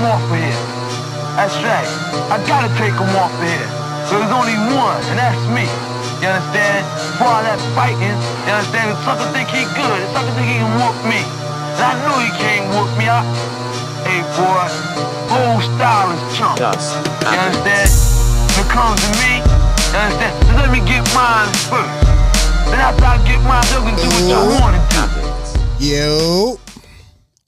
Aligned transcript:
him 0.00 0.08
off 0.08 0.24
of 0.24 0.40
here. 0.40 0.64
That's 1.36 1.56
right. 1.60 1.88
I 2.32 2.40
gotta 2.48 2.72
take 2.80 2.96
him 2.96 3.12
off 3.20 3.28
of 3.28 3.44
here. 3.44 3.68
So 4.08 4.16
There's 4.16 4.32
only 4.32 4.56
one, 4.72 4.96
and 5.12 5.20
that's 5.20 5.44
me. 5.52 5.68
You 6.24 6.32
understand? 6.32 6.88
For 7.20 7.28
all 7.28 7.44
that 7.44 7.60
fighting, 7.76 8.16
you 8.48 8.52
understand? 8.56 8.96
The 8.96 8.98
sucker 9.04 9.28
think 9.36 9.52
he 9.52 9.68
good. 9.76 9.98
The 10.00 10.08
sucker 10.16 10.32
think 10.40 10.48
he 10.48 10.56
can 10.56 10.72
whoop 10.80 10.96
me. 11.04 11.20
And 11.76 11.84
I 11.84 11.92
knew 12.00 12.16
he 12.16 12.32
can't 12.40 12.64
whoop 12.72 12.88
me. 12.96 13.12
I, 13.12 13.20
hey 14.08 14.24
boy, 14.40 14.64
old 15.36 15.60
style 15.76 16.08
is 16.16 16.22
chump. 16.32 16.56
Yes. 16.56 16.96
You 17.28 17.36
understand? 17.36 17.92
When 18.56 18.64
it 18.64 18.72
comes 18.72 18.98
to 19.04 19.10
me, 19.20 19.44
you 19.44 20.00
understand? 20.00 20.32
Just 20.48 20.56
let 20.64 20.70
me 20.72 20.80
get 20.88 21.04
mine 21.12 21.52
first. 21.68 21.92
Then 22.72 22.80
after 22.80 23.04
I 23.04 23.20
get 23.28 23.40
mine, 23.44 23.64
you 23.68 23.80
can 23.84 23.96
do 24.00 24.08
what 24.08 24.24
you 24.32 24.40
want 24.64 24.74
to 24.76 24.82
do. 24.96 25.04
Yo, 25.80 26.56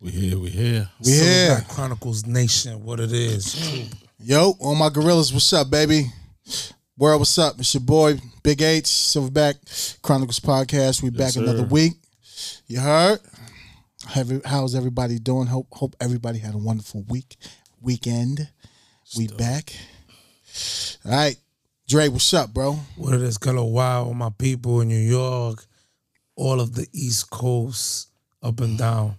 We 0.03 0.11
here, 0.11 0.37
we 0.37 0.51
here. 0.51 0.89
we 0.99 1.13
here. 1.13 1.23
Silverback 1.23 1.69
Chronicles 1.69 2.27
Nation, 2.27 2.83
what 2.83 2.99
it 2.99 3.13
is. 3.13 3.89
Yo, 4.19 4.55
all 4.59 4.75
my 4.75 4.89
gorillas, 4.89 5.33
what's 5.33 5.53
up, 5.53 5.71
baby? 5.71 6.07
World, 6.99 7.21
what's 7.21 7.39
up? 7.39 7.61
It's 7.61 7.73
your 7.73 7.83
boy, 7.83 8.19
Big 8.43 8.61
H, 8.63 8.87
Silverback 8.87 10.03
Chronicles 10.03 10.41
Podcast. 10.41 11.05
We 11.05 11.11
back 11.11 11.31
sir. 11.31 11.43
another 11.43 11.63
week. 11.63 11.93
You 12.67 12.81
heard? 12.81 13.21
How's 14.45 14.75
everybody 14.75 15.21
doing? 15.21 15.47
Hope 15.47 15.69
hope 15.71 15.95
everybody 16.01 16.41
had 16.41 16.55
a 16.55 16.59
wonderful 16.59 17.05
week, 17.09 17.37
weekend. 17.81 18.49
We 19.17 19.29
back. 19.29 19.73
All 21.05 21.13
right. 21.13 21.37
Dre, 21.87 22.09
what's 22.09 22.35
up, 22.35 22.53
bro? 22.53 22.73
What 22.97 23.15
it 23.15 23.23
is, 23.23 23.39
Color 23.39 23.63
Wow, 23.63 24.07
all 24.07 24.15
my 24.15 24.31
people 24.31 24.81
in 24.81 24.89
New 24.89 24.97
York, 24.97 25.65
all 26.35 26.61
of 26.61 26.75
the 26.75 26.89
East 26.93 27.31
Coast, 27.31 28.09
up 28.43 28.59
and 28.59 28.77
down. 28.77 29.17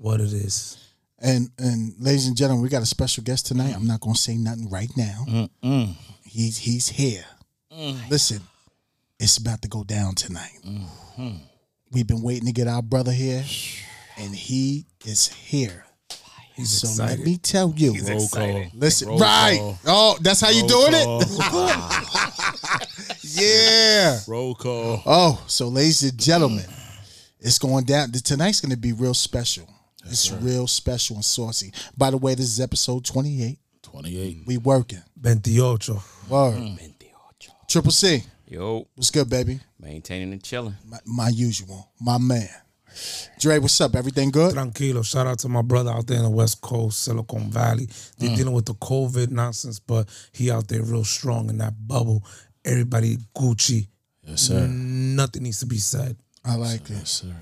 What 0.00 0.20
it 0.20 0.32
is. 0.32 0.76
And 1.20 1.50
and 1.58 1.94
ladies 1.98 2.26
and 2.28 2.36
gentlemen, 2.36 2.62
we 2.62 2.68
got 2.68 2.82
a 2.82 2.86
special 2.86 3.24
guest 3.24 3.46
tonight. 3.46 3.74
I'm 3.74 3.86
not 3.86 4.00
gonna 4.00 4.14
say 4.14 4.36
nothing 4.36 4.70
right 4.70 4.90
now. 4.96 5.48
He's 6.24 6.56
he's 6.58 6.88
here. 6.88 7.24
Mm. 7.72 8.08
Listen, 8.08 8.40
it's 9.18 9.36
about 9.38 9.62
to 9.62 9.68
go 9.68 9.82
down 9.82 10.14
tonight. 10.14 10.58
Mm-hmm. 10.64 11.30
We've 11.90 12.06
been 12.06 12.22
waiting 12.22 12.46
to 12.46 12.52
get 12.52 12.68
our 12.68 12.82
brother 12.82 13.10
here, 13.12 13.44
and 14.16 14.34
he 14.34 14.86
is 15.04 15.26
here. 15.28 15.84
He's 16.54 16.70
So 16.70 16.88
excited. 16.88 17.18
let 17.18 17.26
me 17.26 17.36
tell 17.38 17.72
you. 17.76 17.94
Roll 18.04 18.28
call. 18.28 18.64
Listen, 18.74 19.08
Roll 19.08 19.18
right? 19.18 19.58
call. 19.58 19.78
Oh, 19.86 20.18
that's 20.20 20.40
how 20.40 20.50
you 20.50 20.60
Roll 20.66 20.68
doing 20.90 20.92
call. 21.04 21.22
it? 21.22 21.28
Yeah. 23.30 24.18
Roll 24.26 24.54
call. 24.54 25.02
Oh, 25.06 25.42
so 25.46 25.68
ladies 25.68 26.02
and 26.02 26.18
gentlemen, 26.18 26.64
it's 27.40 27.58
going 27.58 27.84
down. 27.84 28.10
Tonight's 28.12 28.60
going 28.60 28.70
to 28.72 28.76
be 28.76 28.92
real 28.92 29.14
special. 29.14 29.68
It's 30.06 30.30
real 30.32 30.66
special 30.66 31.16
and 31.16 31.24
saucy. 31.24 31.72
By 31.96 32.10
the 32.10 32.18
way, 32.18 32.34
this 32.34 32.46
is 32.46 32.60
episode 32.60 33.04
28. 33.04 33.58
28. 33.82 34.38
We 34.46 34.56
working. 34.58 35.02
28. 35.22 35.88
Word. 36.28 36.54
Mm. 36.54 36.94
Triple 37.68 37.92
C. 37.92 38.22
Yo, 38.46 38.88
What's 38.94 39.10
good, 39.10 39.28
baby? 39.28 39.60
maintaining 39.78 40.32
and 40.32 40.42
chilling. 40.42 40.74
My, 40.86 40.98
my 41.04 41.28
usual. 41.28 41.90
My 42.00 42.18
man. 42.18 42.48
Dre, 43.38 43.58
what's 43.58 43.80
up? 43.80 43.94
Everything 43.94 44.30
good? 44.30 44.54
Tranquilo. 44.54 45.04
Shout 45.04 45.26
out 45.26 45.38
to 45.40 45.48
my 45.48 45.62
brother 45.62 45.90
out 45.90 46.06
there 46.06 46.16
in 46.16 46.22
the 46.24 46.30
West 46.30 46.60
Coast, 46.62 47.02
Silicon 47.02 47.50
Valley. 47.50 47.88
They're 48.18 48.30
mm. 48.30 48.36
dealing 48.36 48.54
with 48.54 48.64
the 48.64 48.74
COVID 48.74 49.30
nonsense, 49.30 49.78
but 49.78 50.08
he 50.32 50.50
out 50.50 50.68
there 50.68 50.82
real 50.82 51.04
strong 51.04 51.50
in 51.50 51.58
that 51.58 51.74
bubble. 51.86 52.24
Everybody 52.64 53.18
Gucci. 53.36 53.88
Yes, 54.24 54.42
sir. 54.42 54.66
Nothing 54.66 55.44
needs 55.44 55.60
to 55.60 55.66
be 55.66 55.78
said. 55.78 56.16
I 56.44 56.56
like 56.56 56.90
it. 56.90 56.90
Yes, 56.90 57.10
sir. 57.10 57.34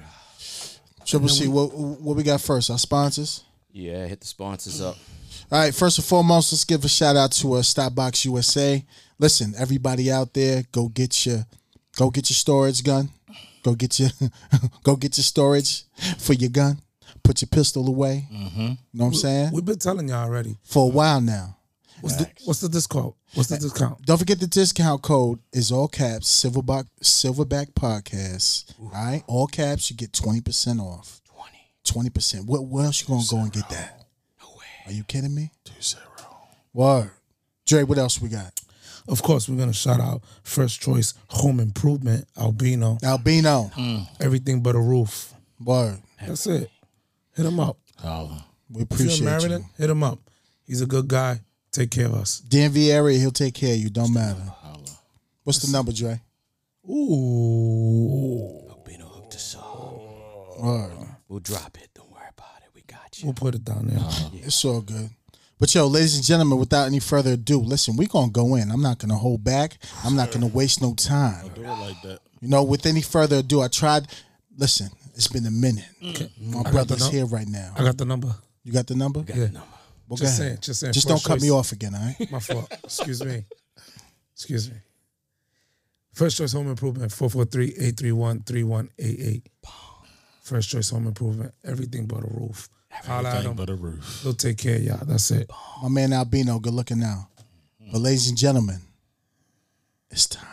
Triple 1.07 1.29
C, 1.29 1.47
what, 1.47 1.73
what 1.73 2.17
we 2.17 2.23
got 2.23 2.41
first? 2.41 2.69
Our 2.69 2.79
sponsors? 2.79 3.45
Yeah, 3.73 4.07
hit 4.07 4.21
the 4.21 4.27
sponsors 4.27 4.81
up. 4.81 4.97
All 5.53 5.61
right, 5.61 5.75
first 5.75 5.99
and 5.99 6.05
foremost, 6.05 6.53
let's 6.53 6.65
give 6.65 6.84
a 6.84 6.89
shout 6.89 7.15
out 7.15 7.31
to 7.33 7.55
uh, 7.55 7.62
Stopbox 7.62 8.25
USA. 8.25 8.84
Listen, 9.19 9.55
everybody 9.56 10.11
out 10.11 10.34
there, 10.34 10.65
go 10.72 10.89
get 10.89 11.25
your 11.25 11.47
go 11.97 12.11
get 12.11 12.28
your 12.28 12.34
storage 12.34 12.83
gun. 12.83 13.11
Go 13.62 13.75
get 13.75 14.00
your 14.00 14.11
go 14.83 14.97
get 14.97 15.16
your 15.16 15.22
storage 15.22 15.84
for 16.19 16.33
your 16.33 16.50
gun. 16.50 16.78
Put 17.22 17.43
your 17.43 17.49
pistol 17.49 17.87
away. 17.87 18.27
Mm-hmm. 18.33 18.61
You 18.61 18.69
know 18.69 18.77
what 18.93 19.06
I'm 19.06 19.15
saying? 19.15 19.50
We've 19.53 19.65
been 19.65 19.78
telling 19.78 20.09
y'all 20.09 20.25
already. 20.25 20.56
For 20.65 20.84
a 20.84 20.93
while 20.93 21.21
now. 21.21 21.56
What's 22.06 22.17
the, 22.25 22.31
what's 22.44 22.61
the 22.61 22.69
discount? 22.69 23.15
What's 23.34 23.49
the 23.49 23.59
discount? 23.59 24.03
Don't 24.06 24.19
forget 24.19 24.39
the 24.41 24.47
discount 24.47 25.03
code 25.03 25.41
is 25.53 25.71
all 25.72 25.89
caps 25.89 26.27
Silverback 26.44 26.87
Silverback 27.03 27.72
Podcast. 27.75 28.72
All 28.81 28.89
right, 28.91 29.22
all 29.27 29.47
caps. 29.47 29.91
You 29.91 29.97
get 29.97 30.12
twenty 30.12 30.41
percent 30.41 30.81
off. 30.81 31.21
Twenty 31.28 31.59
Twenty 31.84 32.11
percent. 32.11 32.47
What? 32.47 32.65
Where 32.66 32.84
else 32.84 33.00
you 33.03 33.09
gonna 33.09 33.22
go 33.31 33.39
and 33.39 33.53
get 33.53 33.69
that? 33.71 34.05
No 34.41 34.49
way. 34.56 34.65
Are 34.87 34.93
you 34.93 35.05
kidding 35.05 35.34
me? 35.34 35.50
Two 35.65 35.72
zero. 35.83 36.03
Word. 36.72 37.11
Dre, 37.66 37.83
what 37.83 37.99
else 37.99 38.21
we 38.21 38.28
got? 38.28 38.53
Of 39.09 39.22
course, 39.22 39.49
we're 39.49 39.56
gonna 39.59 39.72
shout 39.72 40.00
out 40.00 40.22
First 40.43 40.81
Choice 40.81 41.15
Home 41.28 41.61
Improvement, 41.61 42.27
Albino, 42.37 42.99
Albino. 43.05 43.71
Hmm. 43.75 43.99
everything 44.21 44.62
but 44.62 44.75
a 44.75 44.81
roof. 44.81 45.33
Word. 45.65 45.99
That's 46.27 46.47
it. 46.47 46.71
Hit 47.34 47.47
him 47.47 47.61
up. 47.61 47.78
Holla. 47.99 48.45
We 48.71 48.83
If 48.83 48.89
you're 48.91 49.00
in 49.00 49.06
appreciate 49.06 49.25
Maryland, 49.25 49.65
you. 49.65 49.71
hit 49.78 49.91
him 49.91 50.03
up. 50.03 50.19
He's 50.66 50.81
a 50.81 50.87
good 50.87 51.06
guy. 51.09 51.41
Take 51.76 51.91
care 51.91 52.06
of 52.06 52.14
us. 52.14 52.41
DMV 52.48 52.88
area, 52.88 53.19
he'll 53.19 53.31
take 53.31 53.53
care 53.53 53.75
of 53.75 53.78
you. 53.78 53.91
Don't 53.91 54.14
matter. 54.14 54.41
Holla. 54.41 54.78
What's 55.44 55.59
the 55.59 55.70
number, 55.70 55.92
Dre? 55.92 56.19
Ooh. 56.88 58.62
Albino 58.70 59.04
hooked 59.06 59.34
us 59.34 59.56
up. 59.56 60.59
Word. 60.59 60.92
We'll 61.28 61.41
drop 61.41 61.76
it. 61.76 61.91
Don't 61.94 62.10
worry 62.10 62.25
about 62.32 62.62
it. 62.62 62.70
We 62.75 62.81
got 62.81 63.19
you. 63.19 63.26
We'll 63.26 63.34
put 63.34 63.54
it 63.54 63.62
down 63.62 63.88
there. 63.88 63.98
Uh-huh. 63.98 64.31
It's 64.32 64.65
all 64.65 64.81
good. 64.81 65.10
But 65.60 65.75
yo, 65.75 65.86
ladies 65.86 66.16
and 66.16 66.25
gentlemen, 66.25 66.59
without 66.59 66.86
any 66.86 66.98
further 66.98 67.32
ado, 67.32 67.59
listen, 67.59 67.94
we're 67.98 68.09
gonna 68.09 68.32
go 68.32 68.54
in. 68.54 68.70
I'm 68.70 68.81
not 68.81 68.98
gonna 68.98 69.15
hold 69.16 69.44
back. 69.44 69.76
I'm 70.03 70.16
not 70.16 70.32
gonna 70.32 70.47
waste 70.47 70.81
no 70.81 70.94
time. 70.94 71.50
Do 71.54 71.60
it 71.62 71.66
like 71.69 72.00
that. 72.04 72.20
You 72.41 72.48
know, 72.48 72.62
with 72.62 72.86
any 72.86 73.03
further 73.03 73.36
ado, 73.36 73.60
I 73.60 73.69
tried. 73.69 74.06
Listen, 74.56 74.88
it's 75.15 75.28
been 75.28 75.44
a 75.44 75.50
minute. 75.50 75.84
Mm. 76.03 76.31
My 76.54 76.62
got 76.62 76.72
brother's 76.72 77.00
num- 77.00 77.12
here 77.12 77.26
right 77.26 77.47
now. 77.48 77.75
I 77.76 77.82
got 77.82 77.98
the 77.98 78.06
number. 78.06 78.34
You 78.65 78.72
got 78.72 78.86
the 78.86 78.94
number? 78.94 79.22
Yeah. 79.28 79.48
Well, 80.09 80.17
Just 80.17 80.39
go 80.39 80.44
ahead. 80.44 80.55
saying, 80.55 80.59
just 80.62 80.81
saying. 80.81 80.93
Just 80.93 81.09
don't 81.09 81.22
cut 81.25 81.41
me 81.41 81.50
off 81.50 81.72
again, 81.72 81.94
all 81.94 82.00
right? 82.00 82.31
My 82.31 82.39
fault. 82.41 82.71
Excuse 82.84 83.25
me. 83.25 83.44
Excuse 84.34 84.71
me. 84.71 84.77
First 86.12 86.39
Choice 86.39 86.53
Home 86.53 86.69
Improvement, 86.69 87.11
443-831-3188. 87.12 89.43
First 90.43 90.71
Choice 90.71 90.91
Home 90.91 91.06
Improvement, 91.06 91.53
everything 91.65 92.06
but 92.06 92.22
a 92.22 92.27
roof. 92.28 92.69
Everything 93.06 93.55
but 93.55 93.69
a 93.69 93.75
roof. 93.75 94.21
They'll 94.22 94.33
take 94.33 94.59
care 94.59 94.77
of 94.77 94.83
y'all. 94.83 95.05
That's 95.05 95.31
it. 95.31 95.50
My 95.83 95.89
man 95.89 96.12
Albino, 96.12 96.59
good 96.59 96.72
looking 96.72 96.99
now. 97.00 97.28
But 97.93 98.00
ladies 98.00 98.28
and 98.28 98.39
gentlemen, 98.39 98.81
it's 100.11 100.27
time. 100.27 100.47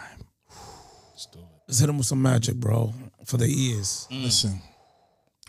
Let's 1.12 1.26
do 1.28 1.40
it. 1.40 1.46
Let's 1.68 1.80
hit 1.80 1.88
them 1.88 1.98
with 1.98 2.08
some 2.08 2.22
magic, 2.22 2.56
bro, 2.56 2.94
for 3.26 3.38
the 3.38 3.46
ears. 3.48 4.08
Listen, 4.12 4.62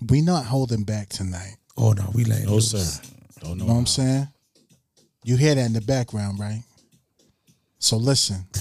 we 0.08 0.20
not 0.22 0.46
holding 0.46 0.84
back 0.84 1.08
tonight. 1.08 1.56
Oh, 1.76 1.92
no, 1.92 2.10
we 2.14 2.24
laying 2.24 2.44
No, 2.46 2.52
loose. 2.54 2.70
sir. 2.70 3.02
Don't 3.40 3.58
know. 3.58 3.64
You 3.64 3.68
know 3.68 3.74
what 3.74 3.80
I'm 3.80 3.86
saying? 3.86 4.28
You 5.24 5.36
hear 5.36 5.54
that 5.54 5.66
in 5.66 5.72
the 5.72 5.80
background, 5.80 6.38
right? 6.38 6.62
So 7.78 7.96
listen. 7.96 8.44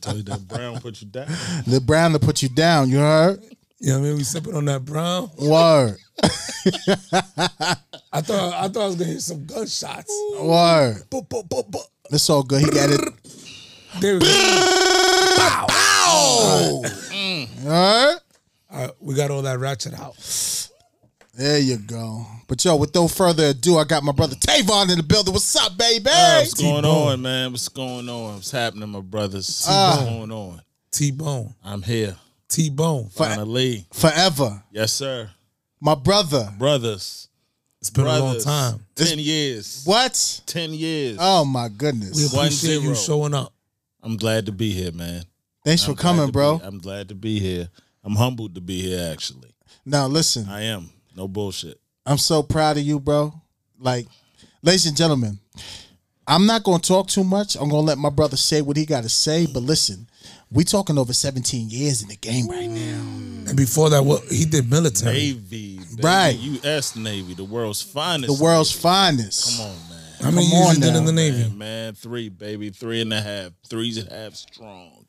Tell 0.00 0.16
you 0.16 0.22
that 0.24 0.46
Brown 0.46 0.80
put 0.80 1.00
you 1.00 1.08
down. 1.08 1.26
The 1.66 1.80
brown 1.84 2.12
to 2.12 2.18
put 2.18 2.42
you 2.42 2.48
down, 2.48 2.90
you 2.90 2.98
heard? 2.98 3.40
You 3.78 3.92
know 3.92 3.98
what 3.98 4.04
I 4.04 4.08
mean? 4.08 4.16
We 4.18 4.24
sipping 4.24 4.54
on 4.54 4.64
that 4.66 4.84
brown. 4.84 5.30
Word. 5.38 5.96
I 8.12 8.20
thought 8.20 8.54
I 8.54 8.68
thought 8.68 8.82
I 8.82 8.86
was 8.86 8.96
gonna 8.96 9.10
hear 9.10 9.18
some 9.18 9.44
gunshots. 9.44 10.12
Word. 10.38 11.02
Boop, 11.10 11.28
boop, 11.28 11.48
boop, 11.48 11.70
boop. 11.70 11.86
It's 12.10 12.28
all 12.30 12.42
good. 12.42 12.60
He 12.60 12.70
got 12.70 12.90
it. 12.90 13.00
There 14.00 14.14
we 14.14 14.20
go. 14.20 14.26
You 14.26 14.32
heard? 14.32 15.68
All 16.04 16.82
right, 16.82 16.92
mm. 17.10 18.20
We 19.00 19.14
got 19.14 19.30
all 19.30 19.42
that 19.42 19.58
ratchet 19.58 19.94
out. 19.98 20.16
There 21.34 21.58
you 21.58 21.78
go. 21.78 22.26
But 22.46 22.62
yo, 22.64 22.76
with 22.76 22.94
no 22.94 23.08
further 23.08 23.46
ado, 23.46 23.78
I 23.78 23.84
got 23.84 24.02
my 24.02 24.12
brother 24.12 24.34
Tavon 24.36 24.90
in 24.90 24.98
the 24.98 25.02
building. 25.02 25.32
What's 25.32 25.56
up, 25.56 25.76
baby? 25.78 26.04
What's 26.04 26.52
going 26.54 26.82
T-Bone. 26.82 27.12
on, 27.12 27.22
man? 27.22 27.52
What's 27.52 27.68
going 27.70 28.08
on? 28.08 28.34
What's 28.34 28.50
happening, 28.50 28.90
my 28.90 29.00
brothers? 29.00 29.64
Ah. 29.66 29.96
What's 29.96 30.10
going 30.10 30.30
on? 30.30 30.62
T 30.90 31.10
Bone. 31.10 31.54
I'm 31.64 31.80
here. 31.80 32.16
T 32.50 32.68
Bone. 32.68 33.08
Finally. 33.14 33.86
Forever. 33.94 34.62
Yes, 34.70 34.92
sir. 34.92 35.30
My 35.80 35.94
brother. 35.94 36.52
Brothers. 36.58 37.28
It's 37.80 37.88
been 37.88 38.04
Brothers. 38.04 38.44
a 38.44 38.48
long 38.50 38.72
time. 38.72 38.86
Ten 38.94 39.18
years. 39.18 39.82
What? 39.86 40.42
Ten 40.44 40.74
years. 40.74 41.16
Oh 41.18 41.46
my 41.46 41.68
goodness. 41.68 42.32
One 42.34 42.44
appreciate 42.46 42.80
zero. 42.80 42.82
you 42.90 42.94
showing 42.94 43.32
up. 43.34 43.52
I'm 44.02 44.16
glad 44.18 44.46
to 44.46 44.52
be 44.52 44.70
here, 44.70 44.92
man. 44.92 45.24
Thanks 45.64 45.82
for 45.82 45.92
I'm 45.92 45.96
glad 45.96 46.02
coming, 46.02 46.30
bro. 46.30 46.58
be- 46.58 46.64
I'm 46.64 46.78
glad 46.78 47.08
to 47.08 47.14
be 47.14 47.40
here. 47.40 47.70
I'm 48.04 48.16
humbled 48.16 48.54
to 48.54 48.60
be 48.60 48.80
here, 48.82 49.10
actually. 49.12 49.54
Now 49.84 50.06
listen, 50.06 50.48
I 50.48 50.62
am. 50.62 50.90
No 51.16 51.28
bullshit. 51.28 51.80
I'm 52.06 52.18
so 52.18 52.42
proud 52.42 52.76
of 52.76 52.82
you, 52.82 52.98
bro. 52.98 53.32
Like, 53.78 54.06
ladies 54.62 54.86
and 54.86 54.96
gentlemen, 54.96 55.38
I'm 56.26 56.46
not 56.46 56.62
gonna 56.64 56.78
talk 56.80 57.08
too 57.08 57.24
much. 57.24 57.56
I'm 57.56 57.68
gonna 57.68 57.80
let 57.80 57.98
my 57.98 58.10
brother 58.10 58.36
say 58.36 58.62
what 58.62 58.76
he 58.76 58.86
gotta 58.86 59.08
say, 59.08 59.46
but 59.46 59.62
listen, 59.62 60.08
We 60.54 60.64
talking 60.64 60.98
over 60.98 61.14
17 61.14 61.70
years 61.70 62.02
in 62.02 62.08
the 62.08 62.16
game 62.16 62.46
right 62.46 62.68
now. 62.68 63.00
Mm. 63.02 63.48
And 63.48 63.56
before 63.56 63.88
that, 63.88 64.04
what 64.04 64.22
he 64.24 64.44
did 64.44 64.68
military. 64.70 65.14
Navy, 65.14 65.78
baby. 65.78 66.02
Right. 66.02 66.36
U.S. 66.38 66.94
Navy, 66.94 67.32
the 67.32 67.44
world's 67.44 67.80
finest. 67.80 68.36
The 68.36 68.44
world's 68.44 68.74
Navy. 68.74 68.82
finest. 68.82 69.56
Come 69.58 69.66
on, 69.66 69.76
man. 69.88 69.98
How 70.22 70.30
many 70.30 70.50
Come 70.50 70.58
years 70.58 70.76
you 70.76 70.82
did 70.82 70.94
in 70.96 71.04
the 71.06 71.12
Navy? 71.12 71.38
Man, 71.48 71.58
man, 71.58 71.94
three, 71.94 72.28
baby, 72.28 72.68
three 72.68 73.00
and 73.00 73.12
a 73.14 73.20
half, 73.22 73.52
three's 73.66 73.96
and 73.96 74.12
a 74.12 74.14
half 74.14 74.34
strong. 74.34 75.01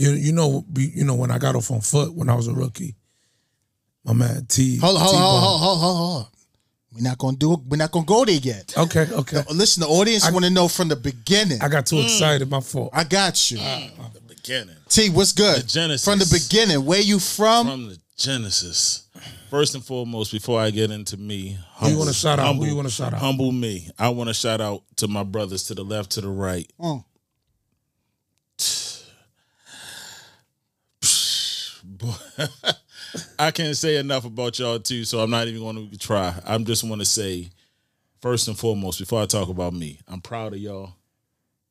You 0.00 0.12
you 0.12 0.32
know 0.32 0.64
you 0.74 1.04
know 1.04 1.14
when 1.14 1.30
I 1.30 1.36
got 1.36 1.54
off 1.56 1.70
on 1.70 1.82
foot 1.82 2.14
when 2.14 2.30
I 2.30 2.34
was 2.34 2.46
a 2.48 2.54
rookie. 2.54 2.96
My 4.02 4.14
man 4.14 4.46
T. 4.46 4.78
Hold 4.78 4.96
on, 4.96 5.02
hold 5.02 5.14
on, 5.14 5.20
T-Bone. 5.20 5.40
hold 5.40 5.52
on, 5.52 5.60
hold 5.60 5.78
on, 5.78 5.96
hold 5.96 6.22
on. 6.22 6.26
We're 6.94 7.02
not 7.02 7.18
gonna 7.18 7.36
do 7.36 7.52
it. 7.52 7.60
We're 7.68 7.76
not 7.76 7.90
gonna 7.92 8.06
go 8.06 8.24
there 8.24 8.34
yet. 8.36 8.72
Okay, 8.78 9.06
okay. 9.12 9.42
Listen, 9.52 9.82
the 9.82 9.88
audience 9.88 10.30
want 10.32 10.46
to 10.46 10.50
know 10.50 10.68
from 10.68 10.88
the 10.88 10.96
beginning. 10.96 11.60
I 11.60 11.68
got 11.68 11.84
too 11.84 11.96
mm. 11.96 12.04
excited. 12.04 12.48
My 12.48 12.60
fault. 12.60 12.90
I 12.94 13.04
got 13.04 13.50
you. 13.50 13.58
Mm. 13.58 13.90
Ah, 13.98 14.02
from 14.04 14.12
the 14.14 14.34
beginning. 14.34 14.76
T, 14.88 15.10
what's 15.10 15.32
good? 15.32 15.64
The 15.64 15.66
Genesis. 15.66 16.04
From 16.06 16.18
the 16.18 16.30
beginning, 16.32 16.82
where 16.86 17.02
you 17.02 17.18
from? 17.18 17.66
From 17.66 17.88
the 17.90 17.98
Genesis. 18.16 19.06
First 19.50 19.74
and 19.74 19.84
foremost, 19.84 20.32
before 20.32 20.58
I 20.60 20.70
get 20.70 20.90
into 20.90 21.18
me, 21.18 21.58
Who 21.80 21.90
you 21.90 21.98
wanna 21.98 22.14
shout 22.14 22.38
out? 22.38 22.56
Who 22.56 22.64
you 22.64 22.74
wanna 22.74 22.88
shout 22.88 23.12
out? 23.12 23.20
Humble 23.20 23.52
me. 23.52 23.90
I 23.98 24.08
want 24.08 24.28
to 24.28 24.34
shout 24.34 24.62
out 24.62 24.82
to 24.96 25.08
my 25.08 25.24
brothers 25.24 25.64
to 25.64 25.74
the 25.74 25.84
left, 25.84 26.12
to 26.12 26.22
the 26.22 26.28
right. 26.30 26.66
Mm. 26.80 27.04
Boy, 32.00 32.14
I 33.38 33.50
can't 33.50 33.76
say 33.76 33.96
enough 33.96 34.24
about 34.24 34.58
y'all 34.58 34.78
too, 34.78 35.04
so 35.04 35.20
I'm 35.20 35.30
not 35.30 35.48
even 35.48 35.60
going 35.60 35.90
to 35.90 35.98
try. 35.98 36.34
I'm 36.46 36.64
just 36.64 36.84
want 36.84 37.00
to 37.00 37.04
say, 37.06 37.50
first 38.20 38.48
and 38.48 38.58
foremost, 38.58 38.98
before 38.98 39.20
I 39.22 39.26
talk 39.26 39.48
about 39.48 39.72
me, 39.72 39.98
I'm 40.08 40.20
proud 40.20 40.52
of 40.54 40.58
y'all. 40.58 40.94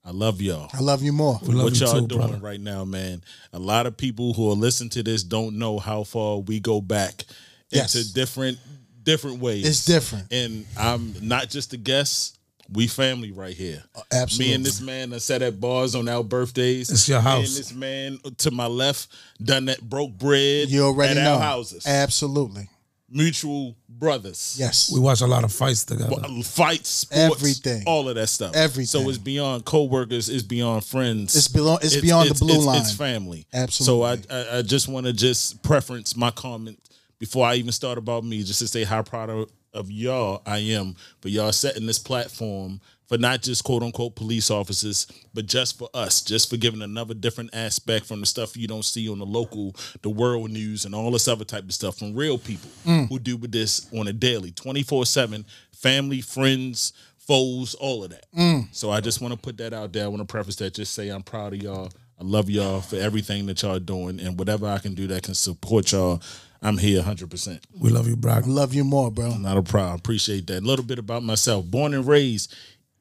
I 0.05 0.11
love 0.11 0.41
y'all. 0.41 0.69
I 0.73 0.79
love 0.79 1.03
you 1.03 1.11
more. 1.11 1.39
We 1.41 1.53
love 1.53 1.65
what 1.65 1.79
you 1.79 1.85
y'all 1.85 1.99
too, 2.01 2.07
doing 2.07 2.27
brother. 2.27 2.37
right 2.37 2.59
now, 2.59 2.85
man. 2.85 3.21
A 3.53 3.59
lot 3.59 3.85
of 3.85 3.97
people 3.97 4.33
who 4.33 4.49
are 4.49 4.55
listening 4.55 4.89
to 4.91 5.03
this 5.03 5.23
don't 5.23 5.57
know 5.59 5.77
how 5.77 6.03
far 6.03 6.37
we 6.39 6.59
go 6.59 6.81
back 6.81 7.25
Yes. 7.69 7.93
into 7.95 8.13
different 8.13 8.57
different 9.03 9.39
ways. 9.39 9.67
It's 9.67 9.85
different. 9.85 10.31
And 10.31 10.65
I'm 10.77 11.13
not 11.21 11.49
just 11.49 11.73
a 11.73 11.77
guest. 11.77 12.38
We 12.71 12.88
family 12.88 13.31
right 13.31 13.56
here. 13.56 13.83
Uh, 13.95 14.01
absolutely. 14.12 14.45
Me 14.50 14.54
and 14.56 14.66
this 14.66 14.81
man 14.81 15.10
that 15.10 15.21
sat 15.21 15.42
at 15.42 15.60
bars 15.60 15.95
on 15.95 16.07
our 16.07 16.24
birthdays. 16.24 16.89
It's 16.92 17.10
your 17.10 17.19
house. 17.19 17.38
Me 17.38 17.42
house. 17.42 17.48
and 17.56 17.57
this 17.66 17.74
man 17.74 18.19
uh, 18.25 18.30
to 18.38 18.51
my 18.51 18.68
left 18.68 19.07
done 19.44 19.66
that 19.66 19.81
broke 19.81 20.12
bread 20.18 20.69
You 20.69 20.83
already 20.83 21.19
at 21.19 21.24
know. 21.24 21.33
our 21.33 21.39
houses. 21.39 21.88
Absolutely. 21.88 22.69
Mutual 23.12 23.75
brothers. 23.88 24.56
Yes. 24.60 24.92
We 24.94 25.00
watch 25.00 25.21
a 25.21 25.25
lot 25.25 25.44
of 25.44 25.51
fights 25.51 25.83
together. 25.83 26.13
Uh, 26.24 26.44
fights, 26.44 26.89
sports, 26.89 27.36
Everything. 27.42 27.83
all 27.88 28.07
of 28.07 28.13
that 28.16 28.27
stuff. 28.27 28.56
Everything. 28.56 28.86
So 28.86 29.10
it's 29.10 29.18
beyond 29.18 29.66
co-workers, 29.66 30.30
it's 30.30 30.44
beyond 30.44 30.86
friends. 30.86 31.36
It's 31.36 31.48
below- 31.48 31.80
it's 31.81 32.00
beyond 32.00 32.30
the 32.30 32.36
blue 32.36 32.57
it's, 32.57 32.66
line. 32.66 32.81
It's 32.81 32.94
family. 32.94 33.48
Absolutely. 33.51 34.18
So 34.27 34.31
I 34.31 34.56
I, 34.56 34.57
I 34.60 34.62
just 34.62 34.88
want 34.88 35.07
to 35.07 35.13
just 35.13 35.63
preference 35.63 36.16
my 36.16 36.30
comment 36.30 36.77
before 37.18 37.48
I 37.48 37.56
even 37.56 37.71
start 37.71 37.98
about 37.98 38.24
me, 38.24 38.44
just 38.44 38.60
to 38.60 38.68
say 38.68 38.83
how 38.83 39.01
proud 39.01 39.30
of, 39.31 39.50
of 39.74 39.92
y'all 39.92 40.42
I 40.45 40.60
am 40.60 40.95
for 41.21 41.30
y'all 41.30 41.51
setting 41.51 41.86
this 41.86 42.00
platform 42.00 42.81
for 43.07 43.18
not 43.18 43.42
just 43.42 43.63
quote 43.63 43.81
unquote 43.81 44.16
police 44.16 44.51
officers, 44.51 45.07
but 45.33 45.48
just 45.48 45.80
for 45.80 45.89
us, 45.95 46.21
just 46.21 46.48
for 46.50 46.57
giving 46.57 46.83
another 46.83 47.16
different 47.16 47.50
aspect 47.54 48.06
from 48.06 48.19
the 48.19 48.25
stuff 48.27 48.56
you 48.56 48.68
don't 48.68 48.86
see 48.86 49.10
on 49.10 49.18
the 49.18 49.25
local, 49.25 49.75
the 50.04 50.10
world 50.12 50.51
news, 50.51 50.86
and 50.86 50.94
all 50.94 51.10
this 51.10 51.27
other 51.27 51.44
type 51.44 51.63
of 51.63 51.74
stuff 51.74 51.98
from 51.98 52.13
real 52.16 52.38
people 52.38 52.69
Mm. 52.86 53.10
who 53.10 53.18
do 53.18 53.36
with 53.36 53.51
this 53.51 53.88
on 53.98 54.07
a 54.07 54.13
daily, 54.13 54.51
24 54.51 55.07
7, 55.07 55.44
family, 55.74 56.21
friends, 56.21 56.94
foes, 57.18 57.74
all 57.75 58.04
of 58.04 58.12
that. 58.12 58.25
Mm. 58.38 58.68
So 58.71 58.92
I 58.92 59.01
just 59.01 59.21
want 59.21 59.33
to 59.33 59.39
put 59.39 59.57
that 59.57 59.74
out 59.74 59.92
there. 59.92 60.06
I 60.06 60.07
want 60.07 60.19
to 60.21 60.25
preface 60.25 60.57
that, 60.57 60.75
just 60.75 60.94
say 60.94 61.10
I'm 61.10 61.24
proud 61.24 61.54
of 61.54 61.63
y'all. 61.63 61.89
I 62.19 62.24
love 62.24 62.50
y'all 62.50 62.81
for 62.81 62.98
everything 62.98 63.45
that 63.48 63.62
y'all 63.63 63.80
doing, 63.80 64.19
and 64.19 64.38
whatever 64.38 64.68
I 64.68 64.77
can 64.77 64.94
do 64.94 65.07
that 65.07 65.24
can 65.24 65.33
support 65.33 65.92
y'all, 65.94 66.21
I'm 66.61 66.77
here 66.77 67.01
100%. 67.01 67.59
we 67.79 67.89
love 67.89 68.07
you, 68.07 68.15
Brock. 68.15 68.44
Love 68.45 68.73
you 68.73 68.83
more, 68.83 69.11
bro. 69.11 69.38
Not 69.38 69.57
a 69.57 69.63
problem. 69.63 69.95
Appreciate 69.95 70.47
that. 70.47 70.63
A 70.63 70.65
little 70.65 70.85
bit 70.85 71.00
about 71.00 71.23
myself. 71.23 71.65
Born 71.65 71.94
and 71.94 72.06
raised 72.06 72.53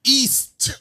East 0.05 0.81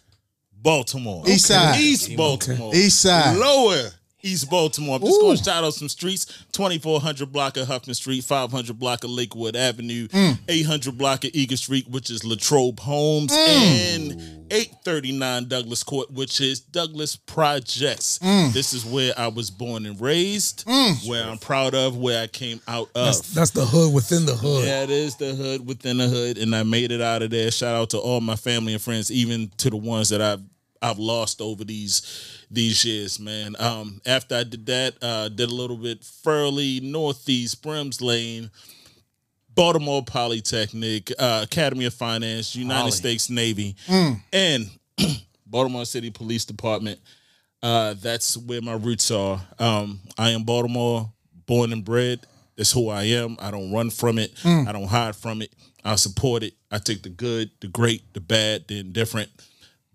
Baltimore. 0.53 1.23
East 1.27 1.47
side. 1.47 1.79
East 1.79 2.15
Baltimore. 2.15 2.75
East 2.75 3.01
side. 3.01 3.37
Lower 3.37 3.89
East 4.27 4.49
Baltimore. 4.49 4.95
I'm 4.97 5.01
just 5.01 5.17
Ooh. 5.17 5.21
going 5.21 5.37
to 5.37 5.43
shout 5.43 5.63
out 5.63 5.73
some 5.73 5.89
streets. 5.89 6.25
2400 6.51 7.31
block 7.31 7.57
of 7.57 7.67
Hoffman 7.67 7.93
Street, 7.95 8.23
500 8.23 8.77
block 8.77 9.03
of 9.03 9.09
Lakewood 9.09 9.55
Avenue, 9.55 10.07
Mm. 10.09 10.37
800 10.47 10.97
block 10.97 11.23
of 11.23 11.31
Eager 11.33 11.57
Street, 11.57 11.87
which 11.89 12.09
is 12.09 12.23
Latrobe 12.23 12.79
Homes, 12.79 13.31
Mm. 13.31 13.95
and 13.95 14.21
839 14.51 15.45
Douglas 15.47 15.83
Court, 15.83 16.11
which 16.11 16.39
is 16.41 16.59
Douglas 16.59 17.15
Projects. 17.15 18.19
Mm. 18.19 18.53
This 18.53 18.73
is 18.73 18.85
where 18.85 19.13
I 19.17 19.27
was 19.27 19.49
born 19.49 19.85
and 19.85 19.99
raised, 19.99 20.63
where 21.05 21.23
I'm 21.23 21.37
proud 21.37 21.73
of, 21.75 21.97
where 21.97 22.21
I 22.23 22.27
came 22.27 22.61
out 22.67 22.89
of. 22.95 23.05
That's, 23.05 23.33
that's 23.33 23.51
the 23.51 23.65
hood 23.65 23.93
within 23.93 24.25
the 24.25 24.35
hood. 24.35 24.65
Yeah, 24.65 24.83
it 24.83 24.89
is 24.89 25.15
the 25.15 25.33
hood 25.33 25.65
within 25.65 25.97
the 25.97 26.07
hood, 26.07 26.37
and 26.37 26.55
I 26.55 26.63
made 26.63 26.91
it 26.91 27.01
out 27.01 27.21
of 27.21 27.29
there. 27.29 27.51
Shout 27.51 27.75
out 27.75 27.89
to 27.91 27.97
all 27.97 28.21
my 28.21 28.35
family 28.35 28.73
and 28.73 28.81
friends, 28.81 29.11
even 29.11 29.51
to 29.57 29.69
the 29.69 29.77
ones 29.77 30.09
that 30.09 30.21
I've 30.21 30.41
I've 30.81 30.99
lost 30.99 31.41
over 31.41 31.63
these 31.63 32.45
these 32.49 32.83
years, 32.85 33.19
man. 33.19 33.55
Um, 33.59 34.01
after 34.05 34.35
I 34.35 34.43
did 34.43 34.65
that, 34.67 34.95
uh, 35.01 35.29
did 35.29 35.49
a 35.49 35.53
little 35.53 35.77
bit 35.77 36.03
Furley, 36.03 36.79
Northeast, 36.81 37.61
Brehms 37.63 38.01
Lane, 38.01 38.49
Baltimore 39.53 40.03
Polytechnic, 40.03 41.11
uh, 41.17 41.41
Academy 41.43 41.85
of 41.85 41.93
Finance, 41.93 42.55
United 42.55 42.91
States 42.91 43.29
Navy, 43.29 43.75
and 44.31 44.69
Baltimore 45.45 45.85
City 45.85 46.09
Police 46.11 46.45
Department. 46.45 46.99
Uh, 47.63 47.95
that's 47.99 48.37
where 48.37 48.61
my 48.61 48.73
roots 48.75 49.09
are. 49.09 49.41
Um, 49.57 49.99
I 50.17 50.29
am 50.29 50.43
Baltimore, 50.43 51.11
born 51.47 51.73
and 51.73 51.83
bred. 51.83 52.19
That's 52.55 52.71
who 52.71 52.89
I 52.89 53.03
am. 53.03 53.35
I 53.39 53.51
don't 53.51 53.71
run 53.71 53.89
from 53.89 54.19
it. 54.19 54.31
I 54.67 54.71
don't 54.71 54.87
hide 54.87 55.15
from 55.15 55.41
it. 55.41 55.51
I 55.83 55.95
support 55.95 56.43
it. 56.43 56.53
I 56.71 56.77
take 56.79 57.01
the 57.01 57.09
good, 57.09 57.49
the 57.61 57.67
great, 57.67 58.13
the 58.13 58.19
bad, 58.19 58.67
the 58.67 58.79
indifferent. 58.79 59.29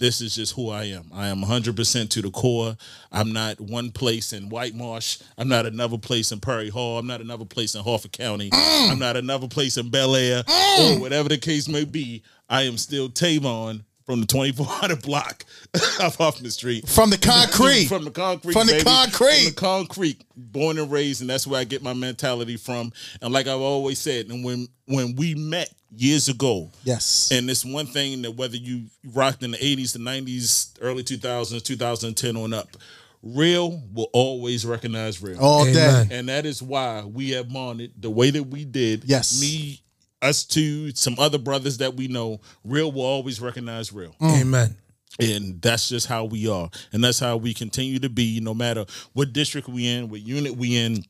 This 0.02 0.20
is 0.20 0.34
just 0.34 0.56
who 0.56 0.68
I 0.68 0.86
am. 0.86 1.04
I 1.14 1.28
am 1.28 1.42
100% 1.42 2.08
to 2.10 2.22
the 2.22 2.30
core. 2.32 2.76
I'm 3.12 3.32
not 3.32 3.60
one 3.60 3.92
place 3.92 4.32
in 4.32 4.48
White 4.48 4.74
Marsh. 4.74 5.20
I'm 5.38 5.46
not 5.46 5.64
another 5.64 5.96
place 5.96 6.32
in 6.32 6.40
Perry 6.40 6.70
Hall. 6.70 6.98
I'm 6.98 7.06
not 7.06 7.20
another 7.20 7.44
place 7.44 7.76
in 7.76 7.84
Harford 7.84 8.10
County. 8.10 8.50
Mm. 8.50 8.90
I'm 8.90 8.98
not 8.98 9.16
another 9.16 9.46
place 9.46 9.76
in 9.76 9.90
Bel 9.90 10.16
Air 10.16 10.42
mm. 10.42 10.96
or 10.96 11.00
whatever 11.00 11.28
the 11.28 11.38
case 11.38 11.68
may 11.68 11.84
be. 11.84 12.24
I 12.50 12.62
am 12.62 12.78
still 12.78 13.10
Tavon 13.10 13.84
from 14.04 14.22
the 14.22 14.26
2400 14.26 15.02
block 15.02 15.44
of 16.00 16.16
Hoffman 16.16 16.50
Street. 16.50 16.88
From 16.88 17.10
the 17.10 17.18
concrete. 17.18 17.84
From 17.84 18.04
the 18.04 18.10
concrete. 18.10 18.54
From 18.54 18.66
the 18.66 18.72
baby. 18.72 18.84
concrete. 18.84 19.36
From 19.36 19.44
the 19.44 19.52
concrete. 19.54 20.24
Born 20.34 20.78
and 20.78 20.90
raised, 20.90 21.20
and 21.20 21.30
that's 21.30 21.46
where 21.46 21.60
I 21.60 21.64
get 21.64 21.80
my 21.80 21.92
mentality 21.94 22.56
from. 22.56 22.92
And 23.20 23.32
like 23.32 23.46
I've 23.46 23.60
always 23.60 24.00
said, 24.00 24.30
and 24.30 24.44
when 24.44 24.66
when 24.86 25.14
we 25.14 25.36
met 25.36 25.72
years 25.94 26.28
ago, 26.28 26.70
yes. 26.84 27.30
and 27.32 27.48
it's 27.50 27.64
one 27.64 27.86
thing 27.86 28.22
that 28.22 28.32
whether 28.32 28.56
you 28.56 28.84
rocked 29.12 29.42
in 29.42 29.52
the 29.52 29.58
80s, 29.58 29.92
the 29.92 29.98
90s, 29.98 30.72
early 30.80 31.02
2000s, 31.02 31.62
2010 31.62 32.36
on 32.36 32.52
up, 32.52 32.76
real 33.22 33.82
will 33.92 34.10
always 34.12 34.66
recognize 34.66 35.22
real. 35.22 35.38
All 35.40 35.66
Amen. 35.66 36.08
day. 36.08 36.16
And 36.16 36.28
that 36.28 36.46
is 36.46 36.62
why 36.62 37.04
we 37.04 37.30
have 37.30 37.50
mounted 37.50 37.92
the 38.00 38.10
way 38.10 38.30
that 38.30 38.44
we 38.44 38.64
did. 38.64 39.04
Yes. 39.04 39.40
Me, 39.40 39.80
us 40.20 40.44
two, 40.44 40.90
some 40.92 41.16
other 41.18 41.38
brothers 41.38 41.78
that 41.78 41.94
we 41.94 42.08
know, 42.08 42.40
real 42.64 42.90
will 42.92 43.02
always 43.02 43.40
recognize 43.40 43.92
real. 43.92 44.14
Mm. 44.20 44.40
Amen. 44.40 44.76
And 45.20 45.60
that's 45.60 45.88
just 45.90 46.06
how 46.06 46.24
we 46.24 46.48
are. 46.48 46.70
And 46.92 47.04
that's 47.04 47.18
how 47.18 47.36
we 47.36 47.52
continue 47.52 47.98
to 47.98 48.08
be, 48.08 48.40
no 48.40 48.54
matter 48.54 48.86
what 49.12 49.32
district 49.32 49.68
we 49.68 49.86
in, 49.86 50.08
what 50.08 50.20
unit 50.20 50.56
we 50.56 50.76
in, 50.76 51.04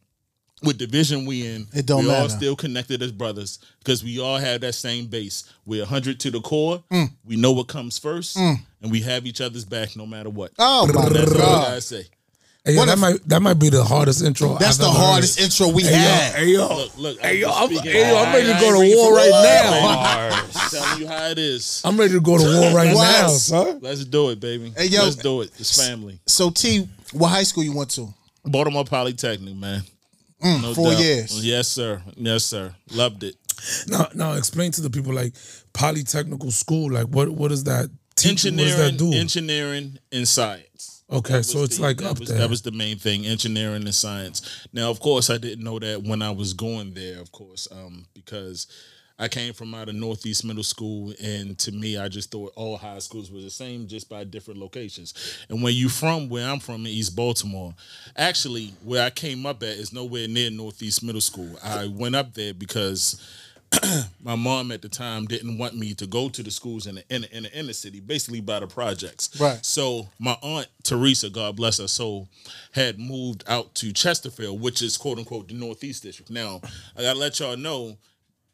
what 0.62 0.78
division 0.78 1.26
we 1.26 1.46
in. 1.46 1.66
It 1.74 1.86
don't 1.86 2.04
we 2.04 2.10
all 2.14 2.28
still 2.28 2.56
connected 2.56 3.02
as 3.02 3.12
brothers 3.12 3.58
because 3.80 4.02
we 4.04 4.20
all 4.20 4.38
have 4.38 4.60
that 4.62 4.74
same 4.74 5.06
base. 5.06 5.44
We're 5.66 5.82
100 5.82 6.20
to 6.20 6.30
the 6.30 6.40
core. 6.40 6.82
Mm. 6.90 7.10
We 7.24 7.36
know 7.36 7.52
what 7.52 7.68
comes 7.68 7.98
first. 7.98 8.36
And 8.36 8.90
we 8.90 9.00
have 9.02 9.26
each 9.26 9.40
other's 9.40 9.64
back 9.64 9.96
no 9.96 10.06
matter 10.06 10.30
what. 10.30 10.52
Oh 10.58 10.86
my 10.86 11.08
That's 11.08 11.32
all 11.32 11.40
I 11.40 11.62
God. 11.70 11.82
say. 11.82 12.04
Hey, 12.64 12.74
yo, 12.74 12.78
What 12.78 12.86
that 12.86 12.92
if- 12.92 12.98
might 13.00 13.28
that 13.28 13.42
might 13.42 13.58
be 13.58 13.70
the 13.70 13.82
hardest 13.82 14.22
intro. 14.22 14.56
That's 14.56 14.78
I've 14.78 14.86
the 14.86 14.90
ever 14.90 14.98
heard. 14.98 15.04
hardest 15.04 15.40
intro 15.40 15.68
we 15.68 15.82
Hey 15.82 15.90
yo, 15.90 15.96
had. 15.98 16.34
hey 16.36 16.46
yo, 16.46 16.68
Look, 16.76 16.96
look. 16.96 17.20
hey 17.20 17.38
yo, 17.38 17.50
I'm, 17.50 17.68
hey, 17.70 18.08
yo, 18.10 18.16
I'm 18.18 18.32
ready 18.32 18.46
to 18.52 18.60
go 18.60 18.70
to 18.80 18.96
war 18.96 19.14
right 19.16 19.30
now. 19.30 20.38
I'm 20.44 20.50
telling 20.70 21.00
you 21.00 21.08
how 21.08 21.26
it 21.28 21.38
is. 21.38 21.82
I'm 21.84 21.96
ready 21.98 22.12
to 22.14 22.20
go 22.20 22.38
to 22.38 22.44
war 22.44 22.72
right 22.76 22.94
What? 22.94 23.20
now, 23.22 23.28
son. 23.28 23.80
Let's 23.82 24.04
do 24.04 24.30
it, 24.30 24.38
baby. 24.38 24.72
Hey, 24.76 24.86
yo. 24.86 25.02
Let's 25.02 25.16
do 25.16 25.40
it. 25.40 25.50
It's 25.58 25.76
family. 25.84 26.20
So 26.26 26.50
T, 26.50 26.88
what 27.12 27.28
high 27.30 27.42
school 27.42 27.64
you 27.64 27.74
went 27.76 27.90
to? 27.90 28.14
Baltimore 28.44 28.84
Polytechnic, 28.84 29.56
man. 29.56 29.82
No 30.42 30.48
Mm, 30.48 30.74
four 30.74 30.90
doubt. 30.92 31.00
years. 31.02 31.44
Yes, 31.46 31.68
sir. 31.68 32.02
Yes, 32.16 32.44
sir. 32.44 32.74
Loved 32.90 33.22
it. 33.24 33.36
Now, 33.88 34.08
now 34.14 34.32
explain 34.32 34.72
to 34.72 34.80
the 34.80 34.90
people 34.90 35.12
like 35.14 35.34
polytechnical 35.72 36.52
school. 36.52 36.90
Like, 36.92 37.06
what 37.06 37.28
what 37.30 37.48
does 37.48 37.64
that 37.64 37.90
teach? 38.16 38.44
you? 38.44 38.50
What 38.52 38.58
does 38.58 38.72
engineering, 38.72 38.96
that 38.96 38.98
do? 38.98 39.12
engineering, 39.18 39.98
and 40.10 40.26
science. 40.28 41.04
Okay, 41.10 41.34
That 41.38 41.44
so 41.44 41.62
it's 41.62 41.76
the- 41.76 41.82
like 41.82 41.98
that 41.98 42.10
up 42.12 42.18
was, 42.20 42.28
there. 42.30 42.38
That 42.38 42.48
was 42.50 42.62
the 42.62 42.70
main 42.72 42.98
thing, 42.98 43.26
engineering 43.26 43.84
and 43.84 43.94
science. 43.94 44.66
Now, 44.72 44.90
of 44.90 44.98
course, 44.98 45.28
I 45.28 45.36
didn't 45.38 45.62
know 45.62 45.78
that 45.78 46.02
when 46.02 46.22
I 46.22 46.30
was 46.30 46.54
going 46.54 46.94
there, 46.94 47.20
of 47.20 47.30
course, 47.32 47.68
um, 47.70 48.06
because 48.14 48.66
I 49.22 49.28
came 49.28 49.54
from 49.54 49.72
out 49.72 49.88
of 49.88 49.94
Northeast 49.94 50.44
Middle 50.44 50.64
School, 50.64 51.14
and 51.22 51.56
to 51.60 51.70
me, 51.70 51.96
I 51.96 52.08
just 52.08 52.32
thought 52.32 52.52
all 52.56 52.76
high 52.76 52.98
schools 52.98 53.30
were 53.30 53.40
the 53.40 53.50
same, 53.50 53.86
just 53.86 54.08
by 54.08 54.24
different 54.24 54.58
locations. 54.58 55.14
And 55.48 55.62
when 55.62 55.74
you 55.74 55.88
from 55.88 56.28
where 56.28 56.48
I'm 56.48 56.58
from 56.58 56.80
in 56.80 56.88
East 56.88 57.14
Baltimore, 57.14 57.72
actually, 58.16 58.72
where 58.82 59.06
I 59.06 59.10
came 59.10 59.46
up 59.46 59.62
at 59.62 59.68
is 59.68 59.92
nowhere 59.92 60.26
near 60.26 60.50
Northeast 60.50 61.04
Middle 61.04 61.20
School. 61.20 61.56
I 61.62 61.86
went 61.86 62.16
up 62.16 62.34
there 62.34 62.52
because 62.52 63.22
my 64.24 64.34
mom 64.34 64.72
at 64.72 64.82
the 64.82 64.88
time 64.88 65.26
didn't 65.26 65.56
want 65.56 65.76
me 65.76 65.94
to 65.94 66.06
go 66.08 66.28
to 66.28 66.42
the 66.42 66.50
schools 66.50 66.88
in 66.88 66.96
the 66.96 67.04
in 67.08 67.22
the, 67.22 67.36
in 67.36 67.42
the 67.44 67.56
inner 67.56 67.72
city, 67.72 68.00
basically 68.00 68.40
by 68.40 68.58
the 68.58 68.66
projects. 68.66 69.40
Right. 69.40 69.64
So 69.64 70.08
my 70.18 70.36
aunt 70.42 70.66
Teresa, 70.82 71.30
God 71.30 71.54
bless 71.56 71.78
her 71.78 71.86
soul, 71.86 72.28
had 72.72 72.98
moved 72.98 73.44
out 73.46 73.74
to 73.76 73.92
Chesterfield, 73.92 74.60
which 74.60 74.82
is 74.82 74.96
quote 74.96 75.18
unquote 75.18 75.46
the 75.46 75.54
Northeast 75.54 76.02
District. 76.02 76.30
Now 76.30 76.60
I 76.96 77.02
gotta 77.02 77.18
let 77.18 77.38
y'all 77.40 77.56
know, 77.56 77.96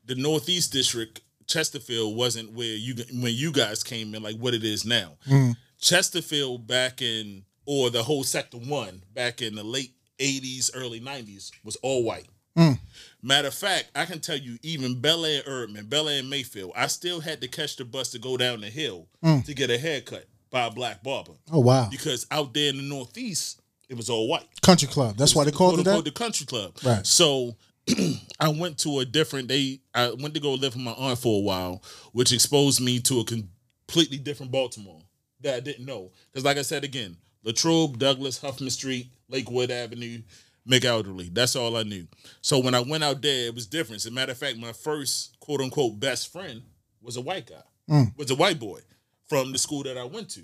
the 0.08 0.14
Northeast 0.16 0.72
District, 0.72 1.20
Chesterfield 1.46 2.16
wasn't 2.16 2.52
where 2.52 2.74
you 2.74 2.94
when 3.12 3.34
you 3.34 3.52
guys 3.52 3.84
came 3.84 4.14
in, 4.14 4.22
like 4.22 4.36
what 4.36 4.54
it 4.54 4.64
is 4.64 4.84
now. 4.84 5.18
Mm. 5.28 5.56
Chesterfield 5.80 6.66
back 6.66 7.00
in 7.00 7.44
or 7.66 7.90
the 7.90 8.02
whole 8.02 8.24
sector 8.24 8.56
one 8.56 9.02
back 9.14 9.40
in 9.40 9.54
the 9.54 9.62
late 9.62 9.92
80s, 10.18 10.70
early 10.74 11.00
90s 11.00 11.52
was 11.62 11.76
all 11.76 12.02
white. 12.02 12.26
Mm. 12.56 12.78
Matter 13.22 13.48
of 13.48 13.54
fact, 13.54 13.90
I 13.94 14.04
can 14.04 14.18
tell 14.20 14.36
you, 14.36 14.58
even 14.62 15.00
Bel 15.00 15.24
Air 15.24 15.42
Erdman, 15.42 15.88
Bel 15.88 16.08
Air 16.08 16.24
Mayfield, 16.24 16.72
I 16.74 16.88
still 16.88 17.20
had 17.20 17.40
to 17.42 17.48
catch 17.48 17.76
the 17.76 17.84
bus 17.84 18.10
to 18.10 18.18
go 18.18 18.36
down 18.36 18.62
the 18.62 18.68
hill 18.68 19.06
mm. 19.22 19.44
to 19.44 19.54
get 19.54 19.70
a 19.70 19.78
haircut 19.78 20.26
by 20.50 20.66
a 20.66 20.70
black 20.70 21.02
barber. 21.02 21.32
Oh 21.52 21.60
wow. 21.60 21.88
Because 21.90 22.26
out 22.30 22.54
there 22.54 22.70
in 22.70 22.78
the 22.78 22.82
Northeast, 22.82 23.60
it 23.88 23.96
was 23.96 24.10
all 24.10 24.28
white. 24.28 24.48
Country 24.60 24.88
club. 24.88 25.16
That's 25.16 25.34
why 25.34 25.44
they 25.44 25.50
called 25.50 25.80
it 25.80 25.84
that. 25.84 26.04
the 26.04 26.10
country 26.10 26.46
club. 26.46 26.76
Right. 26.84 27.06
So 27.06 27.56
I 28.40 28.48
went 28.48 28.78
to 28.78 29.00
a 29.00 29.04
different. 29.04 29.48
They 29.48 29.80
I 29.94 30.12
went 30.12 30.34
to 30.34 30.40
go 30.40 30.52
live 30.52 30.74
with 30.74 30.84
my 30.84 30.92
aunt 30.92 31.18
for 31.18 31.38
a 31.38 31.42
while, 31.42 31.82
which 32.12 32.32
exposed 32.32 32.80
me 32.80 33.00
to 33.00 33.20
a 33.20 33.24
completely 33.24 34.18
different 34.18 34.52
Baltimore 34.52 35.00
that 35.40 35.54
I 35.54 35.60
didn't 35.60 35.86
know. 35.86 36.10
Because 36.32 36.44
like 36.44 36.56
I 36.58 36.62
said 36.62 36.84
again, 36.84 37.16
Latrobe, 37.44 37.98
Douglas, 37.98 38.38
Hoffman 38.38 38.70
Street, 38.70 39.08
Lakewood 39.28 39.70
Avenue, 39.70 40.22
McElderry. 40.68 41.32
That's 41.32 41.56
all 41.56 41.76
I 41.76 41.82
knew. 41.82 42.06
So 42.42 42.58
when 42.58 42.74
I 42.74 42.80
went 42.80 43.04
out 43.04 43.22
there, 43.22 43.46
it 43.46 43.54
was 43.54 43.66
different. 43.66 44.02
As 44.02 44.06
a 44.06 44.10
matter 44.10 44.32
of 44.32 44.38
fact, 44.38 44.58
my 44.58 44.72
first 44.72 45.38
quote 45.40 45.60
unquote 45.60 45.98
best 45.98 46.32
friend 46.32 46.62
was 47.00 47.16
a 47.16 47.20
white 47.20 47.46
guy. 47.46 47.62
Hmm. 47.88 48.10
Was 48.16 48.30
a 48.30 48.34
white 48.34 48.58
boy 48.58 48.80
from 49.28 49.52
the 49.52 49.58
school 49.58 49.82
that 49.84 49.96
I 49.96 50.04
went 50.04 50.28
to. 50.30 50.42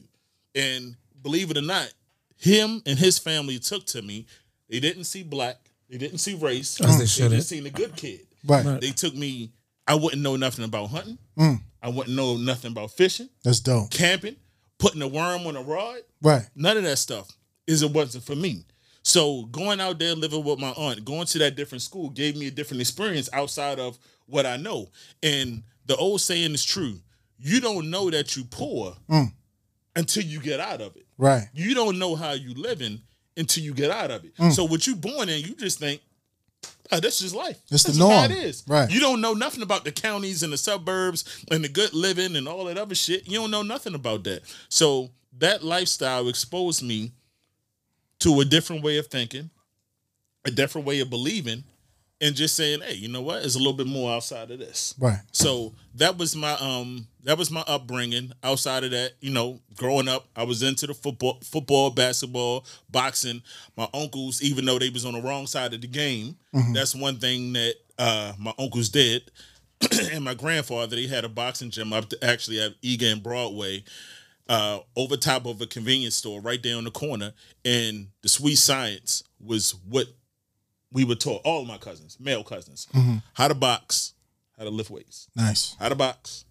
And 0.54 0.96
believe 1.22 1.50
it 1.50 1.58
or 1.58 1.62
not, 1.62 1.92
him 2.36 2.82
and 2.86 2.98
his 2.98 3.18
family 3.18 3.58
took 3.58 3.84
to 3.86 4.02
me. 4.02 4.26
They 4.68 4.80
didn't 4.80 5.04
see 5.04 5.22
black. 5.22 5.70
They 5.94 5.98
didn't 5.98 6.18
see 6.18 6.34
race. 6.34 6.80
As 6.80 6.96
they 6.96 7.04
they 7.04 7.06
shouldn't. 7.06 7.34
just 7.34 7.48
seen 7.48 7.64
a 7.66 7.70
good 7.70 7.94
kid. 7.94 8.26
Right. 8.44 8.80
They 8.80 8.90
took 8.90 9.14
me. 9.14 9.52
I 9.86 9.94
wouldn't 9.94 10.22
know 10.22 10.34
nothing 10.34 10.64
about 10.64 10.90
hunting. 10.90 11.18
Mm. 11.38 11.60
I 11.80 11.88
wouldn't 11.88 12.16
know 12.16 12.36
nothing 12.36 12.72
about 12.72 12.90
fishing, 12.90 13.28
That's 13.44 13.60
dope. 13.60 13.90
camping, 13.90 14.34
putting 14.78 15.02
a 15.02 15.06
worm 15.06 15.46
on 15.46 15.54
a 15.54 15.62
rod. 15.62 15.98
Right. 16.20 16.42
None 16.56 16.78
of 16.78 16.82
that 16.82 16.96
stuff 16.96 17.28
is 17.68 17.82
it 17.82 17.92
wasn't 17.92 18.24
for 18.24 18.34
me. 18.34 18.64
So 19.04 19.44
going 19.44 19.80
out 19.80 20.00
there 20.00 20.16
living 20.16 20.42
with 20.42 20.58
my 20.58 20.70
aunt, 20.70 21.04
going 21.04 21.26
to 21.26 21.38
that 21.40 21.54
different 21.54 21.82
school 21.82 22.10
gave 22.10 22.36
me 22.36 22.48
a 22.48 22.50
different 22.50 22.80
experience 22.80 23.28
outside 23.32 23.78
of 23.78 23.96
what 24.26 24.46
I 24.46 24.56
know. 24.56 24.90
And 25.22 25.62
the 25.86 25.94
old 25.94 26.22
saying 26.22 26.54
is 26.54 26.64
true: 26.64 26.98
you 27.38 27.60
don't 27.60 27.88
know 27.88 28.10
that 28.10 28.34
you 28.34 28.42
poor 28.44 28.96
mm. 29.08 29.30
until 29.94 30.24
you 30.24 30.40
get 30.40 30.58
out 30.58 30.80
of 30.80 30.96
it. 30.96 31.06
Right. 31.18 31.44
You 31.52 31.72
don't 31.72 32.00
know 32.00 32.16
how 32.16 32.32
you 32.32 32.54
living 32.54 33.02
until 33.36 33.64
you 33.64 33.74
get 33.74 33.90
out 33.90 34.10
of 34.10 34.24
it. 34.24 34.36
Mm. 34.36 34.52
So 34.52 34.64
what 34.64 34.86
you 34.86 34.94
born 34.96 35.28
in, 35.28 35.40
you 35.40 35.54
just 35.56 35.78
think, 35.78 36.00
oh, 36.92 37.00
that's 37.00 37.20
just 37.20 37.34
life. 37.34 37.58
It's 37.70 37.82
the 37.82 37.92
That's 37.92 37.98
how 37.98 38.08
norm. 38.08 38.30
it 38.30 38.38
is. 38.38 38.64
Right. 38.66 38.90
You 38.90 39.00
don't 39.00 39.20
know 39.20 39.34
nothing 39.34 39.62
about 39.62 39.84
the 39.84 39.92
counties 39.92 40.42
and 40.42 40.52
the 40.52 40.56
suburbs 40.58 41.44
and 41.50 41.64
the 41.64 41.68
good 41.68 41.92
living 41.94 42.36
and 42.36 42.46
all 42.46 42.64
that 42.66 42.78
other 42.78 42.94
shit. 42.94 43.28
You 43.28 43.38
don't 43.38 43.50
know 43.50 43.62
nothing 43.62 43.94
about 43.94 44.24
that. 44.24 44.42
So 44.68 45.10
that 45.38 45.64
lifestyle 45.64 46.28
exposed 46.28 46.82
me 46.82 47.12
to 48.20 48.40
a 48.40 48.44
different 48.44 48.82
way 48.82 48.98
of 48.98 49.08
thinking, 49.08 49.50
a 50.44 50.50
different 50.50 50.86
way 50.86 51.00
of 51.00 51.10
believing, 51.10 51.64
and 52.24 52.34
just 52.34 52.56
saying, 52.56 52.80
hey, 52.80 52.94
you 52.94 53.08
know 53.08 53.20
what? 53.20 53.44
It's 53.44 53.54
a 53.54 53.58
little 53.58 53.74
bit 53.74 53.86
more 53.86 54.10
outside 54.14 54.50
of 54.50 54.58
this. 54.58 54.94
Right. 54.98 55.18
So 55.30 55.74
that 55.96 56.16
was 56.16 56.34
my 56.34 56.52
um 56.54 57.06
that 57.22 57.36
was 57.36 57.50
my 57.50 57.62
upbringing. 57.66 58.32
Outside 58.42 58.82
of 58.82 58.92
that, 58.92 59.12
you 59.20 59.30
know, 59.30 59.60
growing 59.76 60.08
up, 60.08 60.26
I 60.34 60.44
was 60.44 60.62
into 60.62 60.86
the 60.86 60.94
football, 60.94 61.38
football, 61.44 61.90
basketball, 61.90 62.64
boxing. 62.90 63.42
My 63.76 63.86
uncles, 63.92 64.42
even 64.42 64.64
though 64.64 64.78
they 64.78 64.88
was 64.88 65.04
on 65.04 65.12
the 65.12 65.20
wrong 65.20 65.46
side 65.46 65.74
of 65.74 65.82
the 65.82 65.86
game, 65.86 66.36
that's 66.72 66.94
one 66.94 67.18
thing 67.18 67.52
that 67.52 67.74
uh 67.98 68.32
my 68.38 68.54
uncles 68.58 68.88
did. 68.88 69.30
and 70.12 70.24
my 70.24 70.32
grandfather, 70.34 70.96
they 70.96 71.06
had 71.06 71.26
a 71.26 71.28
boxing 71.28 71.68
gym 71.70 71.92
up 71.92 72.08
to 72.08 72.24
actually 72.24 72.58
at 72.58 72.72
Egan 72.80 73.20
Broadway, 73.20 73.84
uh, 74.48 74.78
over 74.96 75.18
top 75.18 75.44
of 75.44 75.60
a 75.60 75.66
convenience 75.66 76.14
store 76.14 76.40
right 76.40 76.62
there 76.62 76.78
on 76.78 76.84
the 76.84 76.90
corner. 76.90 77.34
And 77.66 78.08
the 78.22 78.30
sweet 78.30 78.56
science 78.56 79.24
was 79.44 79.74
what 79.86 80.06
we 80.94 81.04
were 81.04 81.16
taught, 81.16 81.42
all 81.44 81.60
of 81.60 81.68
my 81.68 81.76
cousins, 81.76 82.16
male 82.18 82.44
cousins, 82.44 82.86
mm-hmm. 82.94 83.16
how 83.34 83.48
to 83.48 83.54
box, 83.54 84.14
how 84.56 84.64
to 84.64 84.70
lift 84.70 84.88
weights 84.88 85.28
Nice. 85.36 85.76
how 85.78 85.88
to 85.90 85.96
box, 85.96 86.44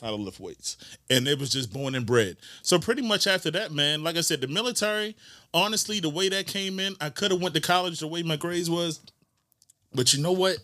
how 0.00 0.10
to 0.10 0.14
lift 0.14 0.40
weights. 0.40 0.78
And 1.10 1.26
it 1.26 1.38
was 1.38 1.50
just 1.50 1.72
born 1.72 1.94
and 1.96 2.06
bred. 2.06 2.36
So 2.62 2.78
pretty 2.78 3.02
much 3.02 3.26
after 3.26 3.50
that, 3.50 3.72
man, 3.72 4.04
like 4.04 4.16
I 4.16 4.22
said, 4.22 4.40
the 4.40 4.46
military, 4.46 5.16
honestly, 5.52 5.98
the 6.00 6.08
way 6.08 6.28
that 6.28 6.46
came 6.46 6.78
in, 6.78 6.94
I 7.00 7.10
could 7.10 7.32
have 7.32 7.42
went 7.42 7.54
to 7.56 7.60
college 7.60 7.98
the 7.98 8.06
way 8.06 8.22
my 8.22 8.36
grades 8.36 8.70
was. 8.70 9.00
But 9.92 10.14
you 10.14 10.22
know 10.22 10.32
what? 10.32 10.58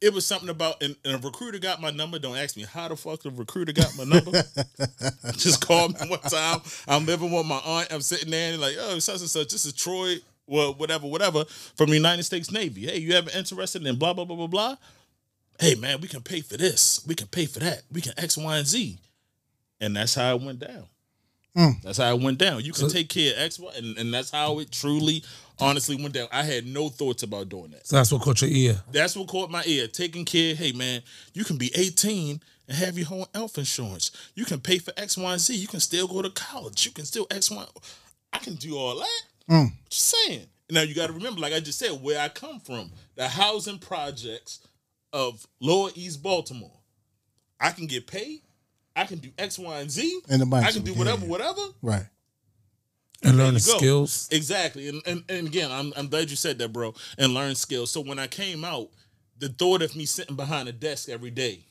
It 0.00 0.12
was 0.12 0.24
something 0.24 0.48
about 0.48 0.80
and, 0.80 0.94
and 1.04 1.14
a 1.14 1.26
recruiter 1.26 1.58
got 1.58 1.80
my 1.80 1.90
number. 1.90 2.20
Don't 2.20 2.36
ask 2.36 2.56
me 2.56 2.64
how 2.64 2.86
the 2.86 2.94
fuck 2.94 3.22
the 3.22 3.30
recruiter 3.30 3.72
got 3.72 3.96
my 3.96 4.04
number. 4.04 4.30
just 5.32 5.66
called 5.66 6.00
me 6.00 6.08
one 6.08 6.20
time. 6.20 6.60
I'm 6.86 7.04
living 7.04 7.32
with 7.32 7.46
my 7.46 7.60
aunt. 7.64 7.88
I'm 7.92 8.00
sitting 8.02 8.30
there 8.30 8.52
and 8.52 8.60
like, 8.60 8.76
oh, 8.78 8.98
such 9.00 9.20
and 9.20 9.30
such. 9.30 9.48
This 9.48 9.64
is 9.64 9.72
Troy, 9.72 10.16
well, 10.48 10.74
whatever, 10.74 11.06
whatever, 11.06 11.44
from 11.44 11.90
the 11.90 11.96
United 11.96 12.24
States 12.24 12.50
Navy. 12.50 12.86
Hey, 12.86 12.98
you 12.98 13.12
ever 13.12 13.30
interested 13.30 13.86
in 13.86 13.96
blah 13.96 14.12
blah 14.12 14.24
blah 14.24 14.36
blah 14.36 14.46
blah? 14.46 14.76
hey 15.58 15.74
man, 15.74 16.00
we 16.00 16.08
can 16.08 16.22
pay 16.22 16.40
for 16.40 16.56
this, 16.56 17.04
we 17.06 17.14
can 17.14 17.26
pay 17.26 17.46
for 17.46 17.60
that, 17.60 17.82
we 17.92 18.00
can 18.00 18.12
X, 18.16 18.36
Y, 18.36 18.56
and 18.56 18.66
Z. 18.66 18.98
And 19.80 19.96
that's 19.96 20.14
how 20.14 20.34
it 20.34 20.42
went 20.42 20.60
down. 20.60 20.84
Hmm. 21.54 21.70
That's 21.82 21.98
how 21.98 22.14
it 22.14 22.20
went 22.20 22.38
down. 22.38 22.64
You 22.64 22.72
can 22.72 22.88
take 22.88 23.08
care 23.08 23.32
of 23.32 23.40
X, 23.40 23.58
Y, 23.58 23.70
and, 23.76 23.98
and 23.98 24.14
that's 24.14 24.30
how 24.30 24.58
it 24.58 24.70
truly, 24.70 25.22
honestly 25.58 25.96
went 25.96 26.14
down. 26.14 26.28
I 26.32 26.42
had 26.42 26.66
no 26.66 26.88
thoughts 26.88 27.22
about 27.22 27.48
doing 27.48 27.70
that. 27.70 27.86
So 27.86 27.96
that's 27.96 28.12
what 28.12 28.22
caught 28.22 28.42
your 28.42 28.50
ear. 28.50 28.80
That's 28.90 29.16
what 29.16 29.28
caught 29.28 29.50
my 29.50 29.62
ear. 29.66 29.88
Taking 29.88 30.24
care, 30.24 30.54
hey 30.54 30.72
man, 30.72 31.02
you 31.32 31.44
can 31.44 31.56
be 31.56 31.70
18 31.74 32.40
and 32.68 32.76
have 32.76 32.98
your 32.98 33.08
own 33.10 33.24
health 33.34 33.58
insurance. 33.58 34.10
You 34.34 34.44
can 34.44 34.60
pay 34.60 34.78
for 34.78 34.92
X, 34.96 35.16
Y, 35.16 35.32
and 35.32 35.40
Z. 35.40 35.54
You 35.54 35.68
can 35.68 35.80
still 35.80 36.06
go 36.06 36.22
to 36.22 36.30
college. 36.30 36.86
You 36.86 36.92
can 36.92 37.04
still 37.04 37.26
X, 37.30 37.50
Y. 37.50 37.64
I 38.32 38.38
can 38.38 38.54
do 38.54 38.76
all 38.76 38.98
that. 38.98 39.22
Mm. 39.48 39.72
Just 39.88 40.14
saying. 40.14 40.46
Now 40.70 40.82
you 40.82 40.94
got 40.94 41.06
to 41.06 41.12
remember, 41.12 41.40
like 41.40 41.52
I 41.52 41.60
just 41.60 41.78
said, 41.78 41.92
where 42.02 42.20
I 42.20 42.28
come 42.28 42.60
from, 42.60 42.90
the 43.14 43.26
housing 43.26 43.78
projects 43.78 44.60
of 45.12 45.46
Lower 45.60 45.90
East 45.94 46.22
Baltimore. 46.22 46.72
I 47.60 47.70
can 47.70 47.86
get 47.86 48.06
paid. 48.06 48.42
I 48.94 49.04
can 49.04 49.18
do 49.18 49.30
X, 49.38 49.58
Y, 49.58 49.78
and 49.78 49.90
Z. 49.90 50.20
And 50.28 50.42
the 50.42 50.46
money, 50.46 50.66
I 50.66 50.72
can 50.72 50.82
do 50.82 50.92
yeah. 50.92 50.98
whatever, 50.98 51.26
whatever. 51.26 51.62
Right. 51.82 52.06
And 53.22 53.36
learn 53.36 53.54
the 53.54 53.60
go. 53.60 53.78
skills. 53.78 54.28
Exactly. 54.30 54.88
And, 54.88 55.02
and 55.06 55.24
and 55.28 55.46
again, 55.48 55.72
I'm 55.72 55.92
I'm 55.96 56.08
glad 56.08 56.30
you 56.30 56.36
said 56.36 56.58
that, 56.58 56.72
bro. 56.72 56.94
And 57.16 57.34
learn 57.34 57.54
skills. 57.54 57.90
So 57.90 58.00
when 58.00 58.18
I 58.18 58.26
came 58.26 58.64
out, 58.64 58.90
the 59.38 59.48
thought 59.48 59.82
of 59.82 59.96
me 59.96 60.04
sitting 60.04 60.36
behind 60.36 60.68
a 60.68 60.72
desk 60.72 61.08
every 61.08 61.30
day, 61.30 61.64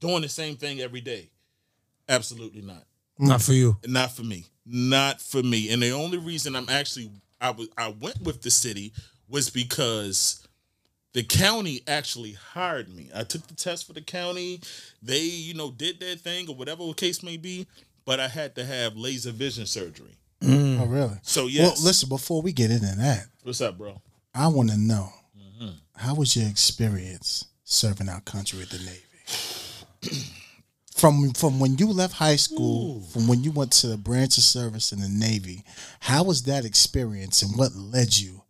doing 0.00 0.22
the 0.22 0.28
same 0.28 0.56
thing 0.56 0.80
every 0.80 1.00
day, 1.00 1.30
absolutely 2.08 2.62
not. 2.62 2.84
Mm. 3.20 3.28
Not 3.28 3.42
for 3.42 3.52
you. 3.52 3.76
Not 3.86 4.12
for 4.12 4.22
me. 4.22 4.46
Not 4.66 5.20
for 5.20 5.42
me. 5.42 5.70
And 5.72 5.82
the 5.82 5.90
only 5.90 6.18
reason 6.18 6.54
I'm 6.56 6.68
actually 6.68 7.10
I 7.40 7.50
was 7.50 7.68
I 7.78 7.88
went 8.00 8.20
with 8.22 8.42
the 8.42 8.50
city 8.50 8.92
was 9.28 9.48
because 9.50 10.46
the 11.12 11.22
county 11.22 11.82
actually 11.88 12.32
hired 12.32 12.88
me. 12.94 13.10
I 13.14 13.24
took 13.24 13.46
the 13.46 13.54
test 13.54 13.86
for 13.86 13.92
the 13.94 14.00
county. 14.00 14.60
They, 15.02 15.22
you 15.22 15.54
know, 15.54 15.70
did 15.70 15.98
their 16.00 16.14
thing 16.16 16.48
or 16.48 16.54
whatever 16.54 16.84
the 16.86 16.94
case 16.94 17.22
may 17.22 17.36
be, 17.36 17.66
but 18.04 18.20
I 18.20 18.28
had 18.28 18.54
to 18.56 18.64
have 18.64 18.96
laser 18.96 19.32
vision 19.32 19.66
surgery. 19.66 20.16
Oh, 20.42 20.86
really? 20.86 21.18
So 21.22 21.46
yes. 21.48 21.62
Well, 21.78 21.86
listen. 21.86 22.08
Before 22.08 22.40
we 22.42 22.52
get 22.52 22.70
into 22.70 22.86
that, 22.96 23.26
What's 23.42 23.60
up, 23.60 23.76
bro? 23.78 24.00
I 24.34 24.46
want 24.48 24.70
to 24.70 24.76
know 24.78 25.12
Mm-hmm. 25.38 25.70
how 25.96 26.14
was 26.14 26.34
your 26.36 26.48
experience 26.48 27.44
serving 27.64 28.08
our 28.08 28.20
country 28.22 28.58
with 28.60 28.70
the 28.70 28.78
Navy? 28.78 30.24
from 31.00 31.32
from 31.32 31.58
when 31.58 31.78
you 31.78 31.88
left 31.92 32.14
high 32.14 32.36
school, 32.36 33.00
from 33.12 33.26
when 33.26 33.42
you 33.42 33.50
went 33.50 33.72
to 33.72 33.86
the 33.86 33.96
branch 33.96 34.36
of 34.36 34.44
service 34.44 34.92
in 34.92 35.00
the 35.00 35.08
Navy, 35.08 35.64
how 36.00 36.24
was 36.24 36.42
that 36.44 36.64
experience, 36.64 37.42
and 37.42 37.56
what 37.56 37.74
led 37.74 38.16
you 38.18 38.42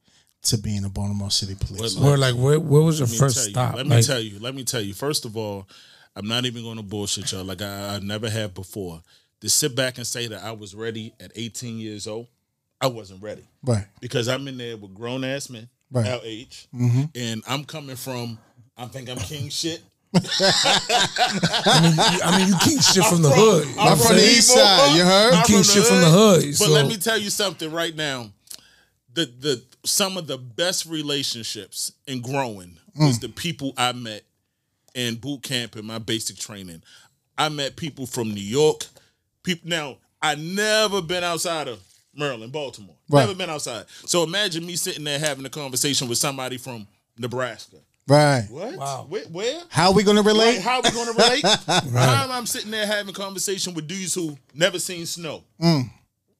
to 0.42 0.58
being 0.58 0.84
a 0.84 0.88
Baltimore 0.88 1.30
City 1.30 1.54
police? 1.54 1.94
What 1.96 2.04
Where 2.04 2.18
like 2.18 2.34
where, 2.34 2.58
where 2.58 2.82
was 2.82 2.98
your 2.98 3.08
first 3.08 3.36
tell 3.36 3.44
you, 3.46 3.50
stop? 3.52 3.74
Let 3.76 3.86
me 3.86 3.96
Like, 3.96 4.06
tell 4.06 4.20
you. 4.20 4.38
Let 4.40 4.54
me 4.54 4.64
tell 4.64 4.80
you. 4.80 4.94
First 4.94 5.24
of 5.24 5.36
all, 5.36 5.68
I'm 6.16 6.26
not 6.26 6.44
even 6.44 6.62
going 6.62 6.76
to 6.76 6.82
bullshit 6.82 7.30
y'all 7.32 7.44
like 7.44 7.62
I, 7.62 7.96
I 7.96 7.98
never 8.00 8.28
have 8.28 8.54
before. 8.54 9.02
To 9.42 9.48
sit 9.48 9.74
back 9.74 9.96
and 9.96 10.06
say 10.06 10.26
that 10.26 10.42
I 10.44 10.52
was 10.52 10.74
ready 10.74 11.14
at 11.18 11.32
18 11.34 11.78
years 11.78 12.06
old, 12.06 12.26
I 12.78 12.88
wasn't 12.88 13.22
ready 13.22 13.44
right, 13.62 13.86
because 13.98 14.28
I'm 14.28 14.46
in 14.48 14.58
there 14.58 14.76
with 14.76 14.94
grown 14.94 15.24
ass 15.24 15.48
men, 15.48 15.68
Right. 15.90 16.06
our 16.08 16.20
age, 16.24 16.68
mm-hmm. 16.74 17.04
and 17.14 17.42
I'm 17.48 17.64
coming 17.64 17.96
from. 17.96 18.38
I 18.76 18.86
think 18.86 19.08
I'm 19.10 19.16
king 19.18 19.48
shit. 19.50 19.82
I 20.14 21.80
mean, 21.82 21.92
you, 21.94 22.20
I 22.24 22.38
mean, 22.38 22.48
you 22.48 22.54
keep 22.60 22.82
shit 22.82 23.04
from 23.04 23.22
the 23.22 23.30
hood. 23.30 23.66
You 23.68 23.72
I'm 23.74 23.78
I'm 23.80 23.92
I'm 23.92 23.98
from 23.98 24.16
the 24.16 24.22
east 24.22 24.48
side. 24.48 24.96
You 24.96 25.04
heard? 25.04 25.34
I'm 25.34 25.44
keep 25.44 25.64
shit 25.64 25.84
from 25.84 26.00
the 26.00 26.10
hood, 26.10 26.42
But 26.44 26.54
so- 26.56 26.70
let 26.70 26.86
me 26.86 26.96
tell 26.96 27.18
you 27.18 27.30
something 27.30 27.70
right 27.72 27.94
now. 27.94 28.30
The 29.14 29.26
the 29.26 29.62
some 29.84 30.16
of 30.16 30.26
the 30.26 30.38
best 30.38 30.86
relationships 30.86 31.92
in 32.06 32.20
growing 32.20 32.76
was 32.96 33.18
Mm. 33.18 33.20
the 33.22 33.28
people 33.28 33.72
I 33.76 33.92
met 33.92 34.22
in 34.94 35.16
boot 35.16 35.42
camp 35.42 35.74
and 35.76 35.84
my 35.84 35.98
basic 35.98 36.36
training. 36.36 36.82
I 37.38 37.48
met 37.48 37.76
people 37.76 38.06
from 38.06 38.32
New 38.34 38.40
York. 38.42 38.86
People 39.42 39.70
now 39.70 39.96
I 40.22 40.34
never 40.34 41.00
been 41.02 41.24
outside 41.24 41.66
of 41.68 41.80
Maryland, 42.14 42.52
Baltimore. 42.52 42.94
Right. 43.08 43.20
Never 43.22 43.34
been 43.34 43.48
outside. 43.50 43.86
So 44.06 44.22
imagine 44.22 44.66
me 44.66 44.76
sitting 44.76 45.04
there 45.04 45.18
having 45.18 45.44
a 45.46 45.50
conversation 45.50 46.08
with 46.08 46.18
somebody 46.18 46.58
from 46.58 46.86
Nebraska. 47.18 47.76
Right. 48.10 48.46
What? 48.50 48.76
Wow. 48.76 49.06
Where? 49.08 49.24
where? 49.26 49.62
How 49.68 49.92
we 49.92 50.02
gonna 50.02 50.22
relate? 50.22 50.56
Like, 50.56 50.64
how 50.64 50.76
are 50.78 50.82
we 50.82 50.90
going 50.90 51.06
to 51.06 51.12
relate? 51.12 51.44
How 51.44 52.24
am 52.24 52.32
I 52.32 52.44
sitting 52.44 52.72
there 52.72 52.84
having 52.84 53.14
conversation 53.14 53.72
with 53.72 53.86
dudes 53.86 54.14
who 54.14 54.36
never 54.52 54.80
seen 54.80 55.06
snow? 55.06 55.44
Mm. 55.62 55.88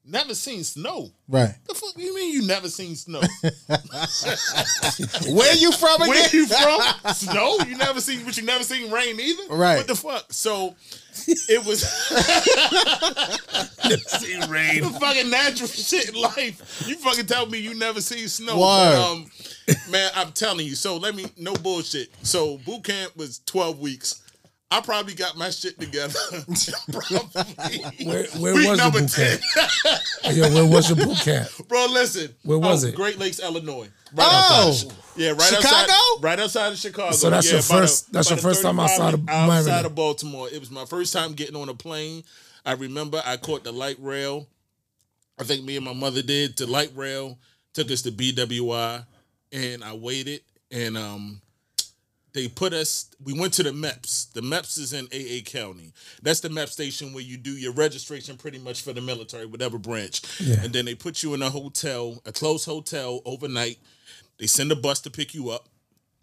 Never 0.03 0.33
seen 0.33 0.63
snow. 0.63 1.11
Right. 1.27 1.53
The 1.67 1.75
fuck 1.75 1.93
you 1.95 2.15
mean 2.15 2.33
you 2.33 2.47
never 2.47 2.69
seen 2.69 2.95
snow? 2.95 3.19
Where 5.31 5.55
you 5.55 5.71
from 5.71 5.99
Where 6.01 6.27
you 6.29 6.47
from? 6.47 6.81
Snow? 7.13 7.57
You 7.67 7.77
never 7.77 8.01
seen, 8.01 8.25
but 8.25 8.35
you 8.35 8.43
never 8.43 8.63
seen 8.63 8.91
rain 8.91 9.19
either. 9.19 9.43
Right. 9.51 9.77
What 9.77 9.87
the 9.87 9.95
fuck? 9.95 10.33
So 10.33 10.75
it 11.27 11.63
was 11.65 11.83
seen 14.07 14.49
rain. 14.49 14.81
the 14.83 14.97
fucking 14.99 15.29
natural 15.29 15.67
shit 15.67 16.09
in 16.09 16.15
life. 16.15 16.83
You 16.87 16.95
fucking 16.95 17.27
tell 17.27 17.45
me 17.45 17.59
you 17.59 17.75
never 17.75 18.01
seen 18.01 18.27
snow. 18.27 18.59
Word. 18.59 18.95
But, 18.95 19.11
um, 19.11 19.29
man, 19.91 20.09
I'm 20.15 20.31
telling 20.31 20.65
you. 20.65 20.73
So 20.73 20.97
let 20.97 21.13
me 21.15 21.27
no 21.37 21.53
bullshit. 21.53 22.09
So 22.23 22.57
boot 22.59 22.85
camp 22.85 23.15
was 23.15 23.39
12 23.45 23.79
weeks. 23.79 24.20
I 24.73 24.79
probably 24.79 25.13
got 25.13 25.37
my 25.37 25.49
shit 25.49 25.77
together. 25.79 26.17
probably. 26.91 28.05
Where, 28.05 28.23
where 28.39 28.53
was 28.69 28.79
your 28.79 28.91
boot 28.91 29.09
10. 29.09 29.39
camp? 29.39 30.01
Yo, 30.33 30.43
where 30.53 30.65
was 30.65 30.89
your 30.89 31.05
boot 31.05 31.17
camp? 31.17 31.49
Bro, 31.67 31.87
listen. 31.91 32.33
Where 32.43 32.57
was 32.57 32.85
Oh, 32.85 32.87
it? 32.87 32.95
Great 32.95 33.19
Lakes, 33.19 33.39
Illinois. 33.39 33.89
Right 34.13 34.27
Oh. 34.29 34.67
outside. 34.69 34.93
Yeah, 35.17 35.31
right 35.31 35.41
Chicago? 35.41 35.67
outside. 35.67 36.23
Right 36.23 36.39
outside 36.39 36.71
of 36.71 36.77
Chicago. 36.77 37.11
So 37.11 37.29
that's 37.29 37.47
yeah, 37.47 37.53
your 37.53 37.61
first- 37.63 38.11
that's 38.13 38.29
your 38.29 38.37
first 38.39 38.61
time 38.61 38.79
outside 38.79 39.13
of 39.13 39.27
outside 39.27 39.47
Maryland. 39.65 39.85
of 39.87 39.95
Baltimore. 39.95 40.47
It 40.49 40.59
was 40.61 40.71
my 40.71 40.85
first 40.85 41.11
time 41.11 41.33
getting 41.33 41.55
on 41.57 41.67
a 41.67 41.73
plane. 41.73 42.23
I 42.65 42.73
remember 42.73 43.21
I 43.25 43.35
caught 43.37 43.63
the 43.65 43.73
light 43.73 43.97
rail. 43.99 44.47
I 45.39 45.43
think 45.43 45.65
me 45.65 45.75
and 45.75 45.83
my 45.85 45.93
mother 45.93 46.21
did. 46.21 46.55
The 46.55 46.67
light 46.67 46.91
rail 46.95 47.37
took 47.73 47.89
us 47.91 48.03
to 48.03 48.11
BWI, 48.11 49.05
and 49.51 49.83
I 49.83 49.93
waited, 49.95 50.41
and 50.71 50.95
um, 50.97 51.41
they 52.33 52.47
put 52.47 52.73
us. 52.73 53.09
We 53.23 53.33
went 53.33 53.53
to 53.55 53.63
the 53.63 53.71
MEPS. 53.71 54.33
The 54.33 54.41
MEPS 54.41 54.77
is 54.79 54.93
in 54.93 55.05
AA 55.07 55.41
County. 55.43 55.93
That's 56.21 56.39
the 56.39 56.49
MEP 56.49 56.69
station 56.69 57.13
where 57.13 57.23
you 57.23 57.37
do 57.37 57.51
your 57.51 57.73
registration, 57.73 58.37
pretty 58.37 58.59
much 58.59 58.81
for 58.81 58.93
the 58.93 59.01
military, 59.01 59.45
whatever 59.45 59.77
branch. 59.77 60.21
Yeah. 60.39 60.63
And 60.63 60.73
then 60.73 60.85
they 60.85 60.95
put 60.95 61.23
you 61.23 61.33
in 61.33 61.41
a 61.41 61.49
hotel, 61.49 62.21
a 62.25 62.31
closed 62.31 62.65
hotel 62.65 63.21
overnight. 63.25 63.79
They 64.37 64.47
send 64.47 64.71
a 64.71 64.75
bus 64.75 65.01
to 65.01 65.11
pick 65.11 65.33
you 65.33 65.49
up, 65.49 65.67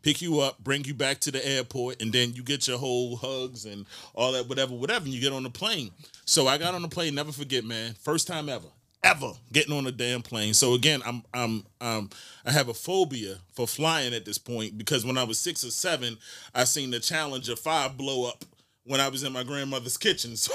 pick 0.03 0.23
you 0.23 0.41
up, 0.41 0.59
bring 0.65 0.85
you 0.85 0.95
back 0.95 1.21
to 1.21 1.31
the 1.31 1.47
airport, 1.47 2.01
and 2.01 2.13
then 2.13 2.33
you 2.33 2.43
get 2.43 2.67
your 2.67 2.79
whole 2.79 3.17
hugs 3.17 3.65
and 3.65 3.87
all 4.15 4.33
that, 4.33 4.49
whatever, 4.49 4.75
whatever, 4.75 5.05
and 5.05 5.15
you 5.15 5.21
get 5.21 5.33
on 5.33 5.43
the 5.43 5.51
plane. 5.51 5.91
So 6.25 6.49
I 6.49 6.59
got 6.59 6.75
on 6.75 6.83
the 6.83 6.89
plane. 6.89 7.15
Never 7.15 7.33
forget, 7.33 7.65
man. 7.65 7.95
First 8.01 8.27
time 8.27 8.49
ever, 8.49 8.69
ever 9.03 9.31
getting 9.53 9.73
on 9.77 9.87
a 9.87 9.93
damn 9.93 10.23
plane. 10.23 10.55
So 10.55 10.75
again, 10.75 11.01
I'm 11.07 11.23
I'm 11.33 11.65
um 11.81 12.11
I 12.45 12.53
have 12.53 12.69
a 12.69 12.75
phobia 12.75 13.37
for 13.53 13.67
flying 13.67 14.15
at 14.15 14.25
this 14.25 14.39
point 14.39 14.77
because 14.79 15.05
when 15.05 15.19
I 15.19 15.25
was 15.25 15.39
six 15.39 15.65
or 15.65 15.71
seven, 15.71 16.19
I 16.55 16.65
seen 16.65 16.91
the 16.91 17.01
Challenger 17.01 17.57
Five 17.57 17.97
blow 17.97 18.29
up 18.29 18.45
when 18.85 19.01
I 19.01 19.09
was 19.09 19.23
in 19.23 19.33
my 19.33 19.43
grandmother's 19.45 19.97
kitchen. 19.99 20.33
So 20.37 20.53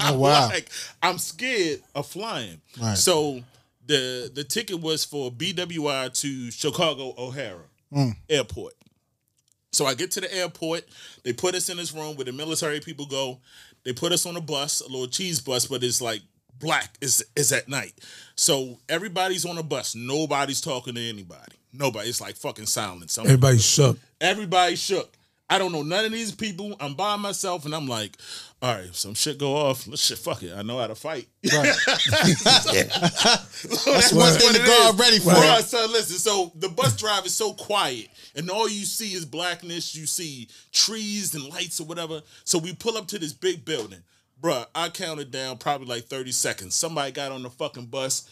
I'm 0.00 0.14
Oh, 0.14 0.18
wow. 0.18 0.48
like, 0.48 0.70
I'm 1.02 1.18
scared 1.18 1.80
of 1.94 2.06
flying. 2.06 2.60
Right. 2.80 2.96
So 2.96 3.42
the 3.86 4.30
the 4.32 4.44
ticket 4.44 4.80
was 4.80 5.04
for 5.04 5.30
BWI 5.30 6.12
to 6.20 6.50
Chicago 6.50 7.14
O'Hare 7.18 7.58
Airport. 8.30 8.74
So 9.72 9.86
I 9.86 9.94
get 9.94 10.12
to 10.12 10.20
the 10.20 10.32
airport. 10.34 10.84
They 11.24 11.32
put 11.32 11.54
us 11.54 11.68
in 11.68 11.76
this 11.76 11.92
room 11.92 12.16
where 12.16 12.24
the 12.24 12.32
military 12.32 12.78
people 12.80 13.06
go. 13.06 13.40
They 13.84 13.92
put 13.92 14.12
us 14.12 14.24
on 14.24 14.36
a 14.36 14.40
bus, 14.40 14.80
a 14.80 14.84
little 14.84 15.08
cheese 15.08 15.40
bus, 15.40 15.66
but 15.66 15.82
it's 15.84 16.00
like 16.00 16.22
black. 16.64 16.94
is 17.00 17.24
it's 17.36 17.52
at 17.52 17.68
night. 17.68 17.92
So 18.36 18.78
everybody's 18.88 19.44
on 19.46 19.58
a 19.58 19.62
bus. 19.62 19.94
Nobody's 19.94 20.60
talking 20.60 20.94
to 20.94 21.00
anybody. 21.00 21.56
Nobody. 21.72 22.08
It's 22.08 22.20
like 22.20 22.36
fucking 22.36 22.66
silence. 22.66 23.16
I'm- 23.18 23.26
Everybody 23.26 23.58
shook. 23.58 23.98
Everybody 24.20 24.76
shook. 24.76 25.12
I 25.50 25.58
don't 25.58 25.72
know 25.72 25.82
none 25.82 26.06
of 26.06 26.12
these 26.12 26.32
people. 26.32 26.74
I'm 26.80 26.94
by 26.94 27.16
myself, 27.16 27.66
and 27.66 27.74
I'm 27.74 27.86
like, 27.86 28.16
all 28.62 28.74
right, 28.74 28.94
some 28.94 29.12
shit 29.12 29.36
go 29.38 29.54
off. 29.54 29.86
Let's 29.86 30.02
shit, 30.02 30.16
fuck 30.16 30.42
it. 30.42 30.54
I 30.56 30.62
know 30.62 30.78
how 30.78 30.86
to 30.86 30.94
fight. 30.94 31.28
Right. 31.52 31.74
That's 31.86 32.14
what's 34.12 34.42
in 34.44 34.52
the 34.54 34.62
guard 34.66 34.98
ready 34.98 35.18
for. 35.18 35.32
Bro, 35.32 35.58
so 35.60 35.86
listen, 35.90 36.16
so 36.18 36.50
the 36.54 36.70
bus 36.70 36.96
drive 36.96 37.26
is 37.26 37.34
so 37.34 37.52
quiet, 37.52 38.08
and 38.34 38.48
all 38.50 38.66
you 38.68 38.86
see 38.86 39.12
is 39.12 39.26
blackness. 39.26 39.94
You 39.94 40.06
see 40.06 40.48
trees 40.72 41.34
and 41.34 41.44
lights 41.50 41.78
or 41.80 41.84
whatever. 41.86 42.22
So 42.44 42.58
we 42.58 42.74
pull 42.74 42.96
up 42.96 43.06
to 43.08 43.18
this 43.18 43.34
big 43.34 43.64
building. 43.66 44.02
Bruh, 44.44 44.66
I 44.74 44.90
counted 44.90 45.30
down 45.30 45.56
probably 45.56 45.86
like 45.86 46.04
30 46.04 46.30
seconds. 46.30 46.74
Somebody 46.74 47.12
got 47.12 47.32
on 47.32 47.42
the 47.42 47.48
fucking 47.48 47.86
bus. 47.86 48.28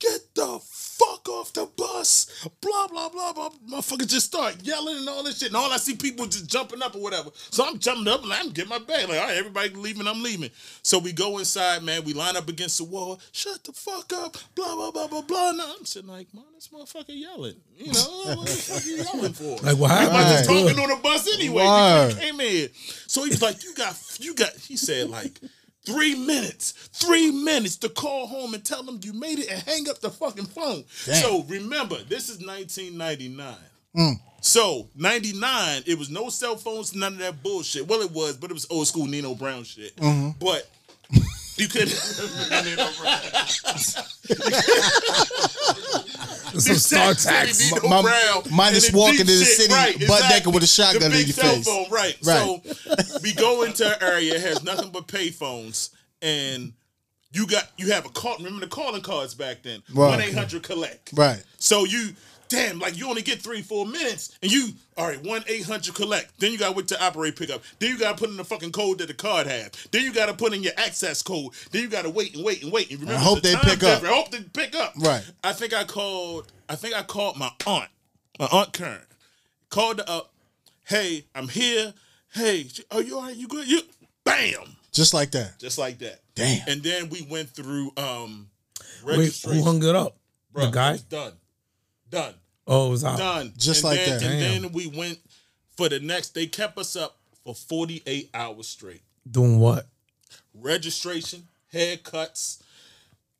Get 0.00 0.34
the 0.34 0.58
fuck 0.64 1.28
off 1.28 1.52
the 1.52 1.66
bus. 1.76 2.46
Blah, 2.62 2.88
blah, 2.88 3.10
blah, 3.10 3.32
blah. 3.34 3.50
Motherfuckers 3.68 4.08
just 4.08 4.26
start 4.26 4.56
yelling 4.62 4.96
and 4.96 5.08
all 5.10 5.22
this 5.22 5.38
shit. 5.38 5.48
And 5.48 5.56
all 5.56 5.70
I 5.70 5.76
see 5.76 5.94
people 5.94 6.24
just 6.24 6.48
jumping 6.48 6.80
up 6.82 6.96
or 6.96 7.02
whatever. 7.02 7.28
So 7.34 7.66
I'm 7.66 7.78
jumping 7.78 8.08
up 8.08 8.22
and 8.22 8.32
I'm 8.32 8.48
getting 8.48 8.70
my 8.70 8.78
bag. 8.78 9.08
Like, 9.10 9.18
all 9.20 9.26
right, 9.26 9.36
everybody 9.36 9.68
leaving, 9.70 10.08
I'm 10.08 10.22
leaving. 10.22 10.48
So 10.82 10.98
we 10.98 11.12
go 11.12 11.36
inside, 11.36 11.82
man. 11.82 12.02
We 12.04 12.14
line 12.14 12.34
up 12.34 12.48
against 12.48 12.78
the 12.78 12.84
wall. 12.84 13.20
Shut 13.32 13.62
the 13.62 13.72
fuck 13.72 14.10
up. 14.14 14.38
Blah, 14.54 14.74
blah, 14.74 14.90
blah, 14.90 15.06
blah, 15.06 15.20
blah. 15.22 15.52
Now 15.52 15.74
I'm 15.78 15.84
sitting 15.84 16.08
like, 16.08 16.32
man, 16.32 16.44
this 16.54 16.68
motherfucker 16.68 17.04
yelling. 17.08 17.56
You 17.76 17.92
know, 17.92 18.36
what 18.36 18.46
the 18.46 18.52
fuck 18.52 18.84
you 18.86 18.96
yelling 18.96 19.32
for? 19.34 19.56
Like 19.62 19.66
I 19.66 19.74
was 19.74 19.90
happened? 19.90 20.16
just 20.18 20.48
Right. 20.48 20.62
talking 20.64 20.80
on 20.82 20.88
the 20.88 21.02
bus 21.02 21.34
anyway. 21.34 21.64
Word. 21.64 22.12
he 22.14 22.20
came 22.20 22.40
in. 22.40 22.68
So 23.06 23.24
he 23.24 23.30
was 23.30 23.42
like, 23.42 23.62
"You 23.64 23.74
got, 23.74 23.96
you 24.20 24.34
got." 24.34 24.54
He 24.56 24.76
said 24.78 25.10
like. 25.10 25.38
Three 25.86 26.14
minutes, 26.14 26.72
three 26.92 27.30
minutes 27.30 27.76
to 27.78 27.88
call 27.88 28.26
home 28.26 28.52
and 28.52 28.62
tell 28.64 28.82
them 28.82 29.00
you 29.02 29.14
made 29.14 29.38
it 29.38 29.50
and 29.50 29.62
hang 29.62 29.88
up 29.88 30.00
the 30.00 30.10
fucking 30.10 30.44
phone. 30.46 30.84
Damn. 31.06 31.22
So 31.22 31.42
remember, 31.48 31.96
this 32.08 32.28
is 32.28 32.44
1999. 32.44 33.54
Mm. 33.96 34.20
So 34.42 34.88
99, 34.94 35.82
it 35.86 35.98
was 35.98 36.10
no 36.10 36.28
cell 36.28 36.56
phones, 36.56 36.94
none 36.94 37.14
of 37.14 37.18
that 37.20 37.42
bullshit. 37.42 37.88
Well, 37.88 38.02
it 38.02 38.10
was, 38.10 38.36
but 38.36 38.50
it 38.50 38.54
was 38.54 38.66
old 38.70 38.86
school 38.88 39.06
Nino 39.06 39.34
Brown 39.34 39.64
shit. 39.64 39.96
Mm-hmm. 39.96 40.38
But 40.38 40.68
you 41.56 41.66
could 41.68 41.88
Nino 42.64 42.88
Brown. 43.00 43.20
Some 46.58 46.76
StarTACs. 46.76 47.72
Nino 47.74 47.88
My- 47.88 48.02
Brown 48.02 48.42
minus 48.50 48.88
and 48.88 48.96
walking 48.96 49.18
to 49.18 49.24
the 49.24 49.44
shit, 49.44 49.70
city 49.70 50.06
butt 50.06 50.22
naked 50.30 50.52
with 50.52 50.62
a 50.62 50.66
shotgun 50.66 51.10
the 51.10 51.18
in 51.18 51.24
big 51.24 51.26
your 51.28 51.34
cell 51.34 51.54
face. 51.54 51.66
Phone, 51.66 51.86
right. 51.90 52.16
Right. 52.24 52.60
So 53.06 53.18
we 53.22 53.32
go 53.32 53.62
into 53.62 53.86
an 53.86 54.02
area 54.02 54.38
has 54.38 54.62
nothing 54.62 54.90
but 54.90 55.06
pay 55.06 55.30
phones, 55.30 55.90
and 56.22 56.72
you 57.32 57.46
got 57.46 57.70
you 57.76 57.92
have 57.92 58.06
a 58.06 58.08
call. 58.08 58.36
Remember 58.38 58.60
the 58.60 58.66
calling 58.66 59.02
cards 59.02 59.34
back 59.34 59.62
then? 59.62 59.82
One 59.92 60.20
eight 60.20 60.34
hundred 60.34 60.62
collect. 60.62 61.10
Right. 61.14 61.42
So 61.58 61.84
you. 61.84 62.10
Damn, 62.50 62.78
like 62.80 62.98
you 62.98 63.08
only 63.08 63.22
get 63.22 63.40
three, 63.40 63.62
four 63.62 63.86
minutes, 63.86 64.36
and 64.42 64.50
you 64.52 64.70
all 64.98 65.06
right, 65.06 65.22
one 65.24 65.42
eight 65.46 65.64
hundred 65.64 65.94
collect. 65.94 66.38
Then 66.40 66.50
you 66.52 66.58
gotta 66.58 66.74
wait 66.76 66.88
to 66.88 67.02
operate 67.02 67.36
pickup. 67.36 67.62
Then 67.78 67.92
you 67.92 67.98
gotta 67.98 68.18
put 68.18 68.28
in 68.28 68.36
the 68.36 68.44
fucking 68.44 68.72
code 68.72 68.98
that 68.98 69.06
the 69.06 69.14
card 69.14 69.46
have. 69.46 69.70
Then 69.92 70.02
you 70.02 70.12
gotta 70.12 70.34
put 70.34 70.52
in 70.52 70.62
your 70.62 70.72
access 70.76 71.22
code. 71.22 71.52
Then 71.70 71.82
you 71.82 71.88
gotta 71.88 72.10
wait 72.10 72.34
and 72.34 72.44
wait 72.44 72.62
and 72.62 72.72
wait. 72.72 72.90
And 72.90 73.00
remember, 73.00 73.18
I 73.20 73.22
hope 73.24 73.40
the 73.42 73.50
they 73.50 73.56
pick 73.70 73.82
up. 73.84 74.02
I 74.02 74.06
hope 74.08 74.30
they 74.32 74.40
pick 74.40 74.74
up. 74.74 74.94
Right. 74.98 75.24
I 75.44 75.52
think 75.52 75.72
I 75.72 75.84
called. 75.84 76.52
I 76.68 76.74
think 76.74 76.94
I 76.94 77.02
called 77.04 77.36
my 77.38 77.50
aunt, 77.66 77.88
my 78.38 78.46
aunt 78.50 78.72
Karen. 78.72 79.00
Called 79.70 79.98
her 80.00 80.04
up. 80.08 80.32
Hey, 80.84 81.26
I'm 81.36 81.46
here. 81.48 81.94
Hey, 82.34 82.64
she- 82.64 82.82
are 82.90 83.00
you 83.00 83.16
all 83.16 83.22
right? 83.22 83.36
You 83.36 83.46
good? 83.46 83.68
You 83.68 83.80
bam, 84.24 84.76
Just 84.92 85.14
like 85.14 85.30
that. 85.30 85.58
just 85.60 85.78
like 85.78 85.98
that. 86.00 86.20
Damn. 86.34 86.66
And 86.68 86.82
then 86.82 87.10
we 87.10 87.22
went 87.30 87.50
through 87.50 87.92
um 87.96 88.48
Wait, 89.04 89.18
registration. 89.18 89.58
who 89.58 89.64
hung 89.64 89.84
it 89.84 89.94
up? 89.94 90.16
Bruh, 90.52 90.62
the 90.62 90.70
guy? 90.70 90.92
was 90.92 91.02
done, 91.02 91.32
done, 92.10 92.34
Oh, 92.66 92.88
it 92.88 92.90
was 92.90 93.04
out. 93.04 93.18
done. 93.18 93.52
Just 93.56 93.82
And 93.84 93.90
like 93.90 93.98
then- 94.04 94.08
that. 94.20 94.22
And 94.30 94.40
Damn. 94.40 94.62
then 94.62 94.72
we 94.72 94.86
went 94.86 95.18
for 95.76 95.88
the 95.88 96.00
next. 96.00 96.34
They 96.34 96.46
kept 96.46 96.78
us 96.78 96.96
up 96.96 97.16
for 97.44 97.54
48 97.54 98.30
hours 98.34 98.68
straight. 98.68 99.02
Doing 99.30 99.58
what? 99.58 99.86
registration, 100.54 101.48
haircuts, 101.72 102.58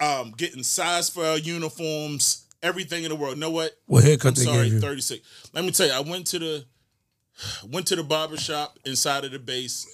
um, 0.01 0.33
getting 0.37 0.63
size 0.63 1.11
for 1.11 1.25
our 1.27 1.39
uniforms, 1.39 2.45
everything 2.63 3.03
in 3.05 3.11
the 3.11 3.17
world. 3.17 3.37
know 3.39 3.51
what? 3.51 3.77
What 3.87 4.05
haircut 4.05 4.29
I'm 4.29 4.35
they 4.35 4.45
sorry, 4.45 4.65
gave 4.65 4.73
you? 4.75 4.81
36. 4.81 5.27
Let 5.53 5.65
me 5.65 5.71
tell 5.73 5.87
you, 5.89 5.93
I 5.93 6.01
went 6.01 6.27
to 6.29 6.39
the 6.39 6.65
went 7.69 7.87
to 7.89 7.97
the 7.97 8.03
barber 8.05 8.37
shop 8.37 8.79
inside 8.85 9.25
of 9.25 9.33
the 9.33 9.39
base. 9.39 9.87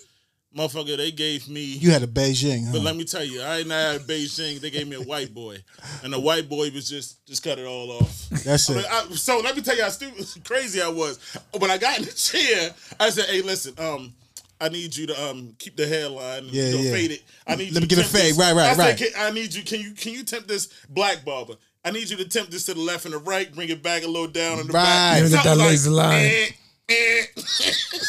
Motherfucker, 0.57 0.97
they 0.97 1.11
gave 1.11 1.49
me. 1.49 1.61
You 1.62 1.90
had 1.90 2.03
a 2.03 2.07
Beijing, 2.07 2.66
huh? 2.66 2.73
But 2.73 2.83
let 2.83 2.97
me 2.97 3.05
tell 3.05 3.25
you, 3.25 3.42
I 3.42 3.59
ain't 3.59 3.71
had 3.71 4.01
Beijing. 4.03 4.61
They 4.61 4.71
gave 4.71 4.88
me 4.88 4.97
a 4.97 5.03
white 5.03 5.35
boy, 5.35 5.59
and 6.03 6.12
the 6.12 6.21
white 6.21 6.49
boy 6.49 6.71
was 6.71 6.88
just 6.88 7.25
just 7.27 7.42
cut 7.42 7.59
it 7.59 7.66
all 7.66 7.90
off. 7.92 8.29
That's 8.45 8.69
I 8.71 8.79
it. 8.79 8.87
I- 8.90 9.05
so 9.14 9.40
let 9.40 9.55
me 9.57 9.62
tell 9.62 9.77
you 9.77 9.83
how 9.83 9.90
stupid, 9.90 10.27
crazy 10.45 10.81
I 10.81 10.88
was. 10.88 11.19
When 11.59 11.71
I 11.71 11.79
got 11.79 11.99
in 11.99 12.05
the 12.05 12.12
chair, 12.12 12.71
I 12.99 13.11
said, 13.11 13.27
"Hey, 13.27 13.42
listen, 13.42 13.75
um." 13.79 14.14
I 14.59 14.71
need 14.71 14.97
you 14.97 15.07
to 15.09 15.23
um 15.29 15.55
keep 15.59 15.77
the 15.77 15.87
hairline, 15.87 16.47
Yeah, 16.47 16.69
you 16.71 16.77
know, 16.77 16.81
yeah. 16.85 16.90
fade 16.92 17.11
it. 17.11 17.23
I 17.47 17.57
need 17.57 17.73
Let 17.73 17.75
you 17.75 17.81
me 17.83 17.87
get 17.88 17.99
a 17.99 18.05
fade. 18.05 18.31
this- 18.31 18.38
Right, 18.38 18.55
right, 18.55 18.71
I 18.71 18.73
said, 18.73 18.79
right. 18.79 18.97
Can, 18.97 19.09
I 19.19 19.31
need 19.31 19.53
you. 19.53 19.62
Can 19.62 19.81
you 19.81 19.90
can 19.92 20.14
you 20.14 20.25
tempt 20.25 20.49
this 20.49 20.69
black 20.88 21.27
barber? 21.27 21.57
I 21.85 21.90
need 21.90 22.09
you 22.09 22.16
to 22.16 22.25
tempt 22.27 22.53
this 22.53 22.64
to 22.64 22.73
the 22.73 22.81
left 22.81 23.05
and 23.05 23.12
the 23.12 23.19
right. 23.19 23.55
Bring 23.55 23.69
it 23.69 23.83
back 23.83 24.03
a 24.03 24.07
little 24.07 24.29
down 24.29 24.59
in 24.61 24.66
the 24.66 24.73
Right. 24.73 24.83
back. 24.83 25.16
You 25.19 25.29
didn't 25.29 25.42
get 25.42 25.45
that 25.45 25.59
lazy 25.59 25.90
line. 25.90 26.25
eh. 26.25 26.47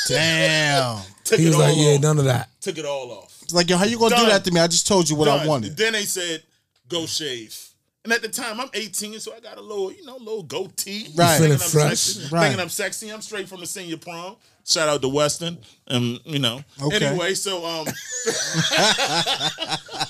Damn. 0.07 1.01
Took 1.23 1.39
He 1.39 1.45
it 1.45 1.47
was 1.49 1.55
all 1.55 1.61
like, 1.61 1.75
yeah, 1.77 1.93
off. 1.95 2.01
none 2.01 2.19
of 2.19 2.25
that. 2.25 2.49
Took 2.61 2.77
it 2.77 2.85
all 2.85 3.11
off. 3.11 3.39
It's 3.43 3.53
like, 3.53 3.69
yo, 3.69 3.77
how 3.77 3.85
you 3.85 3.97
gonna 3.97 4.15
do 4.15 4.25
that 4.27 4.43
to 4.45 4.51
me? 4.51 4.59
I 4.59 4.67
just 4.67 4.87
told 4.87 5.09
you 5.09 5.15
what 5.15 5.27
I 5.27 5.45
wanted. 5.45 5.75
Then 5.77 5.93
they 5.93 6.03
said, 6.03 6.43
go 6.89 7.05
shave. 7.05 7.57
And 8.03 8.13
at 8.13 8.21
the 8.21 8.29
time, 8.29 8.61
I'm 8.61 8.69
18, 8.73 9.19
so 9.19 9.33
I 9.35 9.41
got 9.41 9.57
a 9.57 9.61
little, 9.61 9.91
you 9.91 10.05
know, 10.05 10.15
little 10.15 10.43
goatee. 10.43 11.09
Right. 11.15 11.37
Thinking 11.37 11.37
Feeling 11.37 11.51
I'm 11.53 11.57
fresh. 11.89 11.99
Sexy. 11.99 12.33
Right. 12.33 12.41
Thinking 12.43 12.61
I'm 12.61 12.69
sexy. 12.69 13.09
I'm 13.11 13.21
straight 13.21 13.49
from 13.49 13.59
the 13.59 13.65
senior 13.65 13.97
prom. 13.97 14.37
Shout 14.65 14.87
out 14.87 15.01
to 15.01 15.09
Western. 15.09 15.57
Um, 15.89 16.19
you 16.23 16.39
know. 16.39 16.61
Okay. 16.81 17.05
Anyway, 17.05 17.33
so 17.33 17.65
um, 17.65 17.85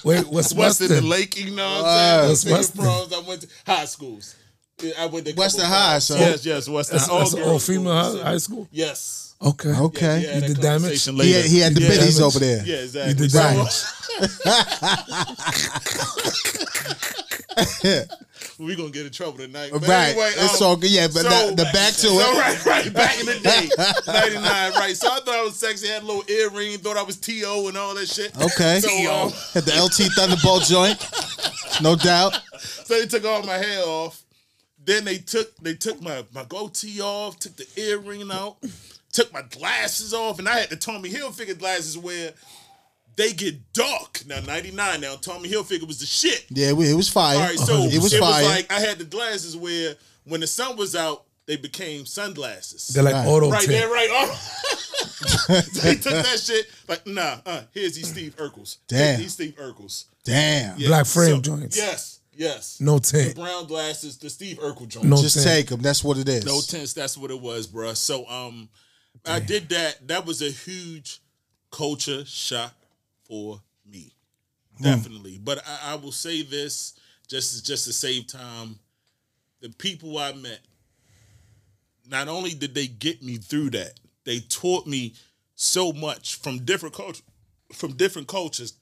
Wait, 0.03 0.27
what's 0.27 0.53
Western 0.53 0.58
Western? 0.58 0.91
and 0.97 1.10
Lake, 1.10 1.38
you 1.38 1.51
know 1.56 1.65
what 1.67 1.86
Uh, 1.86 2.27
I'm 2.30 2.36
saying? 2.36 2.56
What's 2.56 2.69
Senior 2.69 2.84
Western? 2.84 2.84
proms. 2.84 3.13
I 3.13 3.19
went 3.27 3.41
to 3.41 3.47
high 3.65 3.86
schools. 3.86 4.36
I 4.79 5.07
went 5.07 5.25
to 5.25 5.31
a 5.31 5.33
couple 5.33 5.43
Western 5.43 5.65
of 5.65 5.71
High, 5.71 5.91
times. 5.93 6.03
so- 6.05 6.15
Yes, 6.17 6.45
yes, 6.45 6.69
Western. 6.69 6.97
That's, 6.97 7.09
that's 7.09 7.33
all 7.33 7.57
female 7.59 8.17
high, 8.19 8.23
high 8.31 8.37
school. 8.37 8.67
Yes. 8.71 9.33
Okay. 9.41 9.69
Okay. 9.69 10.21
Yeah, 10.21 10.35
You 10.35 10.41
that 10.41 10.47
did 10.47 10.61
damage? 10.61 10.81
conversation 10.81 11.15
He 11.19 11.31
had, 11.31 11.45
he 11.45 11.59
had 11.59 11.73
the 11.75 11.81
You 11.81 11.87
did 11.87 11.99
biddies 11.99 12.21
over 12.21 12.37
there. 12.39 12.63
Yeah, 12.63 12.75
exactly. 12.77 13.13
did 13.15 13.31
So- 13.31 13.39
damage. 13.39 13.73
we 18.59 18.75
gonna 18.75 18.89
get 18.89 19.05
in 19.07 19.11
trouble 19.11 19.37
tonight. 19.39 19.71
Right. 19.71 19.83
Anyway, 19.89 20.31
it's 20.35 20.61
um, 20.61 20.67
all 20.67 20.75
good. 20.75 20.89
Yeah, 20.91 21.07
but 21.07 21.23
the, 21.23 21.53
the 21.55 21.63
back 21.73 21.93
to 21.93 22.07
so, 22.07 22.19
it. 22.19 22.37
right, 22.39 22.65
right. 22.65 22.93
Back 22.93 23.19
in 23.19 23.25
the 23.27 23.39
day, 23.39 23.69
ninety 24.11 24.35
nine. 24.35 24.73
Right. 24.73 24.95
So 24.95 25.07
I 25.11 25.19
thought 25.19 25.35
I 25.35 25.41
was 25.43 25.55
sexy. 25.55 25.87
Had 25.87 26.03
a 26.03 26.05
little 26.05 26.23
earring. 26.29 26.77
Thought 26.79 26.97
I 26.97 27.01
was 27.03 27.17
To 27.17 27.33
and 27.67 27.77
all 27.77 27.95
that 27.95 28.07
shit. 28.07 28.35
Okay. 28.39 28.79
So, 28.79 28.89
um, 29.11 29.31
Had 29.53 29.63
the 29.65 29.73
LT 29.81 30.11
Thunderbolt 30.13 30.63
joint. 30.65 30.99
No 31.81 31.95
doubt. 31.95 32.39
so 32.59 32.93
they 32.99 33.05
took 33.07 33.25
all 33.25 33.41
my 33.43 33.57
hair 33.57 33.83
off. 33.85 34.21
Then 34.88 35.04
they 35.04 35.17
took 35.17 35.56
they 35.58 35.76
took 35.76 36.02
my 36.02 36.23
my 36.34 36.45
goatee 36.45 37.02
off. 37.02 37.38
Took 37.39 37.58
the 37.58 37.67
earring 37.76 38.32
out. 38.32 38.56
Took 39.12 39.34
my 39.34 39.41
glasses 39.41 40.13
off, 40.13 40.39
and 40.39 40.47
I 40.47 40.60
had 40.60 40.69
the 40.69 40.78
Tommy 40.78 41.10
Hilfiger 41.10 41.60
glasses 41.60 41.97
where 41.97 42.32
they 43.17 43.34
get 43.34 43.73
dark. 43.73 44.23
Now 44.26 44.39
ninety 44.39 44.71
nine. 44.71 45.02
Now 45.02 45.15
Tommy 45.15 45.50
Hilfiger 45.50 45.86
was 45.86 46.00
the 46.00 46.06
shit. 46.06 46.45
Yeah, 46.50 46.69
it 46.69 46.95
was 46.95 47.10
fire. 47.10 47.36
All 47.36 47.43
right, 47.43 47.60
so 47.60 47.73
it 47.84 48.02
was 48.02 48.13
it 48.13 48.19
fire. 48.21 48.43
was 48.43 48.50
like 48.50 48.71
I 48.71 48.80
had 48.80 48.97
the 48.97 49.04
glasses 49.04 49.58
where 49.58 49.95
when 50.23 50.39
the 50.39 50.47
sun 50.47 50.78
was 50.78 50.95
out, 50.95 51.26
they 51.47 51.58
became 51.58 52.06
sunglasses. 52.06 52.88
They're 52.88 53.04
like 53.04 53.13
Right. 53.13 53.28
auto 53.28 53.52
right 53.52 53.67
there, 53.67 53.89
right. 53.89 54.08
Oh. 54.10 54.54
they 55.50 55.95
took 55.95 56.13
that 56.13 56.39
shit 56.39 56.65
like, 56.88 57.06
nah. 57.06 57.38
Uh, 57.45 57.62
here's 57.73 57.95
these 57.95 58.10
Steve 58.10 58.36
Urkels. 58.38 58.78
Damn. 58.88 59.19
These 59.19 59.34
Steve 59.34 59.56
Urkels. 59.56 60.06
Damn. 60.23 60.78
Yeah, 60.78 60.88
Black 60.89 61.06
frame 61.06 61.41
joints. 61.41 61.76
Yes, 61.78 62.19
yes. 62.38 62.80
No 62.80 63.00
The 63.00 63.34
brown 63.36 63.67
glasses, 63.67 64.17
the 64.17 64.30
Steve 64.30 64.58
Urkel 64.58 64.88
joints. 64.88 65.08
No 65.08 65.17
Just 65.21 65.36
tint. 65.36 65.47
take 65.47 65.67
them. 65.67 65.82
That's 65.82 66.04
what 66.04 66.17
it 66.17 66.30
is. 66.30 66.45
No 66.45 66.62
tints. 66.62 66.93
That's 66.93 67.17
what 67.17 67.32
it 67.32 67.39
was, 67.39 67.67
bruh. 67.67 67.95
So 67.95 68.28
um, 68.28 68.69
I 69.26 69.39
did 69.39 69.69
that. 69.69 70.08
That 70.08 70.26
was 70.26 70.41
a 70.41 70.50
huge 70.50 71.19
culture 71.71 72.23
shock 72.26 72.73
for 73.28 73.62
me, 73.89 74.13
definitely. 74.82 75.38
But 75.38 75.60
I, 75.67 75.93
I 75.93 75.95
will 75.95 76.12
say 76.12 76.41
this 76.43 76.93
just 77.28 77.65
just 77.65 77.86
to 77.86 77.93
save 77.93 78.28
time. 78.28 78.80
The 79.60 79.69
people 79.69 80.17
I 80.17 80.34
met, 80.34 80.60
not 82.08 82.28
only 82.28 82.52
did 82.54 82.76
they 82.76 82.88
get 82.88 83.23
me 83.23 83.38
through 83.38 83.71
that, 83.71 84.00
they 84.23 84.39
taught 84.39 84.86
me 84.86 85.15
so 85.56 85.91
much 85.91 86.36
from 86.36 86.60
different 86.60 86.95
cultures, 86.95 87.23
from 87.73 87.93
different 87.93 88.28
cultures. 88.28 88.73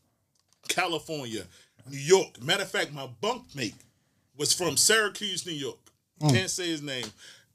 California, 0.68 1.44
New 1.90 1.98
York. 1.98 2.42
Matter 2.42 2.64
of 2.64 2.70
fact, 2.72 2.92
my 2.94 3.08
bunkmate 3.22 3.76
was 4.38 4.54
from 4.54 4.78
Syracuse, 4.78 5.46
New 5.46 5.54
York. 5.54 5.78
Mm. 6.22 6.34
Can't 6.34 6.50
say 6.50 6.68
his 6.68 6.82
name. 6.82 7.06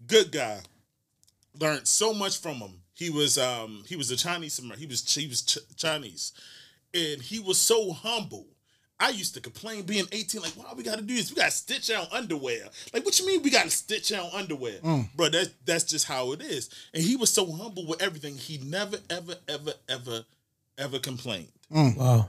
Good 0.07 0.33
guy. 0.33 0.61
Learned 1.59 1.87
so 1.87 2.15
much 2.15 2.39
from 2.41 2.57
him. 2.57 2.73
He 2.95 3.11
was 3.11 3.39
um 3.39 3.83
he 3.87 3.97
was 3.97 4.11
a 4.11 4.17
Chinese 4.17 4.61
Amer- 4.63 4.77
he 4.77 4.87
was 4.87 5.15
he 5.15 5.27
was 5.27 5.43
Ch- 5.43 5.77
Chinese, 5.77 6.33
and 6.95 7.21
he 7.23 7.39
was 7.41 7.59
so 7.59 7.93
humble. 7.93 8.47
I 9.03 9.09
used 9.09 9.33
to 9.33 9.41
complain 9.41 9.85
being 9.85 10.05
18, 10.13 10.43
like, 10.43 10.53
why 10.53 10.75
we 10.77 10.83
gotta 10.83 11.01
do 11.01 11.15
this? 11.15 11.31
We 11.31 11.37
gotta 11.37 11.51
stitch 11.51 11.91
our 11.91 12.07
underwear. 12.13 12.69
Like, 12.93 13.03
what 13.07 13.19
you 13.19 13.27
mean 13.27 13.43
we 13.43 13.49
gotta 13.49 13.71
stitch 13.71 14.13
our 14.13 14.29
underwear? 14.35 14.75
Mm. 14.85 15.09
Bro, 15.17 15.31
that's 15.31 15.51
that's 15.65 15.85
just 15.85 16.05
how 16.07 16.33
it 16.33 16.43
is. 16.43 16.69
And 16.93 17.03
he 17.03 17.17
was 17.17 17.31
so 17.33 17.51
humble 17.51 17.87
with 17.87 18.03
everything. 18.03 18.37
He 18.37 18.59
never, 18.59 18.99
ever, 19.09 19.35
ever, 19.49 19.73
ever, 19.89 20.25
ever 20.77 20.99
complained. 20.99 21.49
Mm. 21.73 21.97
Wow. 21.97 22.29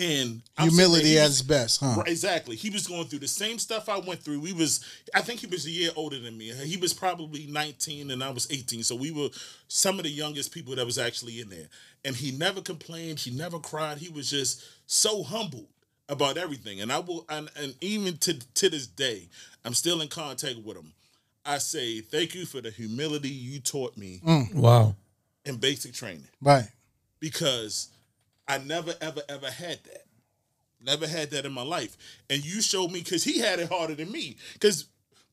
And 0.00 0.40
Humility 0.58 1.04
saying 1.04 1.18
at 1.18 1.26
its 1.26 1.42
best, 1.42 1.80
huh? 1.80 1.94
Right, 1.98 2.08
exactly. 2.08 2.56
He 2.56 2.70
was 2.70 2.86
going 2.86 3.04
through 3.04 3.18
the 3.18 3.28
same 3.28 3.58
stuff 3.58 3.88
I 3.90 3.98
went 3.98 4.20
through. 4.20 4.40
We 4.40 4.54
was, 4.54 4.82
I 5.14 5.20
think 5.20 5.40
he 5.40 5.46
was 5.46 5.66
a 5.66 5.70
year 5.70 5.90
older 5.94 6.18
than 6.18 6.38
me. 6.38 6.48
He 6.48 6.78
was 6.78 6.94
probably 6.94 7.46
19 7.46 8.10
and 8.10 8.24
I 8.24 8.30
was 8.30 8.50
18. 8.50 8.82
So 8.82 8.96
we 8.96 9.10
were 9.10 9.28
some 9.68 9.98
of 9.98 10.04
the 10.04 10.10
youngest 10.10 10.52
people 10.52 10.74
that 10.76 10.86
was 10.86 10.96
actually 10.98 11.40
in 11.40 11.50
there. 11.50 11.66
And 12.04 12.16
he 12.16 12.32
never 12.32 12.62
complained. 12.62 13.18
He 13.18 13.30
never 13.30 13.58
cried. 13.58 13.98
He 13.98 14.08
was 14.08 14.30
just 14.30 14.64
so 14.86 15.22
humble 15.22 15.66
about 16.08 16.38
everything. 16.38 16.80
And 16.80 16.90
I 16.90 17.00
will, 17.00 17.26
and, 17.28 17.50
and 17.54 17.74
even 17.82 18.16
to 18.18 18.38
to 18.54 18.70
this 18.70 18.86
day, 18.86 19.28
I'm 19.66 19.74
still 19.74 20.00
in 20.00 20.08
contact 20.08 20.58
with 20.64 20.78
him. 20.78 20.92
I 21.44 21.58
say 21.58 22.00
thank 22.00 22.34
you 22.34 22.46
for 22.46 22.60
the 22.60 22.70
humility 22.70 23.28
you 23.28 23.60
taught 23.60 23.96
me 23.96 24.20
mm. 24.24 24.54
Wow. 24.54 24.94
in 25.44 25.56
basic 25.56 25.92
training 25.94 26.28
Right. 26.40 26.68
because 27.18 27.88
I 28.50 28.58
never 28.58 28.94
ever 29.00 29.22
ever 29.28 29.50
had 29.50 29.78
that. 29.84 30.06
Never 30.82 31.06
had 31.06 31.30
that 31.30 31.44
in 31.44 31.52
my 31.52 31.62
life. 31.62 31.96
And 32.28 32.44
you 32.44 32.60
showed 32.60 32.90
me 32.90 33.00
because 33.00 33.22
he 33.22 33.38
had 33.38 33.60
it 33.60 33.68
harder 33.68 33.94
than 33.94 34.10
me. 34.10 34.36
Because, 34.54 34.86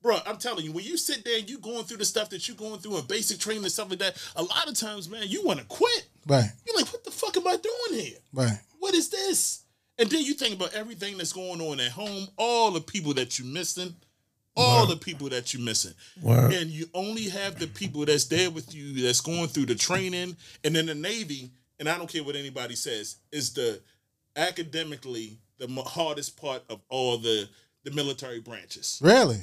bro, 0.04 0.20
I'm 0.28 0.38
telling 0.38 0.66
you, 0.66 0.72
when 0.74 0.84
you 0.84 0.98
sit 0.98 1.24
there 1.24 1.40
and 1.40 1.50
you 1.50 1.58
going 1.58 1.86
through 1.86 1.98
the 1.98 2.06
stuff 2.06 2.30
that 2.32 2.48
you're 2.48 2.58
going 2.58 2.80
through 2.80 2.98
in 2.98 3.06
basic 3.06 3.40
training 3.40 3.64
and 3.64 3.72
stuff 3.72 3.90
like 3.90 4.00
that, 4.00 4.22
a 4.36 4.44
lot 4.44 4.68
of 4.68 4.76
times, 4.76 5.10
man, 5.10 5.24
you 5.26 5.44
want 5.44 5.60
to 5.60 5.66
quit. 5.66 6.08
Right. 6.28 6.50
You're 6.66 6.76
like, 6.76 6.92
what 6.92 7.04
the 7.06 7.12
fuck 7.12 7.38
am 7.38 7.48
I 7.48 7.56
doing 7.56 8.04
here? 8.04 8.18
Right. 8.34 8.60
What 8.80 8.94
is 8.94 9.10
this? 9.10 9.64
And 9.98 10.10
then 10.10 10.22
you 10.22 10.34
think 10.34 10.56
about 10.56 10.74
everything 10.74 11.18
that's 11.18 11.34
going 11.34 11.62
on 11.62 11.80
at 11.80 11.92
home, 11.92 12.28
all 12.38 12.72
the 12.72 12.82
people 12.82 13.14
that 13.16 13.40
you're 13.40 13.48
missing, 13.48 13.96
all 14.56 14.86
the 14.86 14.98
people 14.98 15.30
that 15.30 15.54
you're 15.54 15.64
missing. 15.64 15.94
Word. 16.22 16.52
And 16.54 16.70
you 16.70 16.90
only 16.94 17.30
have 17.30 17.58
the 17.58 17.68
people 17.68 18.06
that's 18.06 18.26
there 18.26 18.52
with 18.52 18.76
you 18.76 19.02
that's 19.02 19.22
going 19.22 19.48
through 19.48 19.68
the 19.68 19.76
training. 19.76 20.36
And 20.64 20.76
then 20.76 20.88
the 20.88 20.96
Navy, 20.96 21.52
and 21.80 21.88
I 21.88 21.98
don't 21.98 22.12
care 22.12 22.24
what 22.24 22.36
anybody 22.36 22.76
says, 22.76 23.18
is 23.32 23.54
the 23.54 23.82
academically 24.36 25.40
the 25.58 25.68
hardest 25.84 26.40
part 26.40 26.64
of 26.70 26.82
all 26.90 27.18
the 27.18 27.50
the 27.84 27.92
military 27.92 28.40
branches. 28.40 29.00
Really? 29.02 29.40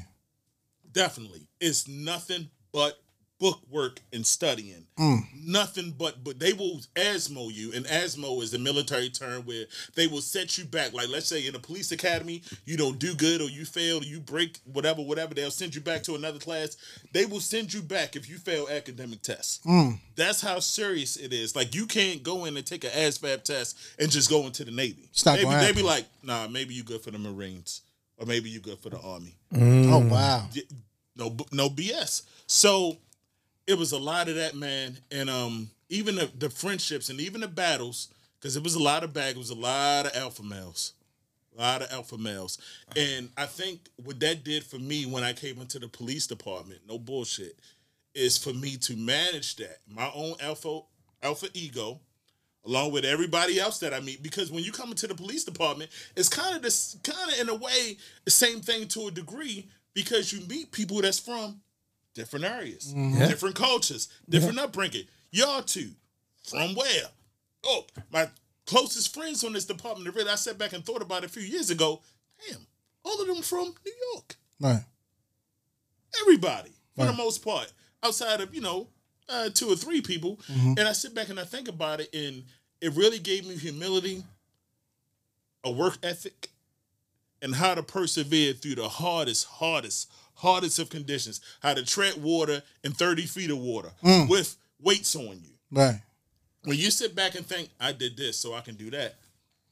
Definitely. 0.93 1.49
It's 1.61 1.89
nothing 1.89 2.51
but 2.73 2.99
book 3.39 3.61
work 3.71 4.01
and 4.13 4.27
studying. 4.27 4.87
Mm. 4.99 5.23
Nothing 5.45 5.95
but 5.97 6.23
but 6.23 6.39
they 6.39 6.53
will 6.53 6.81
ASMO 6.95 7.53
you, 7.53 7.73
and 7.73 7.85
ASMO 7.87 8.43
is 8.43 8.51
the 8.51 8.59
military 8.59 9.11
term 9.11 9.43
where 9.43 9.65
they 9.95 10.07
will 10.07 10.21
set 10.21 10.57
you 10.57 10.65
back. 10.65 10.93
Like 10.93 11.09
let's 11.09 11.27
say 11.27 11.47
in 11.47 11.55
a 11.55 11.59
police 11.59 11.93
academy, 11.93 12.43
you 12.65 12.77
don't 12.77 12.99
do 12.99 13.15
good 13.15 13.41
or 13.41 13.49
you 13.51 13.65
fail 13.65 13.99
or 13.99 14.05
you 14.05 14.21
break 14.21 14.59
whatever, 14.73 15.03
whatever, 15.03 15.35
they'll 15.35 15.51
send 15.51 15.75
you 15.75 15.81
back 15.81 16.03
to 16.05 16.15
another 16.15 16.39
class. 16.39 16.77
They 17.13 17.27
will 17.27 17.41
send 17.41 17.73
you 17.75 17.83
back 17.83 18.17
if 18.17 18.29
you 18.29 18.39
fail 18.39 18.69
academic 18.71 19.23
tests. 19.23 19.61
Mm. 19.67 19.99
That's 20.17 20.41
how 20.41 20.61
serious 20.61 21.17
it 21.17 21.33
is. 21.33 21.57
Like 21.57 21.75
you 21.75 21.87
can't 21.87 22.23
go 22.23 22.45
in 22.45 22.57
and 22.57 22.65
take 22.65 22.85
an 22.85 22.91
ASVAB 22.91 23.43
test 23.43 23.77
and 23.99 24.11
just 24.11 24.31
go 24.31 24.43
into 24.47 24.65
the 24.65 24.71
Navy. 24.71 25.09
It's 25.11 25.27
not 25.27 25.37
they, 25.37 25.45
be, 25.45 25.51
they 25.51 25.57
be 25.59 25.67
happen. 25.67 25.85
like, 25.85 26.07
nah, 26.23 26.47
maybe 26.47 26.75
you 26.75 26.85
good 26.85 27.01
for 27.01 27.11
the 27.11 27.19
Marines. 27.19 27.83
Or 28.17 28.27
maybe 28.27 28.49
you 28.49 28.61
good 28.61 28.79
for 28.79 28.91
the 28.91 29.01
army. 29.01 29.35
Mm. 29.53 29.93
Oh 29.93 30.09
wow. 30.09 30.47
Yeah, 30.53 30.63
no 31.17 31.37
no 31.51 31.69
BS. 31.69 32.23
So 32.47 32.97
it 33.67 33.79
was 33.79 33.93
a 33.93 33.99
lot 33.99 34.29
of 34.29 34.37
that, 34.37 34.55
man, 34.55 34.99
and 35.11 35.31
um 35.31 35.71
even 35.89 36.17
the, 36.17 36.31
the 36.39 36.51
friendships 36.51 37.09
and 37.09 37.21
even 37.21 37.41
the 37.41 37.49
battles, 37.49 38.09
because 38.39 38.57
it 38.57 38.63
was 38.63 38.75
a 38.75 38.83
lot 38.83 39.05
of 39.05 39.13
bag, 39.13 39.37
it 39.37 39.39
was 39.39 39.51
a 39.51 39.55
lot 39.55 40.07
of 40.07 40.17
alpha 40.17 40.43
males, 40.43 40.93
a 41.57 41.61
lot 41.61 41.83
of 41.83 41.93
alpha 41.93 42.19
males, 42.19 42.59
and 42.97 43.29
I 43.37 43.47
think 43.47 43.81
what 44.03 44.21
that 44.21 44.45
did 44.45 44.65
for 44.65 44.79
me 44.79 45.07
when 45.07 45.23
I 45.23 45.33
came 45.33 45.61
into 45.61 45.79
the 45.79 45.89
police 45.89 46.27
department, 46.27 46.81
no 46.89 46.99
bullshit, 46.99 47.59
is 48.15 48.39
for 48.39 48.53
me 48.53 48.77
to 48.79 48.97
manage 48.97 49.57
that 49.57 49.79
my 49.89 50.11
own 50.15 50.35
alpha 50.41 50.81
alpha 51.23 51.49
ego. 51.55 52.01
Along 52.67 52.93
with 52.93 53.05
everybody 53.05 53.61
else 53.61 53.79
that 53.81 53.93
I 53.93 54.01
meet, 54.01 54.23
because 54.23 54.51
when 54.51 54.65
you 54.65 54.73
come 54.73 54.89
into 54.89 55.07
the 55.07 55.15
police 55.15 55.45
department, 55.45 55.91
it's 56.17 56.31
kind 56.31 56.57
of 56.57 56.63
this, 56.63 56.97
kind 57.03 57.31
of 57.31 57.39
in 57.39 57.51
a 57.51 57.55
way, 57.55 57.99
the 58.25 58.31
same 58.31 58.61
thing 58.63 58.89
to 58.89 59.09
a 59.09 59.11
degree, 59.11 59.69
because 59.93 60.33
you 60.33 60.41
meet 60.47 60.73
people 60.73 61.03
that's 61.03 61.19
from 61.19 61.61
different 62.15 62.45
areas, 62.45 62.93
different 62.93 63.57
cultures, 63.57 64.09
different 64.29 64.59
upbringing. 64.59 65.05
Y'all 65.31 65.63
two 65.63 65.91
from 66.45 66.75
where? 66.75 67.05
oh, 67.67 67.87
my 68.13 68.29
closest 68.67 69.15
friends 69.15 69.43
on 69.45 69.53
this 69.53 69.65
department, 69.65 70.15
really, 70.15 70.31
I 70.31 70.35
sat 70.35 70.59
back 70.59 70.73
and 70.73 70.85
thought 70.85 71.03
about 71.03 71.25
it 71.25 71.31
a 71.31 71.33
few 71.33 71.43
years 71.43 71.71
ago. 71.71 72.03
Damn, 72.49 72.67
all 73.05 73.21
of 73.21 73.27
them 73.27 73.43
from 73.43 73.75
New 73.85 73.95
York. 74.13 74.37
Right. 74.61 74.85
Everybody, 76.23 76.71
for 76.95 77.05
Right. 77.05 77.11
the 77.11 77.17
most 77.17 77.43
part, 77.45 77.73
outside 78.03 78.41
of, 78.41 78.55
you 78.55 78.61
know, 78.61 78.89
uh, 79.29 79.49
two 79.51 79.69
or 79.73 79.77
three 79.77 80.01
people. 80.01 80.37
Mm-hmm. 80.51 80.75
And 80.79 80.81
I 80.81 80.93
sit 80.93 81.15
back 81.15 81.29
and 81.31 81.41
I 81.41 81.45
think 81.45 81.69
about 81.69 82.01
it, 82.01 82.15
and 82.15 82.45
it 82.81 82.93
really 82.93 83.19
gave 83.19 83.47
me 83.47 83.57
humility, 83.57 84.23
a 85.65 85.71
work 85.71 85.99
ethic, 86.03 86.51
and 87.43 87.55
how 87.55 87.75
to 87.75 87.83
persevere 87.83 88.53
through 88.53 88.77
the 88.77 88.89
hardest, 88.89 89.47
hardest, 89.47 90.11
hardest 90.35 90.79
of 90.79 90.91
conditions. 90.91 91.41
How 91.61 91.75
to 91.75 91.85
tread 91.85 92.23
water 92.23 92.63
in 92.83 92.93
30 92.93 93.27
feet 93.27 93.51
of 93.51 93.59
water 93.59 93.93
Mm. 94.03 94.29
with 94.29 94.57
weights 94.81 95.15
on 95.17 95.41
you. 95.43 95.51
Right. 95.71 96.01
When 96.65 96.79
you 96.79 96.91
sit 96.91 97.15
back 97.15 97.35
and 97.35 97.47
think, 97.47 97.69
I 97.79 97.93
did 97.93 98.17
this, 98.17 98.39
so 98.39 98.55
I 98.55 98.61
can 98.63 98.75
do 98.75 98.91
that. 98.91 99.17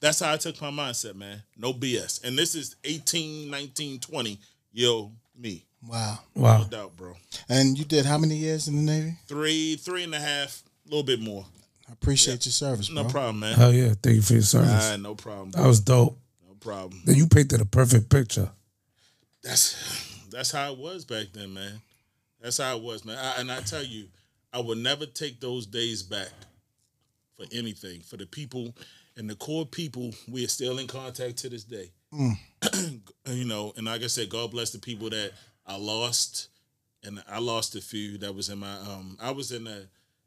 That's 0.00 0.20
how 0.20 0.32
I 0.32 0.36
took 0.36 0.60
my 0.60 0.70
mindset, 0.70 1.14
man. 1.14 1.42
No 1.56 1.72
BS. 1.72 2.22
And 2.24 2.36
this 2.36 2.54
is 2.54 2.76
18, 2.84 3.48
19, 3.50 4.00
20. 4.00 4.38
Yo, 4.72 5.12
me. 5.38 5.64
Wow. 5.86 6.18
Wow. 6.34 6.58
No 6.62 6.64
doubt, 6.68 6.96
bro. 6.96 7.14
And 7.48 7.78
you 7.78 7.84
did 7.84 8.04
how 8.04 8.18
many 8.18 8.36
years 8.36 8.68
in 8.68 8.76
the 8.76 8.82
Navy? 8.82 9.16
Three, 9.26 9.76
three 9.76 10.04
and 10.04 10.14
a 10.14 10.20
half, 10.20 10.62
a 10.86 10.88
little 10.88 11.02
bit 11.04 11.20
more. 11.20 11.46
I 11.88 11.92
appreciate 11.92 12.44
your 12.46 12.52
service, 12.52 12.88
bro. 12.88 13.02
No 13.02 13.08
problem, 13.08 13.40
man. 13.40 13.54
Hell 13.56 13.72
yeah. 13.72 13.94
Thank 14.02 14.16
you 14.16 14.22
for 14.22 14.32
your 14.34 14.42
service. 14.42 14.90
Nah, 14.90 14.96
no 14.96 15.14
problem. 15.14 15.50
That 15.52 15.66
was 15.66 15.80
dope. 15.80 16.18
No 16.48 16.54
problem. 16.54 17.02
Then 17.04 17.16
you 17.16 17.26
painted 17.26 17.60
a 17.60 17.64
perfect 17.64 18.08
picture. 18.08 18.50
That's 19.42 20.11
that's 20.32 20.50
how 20.50 20.72
it 20.72 20.78
was 20.78 21.04
back 21.04 21.26
then, 21.32 21.54
man. 21.54 21.80
That's 22.40 22.58
how 22.58 22.76
it 22.76 22.82
was, 22.82 23.04
man. 23.04 23.18
I, 23.18 23.40
and 23.40 23.50
I 23.52 23.60
tell 23.60 23.84
you, 23.84 24.06
I 24.52 24.60
would 24.60 24.78
never 24.78 25.06
take 25.06 25.40
those 25.40 25.66
days 25.66 26.02
back 26.02 26.30
for 27.36 27.46
anything. 27.52 28.00
For 28.00 28.16
the 28.16 28.26
people 28.26 28.74
and 29.16 29.30
the 29.30 29.34
core 29.36 29.66
people, 29.66 30.12
we 30.30 30.44
are 30.44 30.48
still 30.48 30.78
in 30.78 30.86
contact 30.86 31.36
to 31.38 31.48
this 31.48 31.64
day. 31.64 31.90
you 32.12 33.44
know, 33.44 33.72
and 33.76 33.86
like 33.86 34.02
I 34.02 34.06
said, 34.08 34.28
God 34.28 34.50
bless 34.50 34.70
the 34.70 34.78
people 34.78 35.08
that 35.10 35.32
I 35.66 35.76
lost, 35.76 36.48
and 37.04 37.22
I 37.28 37.38
lost 37.38 37.74
a 37.76 37.80
few 37.80 38.18
that 38.18 38.34
was 38.34 38.48
in 38.48 38.58
my. 38.58 38.74
um 38.80 39.16
I 39.20 39.30
was 39.30 39.52
in 39.52 39.66
a 39.66 39.82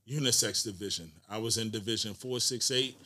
unisex 0.10 0.63
division. 0.63 1.12
I 1.30 1.38
was 1.38 1.58
in 1.58 1.70
division 1.70 2.13
four 2.13 2.39
six 2.39 2.72
eight, 2.72 2.98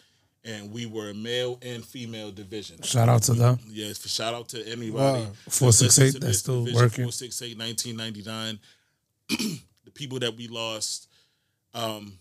and 0.45 0.71
we 0.71 0.85
were 0.85 1.09
a 1.09 1.13
male 1.13 1.59
and 1.61 1.83
female 1.83 2.31
division. 2.31 2.81
Shout 2.81 3.09
out 3.09 3.23
to 3.23 3.33
them. 3.33 3.59
Yes, 3.67 3.97
for 3.97 4.07
shout 4.07 4.33
out 4.33 4.49
to 4.49 4.65
anybody. 4.67 5.23
Wow. 5.23 5.31
that 5.45 5.51
468, 5.51 6.21
that's 6.21 6.39
still 6.39 6.65
division, 6.65 6.81
working. 6.81 7.09
468, 7.09 7.57
1999. 7.57 8.59
the 9.85 9.91
people 9.91 10.19
that 10.19 10.35
we 10.35 10.47
lost 10.47 11.09
um, 11.73 12.13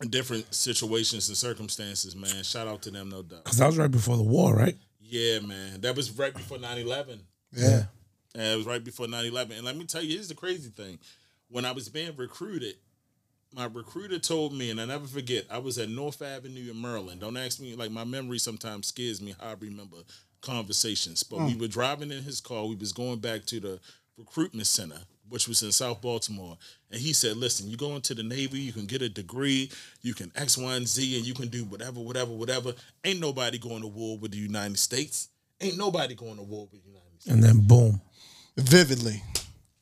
in 0.00 0.08
different 0.08 0.52
situations 0.54 1.28
and 1.28 1.36
circumstances, 1.36 2.14
man. 2.14 2.42
Shout 2.42 2.68
out 2.68 2.82
to 2.82 2.90
them, 2.90 3.08
no 3.08 3.22
doubt. 3.22 3.44
Because 3.44 3.58
that 3.58 3.66
was 3.66 3.78
right 3.78 3.90
before 3.90 4.16
the 4.16 4.22
war, 4.22 4.54
right? 4.54 4.76
Yeah, 5.00 5.40
man. 5.40 5.80
That 5.80 5.96
was 5.96 6.10
right 6.18 6.34
before 6.34 6.58
9 6.58 6.78
11. 6.78 7.20
Yeah. 7.52 7.82
And 8.34 8.42
it 8.42 8.56
was 8.56 8.66
right 8.66 8.82
before 8.82 9.08
9 9.08 9.24
11. 9.24 9.56
And 9.56 9.64
let 9.64 9.76
me 9.76 9.84
tell 9.84 10.02
you, 10.02 10.14
here's 10.14 10.28
the 10.28 10.34
crazy 10.34 10.70
thing. 10.70 10.98
When 11.48 11.64
I 11.64 11.72
was 11.72 11.88
being 11.88 12.14
recruited, 12.16 12.74
my 13.54 13.66
recruiter 13.66 14.18
told 14.18 14.52
me, 14.52 14.70
and 14.70 14.80
I 14.80 14.84
never 14.84 15.06
forget, 15.06 15.44
I 15.50 15.58
was 15.58 15.78
at 15.78 15.88
North 15.88 16.20
Avenue 16.22 16.70
in 16.70 16.80
Maryland. 16.80 17.20
Don't 17.20 17.36
ask 17.36 17.60
me, 17.60 17.74
like 17.74 17.90
my 17.90 18.04
memory 18.04 18.38
sometimes 18.38 18.88
scares 18.88 19.20
me 19.20 19.34
how 19.40 19.50
I 19.50 19.54
remember 19.58 19.96
conversations. 20.40 21.22
But 21.22 21.40
we 21.40 21.52
hmm. 21.52 21.60
were 21.60 21.68
driving 21.68 22.10
in 22.10 22.22
his 22.22 22.40
car. 22.40 22.66
We 22.66 22.76
was 22.76 22.92
going 22.92 23.18
back 23.18 23.44
to 23.46 23.60
the 23.60 23.80
recruitment 24.16 24.66
center, 24.66 24.98
which 25.28 25.48
was 25.48 25.62
in 25.62 25.72
South 25.72 26.00
Baltimore. 26.02 26.58
And 26.90 27.00
he 27.00 27.12
said, 27.12 27.36
listen, 27.36 27.70
you 27.70 27.76
go 27.76 27.96
into 27.96 28.14
the 28.14 28.22
Navy, 28.22 28.60
you 28.60 28.72
can 28.72 28.86
get 28.86 29.02
a 29.02 29.08
degree, 29.08 29.70
you 30.02 30.14
can 30.14 30.30
X, 30.36 30.58
Y, 30.58 30.74
and 30.74 30.86
Z, 30.86 31.16
and 31.16 31.26
you 31.26 31.34
can 31.34 31.48
do 31.48 31.64
whatever, 31.64 32.00
whatever, 32.00 32.32
whatever. 32.32 32.74
Ain't 33.04 33.20
nobody 33.20 33.58
going 33.58 33.80
to 33.82 33.88
war 33.88 34.18
with 34.18 34.32
the 34.32 34.38
United 34.38 34.78
States. 34.78 35.28
Ain't 35.60 35.78
nobody 35.78 36.14
going 36.14 36.36
to 36.36 36.42
war 36.42 36.68
with 36.70 36.82
the 36.82 36.88
United 36.90 37.20
States. 37.22 37.34
And 37.34 37.42
then 37.42 37.66
boom, 37.66 38.00
Vividly. 38.56 39.22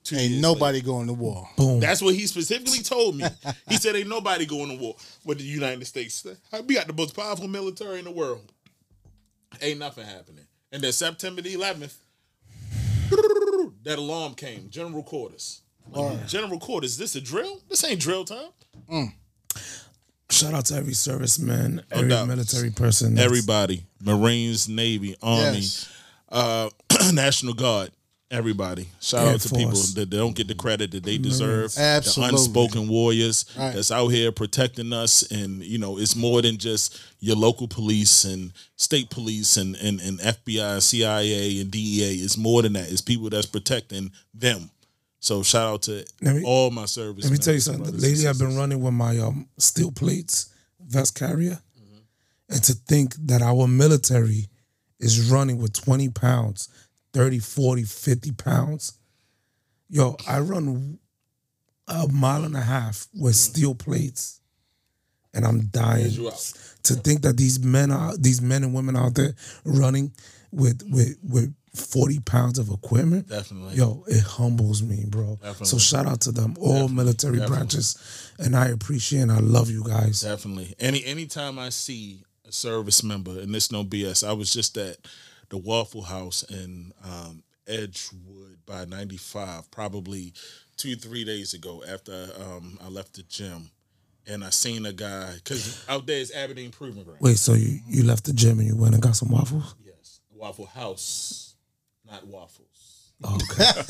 Two 0.07 0.15
Ain't 0.17 0.31
years 0.31 0.43
nobody 0.43 0.81
going 0.81 1.09
to 1.09 1.13
war. 1.13 1.49
boom. 1.57 1.81
That's 1.81 2.01
what 2.01 2.15
he 2.15 2.27
specifically 2.29 2.83
told 2.83 3.17
me. 3.17 3.25
He 3.69 3.77
said, 3.77 3.97
"Ain't 3.97 4.09
nobody 4.09 4.47
going 4.47 4.69
to 4.69 4.77
war 4.77 4.95
with 5.25 5.39
the 5.39 5.45
United 5.45 5.85
States. 5.87 6.25
We 6.67 6.75
got 6.77 6.87
the 6.87 6.93
most 6.93 7.17
powerful 7.17 7.49
military 7.49 7.99
in 7.99 8.05
the 8.05 8.13
world. 8.13 8.53
Ain't 9.61 9.81
nothing 9.81 10.05
happening." 10.07 10.47
And 10.71 10.81
then 10.83 10.93
September 10.93 11.43
the 11.43 11.55
11th, 11.57 11.95
that 13.85 13.99
alarm 13.99 14.35
came. 14.35 14.69
General 14.71 15.03
quarters. 15.03 15.63
Like, 15.91 16.27
General 16.27 16.59
quarters. 16.59 16.97
This 16.99 17.15
a 17.17 17.21
drill? 17.21 17.61
This 17.69 17.83
ain't 17.85 18.01
drill 18.01 18.25
time. 18.25 19.13
Shout 20.31 20.55
out 20.55 20.67
to 20.67 20.75
every 20.77 20.93
serviceman, 20.93 21.77
No 21.77 21.83
every 21.91 22.09
doubt. 22.11 22.29
military 22.29 22.71
person. 22.71 23.17
Everybody, 23.19 23.85
Marines, 24.03 24.69
Navy, 24.69 25.17
Army, 25.23 25.59
Yes. 25.59 25.89
uh, 26.29 26.69
National 27.13 27.55
Guard. 27.55 27.91
Everybody. 28.29 28.89
Shout 29.01 29.29
Air 29.29 29.35
out 29.35 29.41
to 29.41 29.49
people 29.51 29.71
that 29.95 30.11
they 30.11 30.17
don't 30.17 30.35
get 30.35 30.49
the 30.49 30.55
credit 30.57 30.91
that 30.91 31.05
they 31.05 31.17
deserve. 31.17 31.73
Absolutely. 31.79 32.33
The 32.33 32.37
unspoken 32.37 32.89
warriors 32.89 33.45
Right. 33.57 33.73
that's 33.73 33.93
out 33.93 34.09
here 34.09 34.33
protecting 34.33 34.93
us. 34.93 35.23
And, 35.31 35.63
you 35.63 35.79
know, 35.79 35.97
it's 35.99 36.17
more 36.17 36.43
than 36.43 36.57
just 36.57 37.01
your 37.21 37.37
local 37.37 37.69
police 37.69 38.25
and 38.25 38.53
state 38.75 39.11
police 39.11 39.57
and, 39.57 39.77
and, 39.77 40.01
and 40.01 40.19
FBI, 40.19 40.83
CIA, 40.83 41.61
and 41.61 41.71
DEA. 41.71 42.17
It's 42.17 42.37
more 42.37 42.63
than 42.63 42.73
that. 42.73 42.91
It's 42.91 43.01
people 43.01 43.31
that's 43.31 43.47
protecting 43.47 44.11
them. 44.35 44.71
So 45.21 45.45
shout 45.45 45.73
out 45.75 45.83
to 45.83 46.05
me- 46.21 46.43
all 46.45 46.71
my 46.73 46.87
service. 46.87 47.25
Let 47.25 47.33
me 47.33 47.39
tell 47.39 47.55
you 47.55 47.61
something. 47.61 47.85
The 47.85 47.93
lady 47.93 48.27
I've 48.27 48.39
been 48.41 48.57
running 48.57 48.81
with 48.83 48.95
my 48.95 49.19
um, 49.19 49.49
steel 49.59 49.93
plates 49.93 50.53
vest 50.81 51.15
carrier, 51.15 51.61
Mm-hmm. 51.81 52.55
and 52.55 52.63
to 52.65 52.73
think 52.73 53.15
that 53.27 53.41
our 53.43 53.67
military 53.69 54.49
is 54.99 55.31
running 55.31 55.59
with 55.59 55.73
20 55.75 56.09
pounds, 56.11 56.69
30, 57.17 57.39
40, 57.39 57.85
50 57.85 58.33
pounds. 58.33 58.93
Yo, 59.89 60.17
I 60.29 60.41
run 60.41 60.99
a 61.89 62.07
mile 62.09 62.45
and 62.45 62.55
a 62.55 62.61
half 62.61 63.07
with 63.15 63.35
steel 63.35 63.75
plates, 63.75 64.41
and 65.33 65.47
I'm 65.47 65.69
dying. 65.69 66.11
To 66.83 66.95
think 66.95 67.23
that 67.23 67.39
these 67.39 67.59
men 67.65 67.91
are 67.91 68.15
these 68.19 68.43
men 68.43 68.65
and 68.65 68.75
women 68.75 68.97
out 68.97 69.15
there 69.15 69.35
running 69.65 70.13
with 70.53 70.83
with 70.91 71.17
with 71.23 71.55
40 71.75 72.21
pounds 72.21 72.59
of 72.59 72.69
equipment. 72.69 73.29
Definitely. 73.29 73.77
Yo, 73.77 74.05
it 74.09 74.23
humbles 74.23 74.83
me, 74.83 75.05
bro. 75.09 75.37
Definitely. 75.37 75.67
So 75.67 75.79
shout 75.79 76.07
out 76.07 76.21
to 76.23 76.33
them, 76.33 76.55
all 76.61 76.89
military 76.89 77.39
Definitely. 77.39 77.57
branches, 77.57 78.33
and 78.39 78.55
I 78.55 78.69
appreciate 78.69 79.23
and 79.23 79.33
I 79.33 79.39
love 79.39 79.71
you 79.71 79.85
guys. 79.85 80.21
Definitely. 80.21 80.75
Any 80.79 81.03
anytime 81.05 81.59
I 81.59 81.71
see 81.71 82.25
a 82.47 82.53
service 82.53 83.03
member, 83.03 83.41
and 83.41 83.55
this 83.55 83.73
no 83.73 83.85
BS, 83.85 84.27
I 84.27 84.35
was 84.35 84.53
just 84.53 84.77
at 84.77 84.99
the 85.49 85.59
Waffle 85.59 86.03
House 86.03 86.43
in 86.45 86.93
um, 87.05 87.43
Edgewood 87.67 88.59
by 88.67 88.85
95, 88.85 89.71
probably 89.71 90.33
two, 90.77 90.97
three 90.97 91.25
days 91.25 91.55
ago 91.55 91.83
after 91.89 92.29
um, 92.41 92.79
I 92.83 92.89
left 92.89 93.15
the 93.15 93.23
gym. 93.23 93.71
And 94.29 94.43
I 94.43 94.51
seen 94.51 94.85
a 94.87 94.93
guy, 94.93 95.35
because 95.35 95.85
out 95.89 96.07
there 96.07 96.19
is 96.19 96.33
Aberdeen 96.35 96.73
Proving 96.73 97.05
Ground. 97.05 97.21
Wait, 97.21 97.39
so 97.39 97.55
you, 97.55 97.79
you 97.87 98.03
left 98.03 98.25
the 98.25 98.33
gym 98.33 98.59
and 98.59 98.67
you 98.67 98.77
went 98.77 98.95
and 98.95 99.03
got 99.03 99.15
some 99.15 99.31
waffles? 99.31 99.77
Yes. 99.85 100.19
Waffle 100.35 100.67
House, 100.67 101.55
not 102.05 102.27
waffles. 102.27 102.76
Okay. 103.25 103.65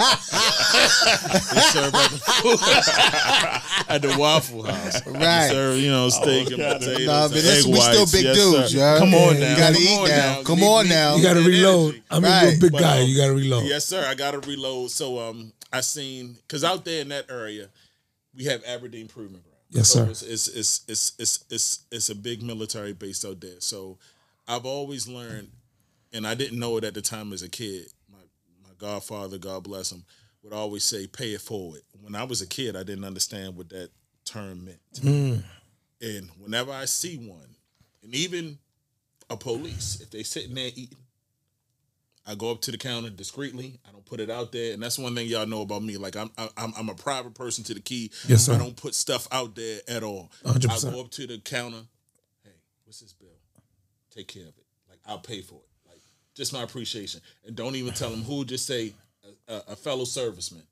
They 0.76 1.60
serve 1.60 1.94
at 1.94 2.10
the, 2.10 3.62
at 3.88 4.02
the 4.02 4.16
Waffle 4.18 4.62
House. 4.64 5.00
They 5.02 5.10
Right. 5.12 5.50
serve, 5.50 5.78
you 5.78 5.90
know, 5.90 6.08
steak 6.08 6.48
and 6.48 6.56
potatoes. 6.58 7.06
Nah, 7.06 7.28
but 7.28 7.34
this- 7.34 7.66
egg 7.66 7.72
we 7.72 7.80
still 7.80 8.06
big 8.06 8.24
Yes, 8.24 8.36
dudes, 8.36 8.70
sir. 8.72 8.78
yeah. 8.78 8.98
Come 8.98 9.14
on 9.14 9.40
now. 9.40 9.50
you 9.50 9.56
gotta 9.56 9.74
Come 9.74 9.82
eat 9.82 9.98
on 9.98 10.08
now. 10.08 10.42
Come 10.42 10.62
on 10.62 10.84
need- 10.84 10.90
now. 10.90 11.16
you 11.16 11.22
got 11.22 11.34
to 11.34 11.40
reload. 11.40 12.02
I 12.10 12.20
mean, 12.20 12.32
you're 12.42 12.52
a 12.54 12.58
big 12.58 12.72
But, 12.72 12.80
guy. 12.80 13.00
um, 13.02 13.08
You 13.08 13.16
got 13.16 13.26
to 13.28 13.34
reload. 13.34 13.64
Yes, 13.64 13.84
sir. 13.84 14.04
I 14.06 14.14
got 14.14 14.30
to 14.32 14.40
reload. 14.48 14.90
So 14.90 15.18
um, 15.18 15.52
I 15.72 15.80
seen 15.80 16.34
because 16.46 16.62
out 16.64 16.84
there 16.84 17.00
in 17.02 17.08
that 17.08 17.26
area, 17.30 17.68
we 18.34 18.44
have 18.44 18.62
Aberdeen 18.64 19.08
Proving 19.08 19.32
Ground. 19.42 19.44
Yes, 19.70 19.88
so 19.90 20.04
sir. 20.04 20.10
It's 20.10 20.22
it's, 20.22 20.48
it's 20.48 20.80
it's 20.88 21.12
it's 21.18 21.44
it's 21.50 21.78
it's 21.90 22.08
a 22.10 22.14
big 22.14 22.42
military 22.42 22.92
base 22.92 23.24
out 23.24 23.40
there. 23.40 23.58
So 23.60 23.98
I've 24.46 24.64
always 24.66 25.08
learned, 25.08 25.48
and 26.12 26.26
I 26.26 26.34
didn't 26.34 26.58
know 26.58 26.76
it 26.76 26.84
at 26.84 26.94
the 26.94 27.02
time 27.02 27.32
as 27.32 27.42
a 27.42 27.48
kid. 27.48 27.86
Godfather, 28.78 29.38
God 29.38 29.64
bless 29.64 29.92
him, 29.92 30.04
would 30.42 30.52
always 30.52 30.84
say, 30.84 31.06
"Pay 31.06 31.34
it 31.34 31.40
forward." 31.40 31.82
When 32.00 32.14
I 32.14 32.24
was 32.24 32.42
a 32.42 32.46
kid, 32.46 32.76
I 32.76 32.82
didn't 32.82 33.04
understand 33.04 33.56
what 33.56 33.68
that 33.70 33.90
term 34.24 34.64
meant. 34.64 34.80
Mm. 34.96 35.44
And 36.00 36.30
whenever 36.38 36.72
I 36.72 36.84
see 36.84 37.16
one, 37.16 37.56
and 38.02 38.14
even 38.14 38.58
a 39.30 39.36
police, 39.36 40.00
if 40.00 40.10
they 40.10 40.22
sitting 40.22 40.54
there 40.54 40.70
eating, 40.74 40.98
I 42.26 42.34
go 42.34 42.50
up 42.50 42.60
to 42.62 42.72
the 42.72 42.78
counter 42.78 43.08
discreetly. 43.08 43.78
I 43.88 43.92
don't 43.92 44.04
put 44.04 44.20
it 44.20 44.30
out 44.30 44.50
there, 44.52 44.74
and 44.74 44.82
that's 44.82 44.98
one 44.98 45.14
thing 45.14 45.28
y'all 45.28 45.46
know 45.46 45.62
about 45.62 45.82
me. 45.82 45.96
Like 45.96 46.16
I'm, 46.16 46.30
I'm, 46.56 46.72
I'm 46.76 46.88
a 46.88 46.94
private 46.94 47.34
person 47.34 47.62
to 47.64 47.74
the 47.74 47.80
key. 47.80 48.10
Yes, 48.26 48.46
sir. 48.46 48.54
I 48.54 48.58
don't 48.58 48.76
put 48.76 48.94
stuff 48.94 49.28
out 49.30 49.54
there 49.54 49.80
at 49.88 50.02
all. 50.02 50.30
100%. 50.44 50.88
I 50.88 50.90
go 50.90 51.00
up 51.00 51.10
to 51.12 51.26
the 51.26 51.38
counter. 51.38 51.82
Hey, 52.42 52.50
what's 52.84 53.00
this 53.00 53.12
bill? 53.12 53.28
Take 54.10 54.28
care 54.28 54.42
of 54.42 54.56
it. 54.56 54.64
Like 54.88 54.98
I'll 55.06 55.18
pay 55.18 55.42
for 55.42 55.56
it. 55.56 55.65
Just 56.36 56.52
my 56.52 56.62
appreciation, 56.62 57.20
and 57.46 57.56
don't 57.56 57.74
even 57.76 57.92
tell 57.94 58.10
them 58.10 58.22
who. 58.22 58.44
Just 58.44 58.66
say 58.66 58.92
a, 59.48 59.52
a, 59.54 59.62
a 59.68 59.76
fellow 59.76 60.04
serviceman 60.04 60.62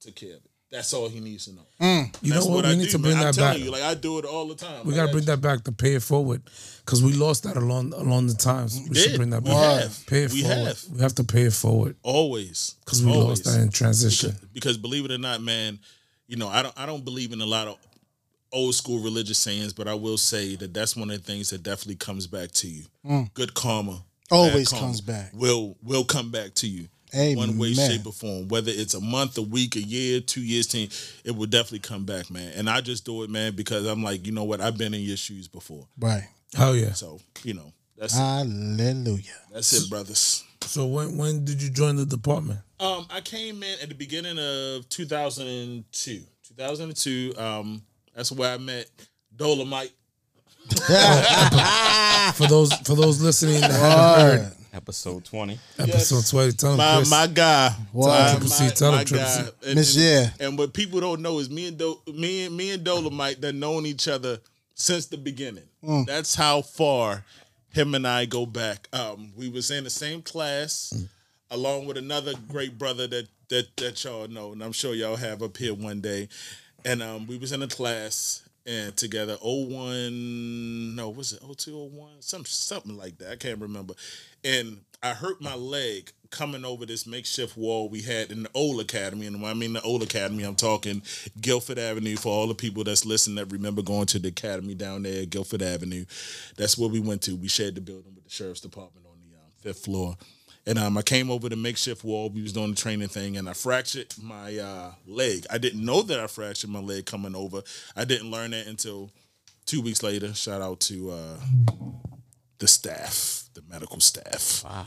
took 0.00 0.14
care 0.14 0.30
of 0.36 0.44
it. 0.44 0.50
That's 0.70 0.92
all 0.94 1.08
he 1.08 1.20
needs 1.20 1.44
to 1.46 1.52
know. 1.54 1.66
Mm, 1.80 2.14
you 2.22 2.32
That's 2.32 2.46
know 2.46 2.54
what? 2.54 2.64
We 2.64 2.70
I 2.70 2.74
need 2.76 2.84
do, 2.84 2.90
to 2.92 2.98
bring 2.98 3.14
man. 3.16 3.26
I'm 3.26 3.32
that 3.32 3.36
back. 3.40 3.52
telling 3.52 3.64
you, 3.64 3.70
like 3.70 3.82
I 3.82 3.94
do 3.94 4.18
it 4.18 4.24
all 4.24 4.48
the 4.48 4.54
time. 4.54 4.84
We 4.84 4.92
Like, 4.92 4.96
gotta 5.00 5.12
bring 5.12 5.24
that 5.26 5.40
back 5.40 5.64
to 5.64 5.72
pay 5.72 5.94
it 5.94 6.02
forward, 6.02 6.42
because 6.84 7.02
we 7.02 7.12
lost 7.12 7.42
that 7.44 7.56
along 7.56 7.92
along 7.94 8.26
the 8.28 8.34
times. 8.34 8.78
We 8.88 8.94
should 8.94 9.10
did. 9.12 9.16
bring 9.16 9.30
that 9.30 9.42
We 9.42 9.50
back. 9.50 9.82
have. 9.82 10.06
Pay 10.06 10.22
it 10.24 10.32
We 10.32 10.42
forward. 10.42 10.66
have. 10.68 10.84
We 10.94 11.00
have 11.02 11.14
to 11.16 11.24
pay 11.24 11.42
it 11.42 11.52
forward 11.52 11.96
always 12.02 12.74
because 12.84 13.04
we 13.04 13.12
always. 13.12 13.44
lost 13.44 13.44
that 13.44 13.60
in 13.62 13.70
transition. 13.70 14.34
because 14.52 14.76
believe 14.78 15.04
it 15.04 15.10
or 15.10 15.18
not, 15.18 15.40
man, 15.42 15.78
you 16.26 16.36
know, 16.36 16.48
I 16.48 16.62
don't 16.62 16.74
I 16.78 16.86
don't 16.86 17.04
believe 17.04 17.32
in 17.32 17.40
a 17.42 17.46
lot 17.46 17.68
of 17.68 17.78
old 18.52 18.74
school 18.74 18.98
religious 19.00 19.38
sayings, 19.38 19.72
but 19.72 19.88
I 19.88 19.94
will 19.94 20.18
say 20.18 20.56
that 20.56 20.74
that's 20.74 20.94
one 20.96 21.10
of 21.10 21.16
the 21.18 21.22
things 21.22 21.48
that 21.50 21.62
definitely 21.62 21.96
comes 21.96 22.26
back 22.26 22.50
to 22.52 22.68
you. 22.68 22.84
Mm. 23.06 23.32
Good 23.34 23.54
karma 23.54 24.02
Always 24.32 24.68
karma 24.68 24.86
comes 24.86 25.00
back. 25.00 25.30
Will 25.34 25.76
will 25.82 26.04
come 26.04 26.30
back 26.30 26.54
to 26.54 26.66
you. 26.68 26.88
One 27.36 27.58
way, 27.58 27.74
shape, 27.74 28.06
or 28.06 28.12
form. 28.12 28.48
Whether 28.48 28.72
it's 28.74 28.94
a 28.94 29.00
month, 29.00 29.36
a 29.36 29.42
week, 29.42 29.76
a 29.76 29.82
year, 29.82 30.20
two 30.20 30.40
years, 30.40 30.66
ten, 30.66 30.88
it 31.24 31.36
will 31.36 31.46
definitely 31.46 31.80
come 31.80 32.06
back, 32.06 32.30
man. 32.30 32.52
And 32.56 32.70
I 32.70 32.80
just 32.80 33.04
do 33.04 33.22
it, 33.22 33.28
man, 33.28 33.54
because 33.54 33.84
I'm 33.86 34.02
like, 34.02 34.24
you 34.26 34.32
know 34.32 34.44
what? 34.44 34.62
I've 34.62 34.78
been 34.78 34.94
in 34.94 35.02
your 35.02 35.18
shoes 35.18 35.46
before, 35.46 35.86
Right. 35.98 36.24
Oh 36.58 36.72
yeah. 36.72 36.92
so 36.94 37.20
you 37.44 37.52
know 37.54 37.72
that's 37.98 38.14
Ah. 38.16 38.40
it. 38.40 38.46
Hallelujah. 38.48 39.22
That's 39.52 39.72
it, 39.74 39.90
brothers. 39.90 40.42
So 40.62 40.86
when 40.86 41.18
when 41.18 41.44
did 41.44 41.60
you 41.62 41.68
join 41.68 41.96
the 41.96 42.06
department? 42.06 42.60
Um, 42.80 43.06
I 43.10 43.20
came 43.20 43.62
in 43.62 43.78
at 43.82 43.88
the 43.90 43.94
beginning 43.94 44.38
of 44.38 44.88
2002. 44.88 46.22
2002. 46.48 47.34
Um, 47.36 47.82
that's 48.14 48.32
where 48.32 48.54
I 48.54 48.58
met 48.58 48.88
Dolomite. 49.36 49.92
For 52.34 52.46
those 52.46 52.72
for 52.86 52.94
those 52.94 53.20
listening 53.20 53.60
that 53.60 53.70
haven't 53.72 54.38
heard 54.44 54.52
Episode 54.74 55.22
20. 55.26 55.58
episode 55.78 56.26
twenty, 56.26 56.52
tell 56.52 56.70
them 56.70 56.78
My 56.78 56.96
Chris. 56.96 57.10
my 57.10 57.26
guy. 57.26 57.76
Wow. 57.92 58.08
My- 58.08 58.30
Triple 58.30 58.48
C, 58.48 58.64
my- 58.64 58.70
tell 58.70 58.88
him 58.90 58.94
my 58.96 59.04
Triple 59.04 59.26
C. 59.26 59.42
guy. 59.42 59.48
And, 59.66 59.74
Miss 59.74 59.94
and- 59.96 60.04
Yeah. 60.04 60.30
And 60.46 60.58
what 60.58 60.72
people 60.72 60.98
don't 61.00 61.20
know 61.20 61.38
is 61.40 61.50
me 61.50 61.68
and 61.68 61.76
Do- 61.76 62.00
me 62.06 62.46
and 62.46 62.56
me 62.56 62.70
and 62.70 62.82
Dolomite 62.82 63.40
done 63.42 63.60
known 63.60 63.84
each 63.84 64.08
other 64.08 64.38
since 64.74 65.06
the 65.06 65.18
beginning. 65.18 65.64
Mm. 65.84 66.06
That's 66.06 66.34
how 66.34 66.62
far 66.62 67.22
him 67.68 67.94
and 67.94 68.06
I 68.08 68.24
go 68.24 68.46
back. 68.46 68.88
Um, 68.94 69.32
we 69.36 69.50
was 69.50 69.70
in 69.70 69.84
the 69.84 69.90
same 69.90 70.22
class, 70.22 70.94
along 71.50 71.84
with 71.84 71.98
another 71.98 72.32
great 72.48 72.78
brother 72.78 73.06
that 73.08 73.28
that 73.50 73.76
that 73.76 74.02
y'all 74.04 74.26
know, 74.28 74.52
and 74.52 74.64
I'm 74.64 74.72
sure 74.72 74.94
y'all 74.94 75.16
have 75.16 75.42
up 75.42 75.58
here 75.58 75.74
one 75.74 76.00
day. 76.00 76.28
And 76.86 77.02
um, 77.02 77.26
we 77.26 77.36
was 77.36 77.52
in 77.52 77.62
a 77.62 77.68
class 77.68 78.41
and 78.66 78.96
together 78.96 79.36
01 79.42 80.94
no 80.94 81.10
was 81.10 81.32
it 81.32 81.40
0201 81.40 82.20
some 82.20 82.44
something 82.44 82.96
like 82.96 83.18
that 83.18 83.32
i 83.32 83.36
can't 83.36 83.60
remember. 83.60 83.94
And 84.44 84.80
i 85.02 85.10
hurt 85.10 85.40
my 85.40 85.54
leg 85.54 86.12
coming 86.30 86.64
over 86.64 86.86
this 86.86 87.06
makeshift 87.06 87.56
wall 87.56 87.88
we 87.88 88.02
had 88.02 88.30
in 88.30 88.44
the 88.44 88.50
old 88.54 88.80
academy 88.80 89.26
and 89.26 89.42
when 89.42 89.50
i 89.50 89.54
mean 89.54 89.72
the 89.72 89.82
old 89.82 90.02
academy 90.02 90.44
i'm 90.44 90.54
talking 90.54 91.02
guilford 91.40 91.78
avenue 91.78 92.16
for 92.16 92.28
all 92.32 92.46
the 92.46 92.54
people 92.54 92.84
that's 92.84 93.04
listening 93.04 93.36
that 93.36 93.52
remember 93.52 93.82
going 93.82 94.06
to 94.06 94.18
the 94.18 94.28
academy 94.28 94.74
down 94.74 95.02
there 95.02 95.26
guilford 95.26 95.62
avenue. 95.62 96.04
That's 96.56 96.78
where 96.78 96.88
we 96.88 97.00
went 97.00 97.22
to. 97.22 97.36
We 97.36 97.48
shared 97.48 97.74
the 97.74 97.80
building 97.80 98.14
with 98.14 98.24
the 98.24 98.30
sheriff's 98.30 98.60
department 98.60 99.06
on 99.06 99.16
the 99.28 99.36
um, 99.36 99.50
fifth 99.60 99.84
floor 99.84 100.16
and 100.66 100.78
um, 100.78 100.96
I 100.96 101.02
came 101.02 101.30
over 101.30 101.48
the 101.48 101.56
makeshift 101.56 102.04
wall. 102.04 102.30
We 102.30 102.42
was 102.42 102.52
doing 102.52 102.70
the 102.70 102.76
training 102.76 103.08
thing, 103.08 103.36
and 103.36 103.48
I 103.48 103.52
fractured 103.52 104.14
my 104.22 104.56
uh, 104.58 104.92
leg. 105.06 105.46
I 105.50 105.58
didn't 105.58 105.84
know 105.84 106.02
that 106.02 106.20
I 106.20 106.26
fractured 106.26 106.70
my 106.70 106.80
leg 106.80 107.06
coming 107.06 107.34
over. 107.34 107.62
I 107.96 108.04
didn't 108.04 108.30
learn 108.30 108.52
that 108.52 108.66
until 108.66 109.10
two 109.66 109.80
weeks 109.82 110.02
later. 110.02 110.32
Shout 110.34 110.62
out 110.62 110.80
to 110.80 111.10
uh, 111.10 111.36
the 112.58 112.68
staff, 112.68 113.44
the 113.54 113.62
medical 113.68 114.00
staff. 114.00 114.62
Wow. 114.64 114.86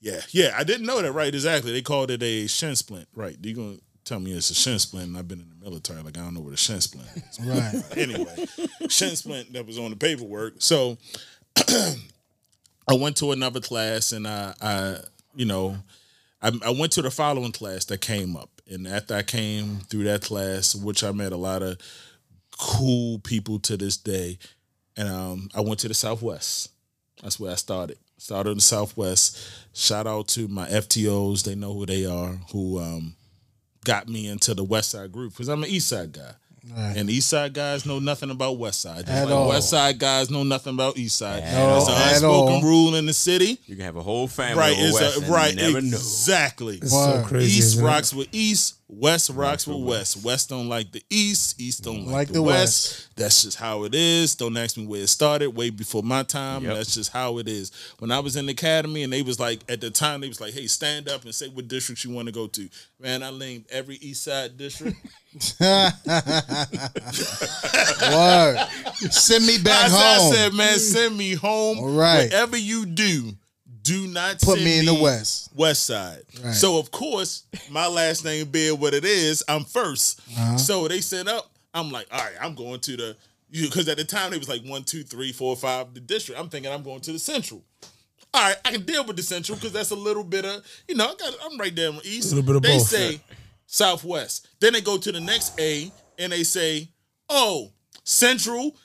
Yeah, 0.00 0.20
yeah, 0.30 0.54
I 0.56 0.62
didn't 0.62 0.86
know 0.86 1.02
that. 1.02 1.10
Right, 1.12 1.34
exactly. 1.34 1.72
They 1.72 1.82
called 1.82 2.10
it 2.10 2.22
a 2.22 2.46
shin 2.46 2.76
splint. 2.76 3.08
Right, 3.14 3.36
you 3.42 3.54
gonna 3.54 3.78
tell 4.04 4.20
me 4.20 4.32
it's 4.32 4.50
a 4.50 4.54
shin 4.54 4.78
splint? 4.78 5.08
And 5.08 5.18
I've 5.18 5.26
been 5.26 5.40
in 5.40 5.48
the 5.48 5.64
military. 5.64 6.02
Like 6.02 6.16
I 6.16 6.20
don't 6.20 6.34
know 6.34 6.40
what 6.40 6.52
a 6.52 6.56
shin 6.56 6.80
splint 6.80 7.08
is. 7.16 7.40
Right. 7.44 7.98
anyway, 7.98 8.46
shin 8.88 9.16
splint 9.16 9.52
that 9.54 9.66
was 9.66 9.78
on 9.78 9.90
the 9.90 9.96
paperwork. 9.96 10.54
So 10.58 10.98
I 12.88 12.94
went 12.94 13.16
to 13.16 13.32
another 13.32 13.60
class 13.60 14.12
and 14.12 14.28
I, 14.28 14.54
I 14.60 14.98
you 15.36 15.44
know, 15.44 15.76
I, 16.42 16.52
I 16.64 16.70
went 16.70 16.92
to 16.92 17.02
the 17.02 17.10
following 17.10 17.52
class 17.52 17.84
that 17.86 18.00
came 18.00 18.36
up. 18.36 18.50
And 18.68 18.88
after 18.88 19.14
I 19.14 19.22
came 19.22 19.78
through 19.88 20.04
that 20.04 20.22
class, 20.22 20.74
which 20.74 21.04
I 21.04 21.12
met 21.12 21.32
a 21.32 21.36
lot 21.36 21.62
of 21.62 21.78
cool 22.58 23.20
people 23.20 23.58
to 23.60 23.76
this 23.76 23.96
day, 23.96 24.38
and 24.96 25.08
um, 25.08 25.48
I 25.54 25.60
went 25.60 25.80
to 25.80 25.88
the 25.88 25.94
Southwest. 25.94 26.70
That's 27.22 27.38
where 27.38 27.52
I 27.52 27.56
started. 27.56 27.98
Started 28.18 28.50
in 28.50 28.56
the 28.56 28.62
Southwest. 28.62 29.38
Shout 29.74 30.06
out 30.06 30.28
to 30.28 30.48
my 30.48 30.66
FTOs. 30.68 31.44
They 31.44 31.54
know 31.54 31.74
who 31.74 31.86
they 31.86 32.06
are, 32.06 32.38
who 32.50 32.80
um, 32.80 33.14
got 33.84 34.08
me 34.08 34.26
into 34.26 34.54
the 34.54 34.64
West 34.64 34.90
Side 34.90 35.12
group 35.12 35.32
because 35.32 35.48
I'm 35.48 35.62
an 35.62 35.70
East 35.70 35.88
Side 35.88 36.12
guy. 36.12 36.32
Right. 36.74 36.96
And 36.96 37.08
East 37.10 37.28
Side 37.28 37.52
guys 37.52 37.84
know 37.86 37.98
nothing 37.98 38.30
about 38.30 38.58
West 38.58 38.80
Side. 38.80 39.06
Just 39.06 39.10
At 39.10 39.24
like 39.26 39.34
all. 39.34 39.48
West 39.48 39.70
Side 39.70 39.98
guys 39.98 40.30
know 40.30 40.42
nothing 40.42 40.74
about 40.74 40.96
East 40.96 41.18
Side. 41.18 41.42
At 41.42 41.76
It's 41.78 41.88
an 41.88 41.94
unspoken 42.14 42.54
all. 42.54 42.62
rule 42.62 42.94
in 42.96 43.06
the 43.06 43.12
city. 43.12 43.58
You 43.66 43.76
can 43.76 43.84
have 43.84 43.96
a 43.96 44.02
whole 44.02 44.26
family 44.28 44.58
Right, 44.58 44.72
over 44.76 44.86
it's 44.88 44.94
west 45.00 45.16
a, 45.18 45.20
and 45.22 45.28
right, 45.32 45.54
never 45.54 45.80
know. 45.80 45.96
exactly. 45.96 46.76
It's 46.78 46.90
so 46.90 47.22
crazy. 47.26 47.58
East 47.58 47.68
isn't 47.74 47.84
it? 47.84 47.86
rocks 47.86 48.12
with 48.14 48.28
East, 48.32 48.74
West 48.88 49.30
rocks 49.30 49.66
with 49.66 49.82
West. 49.82 50.22
West 50.24 50.48
don't 50.48 50.68
like 50.68 50.92
the 50.92 51.02
East, 51.10 51.60
East 51.60 51.82
don't 51.82 52.06
like, 52.06 52.14
Like 52.14 52.28
the, 52.28 52.34
the 52.34 52.42
West. 52.42 53.08
That's 53.16 53.42
just 53.42 53.58
how 53.58 53.82
it 53.82 53.94
is. 53.94 54.36
Don't 54.36 54.56
ask 54.56 54.76
me 54.76 54.86
where 54.86 55.00
it 55.00 55.08
started. 55.08 55.50
Way 55.50 55.70
before 55.70 56.04
my 56.04 56.22
time. 56.22 56.62
Yep. 56.64 56.74
That's 56.74 56.94
just 56.94 57.12
how 57.12 57.38
it 57.38 57.48
is. 57.48 57.72
When 57.98 58.12
I 58.12 58.20
was 58.20 58.36
in 58.36 58.46
the 58.46 58.52
academy, 58.52 59.02
and 59.02 59.12
they 59.12 59.22
was 59.22 59.40
like, 59.40 59.60
at 59.68 59.80
the 59.80 59.90
time, 59.90 60.20
they 60.20 60.28
was 60.28 60.40
like, 60.40 60.54
"Hey, 60.54 60.68
stand 60.68 61.08
up 61.08 61.24
and 61.24 61.34
say 61.34 61.48
what 61.48 61.66
district 61.66 62.04
you 62.04 62.10
want 62.10 62.26
to 62.26 62.32
go 62.32 62.46
to." 62.46 62.68
Man, 63.00 63.24
I 63.24 63.30
named 63.30 63.64
every 63.70 63.96
East 63.96 64.22
Side 64.22 64.56
district. 64.56 64.96
Word. 68.00 68.58
Send 69.10 69.46
me 69.46 69.58
back 69.58 69.86
I, 69.86 69.88
home. 69.90 70.32
I 70.32 70.34
said, 70.34 70.54
man, 70.54 70.78
send 70.78 71.16
me 71.16 71.34
home. 71.34 71.78
All 71.78 71.88
right. 71.90 72.24
Whatever 72.24 72.56
you 72.56 72.86
do, 72.86 73.32
do 73.86 74.06
not 74.08 74.40
Put 74.40 74.54
send 74.58 74.64
me 74.64 74.78
in 74.78 74.86
the 74.86 74.94
West. 74.94 75.50
West 75.54 75.84
Side. 75.84 76.22
Right. 76.42 76.54
So 76.54 76.78
of 76.78 76.90
course, 76.90 77.44
my 77.70 77.86
last 77.86 78.24
name 78.24 78.48
being 78.48 78.78
what 78.80 78.94
it 78.94 79.04
is, 79.04 79.42
I'm 79.48 79.64
1st 79.64 80.18
Uh-huh. 80.38 80.56
So 80.58 80.88
they 80.88 81.00
set 81.00 81.28
up. 81.28 81.50
I'm 81.72 81.90
like, 81.90 82.06
all 82.10 82.18
right, 82.18 82.34
I'm 82.40 82.54
going 82.54 82.80
to 82.80 82.96
the 82.96 83.16
because 83.50 83.88
at 83.88 83.96
the 83.96 84.04
time 84.04 84.32
it 84.32 84.38
was 84.38 84.48
like 84.48 84.62
one, 84.64 84.82
two, 84.82 85.02
three, 85.02 85.32
four, 85.32 85.54
five, 85.56 85.94
the 85.94 86.00
district. 86.00 86.40
I'm 86.40 86.48
thinking 86.48 86.72
I'm 86.72 86.82
going 86.82 87.00
to 87.00 87.12
the 87.12 87.18
central. 87.18 87.62
All 88.34 88.42
right, 88.42 88.56
I 88.64 88.70
can 88.72 88.82
deal 88.82 89.04
with 89.04 89.16
the 89.16 89.22
central 89.22 89.56
because 89.56 89.72
that's 89.72 89.90
a 89.92 89.96
little 89.96 90.24
bit 90.24 90.44
of 90.44 90.62
you 90.88 90.94
know 90.94 91.04
I 91.06 91.14
got 91.14 91.34
I'm 91.44 91.58
right 91.58 91.74
there 91.74 91.88
in 91.90 91.96
the 91.96 92.02
east. 92.06 92.32
A 92.32 92.36
little 92.36 92.46
bit 92.46 92.56
of 92.56 92.62
both. 92.62 92.90
they 92.90 93.08
both. 93.12 93.12
say 93.16 93.20
southwest. 93.66 94.48
Then 94.60 94.72
they 94.72 94.80
go 94.80 94.96
to 94.98 95.12
the 95.12 95.20
next 95.20 95.58
A 95.60 95.90
and 96.18 96.32
they 96.32 96.42
say, 96.44 96.88
oh, 97.28 97.70
central. 98.04 98.76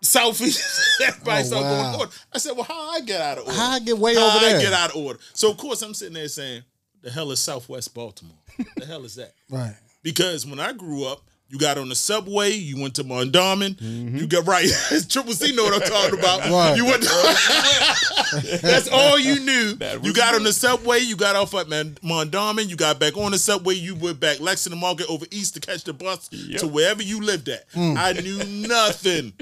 Southeast, 0.00 0.60
everybody 1.06 1.40
Oh, 1.40 1.46
start 1.46 1.62
going 1.64 2.00
order. 2.00 2.12
I 2.32 2.38
said, 2.38 2.52
"Well, 2.52 2.64
how 2.64 2.90
I 2.90 3.00
get 3.00 3.20
out 3.20 3.38
of 3.38 3.44
order? 3.46 3.56
How 3.58 3.70
I 3.72 3.78
get 3.80 3.98
way 3.98 4.14
How 4.14 4.26
over 4.36 4.46
I 4.46 4.48
there? 4.52 4.60
get 4.60 4.72
out 4.72 4.90
of 4.90 4.96
order?" 4.96 5.18
So 5.34 5.50
of 5.50 5.56
course 5.56 5.82
I'm 5.82 5.94
sitting 5.94 6.14
there 6.14 6.28
saying, 6.28 6.62
"The 7.02 7.10
hell 7.10 7.30
is 7.32 7.40
Southwest 7.40 7.94
Baltimore? 7.94 8.36
the 8.76 8.86
hell 8.86 9.04
is 9.04 9.14
that?" 9.16 9.32
Right. 9.50 9.74
Because 10.02 10.46
when 10.46 10.60
I 10.60 10.72
grew 10.72 11.04
up, 11.04 11.22
you 11.48 11.58
got 11.58 11.78
on 11.78 11.88
the 11.88 11.94
subway, 11.94 12.50
you 12.52 12.80
went 12.80 12.94
to 12.96 13.04
Mondawmin, 13.04 13.74
Mm-hmm. 13.76 14.16
you 14.18 14.26
got 14.26 14.46
right. 14.46 14.68
Triple 15.08 15.32
C 15.32 15.54
know 15.56 15.64
what 15.64 15.74
I'm 15.82 15.88
talking 15.88 16.18
about. 16.18 16.40
Right. 16.48 16.76
You 16.76 16.84
went. 16.84 17.02
To, 17.02 18.58
that's 18.62 18.88
all 18.88 19.18
you 19.18 19.40
knew. 19.40 19.76
You 20.02 20.12
got 20.12 20.34
on 20.34 20.44
the 20.44 20.52
subway, 20.52 20.98
you 21.00 21.16
got 21.16 21.36
off 21.36 21.54
at 21.54 21.68
Man- 21.68 21.96
Mondawmin, 22.04 22.68
you 22.68 22.76
got 22.76 23.00
back 23.00 23.16
on 23.16 23.32
the 23.32 23.38
subway, 23.38 23.74
you 23.74 23.94
went 23.94 24.20
back 24.20 24.40
Lexington 24.40 24.78
Market 24.78 25.06
over 25.08 25.24
east 25.30 25.54
to 25.54 25.60
catch 25.60 25.84
the 25.84 25.92
bus 25.94 26.28
to 26.58 26.66
wherever 26.68 27.02
you 27.02 27.22
lived 27.22 27.48
at. 27.48 27.68
Mm. 27.70 27.96
I 27.96 28.12
knew 28.20 28.68
nothing 28.68 29.32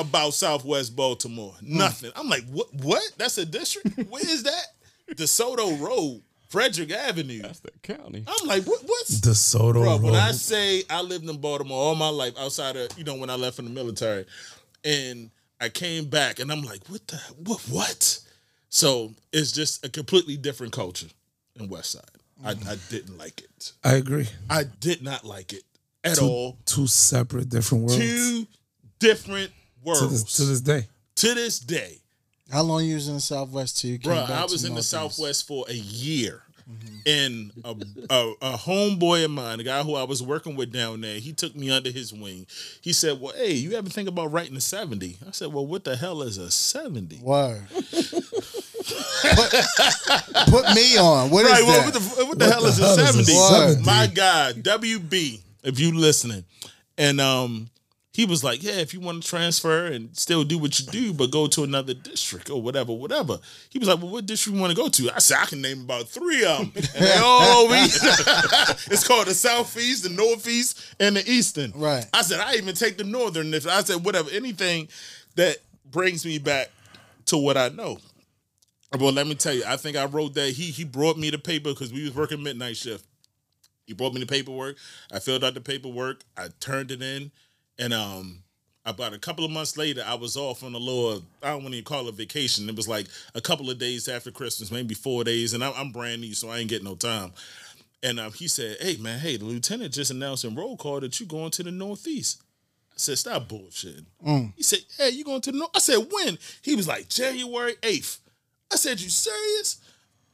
about 0.00 0.34
Southwest 0.34 0.94
Baltimore. 0.96 1.54
Mm. 1.62 1.68
Nothing. 1.78 2.12
I'm 2.16 2.28
like, 2.28 2.44
what? 2.50 2.72
What? 2.74 3.02
That's 3.18 3.38
a 3.38 3.46
district? 3.46 4.10
Where 4.10 4.22
is 4.22 4.42
that? 4.44 4.66
DeSoto 5.14 5.80
Road, 5.80 6.22
Frederick 6.48 6.92
Avenue. 6.92 7.42
That's 7.42 7.60
the 7.60 7.70
county. 7.82 8.24
I'm 8.26 8.46
like, 8.48 8.64
what? 8.64 8.82
What's 8.84 9.20
DeSoto 9.20 9.34
Soto 9.34 9.80
Bro, 9.82 9.96
when 9.98 10.14
I 10.14 10.32
say 10.32 10.82
I 10.88 11.02
lived 11.02 11.28
in 11.28 11.36
Baltimore 11.38 11.78
all 11.78 11.94
my 11.94 12.08
life, 12.08 12.34
outside 12.38 12.76
of 12.76 12.88
you 12.96 13.04
know 13.04 13.16
when 13.16 13.30
I 13.30 13.34
left 13.36 13.56
from 13.56 13.66
the 13.66 13.72
military, 13.72 14.26
and 14.84 15.30
I 15.60 15.68
came 15.68 16.06
back, 16.06 16.38
and 16.38 16.50
I'm 16.50 16.62
like, 16.62 16.86
what 16.88 17.06
the 17.08 17.16
what 17.44 17.60
what? 17.68 18.20
So 18.68 19.12
it's 19.32 19.52
just 19.52 19.84
a 19.84 19.88
completely 19.88 20.36
different 20.36 20.72
culture 20.72 21.08
in 21.56 21.68
West 21.68 21.90
Side. 21.92 22.04
I, 22.44 22.50
I 22.52 22.76
didn't 22.88 23.18
like 23.18 23.40
it. 23.42 23.72
I 23.84 23.94
agree. 23.94 24.28
I 24.48 24.64
did 24.64 25.02
not 25.02 25.24
like 25.24 25.52
it 25.52 25.64
at 26.04 26.16
Two, 26.16 26.24
all. 26.24 26.58
two 26.64 26.86
separate 26.86 27.48
different 27.50 27.84
worlds. 27.84 27.98
Two 27.98 28.46
different 28.98 29.50
worlds 29.84 30.00
to 30.00 30.06
this 30.08 30.24
to 30.36 30.44
this 30.44 30.60
day. 30.60 30.86
to 31.16 31.34
this 31.34 31.58
day. 31.60 31.98
How 32.52 32.62
long 32.62 32.84
you 32.84 32.94
was 32.94 33.06
in 33.08 33.14
the 33.14 33.20
Southwest 33.20 33.80
till 33.80 33.90
you 33.92 33.98
came 33.98 34.12
Bro, 34.12 34.22
back 34.26 34.30
I 34.30 34.46
to 34.46 34.52
was 34.52 34.64
in 34.64 34.74
the 34.74 34.82
Southwest 34.82 35.46
for 35.46 35.64
a 35.68 35.74
year. 35.74 36.42
And 37.04 37.50
a, 37.64 37.70
a, 38.10 38.32
a 38.42 38.52
homeboy 38.56 39.24
of 39.24 39.32
mine, 39.32 39.58
the 39.58 39.64
guy 39.64 39.82
who 39.82 39.96
I 39.96 40.04
was 40.04 40.22
working 40.22 40.54
with 40.54 40.72
down 40.72 41.00
there, 41.00 41.18
he 41.18 41.32
took 41.32 41.56
me 41.56 41.68
under 41.68 41.90
his 41.90 42.12
wing. 42.12 42.46
He 42.80 42.92
said, 42.92 43.20
Well, 43.20 43.32
hey, 43.36 43.54
you 43.54 43.72
ever 43.72 43.88
think 43.88 44.08
about 44.08 44.30
writing 44.30 44.56
a 44.56 44.60
70? 44.60 45.16
I 45.26 45.32
said, 45.32 45.52
Well, 45.52 45.66
what 45.66 45.82
the 45.82 45.96
hell 45.96 46.22
is 46.22 46.38
a 46.38 46.48
70? 46.48 47.18
Word. 47.22 47.62
put, 47.72 49.50
put 50.48 50.74
me 50.74 50.96
on. 50.98 51.30
What 51.30 51.46
is 51.46 51.52
Right, 51.52 51.62
well, 51.64 51.84
that? 51.84 51.84
what 51.84 51.94
the, 51.94 52.24
what 52.26 52.38
the 52.38 52.44
hell 52.50 52.62
the 52.62 52.68
is 52.68 52.78
a 52.78 52.82
hell 52.84 52.94
a 52.94 53.06
70? 53.06 53.24
70? 53.24 53.84
My 53.84 54.06
God, 54.06 54.54
WB, 54.56 55.40
if 55.64 55.80
you 55.80 55.92
listening. 55.96 56.44
And 56.98 57.20
um, 57.20 57.68
he 58.12 58.24
was 58.24 58.42
like, 58.42 58.62
"Yeah, 58.62 58.72
if 58.72 58.92
you 58.92 59.00
want 59.00 59.22
to 59.22 59.28
transfer 59.28 59.86
and 59.86 60.16
still 60.16 60.42
do 60.42 60.58
what 60.58 60.78
you 60.80 60.86
do, 60.86 61.12
but 61.12 61.30
go 61.30 61.46
to 61.46 61.62
another 61.62 61.94
district 61.94 62.50
or 62.50 62.60
whatever, 62.60 62.92
whatever." 62.92 63.38
He 63.68 63.78
was 63.78 63.88
like, 63.88 63.98
"Well, 63.98 64.10
what 64.10 64.26
district 64.26 64.56
you 64.56 64.60
want 64.60 64.72
to 64.72 64.76
go 64.76 64.88
to?" 64.88 65.14
I 65.14 65.18
said, 65.20 65.38
"I 65.40 65.46
can 65.46 65.62
name 65.62 65.82
about 65.82 66.08
three 66.08 66.44
of 66.44 66.58
them, 66.58 66.72
and 66.74 67.04
they 67.06 67.16
all 67.22 67.64
over. 67.64 67.74
it's 67.76 69.06
called 69.06 69.28
the 69.28 69.34
southeast, 69.34 70.02
the 70.02 70.08
northeast, 70.08 70.94
and 70.98 71.16
the 71.16 71.30
eastern." 71.30 71.72
Right. 71.74 72.04
I 72.12 72.22
said, 72.22 72.40
"I 72.40 72.56
even 72.56 72.74
take 72.74 72.98
the 72.98 73.04
northern. 73.04 73.54
If 73.54 73.66
I 73.66 73.82
said 73.82 74.04
whatever, 74.04 74.30
anything 74.30 74.88
that 75.36 75.58
brings 75.84 76.26
me 76.26 76.38
back 76.38 76.70
to 77.26 77.38
what 77.38 77.56
I 77.56 77.68
know." 77.68 77.98
Well, 78.98 79.12
let 79.12 79.28
me 79.28 79.36
tell 79.36 79.54
you, 79.54 79.62
I 79.64 79.76
think 79.76 79.96
I 79.96 80.06
wrote 80.06 80.34
that 80.34 80.50
he 80.50 80.64
he 80.72 80.82
brought 80.82 81.16
me 81.16 81.30
the 81.30 81.38
paper 81.38 81.70
because 81.70 81.92
we 81.92 82.02
was 82.02 82.14
working 82.14 82.42
midnight 82.42 82.76
shift. 82.76 83.04
He 83.86 83.94
brought 83.94 84.14
me 84.14 84.20
the 84.20 84.26
paperwork. 84.26 84.76
I 85.12 85.20
filled 85.20 85.44
out 85.44 85.54
the 85.54 85.60
paperwork. 85.60 86.22
I 86.36 86.48
turned 86.60 86.90
it 86.90 87.02
in, 87.02 87.30
and 87.80 87.94
um, 87.94 88.42
about 88.84 89.14
a 89.14 89.18
couple 89.18 89.44
of 89.44 89.50
months 89.50 89.76
later, 89.76 90.04
I 90.06 90.14
was 90.14 90.36
off 90.36 90.62
on 90.62 90.74
a 90.74 90.78
little. 90.78 91.22
I 91.42 91.48
don't 91.48 91.62
want 91.62 91.72
to 91.72 91.78
even 91.78 91.84
call 91.84 92.06
it 92.08 92.14
vacation. 92.14 92.68
It 92.68 92.76
was 92.76 92.86
like 92.86 93.06
a 93.34 93.40
couple 93.40 93.70
of 93.70 93.78
days 93.78 94.06
after 94.06 94.30
Christmas, 94.30 94.70
maybe 94.70 94.94
four 94.94 95.24
days, 95.24 95.54
and 95.54 95.64
I'm, 95.64 95.72
I'm 95.76 95.90
brand 95.90 96.20
new, 96.20 96.34
so 96.34 96.50
I 96.50 96.58
ain't 96.58 96.68
getting 96.68 96.84
no 96.86 96.94
time. 96.94 97.32
And 98.02 98.20
um, 98.20 98.32
he 98.32 98.46
said, 98.48 98.76
"Hey 98.80 98.96
man, 98.98 99.18
hey, 99.18 99.36
the 99.36 99.44
lieutenant 99.46 99.94
just 99.94 100.10
announced 100.10 100.44
in 100.44 100.54
roll 100.54 100.76
call 100.76 101.00
that 101.00 101.18
you're 101.18 101.26
going 101.26 101.50
to 101.52 101.62
the 101.62 101.70
Northeast." 101.70 102.42
I 102.92 102.96
said, 102.96 103.18
"Stop 103.18 103.48
bullshitting." 103.48 104.06
He 104.56 104.62
said, 104.62 104.80
"Hey, 104.96 105.10
you 105.10 105.24
going 105.24 105.40
to 105.40 105.52
the 105.52 105.58
North?" 105.58 105.70
I 105.74 105.80
said, 105.80 106.06
"When?" 106.10 106.38
He 106.62 106.76
was 106.76 106.86
like, 106.86 107.08
"January 107.08 107.74
8th. 107.82 108.18
I 108.72 108.76
said, 108.76 109.00
"You 109.00 109.08
serious?" 109.08 109.78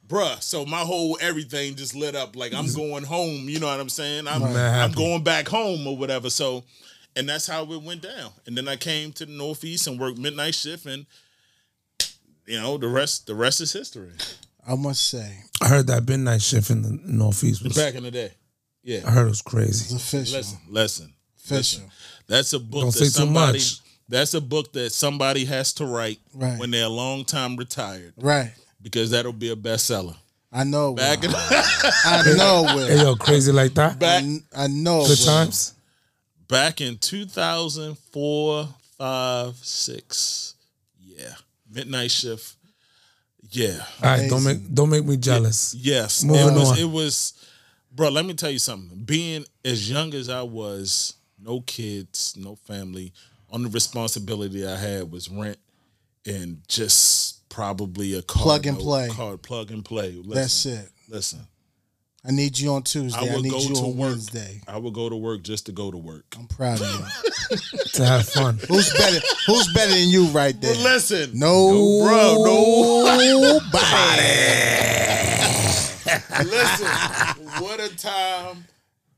Bruh, 0.09 0.41
so 0.41 0.65
my 0.65 0.81
whole 0.81 1.19
everything 1.21 1.75
just 1.75 1.95
lit 1.97 2.15
up 2.15 2.37
like 2.37 2.55
I'm 2.55 2.73
going 2.77 3.03
home, 3.03 3.49
you 3.49 3.59
know 3.59 3.67
what 3.67 3.81
I'm 3.81 3.89
saying? 3.89 4.29
I'm 4.29 4.41
I'm 4.85 4.93
going 4.93 5.25
back 5.25 5.49
home 5.49 5.85
or 5.87 5.97
whatever. 5.97 6.31
So 6.31 6.63
and 7.17 7.29
that's 7.29 7.47
how 7.47 7.63
it 7.73 7.83
went 7.83 8.03
down. 8.03 8.31
And 8.47 8.57
then 8.57 8.69
I 8.69 8.77
came 8.77 9.13
to 9.15 9.27
the 9.27 9.33
Northeast 9.33 9.87
and 9.87 9.99
worked 9.99 10.19
midnight 10.19 10.55
shift 10.55 10.87
and 10.87 11.07
you 12.47 12.61
know, 12.61 12.79
the 12.79 12.89
rest 12.89 13.27
the 13.27 13.35
rest 13.35 13.61
is 13.61 13.73
history. 13.73 14.11
I 14.69 14.75
must 14.75 15.09
say, 15.09 15.39
I 15.61 15.69
heard 15.69 15.87
that 15.89 16.09
midnight 16.09 16.43
shift 16.43 16.71
in 16.71 16.83
the 16.83 16.99
Northeast 17.05 17.63
was. 17.63 17.75
Back 17.77 17.95
in 17.95 18.03
the 18.05 18.11
day. 18.11 18.33
Yeah. 18.83 19.01
I 19.07 19.11
heard 19.11 19.27
it 19.27 19.31
was 19.31 19.41
it's 19.41 19.43
crazy. 19.43 19.97
official. 19.97 20.37
Listen, 20.39 20.59
listen. 20.69 21.13
official. 21.45 21.83
That's 22.29 22.53
a 22.53 22.59
book 22.61 22.83
Don't 22.83 22.87
that 22.93 22.99
say 22.99 23.05
too 23.07 23.11
somebody 23.11 23.59
much. 23.59 23.81
that's 24.09 24.35
a 24.35 24.41
book 24.41 24.73
that 24.75 24.91
somebody 24.93 25.45
has 25.45 25.73
to 25.75 25.87
write 25.87 26.19
Right. 26.35 26.59
when 26.59 26.71
they're 26.71 26.87
a 26.87 26.89
long 26.89 27.25
time 27.25 27.57
retired 27.57 28.15
Right. 28.17 28.53
because 28.83 29.11
that'll 29.11 29.33
be 29.33 29.51
a 29.51 29.57
bestseller. 29.57 30.17
I 30.53 30.65
know. 30.65 30.95
Back 30.95 31.23
will. 31.23 31.31
in 31.31 31.35
I 32.05 32.23
know. 32.37 32.65
it 32.65 32.69
Hey 32.69 32.95
Will. 32.97 33.03
yo, 33.05 33.17
crazy 33.17 33.53
like 33.53 33.75
that. 33.75 33.99
back 33.99 34.23
I, 34.25 34.65
I 34.65 34.67
know. 34.69 35.03
it 35.03 35.09
Good 35.09 35.19
will. 35.21 35.27
times. 35.27 35.75
Back 36.49 36.81
in 36.81 36.99
2004, 36.99 38.69
5, 38.99 39.57
6. 39.57 40.55
Yeah. 41.01 41.35
Midnight 41.71 42.11
shift. 42.11 42.57
Yeah. 43.51 43.79
All 44.03 44.11
right, 44.11 44.29
don't 44.29 44.45
make 44.45 44.75
don't 44.75 44.91
make 44.91 45.05
me 45.05 45.17
jealous. 45.17 45.75
Yes. 45.75 46.25
Moving 46.25 46.57
it 46.57 46.59
was 46.59 46.73
on. 46.73 46.79
it 46.79 46.91
was 46.91 47.33
bro, 47.93 48.09
let 48.09 48.25
me 48.25 48.35
tell 48.35 48.51
you 48.51 48.59
something. 48.59 49.05
Being 49.05 49.45
as 49.65 49.89
young 49.91 50.15
as 50.15 50.29
I 50.29 50.43
was, 50.43 51.15
no 51.39 51.61
kids, 51.61 52.35
no 52.37 52.57
family, 52.57 53.13
only 53.51 53.71
responsibility 53.71 54.67
I 54.67 54.77
had 54.77 55.11
was 55.11 55.29
rent 55.29 55.59
and 56.27 56.63
just 56.69 57.49
probably 57.49 58.15
a 58.15 58.23
car 58.23 58.43
Plug 58.43 58.67
and 58.67 58.79
note, 58.79 58.85
play. 58.85 59.09
Card 59.09 59.43
plug 59.43 59.71
and 59.71 59.85
play. 59.85 60.13
Listen, 60.13 60.35
That's 60.35 60.67
it. 60.67 60.91
Listen. 61.09 61.41
I 62.29 62.33
need 62.33 62.59
you 62.59 62.73
on 62.73 62.83
Tuesday. 62.83 63.19
I 63.31 63.35
I, 63.37 63.41
need 63.41 63.51
go 63.53 63.59
you 63.61 63.75
to 63.75 63.81
on 63.83 63.97
work. 63.97 64.11
Wednesday. 64.11 64.61
I 64.67 64.79
would 64.79 64.95
go 64.95 65.09
to 65.09 65.15
work 65.17 65.43
just 65.43 65.67
to 65.67 65.73
go 65.73 65.91
to 65.93 65.97
work. 65.97 66.25
I'm 66.39 66.47
proud 66.49 66.81
of 66.81 66.89
you. 66.89 67.57
To 67.95 68.05
have 68.05 68.29
fun. 68.29 68.59
who's 68.69 68.93
better? 68.93 69.21
Who's 69.47 69.73
better 69.73 69.93
than 69.93 70.09
you 70.09 70.25
right 70.27 70.61
there? 70.61 70.75
But 70.75 70.83
listen, 70.83 71.31
No, 71.39 72.03
bro, 72.05 72.45
no. 72.45 73.61
Nobody. 73.63 74.23
listen, 76.45 76.87
what 77.63 77.81
a 77.81 77.97
time 77.97 78.65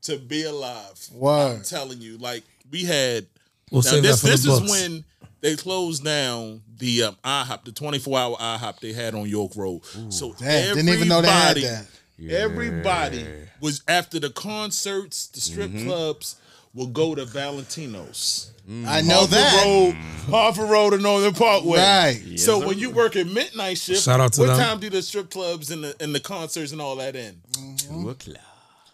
to 0.03 0.17
be 0.17 0.43
alive. 0.43 0.93
I'm 1.23 1.61
telling 1.63 1.99
you, 2.01 2.17
like 2.17 2.43
we 2.71 2.85
had. 2.85 3.25
We'll 3.71 3.81
now 3.83 3.89
save 3.91 4.03
this 4.03 4.21
that 4.21 4.27
for 4.27 4.31
this 4.31 4.43
the 4.43 4.51
is 4.53 4.59
books. 4.59 4.71
when 4.71 5.03
they 5.41 5.55
closed 5.55 6.03
down 6.03 6.61
the 6.77 7.03
um, 7.03 7.17
IHOP, 7.23 7.65
the 7.65 7.71
24 7.71 8.19
hour 8.19 8.35
IHOP 8.37 8.79
they 8.79 8.93
had 8.93 9.13
on 9.15 9.27
York 9.27 9.51
Road. 9.55 9.81
so 10.09 10.33
Damn, 10.39 10.75
didn't 10.75 10.89
even 10.89 11.07
know 11.07 11.21
they 11.21 11.27
had 11.29 11.57
everybody- 11.57 11.85
that. 12.27 12.33
Everybody 12.41 13.25
was 13.61 13.81
after 13.87 14.19
the 14.19 14.29
concerts, 14.29 15.27
the 15.27 15.41
strip 15.41 15.69
Mm-hmm. 15.71 15.87
clubs 15.87 16.35
will 16.73 16.87
go 16.87 17.15
to 17.15 17.25
Valentino's. 17.25 18.51
I 18.85 19.01
know 19.01 19.15
Harford 19.25 19.31
that. 19.31 19.63
Road, 19.65 19.95
Harford 20.29 20.69
Road 20.69 20.93
and 20.93 21.01
Northern 21.01 21.33
Parkway. 21.33 21.79
Right. 21.79 22.39
so 22.39 22.65
when 22.67 22.77
you 22.77 22.91
work 22.91 23.15
at 23.15 23.25
midnight 23.25 23.79
shift, 23.79 24.03
Shout 24.03 24.19
out 24.19 24.33
to 24.33 24.41
what 24.41 24.47
them. 24.47 24.57
time 24.59 24.79
do 24.79 24.91
the 24.91 25.01
strip 25.01 25.31
clubs 25.31 25.71
and 25.71 25.83
the 25.83 25.95
and 25.99 26.13
the 26.13 26.19
concerts 26.19 26.71
and 26.71 26.79
all 26.79 26.95
that 26.97 27.15
end? 27.15 27.41
To 27.89 28.09
a 28.11 28.13
cloud. 28.13 28.37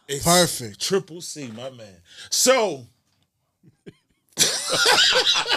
It's 0.08 0.24
Perfect. 0.24 0.80
Triple 0.80 1.20
C, 1.20 1.48
my 1.52 1.70
man. 1.72 1.98
So 2.30 2.86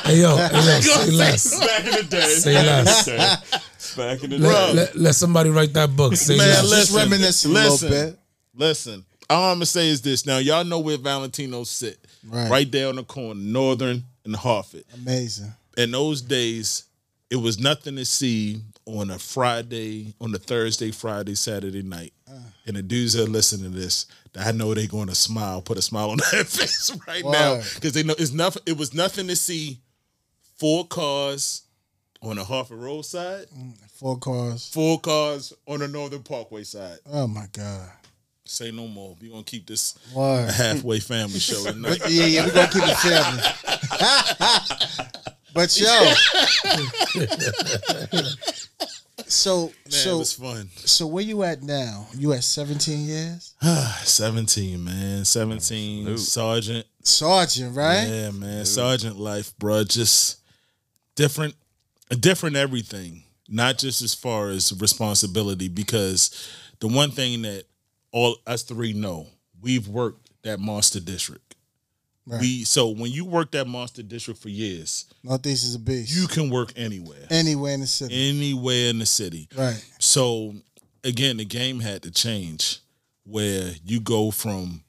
Hey 0.05 0.21
yo, 0.23 0.37
hey, 0.37 0.55
yo 0.57 0.81
say 0.81 1.11
less. 1.13 1.59
back 1.67 1.85
in 1.87 1.93
the 1.93 2.03
day, 2.05 2.21
Say 2.35 2.55
less. 2.55 3.09
Back 3.99 4.23
in 4.25 4.31
the 4.31 4.39
Let, 4.39 4.67
day. 4.69 4.73
let, 4.75 4.97
let 4.97 5.15
somebody 5.17 5.51
write 5.51 5.73
that 5.75 5.95
book. 5.97 6.15
Say 6.17 6.37
Man, 6.37 6.47
less. 6.47 6.61
Just 6.61 6.71
listen, 6.71 6.97
reminiscing 6.97 7.51
a 7.51 7.55
listen. 7.55 7.91
little 7.91 8.11
bit. 8.13 8.19
Listen, 8.55 9.05
all 9.29 9.51
I'm 9.51 9.57
gonna 9.57 9.67
say 9.67 9.89
is 9.89 10.01
this. 10.03 10.25
Now 10.25 10.39
y'all 10.39 10.65
know 10.65 10.79
where 10.79 10.97
Valentino 10.97 11.65
sit, 11.65 11.99
Right. 12.27 12.51
right 12.51 12.71
there 12.73 12.89
on 12.89 12.97
the 12.97 13.03
corner, 13.05 13.41
Northern 13.41 14.05
and 14.25 14.37
Harford. 14.37 14.85
Amazing. 14.95 15.53
In 15.77 15.91
those 15.91 16.23
days, 16.23 16.85
it 17.31 17.37
was 17.37 17.59
nothing 17.59 17.97
to 17.97 18.05
see 18.05 18.63
on 18.87 19.11
a 19.11 19.19
Friday, 19.19 20.15
on 20.21 20.35
a 20.35 20.39
Thursday, 20.39 20.91
Friday, 20.93 21.35
Saturday 21.35 21.83
night. 21.83 22.13
Uh. 22.29 22.39
And 22.67 22.77
the 22.77 22.83
dudes 22.83 23.13
that 23.15 23.29
listen 23.29 23.63
to 23.63 23.69
this, 23.69 24.07
I 24.39 24.53
know 24.53 24.73
they're 24.75 24.87
going 24.87 25.09
to 25.09 25.15
smile, 25.15 25.61
put 25.61 25.77
a 25.79 25.83
smile 25.83 26.11
on 26.11 26.19
their 26.33 26.45
face 26.45 26.91
right 27.07 27.25
now 27.25 27.61
because 27.75 27.93
they 27.93 28.03
know 28.03 28.15
it's 28.19 28.33
nothing. 28.33 28.63
It 28.67 28.77
was 28.79 28.95
nothing 28.95 29.27
to 29.29 29.37
see 29.37 29.79
four 30.59 30.87
cars 30.87 31.63
on 32.23 32.37
the 32.37 32.45
Harford 32.45 32.79
Road 32.79 33.03
side, 33.03 33.47
mm. 33.57 33.73
Four 33.99 34.19
cars. 34.19 34.69
four 34.69 35.01
cars 35.01 35.53
on 35.67 35.81
the 35.81 35.89
Northern 35.89 36.23
Parkway 36.23 36.63
side. 36.63 36.99
Oh 37.11 37.27
my 37.27 37.47
God. 37.53 37.89
Say 38.45 38.71
no 38.71 38.87
more. 38.87 39.17
We're 39.21 39.31
gonna 39.33 39.43
keep 39.43 39.67
this 39.67 39.99
a 40.15 40.19
Word. 40.19 40.51
halfway 40.51 41.01
family 41.01 41.41
show 41.41 41.65
tonight. 41.71 41.99
yeah, 42.09 42.27
yeah, 42.27 42.47
we're 42.47 42.55
gonna 42.55 42.69
keep 42.69 42.83
it 42.85 42.97
family. 42.97 43.43
but 45.53 45.79
yo. 45.79 46.15
so 49.27 49.67
Man, 49.67 49.73
it 49.87 49.93
so 49.93 50.19
was 50.19 50.33
fun. 50.33 50.71
so 50.77 51.07
where 51.07 51.25
you 51.25 51.43
at 51.43 51.63
now? 51.63 52.07
You 52.17 52.33
at 52.33 52.45
17 52.45 53.01
years? 53.07 53.55
17, 54.05 54.83
man. 54.85 55.25
17. 55.25 56.17
Sergeant. 56.19 56.87
Sergeant, 57.03 57.77
right? 57.77 58.05
Yeah, 58.05 58.31
man. 58.31 58.65
Sergeant 58.65 59.19
life, 59.19 59.57
bro. 59.59 59.83
Just 59.85 60.39
different, 61.17 61.55
different 62.21 62.57
everything. 62.57 63.25
Not 63.49 63.79
just 63.79 64.03
as 64.03 64.15
far 64.15 64.51
as 64.51 64.79
responsibility, 64.79 65.69
because 65.69 66.49
the 66.81 66.89
one 66.89 67.11
thing 67.11 67.43
that 67.43 67.65
all 68.13 68.37
us 68.47 68.63
three 68.63 68.93
know, 68.93 69.27
we've 69.61 69.89
worked 69.89 70.31
that 70.43 70.61
monster 70.61 71.01
district. 71.01 71.57
Right. 72.27 72.41
We 72.41 72.65
so 72.65 72.89
when 72.91 73.11
you 73.11 73.25
work 73.25 73.53
that 73.53 73.67
monster 73.67 74.03
district 74.03 74.43
for 74.43 74.51
years, 74.51 75.07
Northeast 75.25 75.65
is 75.65 75.75
a 75.77 75.79
beast. 75.79 76.15
you 76.15 76.27
can 76.27 76.51
work 76.51 76.75
anywhere, 76.77 77.27
anywhere 77.31 77.73
in 77.73 77.81
the 77.81 77.87
city. 77.87 78.29
anywhere 78.29 78.91
in 78.91 78.99
the 78.99 79.07
city. 79.07 79.49
right. 79.57 79.83
So 79.99 80.55
again, 81.05 81.39
the 81.39 81.47
game 81.47 81.81
had 81.81 82.03
to 82.03 82.11
change 82.11 82.81
where 83.25 83.73
you 83.83 84.01
go 84.01 84.31
from 84.31 84.83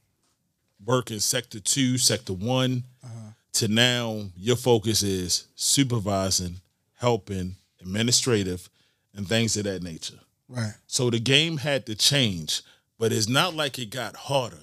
working 0.86 1.20
sector 1.20 1.60
two, 1.60 1.98
sector 1.98 2.34
one, 2.34 2.84
uh-huh. 3.04 3.32
to 3.54 3.68
now 3.68 4.24
your 4.36 4.56
focus 4.56 5.04
is 5.04 5.48
supervising, 5.56 6.56
helping, 6.96 7.56
administrative, 7.82 8.70
and 9.16 9.28
things 9.28 9.58
of 9.58 9.64
that 9.64 9.84
nature. 9.84 10.20
Right. 10.48 10.74
So 10.88 11.10
the 11.10 11.20
game 11.20 11.58
had 11.58 11.86
to 11.88 11.96
change, 11.96 12.62
but 12.98 13.12
it's 13.12 13.30
not 13.30 13.56
like 13.56 13.78
it 13.80 13.90
got 13.90 14.16
harder 14.16 14.58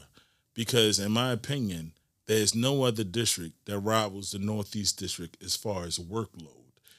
because, 0.55 0.99
in 0.99 1.13
my 1.13 1.33
opinion, 1.33 1.93
there's 2.27 2.55
no 2.55 2.83
other 2.85 3.05
district 3.05 3.67
that 3.67 3.79
rivals 3.79 4.33
the 4.33 4.39
Northeast 4.39 4.99
district 4.99 5.43
as 5.43 5.55
far 5.57 5.85
as 5.85 5.99
workload 5.99 6.51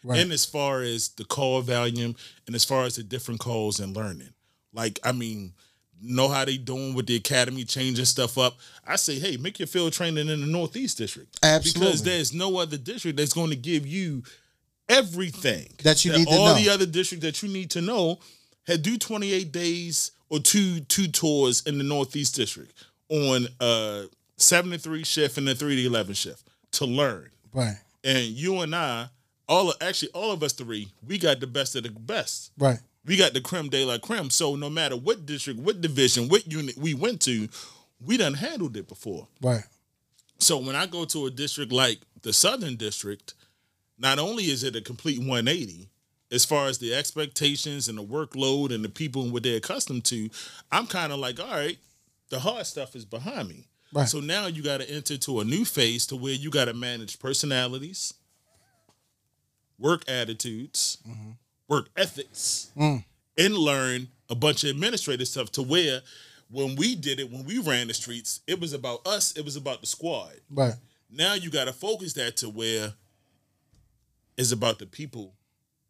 Right. 0.03 0.19
and 0.19 0.31
as 0.31 0.45
far 0.45 0.81
as 0.83 1.09
the 1.09 1.25
call 1.25 1.61
volume 1.61 2.15
and 2.45 2.55
as 2.55 2.63
far 2.63 2.85
as 2.85 2.95
the 2.95 3.03
different 3.03 3.39
calls 3.41 3.79
and 3.79 3.95
learning. 3.95 4.29
Like, 4.71 4.99
I 5.03 5.11
mean, 5.11 5.53
know 6.01 6.29
how 6.29 6.45
they 6.45 6.57
doing 6.57 6.93
with 6.93 7.07
the 7.07 7.15
academy 7.15 7.65
changing 7.65 8.05
stuff 8.05 8.37
up. 8.37 8.57
I 8.85 8.95
say, 8.95 9.19
hey, 9.19 9.35
make 9.37 9.59
your 9.59 9.67
field 9.67 9.93
training 9.93 10.29
in 10.29 10.39
the 10.39 10.47
Northeast 10.47 10.97
district. 10.99 11.39
Absolutely. 11.43 11.81
Because 11.81 12.03
there's 12.03 12.33
no 12.33 12.57
other 12.57 12.77
district 12.77 13.17
that's 13.17 13.33
going 13.33 13.49
to 13.49 13.55
give 13.55 13.85
you 13.87 14.23
everything 14.89 15.67
That 15.83 16.03
you 16.05 16.11
need 16.13 16.27
to 16.27 16.33
all 16.33 16.47
know. 16.47 16.53
the 16.55 16.69
other 16.69 16.85
districts 16.85 17.25
that 17.25 17.43
you 17.43 17.49
need 17.49 17.69
to 17.71 17.81
know 17.81 18.19
had 18.65 18.81
do 18.81 18.97
28 18.97 19.51
days 19.51 20.11
or 20.29 20.39
two 20.39 20.81
two 20.81 21.07
tours 21.07 21.63
in 21.65 21.77
the 21.77 21.83
Northeast 21.83 22.35
district 22.35 22.73
on 23.09 23.47
uh 23.59 24.03
seven 24.35 24.71
to 24.71 24.77
three 24.77 25.03
shift 25.03 25.37
and 25.37 25.47
the 25.47 25.55
three 25.55 25.75
to 25.77 25.85
eleven 25.85 26.13
shift 26.13 26.43
to 26.73 26.85
learn. 26.85 27.29
Right. 27.53 27.77
And 28.03 28.25
you 28.25 28.59
and 28.61 28.75
I, 28.75 29.07
all 29.49 29.69
of, 29.69 29.77
actually 29.81 30.09
all 30.13 30.31
of 30.31 30.43
us 30.43 30.53
three, 30.53 30.89
we 31.07 31.17
got 31.17 31.39
the 31.39 31.47
best 31.47 31.75
of 31.75 31.83
the 31.83 31.89
best. 31.89 32.51
Right. 32.57 32.79
We 33.05 33.15
got 33.15 33.33
the 33.33 33.41
creme 33.41 33.69
de 33.69 33.85
la 33.85 33.97
creme. 33.97 34.29
So 34.29 34.55
no 34.55 34.69
matter 34.69 34.95
what 34.97 35.25
district, 35.25 35.59
what 35.61 35.79
division, 35.81 36.27
what 36.27 36.51
unit 36.51 36.77
we 36.77 36.93
went 36.93 37.21
to, 37.21 37.47
we 38.05 38.17
done 38.17 38.33
handled 38.33 38.75
it 38.75 38.87
before. 38.89 39.27
Right. 39.41 39.63
So 40.39 40.57
when 40.57 40.75
I 40.75 40.85
go 40.85 41.05
to 41.05 41.25
a 41.25 41.31
district 41.31 41.71
like 41.71 41.99
the 42.21 42.33
Southern 42.33 42.75
District, 42.75 43.33
not 43.97 44.19
only 44.19 44.45
is 44.45 44.63
it 44.63 44.75
a 44.75 44.81
complete 44.81 45.19
180 45.19 45.89
as 46.31 46.45
far 46.45 46.67
as 46.67 46.77
the 46.77 46.93
expectations 46.93 47.87
and 47.87 47.97
the 47.97 48.03
workload 48.03 48.73
and 48.73 48.83
the 48.83 48.89
people 48.89 49.23
and 49.23 49.31
what 49.31 49.43
they're 49.43 49.57
accustomed 49.57 50.03
to, 50.05 50.29
I'm 50.71 50.87
kind 50.87 51.13
of 51.13 51.19
like, 51.19 51.39
all 51.39 51.49
right, 51.49 51.77
the 52.29 52.39
hard 52.39 52.65
stuff 52.65 52.95
is 52.95 53.05
behind 53.05 53.47
me. 53.47 53.67
Right. 53.93 54.07
So 54.07 54.19
now 54.19 54.47
you 54.47 54.61
got 54.61 54.81
to 54.81 54.89
enter 54.89 55.17
to 55.17 55.39
a 55.39 55.45
new 55.45 55.63
phase 55.63 56.05
to 56.07 56.15
where 56.15 56.33
you 56.33 56.49
got 56.49 56.65
to 56.65 56.73
manage 56.73 57.19
personalities, 57.19 58.13
work 59.79 60.03
attitudes, 60.09 60.97
mm-hmm. 61.07 61.31
work 61.69 61.87
ethics, 61.95 62.71
mm. 62.77 63.03
and 63.37 63.53
learn 63.53 64.09
a 64.29 64.35
bunch 64.35 64.65
of 64.65 64.71
administrative 64.71 65.27
stuff 65.27 65.51
to 65.53 65.61
where 65.61 66.01
when 66.49 66.75
we 66.75 66.95
did 66.95 67.19
it, 67.19 67.31
when 67.31 67.45
we 67.45 67.59
ran 67.59 67.87
the 67.87 67.93
streets, 67.93 68.41
it 68.47 68.59
was 68.59 68.73
about 68.73 69.05
us, 69.07 69.31
it 69.37 69.45
was 69.45 69.55
about 69.55 69.81
the 69.81 69.87
squad. 69.87 70.33
Right. 70.51 70.73
Now 71.09 71.35
you 71.35 71.49
got 71.49 71.65
to 71.65 71.73
focus 71.73 72.13
that 72.13 72.37
to 72.37 72.49
where 72.49 72.93
it's 74.37 74.51
about 74.51 74.79
the 74.79 74.85
people 74.85 75.33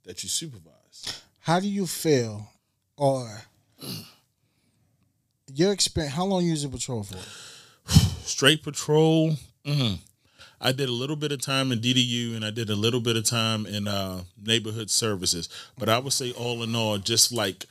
that 0.05 0.23
you 0.23 0.29
supervise. 0.29 1.21
How 1.41 1.59
do 1.59 1.67
you 1.67 1.85
feel, 1.87 2.49
or 2.95 3.41
your 5.53 5.71
experience? 5.71 6.15
How 6.15 6.25
long 6.25 6.43
you 6.45 6.51
was 6.51 6.63
in 6.63 6.71
patrol 6.71 7.03
for? 7.03 7.17
Straight 8.23 8.63
patrol. 8.63 9.35
mhm. 9.65 9.99
I 10.59 10.71
did 10.71 10.89
a 10.89 10.91
little 10.91 11.15
bit 11.15 11.31
of 11.31 11.39
time 11.39 11.71
in 11.71 11.79
DDU 11.79 12.35
and 12.35 12.43
I 12.43 12.49
did 12.49 12.71
a 12.71 12.75
little 12.75 12.99
bit 12.99 13.15
of 13.15 13.23
time 13.25 13.67
in 13.67 13.87
uh, 13.87 14.23
neighborhood 14.43 14.89
services, 14.89 15.49
but 15.77 15.87
I 15.87 15.99
would 15.99 16.13
say 16.13 16.31
all 16.31 16.63
in 16.63 16.75
all, 16.75 16.97
just 16.97 17.31
like 17.31 17.65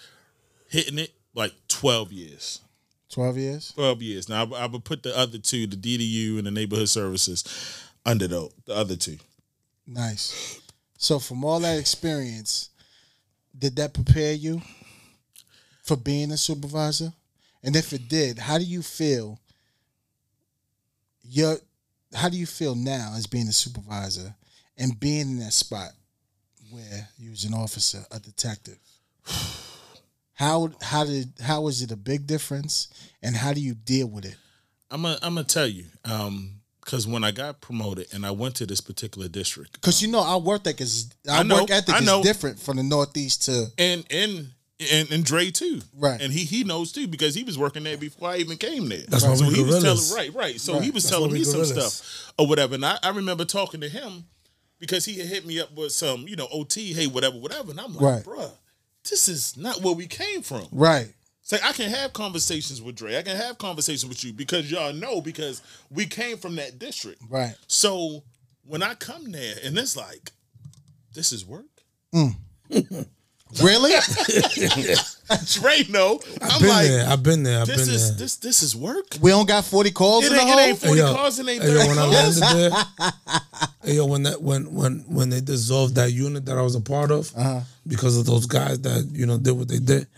hitting 0.69 0.99
it, 0.99 1.13
like 1.35 1.53
twelve 1.69 2.13
years. 2.13 2.61
Twelve 3.11 3.37
years. 3.39 3.73
12 3.75 4.03
years. 4.03 4.29
Now, 4.29 4.47
I, 4.55 4.65
I 4.65 4.67
would 4.67 4.85
put 4.85 5.03
the 5.03 5.17
other 5.17 5.39
two, 5.39 5.67
the 5.67 5.77
DDU 5.77 6.39
and 6.39 6.47
the 6.47 6.51
neighborhood 6.51 6.89
services, 6.89 7.45
under 8.05 8.27
the, 8.29 8.49
the 8.67 8.75
other 8.75 8.95
two. 8.97 9.19
Nice. 9.87 10.61
So 10.97 11.19
from 11.19 11.45
all 11.45 11.61
that 11.61 11.79
experience, 11.79 12.71
did 13.59 13.77
that 13.77 13.95
prepare 13.95 14.33
you 14.33 14.63
for 15.83 15.97
being 15.97 16.33
a 16.33 16.37
supervisor? 16.37 17.13
And 17.63 17.77
if 17.77 17.93
it 17.93 18.09
did, 18.09 18.39
how 18.39 18.59
do 18.59 18.65
you 18.65 18.83
feel? 18.83 19.41
Your 21.23 21.57
how 22.15 22.29
do 22.29 22.37
you 22.37 22.47
feel 22.47 22.75
now 22.75 23.13
as 23.17 23.27
being 23.27 23.49
a 23.49 23.53
supervisor 23.53 24.35
and 24.79 24.99
being 24.99 25.23
in 25.23 25.39
that 25.41 25.53
spot 25.53 25.91
where 26.71 27.09
you 27.19 27.31
was 27.31 27.45
an 27.45 27.55
officer, 27.55 28.05
a 28.11 28.21
detective? 28.21 28.79
How 30.35 30.71
how 30.83 31.05
did 31.05 31.33
how 31.41 31.63
was 31.63 31.81
it 31.81 31.91
a 31.91 31.97
big 31.97 32.27
difference, 32.27 32.89
and 33.23 33.35
how 33.35 33.55
do 33.55 33.61
you 33.63 33.73
deal 33.75 34.07
with 34.07 34.27
it? 34.27 34.37
I'm 34.91 35.01
gonna 35.01 35.19
I'm 35.23 35.35
gonna 35.35 35.47
tell 35.47 35.67
you, 35.67 35.87
um, 36.05 36.61
because 36.87 37.07
when 37.07 37.23
I 37.25 37.33
got 37.33 37.61
promoted 37.61 38.07
and 38.15 38.25
I 38.25 38.31
went 38.31 38.55
to 38.57 38.67
this 38.67 38.81
particular 38.81 39.29
district, 39.29 39.73
Because 39.75 40.01
you 40.01 40.09
know 40.09 40.21
our 40.23 40.39
work 40.39 40.63
ethic 40.63 40.81
is 40.81 41.11
our 41.29 41.41
I 41.41 41.43
know, 41.43 41.57
work 41.63 41.71
ethic 41.71 41.95
I 41.95 42.01
know. 42.01 42.21
is 42.21 42.25
different 42.27 42.59
from 42.61 42.77
the 42.79 42.83
Northeast 42.85 43.45
to 43.47 43.67
and 43.77 44.05
and 44.11 44.49
and, 44.93 45.11
and 45.11 45.25
Dre 45.25 45.51
too, 45.51 45.81
Right. 45.97 46.21
And 46.21 46.33
he 46.33 46.45
he 46.45 46.63
knows 46.65 46.93
too 46.93 47.07
because 47.09 47.35
he 47.35 47.43
was 47.45 47.59
working 47.59 47.83
there 47.83 47.97
before 47.97 48.29
I 48.31 48.37
even 48.39 48.57
came 48.57 48.89
there. 48.89 49.03
That's 49.09 49.25
why 49.25 49.35
so 49.35 49.49
we 49.49 49.55
he 49.57 49.63
was 49.65 49.83
telling 49.83 50.17
right, 50.17 50.35
right. 50.35 50.61
So 50.61 50.75
Right. 50.75 50.83
he 50.85 50.91
was 50.91 51.03
That's 51.03 51.11
telling 51.11 51.31
why 51.31 51.35
we 51.35 51.39
me 51.41 51.45
some 51.45 51.65
stuff 51.65 52.33
or 52.39 52.47
whatever. 52.47 52.75
And 52.77 52.85
I, 52.87 52.99
I 53.03 53.09
remember 53.11 53.45
talking 53.45 53.81
to 53.81 53.89
him 53.89 54.25
because 54.79 55.05
he 55.07 55.15
had 55.19 55.27
hit 55.29 55.47
me 55.47 55.59
up 55.61 55.75
with 55.75 55.93
some, 55.93 56.29
you 56.29 56.37
know, 56.37 56.47
OT, 56.53 56.93
hey, 56.93 57.07
whatever, 57.07 57.37
whatever. 57.39 57.71
And 57.71 57.81
I'm 57.81 57.95
like, 57.97 58.05
Right. 58.05 58.25
bruh, 58.25 58.51
this 59.09 59.29
is 59.29 59.57
not 59.57 59.81
where 59.83 59.95
we 59.95 60.07
came 60.07 60.43
from. 60.43 60.67
right. 60.71 61.09
Say 61.49 61.61
I 61.63 61.73
can 61.73 61.89
have 61.91 62.13
conversations 62.13 62.83
with 62.83 62.97
Dre. 62.97 63.17
I 63.17 63.23
can 63.23 63.37
have 63.37 63.57
conversations 63.57 64.05
with 64.09 64.25
you 64.25 64.33
because 64.33 64.69
y'all 64.69 64.93
know 64.93 65.21
because 65.21 65.63
we 65.93 66.05
came 66.05 66.39
from 66.39 66.57
that 66.57 66.81
district. 66.81 67.23
Right. 67.31 67.55
So 67.69 68.25
when 68.67 68.83
I 68.83 68.95
come 68.95 69.31
there 69.31 69.55
and 69.63 69.79
it's 69.79 69.97
like, 69.97 70.33
this 71.15 71.31
is 71.31 71.47
work. 71.47 71.67
Really? 73.63 73.93
Dre, 75.53 75.85
no. 75.89 76.21
I'm 76.43 76.51
I've 76.51 76.61
been 76.61 76.69
like, 76.69 76.87
there. 76.89 77.09
I've 77.09 77.23
been 77.23 77.43
there. 77.45 77.61
I've 77.61 77.67
this 77.69 77.87
been 77.87 77.95
is 77.95 78.09
there. 78.11 78.19
this 78.19 78.37
this 78.39 78.63
is 78.65 78.75
work. 78.75 79.07
we 79.21 79.31
don't 79.31 79.47
got 79.47 79.65
40 79.65 79.93
calls 79.93 80.25
It 80.25 80.33
in 80.33 80.37
the 80.39 80.43
ain't, 80.43 80.51
it 80.51 80.63
ain't 80.63 80.79
forty 80.79 81.01
Hey, 81.01 81.07
yo. 81.07 81.15
cars 81.15 81.39
and 81.39 81.49
ain't 81.49 81.63
Hey, 81.63 81.73
yo, 81.73 81.87
when 81.87 81.97
I 81.99 82.07
landed 82.07 82.43
there, 82.43 82.71
hey, 83.85 83.95
yo, 83.95 84.07
when 84.07 84.25
that 84.25 84.43
when 84.43 84.75
when 84.75 85.05
when 85.07 85.29
they 85.31 85.41
dissolved 85.41 85.95
that 85.95 86.11
unit 86.13 86.45
that 86.47 86.59
I 86.59 86.63
was 86.63 86.75
a 86.75 86.81
part 86.81 87.13
of 87.13 87.33
Uh-huh. 87.37 87.61
because 87.87 88.17
of 88.17 88.27
those 88.27 88.47
guys 88.47 88.81
that 88.81 89.09
you 89.13 89.27
know 89.27 89.39
did 89.39 89.53
what 89.53 89.69
they 89.69 89.79
did, 89.79 90.09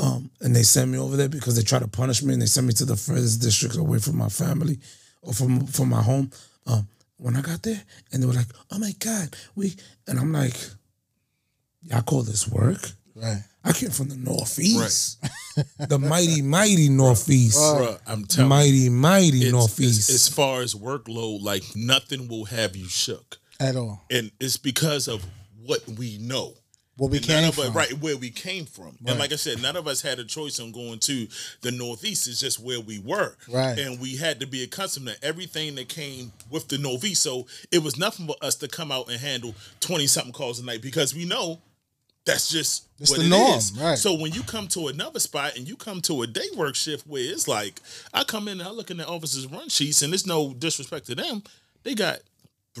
um, 0.00 0.30
and 0.40 0.54
they 0.54 0.62
sent 0.62 0.90
me 0.90 0.98
over 0.98 1.16
there 1.16 1.28
because 1.28 1.56
they 1.56 1.62
tried 1.62 1.82
to 1.82 1.88
punish 1.88 2.22
me 2.22 2.32
and 2.32 2.40
they 2.40 2.46
sent 2.46 2.66
me 2.66 2.72
to 2.74 2.84
the 2.84 2.96
furthest 2.96 3.42
district 3.42 3.76
away 3.76 3.98
from 3.98 4.16
my 4.16 4.28
family 4.28 4.78
or 5.22 5.32
from 5.32 5.66
from 5.66 5.88
my 5.90 6.02
home. 6.02 6.30
Um, 6.66 6.86
when 7.16 7.36
I 7.36 7.40
got 7.40 7.62
there, 7.62 7.82
and 8.12 8.22
they 8.22 8.26
were 8.26 8.32
like, 8.32 8.46
"Oh 8.70 8.78
my 8.78 8.92
God, 9.00 9.34
we," 9.56 9.74
and 10.06 10.18
I'm 10.20 10.32
like, 10.32 10.54
"Y'all 11.82 12.02
call 12.02 12.22
this 12.22 12.46
work?" 12.48 12.92
Right. 13.14 13.42
I 13.64 13.72
came 13.72 13.90
from 13.90 14.08
the 14.08 14.16
northeast, 14.16 15.18
the 15.88 15.98
mighty, 15.98 16.40
mighty 16.40 16.88
northeast, 16.88 17.58
Bruh, 17.58 17.98
I'm 18.06 18.24
telling 18.24 18.44
you, 18.46 18.48
mighty, 18.48 18.88
mighty 18.88 19.38
it's- 19.38 19.52
northeast. 19.52 20.08
it's- 20.08 20.10
as 20.10 20.28
far 20.28 20.62
as 20.62 20.74
workload, 20.74 21.42
like 21.42 21.64
nothing 21.74 22.28
will 22.28 22.44
have 22.46 22.76
you 22.76 22.88
shook, 22.88 23.38
At 23.58 23.74
all. 23.76 24.04
and 24.10 24.30
it's 24.38 24.56
because 24.56 25.08
of 25.08 25.26
what 25.66 25.86
we 25.88 26.18
know. 26.18 26.54
What 26.98 27.10
we 27.10 27.20
came 27.20 27.48
of 27.48 27.58
us- 27.58 27.64
from. 27.66 27.74
right 27.74 27.92
where 28.00 28.16
we 28.16 28.28
came 28.30 28.66
from. 28.66 28.98
And 29.06 29.18
like 29.18 29.32
I 29.32 29.36
said, 29.36 29.62
none 29.62 29.76
of 29.76 29.86
us 29.88 30.02
had 30.02 30.18
a 30.18 30.24
choice 30.24 30.60
on 30.60 30.72
going 30.72 30.98
to 31.00 31.26
the 31.62 31.70
Northeast. 31.70 32.28
It's 32.28 32.40
just 32.40 32.58
where 32.60 32.80
we 32.80 32.98
were. 32.98 33.36
Right. 33.48 33.78
And 33.78 33.98
we 34.00 34.16
had 34.16 34.40
to 34.40 34.46
be 34.46 34.62
accustomed 34.62 35.06
to 35.08 35.24
everything 35.24 35.76
that 35.76 35.88
came 35.88 36.32
with 36.50 36.68
the 36.68 36.76
Northeast. 36.78 37.22
So 37.22 37.46
it 37.72 37.82
was 37.82 37.96
nothing 37.96 38.26
for 38.26 38.36
us 38.42 38.56
to 38.56 38.68
come 38.68 38.92
out 38.92 39.08
and 39.08 39.18
handle 39.20 39.54
20 39.80 40.06
something 40.06 40.32
calls 40.32 40.58
a 40.60 40.64
night 40.64 40.82
because 40.82 41.14
we 41.14 41.24
know 41.24 41.60
that's 42.26 42.50
just 42.50 42.84
It's 42.98 43.10
what 43.10 43.20
the 43.20 43.26
it 43.26 43.28
norm, 43.30 43.56
is. 43.58 43.72
right. 43.80 43.96
So 43.96 44.12
when 44.12 44.32
you 44.32 44.42
come 44.42 44.68
to 44.68 44.88
another 44.88 45.18
spot 45.18 45.56
and 45.56 45.66
you 45.66 45.76
come 45.76 46.02
to 46.02 46.22
a 46.22 46.26
day 46.26 46.48
work 46.56 46.74
shift 46.74 47.06
where 47.06 47.22
it's 47.22 47.48
like, 47.48 47.80
I 48.12 48.24
come 48.24 48.48
in 48.48 48.60
and 48.60 48.68
I 48.68 48.70
look 48.72 48.90
in 48.90 48.98
the 48.98 49.06
officer's 49.06 49.46
run 49.46 49.70
sheets 49.70 50.02
and 50.02 50.12
there's 50.12 50.26
no 50.26 50.52
disrespect 50.52 51.06
to 51.06 51.14
them. 51.14 51.42
They 51.84 51.94
got 51.94 52.18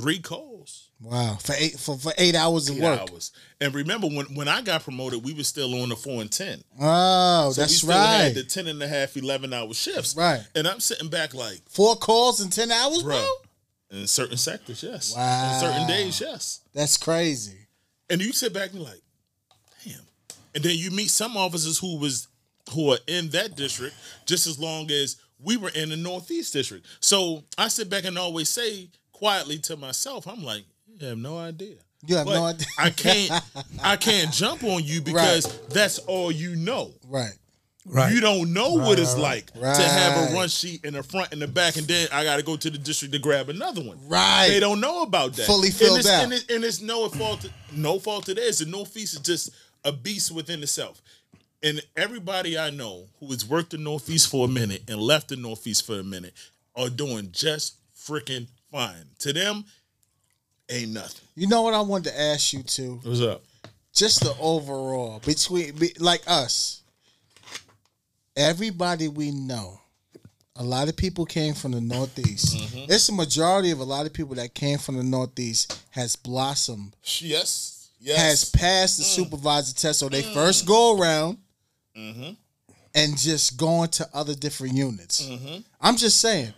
three 0.02 0.18
calls 0.20 0.84
Wow. 1.00 1.38
For 1.40 1.54
eight 1.56 1.78
for, 1.78 1.96
for 1.96 2.12
eight 2.18 2.34
hours 2.34 2.68
of 2.68 2.76
eight 2.76 2.82
work. 2.82 3.00
hours. 3.12 3.30
And 3.60 3.72
remember 3.72 4.08
when 4.08 4.26
when 4.34 4.48
I 4.48 4.62
got 4.62 4.82
promoted, 4.82 5.24
we 5.24 5.32
were 5.32 5.44
still 5.44 5.80
on 5.80 5.90
the 5.90 5.96
four 5.96 6.20
and 6.20 6.30
ten. 6.30 6.60
Oh, 6.80 7.50
So 7.52 7.60
we 7.60 7.62
that's 7.62 7.76
still 7.76 7.90
right. 7.90 8.16
had 8.24 8.34
the 8.34 8.42
10 8.42 8.66
and 8.66 8.82
a 8.82 8.88
half, 8.88 9.16
11 9.16 9.52
hour 9.54 9.72
shifts. 9.74 10.16
Right. 10.16 10.44
And 10.56 10.66
I'm 10.66 10.80
sitting 10.80 11.08
back 11.08 11.34
like, 11.34 11.60
Four 11.68 11.94
calls 11.96 12.40
in 12.40 12.50
ten 12.50 12.72
hours, 12.72 13.02
bro? 13.04 13.12
bro. 13.12 14.00
In 14.00 14.06
certain 14.08 14.36
sectors, 14.36 14.82
yes. 14.82 15.14
Wow. 15.14 15.52
On 15.54 15.60
certain 15.60 15.86
days, 15.86 16.20
yes. 16.20 16.60
That's 16.74 16.96
crazy. 16.96 17.68
And 18.10 18.20
you 18.20 18.32
sit 18.32 18.52
back 18.52 18.72
and 18.72 18.82
like, 18.82 19.00
damn. 19.84 20.00
And 20.56 20.64
then 20.64 20.76
you 20.76 20.90
meet 20.90 21.10
some 21.10 21.36
officers 21.36 21.78
who 21.78 21.96
was 21.98 22.26
who 22.72 22.90
are 22.92 22.98
in 23.06 23.28
that 23.30 23.56
district 23.56 23.94
just 24.26 24.46
as 24.48 24.58
long 24.58 24.90
as 24.90 25.16
we 25.40 25.56
were 25.56 25.70
in 25.70 25.90
the 25.90 25.96
Northeast 25.96 26.52
district. 26.52 26.86
So 27.00 27.44
I 27.56 27.68
sit 27.68 27.88
back 27.88 28.04
and 28.04 28.18
always 28.18 28.48
say 28.48 28.88
quietly 29.18 29.58
to 29.58 29.76
myself, 29.76 30.28
I'm 30.28 30.44
like, 30.44 30.64
you 30.86 31.06
have 31.08 31.18
no 31.18 31.38
idea. 31.38 31.74
You 32.06 32.16
have 32.16 32.26
But 32.26 32.34
no 32.34 32.44
idea. 32.44 32.66
I 32.78 32.90
can't 32.90 33.32
I 33.82 33.96
can't 33.96 34.32
jump 34.32 34.62
on 34.62 34.84
you 34.84 35.00
because 35.00 35.60
that's 35.68 35.98
all 35.98 36.30
you 36.30 36.54
know. 36.54 36.92
Right. 37.08 37.32
right. 37.84 38.12
You 38.12 38.20
don't 38.20 38.52
know 38.52 38.74
what 38.74 39.00
it's 39.00 39.18
like 39.18 39.52
to 39.52 39.82
have 39.82 40.30
a 40.30 40.34
run 40.34 40.48
sheet 40.48 40.84
in 40.84 40.94
the 40.94 41.02
front 41.02 41.32
and 41.32 41.42
the 41.42 41.48
back, 41.48 41.76
and 41.76 41.86
then 41.86 42.06
I 42.12 42.22
got 42.22 42.36
to 42.36 42.44
go 42.44 42.56
to 42.56 42.70
the 42.70 42.78
district 42.78 43.14
to 43.14 43.18
grab 43.18 43.48
another 43.48 43.82
one. 43.82 43.98
Right. 44.06 44.46
They 44.48 44.60
don't 44.60 44.80
know 44.80 45.02
about 45.02 45.32
that. 45.34 45.46
Fully 45.46 45.68
and 45.68 45.76
filled 45.76 45.98
it's, 45.98 46.08
out. 46.08 46.24
And, 46.24 46.32
it, 46.32 46.48
and 46.50 46.64
it's 46.64 46.80
no 46.80 47.08
fault, 47.08 47.50
no 47.72 47.98
fault 47.98 48.28
of 48.28 48.36
theirs. 48.36 48.60
The 48.60 48.66
Northeast 48.66 49.14
is 49.14 49.20
just 49.20 49.50
a 49.84 49.90
beast 49.90 50.30
within 50.30 50.62
itself. 50.62 51.02
And 51.60 51.82
everybody 51.96 52.56
I 52.56 52.70
know 52.70 53.06
who 53.18 53.26
has 53.32 53.44
worked 53.44 53.70
the 53.70 53.78
Northeast 53.78 54.30
for 54.30 54.44
a 54.44 54.48
minute 54.48 54.84
and 54.86 55.00
left 55.00 55.28
the 55.30 55.36
Northeast 55.36 55.84
for 55.84 55.98
a 55.98 56.04
minute 56.04 56.34
are 56.76 56.88
doing 56.88 57.30
just 57.32 57.74
freaking 57.96 58.46
fine. 58.70 59.04
To 59.20 59.32
them, 59.32 59.64
ain't 60.68 60.92
nothing. 60.92 61.26
You 61.34 61.48
know 61.48 61.62
what 61.62 61.74
I 61.74 61.80
wanted 61.80 62.10
to 62.10 62.20
ask 62.20 62.52
you 62.52 62.62
too? 62.62 63.00
What's 63.02 63.20
up? 63.20 63.42
Just 63.92 64.20
the 64.20 64.34
overall 64.40 65.20
between 65.24 65.74
be, 65.76 65.92
like 65.98 66.22
us. 66.26 66.82
Everybody 68.36 69.08
we 69.08 69.30
know. 69.30 69.80
A 70.56 70.62
lot 70.62 70.88
of 70.88 70.96
people 70.96 71.24
came 71.24 71.54
from 71.54 71.70
the 71.72 71.80
Northeast. 71.80 72.56
Mm-hmm. 72.56 72.90
It's 72.90 73.08
a 73.08 73.12
majority 73.12 73.70
of 73.70 73.78
a 73.78 73.84
lot 73.84 74.06
of 74.06 74.12
people 74.12 74.34
that 74.36 74.54
came 74.54 74.78
from 74.78 74.96
the 74.96 75.04
Northeast 75.04 75.80
has 75.90 76.16
blossomed, 76.16 76.96
Yes. 77.20 77.90
Yes. 78.00 78.18
has 78.18 78.44
passed 78.50 78.98
the 78.98 79.04
Mm. 79.04 79.06
supervisor 79.06 79.74
test. 79.74 80.00
So 80.00 80.08
they 80.08 80.22
first 80.22 80.66
go 80.66 80.98
around 80.98 81.38
Mm-hmm. 81.96 82.30
and 82.94 83.18
just 83.18 83.56
going 83.56 83.88
to 83.90 84.08
other 84.12 84.34
different 84.34 84.74
units. 84.74 85.22
Mm-hmm. 85.22 85.58
I'm 85.80 85.96
just 85.96 86.20
saying, 86.20 86.52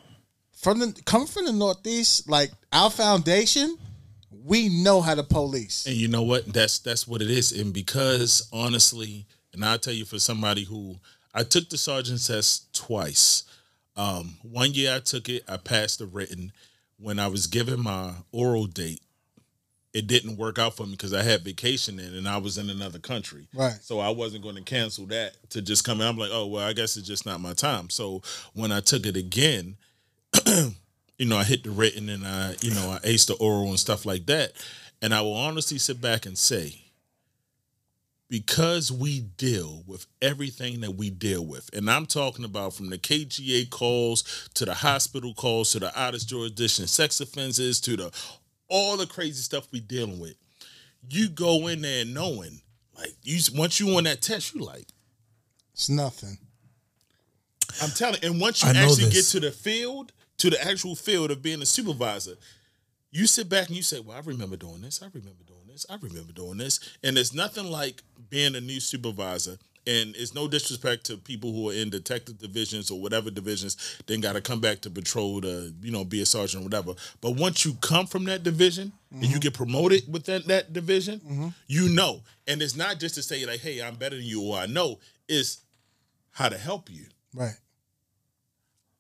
from 0.61 0.79
the 0.79 1.03
coming 1.05 1.27
from 1.27 1.47
the 1.47 1.53
Northeast, 1.53 2.29
like 2.29 2.51
our 2.73 2.91
foundation, 2.91 3.79
we 4.45 4.69
know 4.69 5.01
how 5.01 5.15
to 5.15 5.23
police. 5.23 5.87
And 5.87 5.97
you 5.97 6.09
know 6.09 6.23
what? 6.23 6.53
That's 6.53 6.79
that's 6.79 7.09
what 7.09 7.23
it 7.23 7.31
is. 7.31 7.53
And 7.53 7.73
because 7.73 8.49
honestly, 8.53 9.27
and 9.53 9.65
I'll 9.65 9.79
tell 9.79 9.95
you 9.95 10.05
for 10.05 10.19
somebody 10.19 10.65
who 10.65 10.97
I 11.35 11.45
took 11.45 11.69
the 11.69 11.79
sergeant 11.79 12.25
test 12.25 12.75
twice. 12.75 13.45
Um, 13.97 14.37
one 14.43 14.73
year 14.73 14.95
I 14.95 15.01
took 15.01 15.29
it, 15.29 15.45
I 15.49 15.57
passed 15.57 15.99
the 15.99 16.07
written. 16.07 16.53
When 16.99 17.19
I 17.19 17.29
was 17.29 17.47
given 17.47 17.83
my 17.83 18.13
oral 18.31 18.67
date, 18.67 19.01
it 19.95 20.07
didn't 20.07 20.37
work 20.37 20.59
out 20.59 20.77
for 20.77 20.85
me 20.85 20.93
because 20.93 21.15
I 21.15 21.23
had 21.23 21.41
vacation 21.43 21.99
in 21.99 22.15
and 22.15 22.29
I 22.29 22.37
was 22.37 22.59
in 22.59 22.69
another 22.71 22.99
country. 22.99 23.49
Right. 23.55 23.79
So 23.81 23.99
I 23.99 24.11
wasn't 24.11 24.43
going 24.43 24.57
to 24.57 24.63
cancel 24.63 25.07
that 25.07 25.33
to 25.51 25.63
just 25.63 25.85
come 25.85 26.01
in. 26.01 26.07
I'm 26.07 26.19
like, 26.19 26.31
oh 26.33 26.47
well, 26.47 26.67
I 26.67 26.75
guess 26.75 26.97
it's 26.97 27.07
just 27.07 27.25
not 27.25 27.41
my 27.41 27.55
time. 27.55 27.89
So 27.91 28.23
when 28.53 28.71
I 28.71 28.81
took 28.81 29.07
it 29.07 29.17
again, 29.17 29.77
you 31.19 31.27
know, 31.27 31.37
I 31.37 31.45
hit 31.45 31.65
the 31.65 31.71
written 31.71 32.09
and 32.09 32.27
I, 32.27 32.57
you 32.61 32.75
know, 32.75 32.91
I 32.91 32.99
aced 33.07 33.27
the 33.27 33.35
oral 33.35 33.69
and 33.69 33.79
stuff 33.79 34.07
like 34.07 34.27
that. 34.27 34.53
And 35.03 35.15
I 35.15 35.23
will 35.23 35.35
honestly 35.35 35.79
sit 35.79 36.01
back 36.01 36.27
and 36.27 36.37
say, 36.37 36.81
because 38.31 38.93
we 38.93 39.21
deal 39.21 39.83
with 39.87 40.07
everything 40.23 40.81
that 40.81 40.93
we 40.93 41.11
deal 41.11 41.45
with, 41.45 41.69
and 41.75 41.91
I'm 41.91 42.07
talking 42.07 42.45
about 42.45 42.75
from 42.75 42.89
the 42.89 42.97
KGA 42.97 43.69
calls 43.71 44.49
to 44.55 44.65
the 44.65 44.75
hospital 44.75 45.35
calls 45.35 45.73
to 45.73 45.81
the 45.81 45.95
oddest 46.01 46.29
jurisdiction 46.29 46.87
sex 46.87 47.21
offenses 47.21 47.81
to 47.81 47.97
the 47.97 48.13
all 48.69 48.97
the 48.97 49.07
crazy 49.07 49.43
stuff 49.43 49.67
we 49.73 49.81
dealing 49.81 50.21
with. 50.21 50.37
You 51.11 51.29
go 51.29 51.67
in 51.67 51.83
there 51.83 52.05
knowing, 52.05 52.61
like 52.97 53.15
you 53.25 53.41
once 53.57 53.81
you 53.81 53.97
on 53.97 54.05
that 54.05 54.23
test, 54.23 54.55
you 54.55 54.65
like, 54.65 54.87
It's 55.73 55.89
nothing. 55.89 56.39
I'm 57.83 57.91
telling. 57.91 58.23
And 58.23 58.41
once 58.41 58.63
you 58.63 58.69
I 58.69 58.75
know 58.75 58.85
actually 58.85 59.11
get 59.11 59.25
to 59.27 59.41
the 59.41 59.51
field, 59.51 60.13
to 60.41 60.49
the 60.49 60.67
actual 60.67 60.97
field 60.97 61.31
of 61.31 61.43
being 61.43 61.61
a 61.61 61.67
supervisor, 61.67 62.35
you 63.11 63.27
sit 63.27 63.49
back 63.49 63.69
and 63.69 63.77
you 63.77 63.83
say, 63.83 64.01
"Well, 64.01 64.17
I 64.17 64.21
remember 64.21 64.57
doing 64.57 64.81
this. 64.81 65.03
I 65.03 65.07
remember 65.13 65.45
doing 65.47 65.67
this. 65.67 65.85
I 65.91 65.97
remember 66.01 66.33
doing 66.33 66.57
this." 66.57 66.81
And 67.03 67.17
there's 67.17 67.35
nothing 67.35 67.71
like 67.71 68.03
being 68.31 68.55
a 68.55 68.61
new 68.61 68.81
supervisor. 68.81 69.59
And 69.87 70.15
it's 70.17 70.35
no 70.35 70.47
disrespect 70.47 71.07
to 71.07 71.17
people 71.17 71.53
who 71.53 71.71
are 71.71 71.73
in 71.73 71.91
detective 71.91 72.39
divisions 72.39 72.91
or 72.91 73.01
whatever 73.01 73.31
divisions, 73.31 73.77
then 74.07 74.21
got 74.21 74.35
to 74.35 74.41
come 74.41 74.61
back 74.61 74.83
to 74.83 74.91
patrol 74.91 75.41
to, 75.41 75.73
you 75.81 75.91
know, 75.91 76.05
be 76.05 76.21
a 76.21 76.27
sergeant 76.27 76.63
or 76.63 76.65
whatever. 76.65 76.95
But 77.23 77.37
once 77.37 77.65
you 77.65 77.75
come 77.81 78.07
from 78.07 78.25
that 78.25 78.43
division 78.43 78.93
and 79.11 79.23
you 79.25 79.31
mm-hmm. 79.31 79.39
get 79.41 79.55
promoted 79.55 80.03
within 80.13 80.43
that 80.47 80.73
division, 80.73 81.21
mm-hmm. 81.21 81.49
you 81.67 81.89
know. 81.89 82.23
And 82.47 82.63
it's 82.63 82.77
not 82.77 82.99
just 82.99 83.15
to 83.17 83.23
say 83.23 83.45
like, 83.45 83.61
"Hey, 83.61 83.83
I'm 83.83 83.97
better 83.97 84.17
than 84.17 84.25
you," 84.25 84.43
or 84.43 84.59
"I 84.59 84.67
know." 84.67 85.01
It's 85.29 85.61
how 86.33 86.49
to 86.49 86.59
help 86.59 86.91
you. 86.91 87.05
Right. 87.35 87.57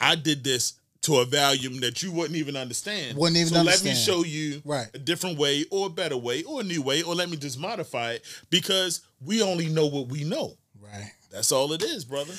I 0.00 0.14
did 0.14 0.42
this 0.42 0.79
to 1.02 1.16
a 1.18 1.24
volume 1.24 1.80
that 1.80 2.02
you 2.02 2.12
wouldn't 2.12 2.36
even 2.36 2.56
understand. 2.56 3.16
Wouldn't 3.16 3.36
even 3.36 3.54
so 3.54 3.62
let 3.62 3.82
me 3.82 3.94
show 3.94 4.22
you 4.24 4.60
Right. 4.64 4.88
a 4.94 4.98
different 4.98 5.38
way 5.38 5.64
or 5.70 5.86
a 5.86 5.90
better 5.90 6.16
way 6.16 6.42
or 6.42 6.60
a 6.60 6.64
new 6.64 6.82
way, 6.82 7.02
or 7.02 7.14
let 7.14 7.30
me 7.30 7.36
just 7.36 7.58
modify 7.58 8.12
it 8.12 8.24
because 8.50 9.00
we 9.20 9.42
only 9.42 9.68
know 9.68 9.86
what 9.86 10.08
we 10.08 10.24
know. 10.24 10.56
Right. 10.78 11.12
That's 11.30 11.52
all 11.52 11.72
it 11.72 11.82
is, 11.82 12.04
brother. 12.04 12.34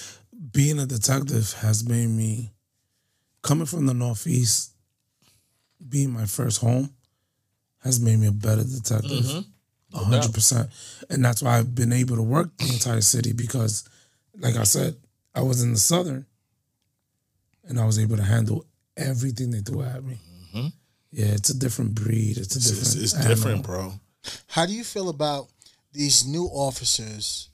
being 0.52 0.80
a 0.80 0.86
detective 0.86 1.54
has 1.62 1.88
made 1.88 2.08
me 2.10 2.52
coming 3.42 3.66
from 3.66 3.86
the 3.86 3.94
northeast 3.94 4.72
being 5.90 6.12
my 6.12 6.26
first 6.26 6.62
home 6.62 6.90
has 7.84 8.00
made 8.00 8.20
me 8.20 8.28
a 8.28 8.32
better 8.32 8.64
detective 8.64 9.26
mm-hmm. 9.26 9.98
a 9.98 10.04
hundred 10.04 10.34
percent 10.34 10.70
and 11.10 11.24
that's 11.26 11.42
why 11.42 11.58
i've 11.58 11.74
been 11.76 11.92
able 11.92 12.16
to 12.16 12.22
work 12.22 12.56
the 12.58 12.72
entire 12.72 13.02
city 13.02 13.34
because 13.34 13.84
like 14.40 14.56
i 14.56 14.64
said 14.64 14.96
i 15.36 15.42
was 15.42 15.62
in 15.64 15.74
the 15.74 15.80
southern 15.80 16.26
and 17.68 17.80
i 17.80 17.86
was 17.86 17.98
able 18.00 18.18
to 18.18 18.24
handle 18.24 18.66
everything 18.98 19.52
they 19.52 19.60
threw 19.62 19.82
at 19.84 20.04
me 20.04 20.18
mm-hmm. 20.56 20.68
yeah 21.12 21.28
it's 21.28 21.50
a 21.50 21.58
different 21.58 21.94
breed 21.96 22.38
it's 22.38 22.56
a 22.56 22.60
It's, 22.60 22.70
different 22.70 22.96
it's, 23.04 23.14
it's 23.14 23.28
different, 23.28 23.64
bro. 23.64 23.94
How 24.48 24.68
do 24.68 24.74
you 24.74 24.84
feel 24.84 25.10
about 25.10 25.48
these 25.94 26.28
new 26.28 26.46
officers 26.46 27.50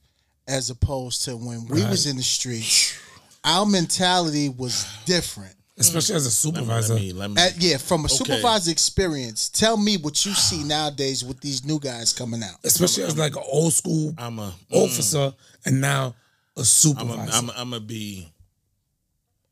as 0.47 0.69
opposed 0.69 1.23
to 1.25 1.37
when 1.37 1.65
we 1.67 1.81
was 1.85 2.05
in 2.05 2.17
the 2.17 2.23
streets? 2.23 2.99
Our 3.45 3.65
mentality 3.65 4.49
was 4.49 4.85
different. 5.05 5.55
especially 5.77 6.15
as 6.15 6.25
a 6.25 6.31
supervisor 6.31 6.95
Let 6.95 7.01
me, 7.01 7.13
let 7.13 7.31
me. 7.31 7.41
At, 7.41 7.61
yeah, 7.61 7.77
from 7.77 8.01
a 8.01 8.05
Okay. 8.05 8.15
supervisor 8.15 8.71
experience, 8.71 9.47
tell 9.47 9.77
me 9.77 9.95
what 9.97 10.25
you 10.25 10.33
see 10.33 10.63
nowadays 10.63 11.23
with 11.23 11.39
these 11.39 11.63
new 11.63 11.79
guys 11.79 12.11
coming 12.11 12.43
out. 12.43 12.57
especially 12.65 13.03
as 13.03 13.17
like 13.17 13.35
an 13.37 13.43
old 13.47 13.73
school 13.73 14.13
I'm 14.17 14.39
a 14.39 14.53
mm. 14.71 14.75
officer 14.85 15.33
and 15.65 15.79
now 15.79 16.15
a 16.57 16.59
I'm 16.59 16.65
supervisor 16.65 17.31
a, 17.31 17.37
I'm 17.37 17.49
a, 17.49 17.53
I'm 17.55 17.73
a 17.73 17.79
be 17.79 18.27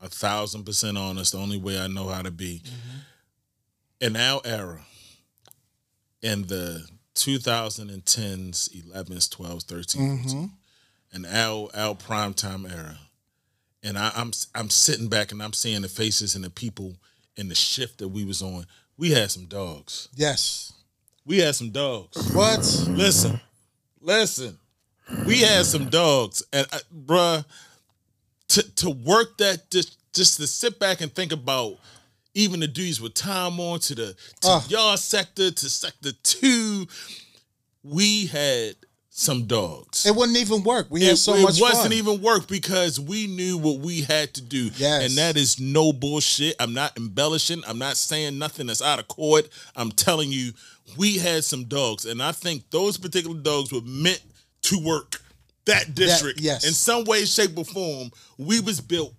a 0.00 0.08
thousand 0.08 0.64
percent 0.64 0.98
honest. 0.98 1.32
The 1.32 1.38
only 1.38 1.58
way 1.58 1.80
I 1.80 1.86
know 1.86 2.08
how 2.08 2.22
to 2.22 2.30
be 2.30 2.62
in 4.00 4.16
our 4.16 4.40
era, 4.44 4.80
in 6.22 6.42
the 6.46 6.86
2010s, 7.14 8.70
11s, 8.92 9.28
12s, 9.28 9.64
13s, 9.64 9.96
14s, 9.96 10.50
in 11.14 11.24
our 11.24 11.70
our 11.74 11.94
prime 11.94 12.34
time 12.34 12.66
era, 12.66 12.98
and 13.82 13.98
I, 13.98 14.12
I'm 14.14 14.32
I'm 14.54 14.70
sitting 14.70 15.08
back 15.08 15.32
and 15.32 15.42
I'm 15.42 15.52
seeing 15.52 15.82
the 15.82 15.88
faces 15.88 16.34
and 16.34 16.44
the 16.44 16.50
people 16.50 16.96
and 17.36 17.50
the 17.50 17.54
shift 17.54 17.98
that 17.98 18.08
we 18.08 18.24
was 18.24 18.42
on. 18.42 18.66
We 18.98 19.10
had 19.10 19.30
some 19.30 19.44
dogs. 19.46 20.08
Yes. 20.14 20.72
We 21.24 21.38
had 21.38 21.54
some 21.54 21.70
dogs. 21.70 22.32
What? 22.32 22.58
Listen, 22.88 23.40
listen. 24.00 24.58
We 25.26 25.40
had 25.40 25.66
some 25.66 25.88
dogs, 25.88 26.42
and 26.52 26.66
uh, 26.72 26.78
bruh, 26.94 27.44
to 28.48 28.62
to 28.76 28.90
work 28.90 29.38
that 29.38 29.70
just 29.70 29.96
just 30.14 30.36
to 30.38 30.46
sit 30.46 30.78
back 30.78 31.00
and 31.00 31.12
think 31.14 31.32
about 31.32 31.78
even 32.34 32.60
the 32.60 32.68
dudes 32.68 33.00
with 33.00 33.14
time 33.14 33.58
on 33.60 33.78
to 33.80 33.94
the 33.94 34.06
to 34.40 34.48
Ah. 34.48 34.64
yard 34.68 34.98
sector 34.98 35.50
to 35.50 35.68
sector 35.70 36.12
two, 36.22 36.86
we 37.82 38.26
had 38.26 38.76
some 39.10 39.46
dogs. 39.46 40.04
It 40.04 40.14
wouldn't 40.14 40.36
even 40.36 40.62
work. 40.62 40.88
We 40.90 41.04
had 41.04 41.14
It, 41.14 41.16
so 41.16 41.34
it 41.34 41.42
much 41.42 41.58
It 41.58 41.62
wasn't 41.62 41.84
fun. 41.84 41.92
even 41.94 42.20
work 42.20 42.46
because 42.48 43.00
we 43.00 43.26
knew 43.26 43.56
what 43.56 43.78
we 43.78 44.02
had 44.02 44.34
to 44.34 44.42
do. 44.42 44.70
Yes. 44.76 45.04
And 45.08 45.16
that 45.16 45.38
is 45.38 45.58
no 45.58 45.90
bullshit. 45.94 46.54
I'm 46.60 46.74
not 46.74 46.94
embellishing. 46.98 47.62
I'm 47.66 47.78
not 47.78 47.96
saying 47.96 48.38
nothing 48.38 48.66
that's 48.66 48.82
out 48.82 48.98
of 48.98 49.08
court. 49.08 49.48
I'm 49.74 49.90
telling 49.90 50.30
you, 50.30 50.52
we 50.98 51.16
had 51.16 51.44
some 51.44 51.64
dogs. 51.64 52.04
And 52.04 52.22
I 52.22 52.32
think 52.32 52.68
those 52.70 52.98
particular 52.98 53.38
dogs 53.38 53.72
were 53.72 53.80
meant 53.80 54.20
to 54.64 54.78
work 54.78 55.22
that 55.66 55.94
district. 55.94 56.40
yes. 56.40 56.64
In 56.66 56.72
some 56.72 57.04
way, 57.04 57.24
shape, 57.24 57.56
or 57.58 57.64
form, 57.64 58.10
we 58.38 58.60
was 58.60 58.80
built 58.80 59.12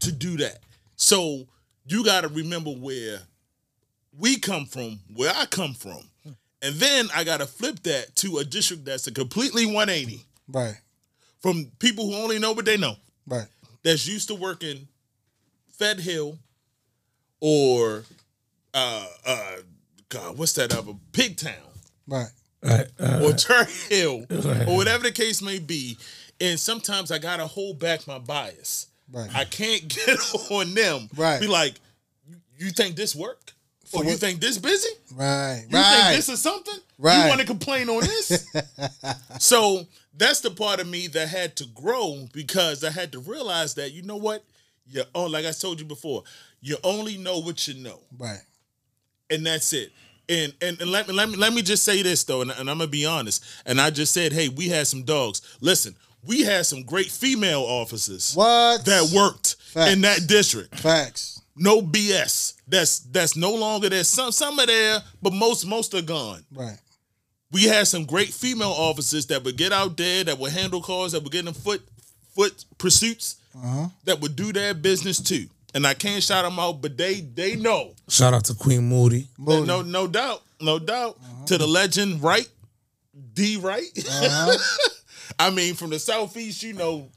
to 0.00 0.10
do 0.12 0.36
that. 0.38 0.58
So 0.96 1.46
you 1.86 2.04
gotta 2.04 2.28
remember 2.28 2.70
where 2.70 3.20
we 4.18 4.36
come 4.38 4.66
from, 4.66 4.98
where 5.14 5.32
I 5.34 5.46
come 5.46 5.74
from. 5.74 6.02
And 6.62 6.74
then 6.74 7.08
I 7.14 7.24
gotta 7.24 7.46
flip 7.46 7.82
that 7.84 8.16
to 8.16 8.38
a 8.38 8.44
district 8.44 8.84
that's 8.84 9.06
a 9.06 9.12
completely 9.12 9.64
180 9.66 10.24
Right. 10.48 10.76
from 11.40 11.70
people 11.78 12.10
who 12.10 12.16
only 12.16 12.38
know 12.38 12.52
what 12.52 12.64
they 12.66 12.76
know 12.76 12.96
Right. 13.26 13.46
that's 13.82 14.06
used 14.06 14.28
to 14.28 14.34
working 14.34 14.88
Fed 15.78 16.00
Hill 16.00 16.38
or 17.40 18.04
uh 18.74 19.06
uh 19.24 19.56
God, 20.08 20.36
what's 20.36 20.52
that 20.54 20.74
other 20.76 20.92
Pig 21.12 21.36
Town. 21.36 21.54
Right. 22.06 22.28
Right, 22.62 22.86
uh, 22.98 23.22
or 23.24 23.32
Turn 23.32 23.66
Hill 23.88 24.26
or 24.68 24.76
whatever 24.76 25.04
the 25.04 25.12
case 25.12 25.40
may 25.40 25.58
be. 25.58 25.96
And 26.40 26.58
sometimes 26.58 27.10
I 27.10 27.18
gotta 27.18 27.46
hold 27.46 27.78
back 27.78 28.06
my 28.06 28.18
bias. 28.18 28.88
Right. 29.12 29.30
I 29.34 29.44
can't 29.44 29.88
get 30.06 30.18
on 30.50 30.74
them. 30.74 31.08
Right. 31.16 31.40
Be 31.40 31.46
like, 31.46 31.74
"You- 32.28 32.40
you 32.58 32.70
think 32.70 32.96
this 32.96 33.14
work? 33.16 33.52
Or 33.92 34.04
you 34.04 34.16
think 34.16 34.40
this 34.40 34.56
busy? 34.56 34.88
Right. 35.14 35.64
You 35.68 35.76
right. 35.76 36.02
think 36.04 36.16
this 36.16 36.28
is 36.28 36.40
something? 36.40 36.78
Right. 36.96 37.22
You 37.24 37.28
want 37.28 37.40
to 37.40 37.46
complain 37.46 37.88
on 37.88 38.00
this? 38.00 38.46
so 39.40 39.82
that's 40.16 40.40
the 40.40 40.50
part 40.50 40.78
of 40.80 40.86
me 40.88 41.08
that 41.08 41.28
had 41.28 41.56
to 41.56 41.64
grow 41.66 42.28
because 42.32 42.84
I 42.84 42.90
had 42.90 43.10
to 43.12 43.18
realize 43.18 43.74
that 43.74 43.92
you 43.92 44.02
know 44.02 44.16
what 44.16 44.44
you 44.86 45.02
oh 45.14 45.24
like 45.24 45.44
I 45.44 45.50
told 45.50 45.80
you 45.80 45.86
before 45.86 46.22
you 46.60 46.76
only 46.84 47.16
know 47.16 47.38
what 47.40 47.66
you 47.66 47.82
know 47.82 48.00
right. 48.18 48.40
and 49.28 49.44
that's 49.44 49.72
it. 49.72 49.92
And 50.30 50.54
and, 50.62 50.80
and 50.80 50.90
let 50.90 51.08
me 51.08 51.14
let 51.14 51.28
me 51.28 51.36
let 51.36 51.52
me 51.52 51.60
just 51.60 51.82
say 51.82 52.02
this 52.02 52.22
though, 52.24 52.42
and, 52.42 52.50
and 52.52 52.70
I'm 52.70 52.78
gonna 52.78 52.86
be 52.86 53.04
honest. 53.04 53.44
And 53.66 53.80
I 53.80 53.90
just 53.90 54.14
said, 54.14 54.32
hey, 54.32 54.48
we 54.48 54.68
had 54.68 54.86
some 54.86 55.02
dogs. 55.02 55.42
Listen, 55.60 55.96
we 56.24 56.42
had 56.42 56.64
some 56.66 56.84
great 56.84 57.10
female 57.10 57.62
officers 57.62 58.34
What? 58.34 58.84
that 58.84 59.10
worked 59.14 59.56
Facts. 59.60 59.92
in 59.92 60.02
that 60.02 60.26
district 60.28 60.78
Facts. 60.78 61.40
no 61.56 61.82
BS. 61.82 62.54
That's 62.68 63.00
that's 63.00 63.36
no 63.36 63.52
longer 63.54 63.88
there. 63.88 64.04
Some 64.04 64.30
some 64.30 64.58
are 64.60 64.66
there, 64.66 65.00
but 65.20 65.32
most 65.32 65.66
most 65.66 65.94
are 65.94 66.02
gone. 66.02 66.44
Right. 66.52 66.78
We 67.52 67.64
had 67.64 67.88
some 67.88 68.04
great 68.04 68.28
female 68.32 68.70
officers 68.70 69.26
that 69.26 69.42
would 69.42 69.56
get 69.56 69.72
out 69.72 69.96
there, 69.96 70.22
that 70.22 70.38
would 70.38 70.52
handle 70.52 70.80
cars, 70.80 71.10
that 71.12 71.24
would 71.24 71.32
get 71.32 71.44
in 71.48 71.52
foot 71.52 71.82
foot 72.36 72.64
pursuits, 72.78 73.36
uh-huh. 73.56 73.88
that 74.04 74.20
would 74.20 74.36
do 74.36 74.52
their 74.52 74.74
business 74.74 75.20
too. 75.20 75.48
And 75.74 75.86
I 75.86 75.94
can't 75.94 76.22
shout 76.22 76.44
them 76.44 76.58
out, 76.58 76.80
but 76.82 76.96
they 76.98 77.20
they 77.20 77.56
know. 77.56 77.94
shout 78.08 78.34
out 78.34 78.44
to 78.46 78.54
Queen 78.54 78.88
Moody. 78.88 79.28
Moody. 79.38 79.66
No 79.66 79.82
no 79.82 80.06
doubt, 80.06 80.42
no 80.60 80.78
doubt. 80.78 81.16
Uh-huh. 81.22 81.44
To 81.46 81.58
the 81.58 81.66
legend, 81.66 82.22
right? 82.22 82.48
D 83.34 83.56
right. 83.56 83.84
Uh-huh. 83.98 84.58
I 85.38 85.50
mean, 85.50 85.74
from 85.74 85.90
the 85.90 85.98
southeast, 85.98 86.62
you 86.62 86.72
know, 86.74 87.08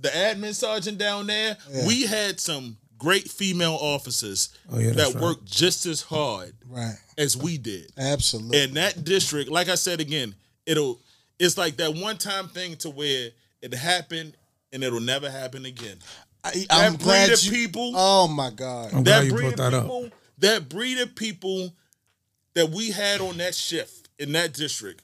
the 0.00 0.08
admin 0.10 0.54
sergeant 0.54 0.98
down 0.98 1.26
there. 1.26 1.56
We 1.86 2.02
had 2.06 2.38
some 2.38 2.76
great 2.98 3.28
female 3.28 3.76
officers 3.80 4.50
Oh, 4.70 4.78
yeah, 4.78 4.90
that 4.92 5.14
right. 5.14 5.22
worked 5.22 5.44
just 5.46 5.86
as 5.86 6.00
hard 6.02 6.54
Right. 6.68 6.94
as 7.18 7.36
we 7.36 7.58
did. 7.58 7.90
Absolutely. 7.98 8.62
And 8.62 8.74
that 8.74 9.04
district, 9.04 9.50
like 9.50 9.68
I 9.68 9.74
said 9.74 10.00
again, 10.00 10.34
it'll 10.66 11.00
it's 11.38 11.58
like 11.58 11.76
that 11.78 11.94
one 11.94 12.16
time 12.18 12.48
thing 12.48 12.76
to 12.76 12.90
where 12.90 13.30
it 13.60 13.74
happened 13.74 14.36
and 14.72 14.84
it'll 14.84 15.00
never 15.00 15.30
happen 15.30 15.64
again. 15.64 15.98
I, 16.44 16.66
I'm 16.70 16.92
that 16.92 17.02
glad 17.02 17.26
breed 17.26 17.34
of 17.34 17.44
you, 17.44 17.50
people, 17.52 17.92
Oh 17.94 18.28
my 18.28 18.50
God. 18.50 18.92
I'm 18.92 19.02
glad 19.02 19.20
that 19.20 19.24
you 19.26 19.32
breed 19.32 19.40
brought 19.40 19.52
of 19.52 19.58
that 19.58 19.74
up. 19.74 19.82
people, 19.84 20.10
that 20.38 20.68
breed 20.68 20.98
of 20.98 21.16
people 21.16 21.72
that 22.54 22.70
we 22.70 22.90
had 22.90 23.20
on 23.20 23.38
that 23.38 23.54
shift 23.54 24.08
in 24.18 24.32
that 24.32 24.52
district, 24.52 25.02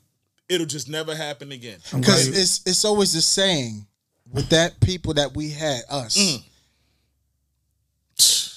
it'll 0.49 0.67
just 0.67 0.89
never 0.89 1.15
happen 1.15 1.51
again. 1.53 1.79
Because 1.95 2.29
it's 2.29 2.61
it's 2.67 2.85
always 2.85 3.13
the 3.13 3.23
saying 3.23 3.87
with 4.33 4.49
that 4.51 4.81
people 4.81 5.15
that 5.15 5.35
we 5.35 5.51
had, 5.51 5.83
us. 5.91 6.17
Mm. 6.17 6.45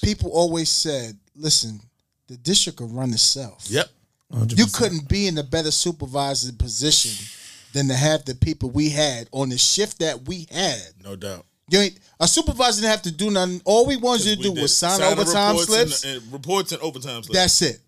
People 0.04 0.30
always 0.32 0.68
said, 0.68 1.16
listen, 1.34 1.80
the 2.28 2.36
district 2.36 2.80
will 2.80 2.88
run 2.88 3.10
itself. 3.10 3.64
Yep. 3.68 3.88
100%. 4.32 4.58
You 4.58 4.66
couldn't 4.66 5.08
be 5.08 5.26
in 5.26 5.38
a 5.38 5.42
better 5.42 5.70
supervisor 5.70 6.52
position 6.52 7.26
than 7.72 7.88
to 7.88 7.94
have 7.94 8.24
the 8.24 8.34
people 8.34 8.70
we 8.70 8.90
had 8.90 9.28
on 9.32 9.48
the 9.48 9.58
shift 9.58 10.00
that 10.00 10.28
we 10.28 10.46
had. 10.50 10.80
No 11.02 11.16
doubt. 11.16 11.46
You 11.68 11.78
ain't 11.80 11.98
a 12.20 12.28
supervisor 12.28 12.80
didn't 12.82 12.90
have 12.90 13.02
to 13.02 13.12
do 13.12 13.30
nothing. 13.30 13.60
All 13.64 13.86
we 13.86 13.96
wanted 13.96 14.26
you 14.26 14.36
to 14.36 14.42
do 14.42 14.54
did 14.54 14.62
was 14.62 14.76
sign 14.76 15.00
the 15.00 15.06
overtime 15.06 15.56
reports 15.56 15.66
slips. 15.66 16.04
and, 16.04 16.22
and 16.22 16.32
reports 16.32 16.72
and 16.72 16.82
overtime 16.82 17.22
slips. 17.22 17.38
That's 17.38 17.62
it. 17.62 17.80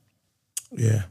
Yeah. 0.73 1.03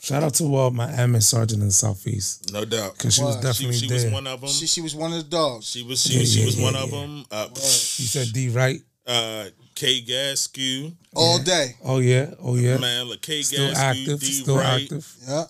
Shout 0.00 0.22
out 0.22 0.34
to 0.34 0.56
uh, 0.56 0.70
my 0.70 0.86
admin 0.86 1.22
sergeant 1.22 1.60
in 1.60 1.68
the 1.68 1.72
southeast 1.74 2.52
no 2.52 2.64
doubt. 2.64 2.92
because 2.94 3.14
she 3.16 3.22
was 3.24 3.34
Wow. 3.34 3.40
She, 3.40 3.46
definitely 3.48 3.76
she 3.78 3.88
there. 3.88 4.04
was 4.04 4.12
one 4.12 4.26
of 4.28 4.40
them. 4.40 4.48
She 4.48 4.60
She, 4.60 4.66
she 4.66 4.80
was 4.80 4.94
one 4.94 5.12
of 5.12 5.18
the 5.24 5.28
dogs. 5.28 5.76
was 5.84 6.00
she, 6.02 6.18
Yeah, 6.18 6.24
she 6.24 6.38
yeah, 6.40 6.46
was 6.46 6.56
yeah, 6.56 6.64
one 6.64 6.74
yeah. 6.74 6.82
of 6.84 6.90
them. 6.92 7.24
Uh, 7.32 7.48
you 7.52 8.06
said 8.06 8.28
D 8.32 8.48
right? 8.50 8.80
uh, 9.06 9.46
K 9.74 10.02
Gaskew, 10.02 10.92
all 11.16 11.38
day. 11.40 11.74
Oh 11.84 11.98
yeah, 11.98 12.30
oh 12.40 12.54
yeah. 12.56 12.78
man, 12.78 13.08
like 13.08 13.22
K 13.22 13.42
Still 13.42 13.70
Gaskew, 13.70 13.76
active, 13.76 14.20
D 14.20 14.26
still 14.26 14.56
Wright, 14.56 14.82
active. 14.82 15.16
Yeah. 15.26 15.44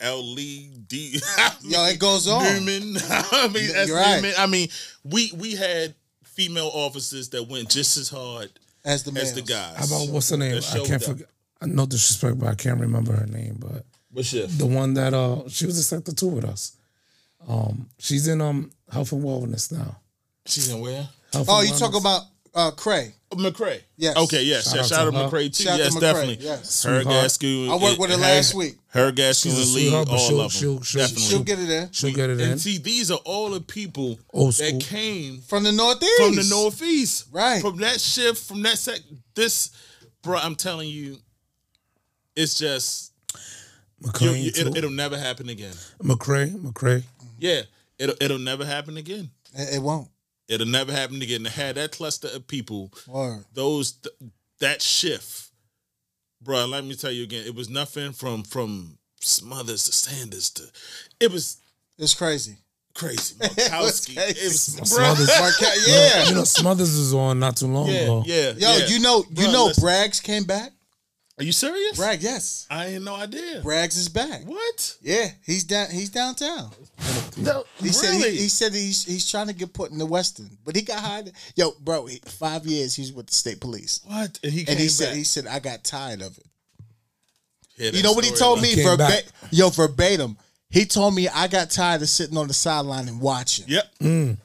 L 0.00 0.22
Lee 0.34 0.70
D. 0.88 1.20
Yo, 1.62 1.84
it 1.86 1.98
goes 1.98 2.26
on. 2.28 2.42
Newman. 2.64 2.96
I 3.10 3.48
mean, 3.52 3.68
that's 3.72 3.88
You're 3.88 3.96
right. 3.96 4.16
Newman. 4.16 4.34
I 4.38 4.46
mean, 4.46 4.68
we 5.04 5.30
we 5.36 5.54
had 5.54 5.94
female 6.24 6.70
officers 6.72 7.28
that 7.30 7.46
went 7.48 7.68
just 7.70 7.96
as 7.96 8.08
hard 8.08 8.50
As 8.84 9.04
the 9.04 9.18
as 9.20 9.34
the 9.34 9.42
guys. 9.42 9.76
How 9.76 9.84
about 9.86 10.12
what's 10.12 10.30
her 10.30 10.36
name? 10.36 10.56
I 10.58 10.78
can't 10.80 10.92
up. 10.94 11.02
forget. 11.02 11.28
No 11.62 11.86
disrespect, 11.86 12.38
but 12.38 12.48
I 12.48 12.54
can't 12.54 12.80
remember 12.80 13.12
her 13.12 13.26
name. 13.26 13.56
But 13.58 13.84
What 14.12 14.26
shift? 14.26 14.58
the 14.58 14.66
one 14.66 14.94
that 14.94 15.14
uh, 15.14 15.48
she 15.48 15.64
was 15.66 15.78
a 15.78 15.82
sector 15.82 16.12
two 16.12 16.28
with 16.28 16.44
us. 16.44 16.76
Um, 17.48 17.88
she's 17.98 18.26
in 18.28 18.40
um 18.40 18.70
health 18.92 19.12
and 19.12 19.22
wellness 19.22 19.70
now. 19.72 19.96
She's 20.44 20.68
in 20.70 20.80
where? 20.80 21.08
Health 21.32 21.46
Oh, 21.48 21.60
you 21.62 21.70
wellness. 21.72 21.78
talk 21.78 21.94
about 21.98 22.22
uh 22.56 22.70
Cray. 22.72 23.12
McCray. 23.32 23.82
Yes. 23.96 24.16
Okay. 24.16 24.44
Yes. 24.44 24.64
Shout 24.64 24.74
Shout, 24.74 24.78
out 24.78 24.86
shout 24.88 25.12
to 25.12 25.18
out 25.18 25.30
to. 25.30 25.36
McCray 25.36 25.54
too. 25.56 25.64
Shout 25.64 25.72
out 25.74 25.76
to 25.78 25.82
yes, 25.84 25.94
McCray, 25.96 26.00
definitely. 26.00 26.38
yes. 26.40 26.82
Her 26.84 27.02
Sweetheart. 27.02 27.24
Gaskew. 27.26 27.68
I 27.68 27.82
worked 27.82 27.98
with 27.98 28.10
her 28.10 28.16
her- 28.16 28.22
last 28.22 28.54
week. 28.54 28.76
Her 28.88 29.12
Gaskew 29.12 29.42
She's 29.42 29.58
a 29.58 29.62
and 29.62 29.74
Lee, 29.74 29.82
sweetheart, 29.82 30.06
but 30.08 30.12
all 30.14 30.18
she'll- 30.28 30.40
of 30.40 30.52
them. 30.52 30.60
she'll- 30.60 30.82
she'll- 30.82 31.00
definitely. 31.02 31.24
She'll 31.26 31.42
get 31.42 31.58
it 31.58 31.70
in. 31.70 31.92
She'll 31.92 32.14
get 32.14 32.30
it 32.30 32.40
in. 32.40 32.50
And 32.52 32.60
see, 32.60 32.78
these 32.78 33.10
are 33.10 33.18
all 33.24 33.50
the 33.50 33.60
people 33.60 34.18
Old 34.32 34.54
school. 34.54 34.70
that 34.70 34.80
came 34.80 35.40
From 35.42 35.64
the 35.64 35.72
northeast. 35.72 36.12
from 36.18 36.34
the 36.36 36.44
northeast, 36.44 37.24
Right. 37.32 37.60
From 37.60 37.76
that 37.78 38.00
shift, 38.00 38.38
from 38.42 38.62
that 38.62 38.78
sec. 38.78 39.00
This, 39.34 39.70
bro, 40.22 40.38
I'm 40.38 40.54
telling 40.54 40.88
you, 40.88 41.18
it's 42.36 42.56
just 42.56 43.12
you, 44.02 44.08
McCray, 44.10 44.42
you, 44.42 44.52
it'll, 44.56 44.76
it'll 44.76 44.90
never 44.90 45.18
happen 45.18 45.48
again. 45.48 45.74
McCray, 46.02 46.54
McCray. 46.54 47.02
Yeah, 47.38 47.62
it'll 47.98 48.14
it'll 48.20 48.38
never 48.38 48.64
happen 48.64 48.96
again. 48.96 49.30
It, 49.52 49.74
it 49.76 49.82
won't. 49.82 50.08
It'll 50.48 50.66
never 50.66 50.92
happen 50.92 51.20
again. 51.22 51.44
To 51.44 51.50
have 51.50 51.74
that 51.74 51.92
cluster 51.92 52.28
of 52.28 52.46
people, 52.46 52.92
Word. 53.08 53.44
those 53.52 53.92
th- 53.92 54.14
that 54.60 54.80
shift, 54.80 55.50
bro. 56.42 56.66
Let 56.66 56.84
me 56.84 56.94
tell 56.94 57.10
you 57.10 57.24
again, 57.24 57.44
it 57.46 57.54
was 57.54 57.68
nothing 57.68 58.12
from 58.12 58.42
from 58.44 58.98
Smothers 59.20 59.84
to 59.84 59.92
Sanders 59.92 60.50
to, 60.50 60.62
it 61.20 61.32
was 61.32 61.56
It's 61.98 62.14
crazy. 62.14 62.56
crazy. 62.94 63.34
was 63.40 63.48
Markowski, 63.50 64.14
crazy. 64.16 64.40
it 64.40 64.48
was, 64.48 64.62
Smothers. 64.62 65.26
bro. 65.26 65.38
Marquette, 65.40 65.78
yeah. 65.86 66.28
You 66.28 66.34
know, 66.36 66.44
Smothers 66.44 66.96
was 66.96 67.12
on 67.14 67.38
not 67.40 67.56
too 67.56 67.66
long 67.66 67.88
Yeah, 67.88 67.94
ago. 68.02 68.22
yeah. 68.26 68.50
Yo, 68.50 68.76
yeah. 68.76 68.86
you 68.86 69.00
know, 69.00 69.24
you 69.30 69.34
Bro, 69.44 69.52
know, 69.52 69.64
listen. 69.66 69.84
Braggs 69.84 70.22
came 70.22 70.44
back. 70.44 70.70
Are 71.38 71.44
you 71.44 71.52
serious? 71.52 71.98
Bragg, 71.98 72.22
yes, 72.22 72.66
I 72.70 72.86
had 72.86 73.02
no 73.02 73.14
idea. 73.14 73.60
Braggs 73.62 73.98
is 73.98 74.08
back. 74.08 74.42
What? 74.46 74.96
Yeah, 75.02 75.28
he's 75.44 75.64
down. 75.64 75.90
He's 75.90 76.08
downtown. 76.08 76.70
No, 77.36 77.64
He 77.78 77.88
said 77.88 78.12
really? 78.16 78.30
he, 78.30 78.36
he 78.44 78.48
said 78.48 78.72
he's 78.72 79.04
he's 79.04 79.30
trying 79.30 79.48
to 79.48 79.52
get 79.52 79.74
put 79.74 79.90
in 79.90 79.98
the 79.98 80.06
Western, 80.06 80.48
but 80.64 80.74
he 80.74 80.80
got 80.80 81.00
hired. 81.00 81.30
Yo, 81.54 81.72
bro, 81.80 82.06
he, 82.06 82.20
five 82.24 82.64
years 82.64 82.94
he's 82.94 83.12
with 83.12 83.26
the 83.26 83.34
state 83.34 83.60
police, 83.60 84.00
what? 84.06 84.38
And 84.42 84.50
he 84.52 84.60
and 84.60 84.68
came 84.68 84.78
he 84.78 84.88
said 84.88 85.14
he 85.14 85.24
said 85.24 85.46
I 85.46 85.58
got 85.58 85.84
tired 85.84 86.22
of 86.22 86.38
it. 86.38 86.46
Yeah, 87.76 87.90
You 87.90 88.02
know 88.02 88.12
what 88.12 88.24
he 88.24 88.30
told 88.30 88.62
me 88.62 88.68
He 88.68 88.82
verbatim? 88.82 89.30
Yo, 89.50 89.68
verbatim. 89.68 90.38
He 90.70 90.86
told 90.86 91.14
me 91.14 91.28
I 91.28 91.46
got 91.48 91.70
tired 91.70 92.00
of 92.00 92.08
sitting 92.08 92.38
on 92.38 92.48
the 92.48 92.54
sideline 92.54 93.08
and 93.08 93.20
watching. 93.20 93.66
Yep. 93.68 93.84
Mm. 94.00 94.36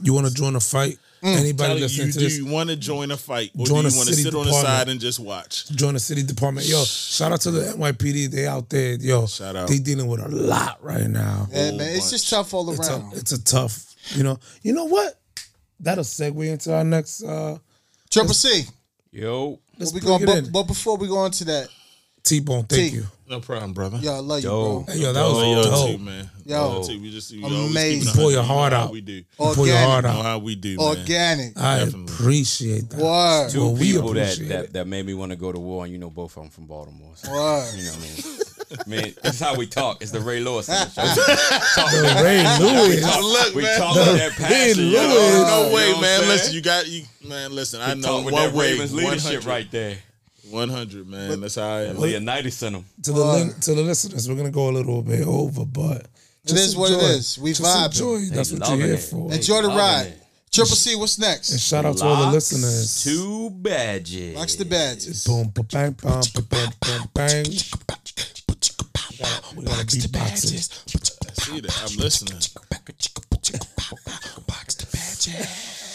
You 0.00 0.14
want 0.14 0.28
to 0.28 0.32
join 0.34 0.54
a 0.54 0.60
fight? 0.60 0.98
Anybody 1.26 1.74
Mm. 1.74 1.78
Tell 1.78 1.78
you, 1.78 1.88
to 1.88 2.18
do 2.18 2.24
this, 2.24 2.36
you 2.38 2.46
want 2.46 2.70
to 2.70 2.76
join 2.76 3.10
a 3.10 3.16
fight 3.16 3.50
or 3.58 3.66
Join 3.66 3.82
do 3.82 3.88
a 3.88 3.90
you 3.90 3.96
want 3.96 4.08
to 4.08 4.14
city 4.14 4.22
sit 4.22 4.34
on 4.34 4.46
the 4.46 4.52
side 4.52 4.88
and 4.88 5.00
just 5.00 5.18
watch? 5.18 5.68
join 5.70 5.94
the 5.94 6.00
city 6.00 6.22
department. 6.22 6.66
Yo, 6.68 6.84
shout 6.84 7.32
out 7.32 7.40
to 7.42 7.50
the 7.50 7.72
NYPD. 7.72 8.30
They 8.30 8.46
out 8.46 8.68
there. 8.70 8.94
Yo, 8.94 9.26
Shout 9.26 9.56
out. 9.56 9.68
They 9.68 9.78
dealing 9.78 10.06
with 10.06 10.20
a 10.20 10.28
lot 10.28 10.78
right 10.82 11.08
now. 11.08 11.48
Yeah, 11.50 11.68
Whole 11.70 11.78
man, 11.78 11.96
it's 11.96 12.10
just 12.10 12.30
tough 12.30 12.54
all 12.54 12.70
It's 12.70 12.88
a, 12.88 12.92
around. 12.92 13.12
it's 13.14 13.32
a 13.32 13.42
tough. 13.42 13.94
You 14.14 14.22
know. 14.22 14.38
You 14.62 14.72
know 14.72 14.84
what? 14.84 15.18
That'll 15.80 16.04
segue 16.04 16.46
into 16.50 16.74
our 16.74 16.84
next. 16.84 17.22
uh 17.22 17.58
Triple 18.10 18.34
C. 18.34 18.64
Yo, 19.12 19.58
Let's 19.78 19.92
We 19.92 20.00
bring 20.00 20.08
going, 20.10 20.22
it 20.22 20.26
but, 20.26 20.36
in. 20.38 20.52
but 20.52 20.62
before 20.64 20.96
we 20.96 21.08
go 21.08 21.24
into 21.26 21.44
that, 21.46 21.68
T-Bone, 22.26 22.64
thank 22.64 22.90
T. 22.92 22.96
you. 22.98 23.04
No 23.28 23.40
problem, 23.40 23.72
brother. 23.72 23.98
yo, 23.98 24.14
I 24.14 24.18
love 24.18 24.40
you, 24.42 24.48
bro. 24.48 24.84
Hey, 24.88 24.98
yo, 25.00 25.12
that 25.12 25.20
was 25.20 25.32
Oh, 25.36 25.52
yo, 25.52 25.62
dope. 25.64 25.90
too, 25.90 25.98
man. 25.98 26.30
Yo. 26.44 26.74
Yo, 26.80 26.82
too. 26.86 27.00
We 27.02 27.10
just 27.10 27.32
we 27.32 27.42
Amazing. 27.44 28.02
keep 28.06 28.14
Pull 28.14 28.30
your 28.30 28.42
100. 28.42 28.42
You 28.42 28.60
heart 28.60 28.72
out. 28.72 28.92
We 28.92 29.00
do. 29.00 29.24
Pull 29.36 29.66
your 29.66 29.76
heart 29.78 30.04
You 30.04 30.10
know 30.12 30.18
out. 30.18 30.24
how 30.24 30.38
we 30.38 30.54
do, 30.54 30.76
man. 30.76 30.86
Organic. 30.86 31.58
I 31.58 31.78
Definitely. 31.80 32.12
appreciate 32.14 32.90
that. 32.90 33.00
Word. 33.00 33.50
two 33.50 33.60
Well, 33.62 33.72
we 33.72 33.92
people 33.92 34.12
that, 34.14 34.38
that 34.48 34.64
it. 34.66 34.72
that 34.74 34.86
made 34.86 35.06
me 35.06 35.14
want 35.14 35.30
to 35.32 35.36
go 35.36 35.50
to 35.50 35.58
war, 35.58 35.82
and 35.84 35.92
you 35.92 35.98
know 35.98 36.08
both 36.10 36.36
of 36.36 36.42
them 36.44 36.50
from 36.52 36.66
Baltimore. 36.66 37.12
So, 37.16 37.32
Word. 37.32 37.74
you 37.74 37.84
know 37.84 37.90
what 37.90 37.98
I 37.98 38.02
mean? 38.02 38.40
Man, 38.86 39.14
this 39.22 39.34
is 39.34 39.40
how 39.40 39.56
we 39.56 39.66
talk. 39.66 40.02
It's 40.02 40.10
the 40.12 40.20
Ray 40.20 40.38
Lewis. 40.40 40.68
of 40.68 40.74
the 40.94 41.02
show. 41.02 41.02
The 42.02 42.22
Ray 42.22 42.42
Lewis. 42.60 43.04
Look, 43.22 43.54
we 43.56 43.62
man. 43.62 43.78
talk 43.78 43.96
with 43.96 44.18
that 44.18 44.32
passion. 44.32 44.84
Ray 44.84 44.90
yo. 44.90 45.00
Lewis. 45.02 45.48
No, 45.48 45.70
way, 45.74 45.88
what 45.88 45.96
I'm 45.96 46.00
man. 46.00 46.18
saying? 46.20 46.28
Listen, 46.30 46.54
you 46.54 46.60
got 46.62 46.86
you, 46.88 47.02
man. 47.24 47.52
Listen, 47.54 47.80
I 47.80 47.94
know 47.94 48.02
talk 48.02 48.24
with 48.24 48.34
one 48.34 48.42
that 48.44 48.54
way, 48.54 48.72
Ravens 48.72 48.92
leadership 48.94 49.44
100, 49.44 49.44
right 49.46 49.70
there. 49.70 49.96
100, 50.50 51.06
man. 51.08 51.40
That's 51.40 51.54
how 51.56 51.68
I 51.68 51.82
am. 51.84 51.98
Leonidas 51.98 52.62
in 52.62 52.72
them. 52.74 52.84
to 53.02 53.12
the 53.12 53.24
lin- 53.24 53.54
to 53.60 53.74
the 53.74 53.82
listeners, 53.82 54.28
we're 54.28 54.34
gonna 54.36 54.50
go 54.50 54.68
a 54.68 54.72
little 54.72 55.02
bit 55.02 55.26
over, 55.26 55.64
but 55.64 56.06
just 56.44 56.58
is 56.68 56.76
what 56.76 56.90
it 56.90 56.94
enjoy. 56.94 57.06
is. 57.06 57.38
We 57.38 57.50
just 57.52 57.62
vibing. 57.62 57.86
enjoy. 57.86 58.34
That's 58.34 58.52
what 58.52 58.68
you're 58.68 58.78
here 58.86 58.94
it. 58.94 58.98
for. 59.00 59.28
They 59.30 59.36
Enjoy 59.36 59.62
the 59.62 59.68
ride. 59.68 60.06
it. 60.06 60.22
Triple 60.52 60.76
C, 60.76 60.94
what's 60.96 61.18
next? 61.18 61.50
And 61.50 61.60
shout 61.60 61.84
out 61.84 61.96
to 61.98 62.04
all 62.04 62.16
the 62.16 62.22
Locks 62.22 62.52
listeners. 62.52 63.02
Two 63.04 63.50
badges. 63.50 64.34
Box 64.36 64.54
the 64.54 64.64
badges. 64.64 65.24
Boom, 65.24 65.50
ba 65.52 65.62
bang, 65.64 65.90
bam, 65.92 66.20
ba 66.34 66.42
bam, 66.42 66.70
bam, 66.80 67.08
bang. 67.12 67.44
We 69.56 69.64
gotta 69.64 69.84
beatbox 69.86 70.54
it. 70.54 71.40
See 71.40 71.60
that? 71.60 71.82
I'm 71.90 71.96
listening. 71.98 72.38
Box 74.46 74.74
the 74.76 74.86
badges. 74.92 75.85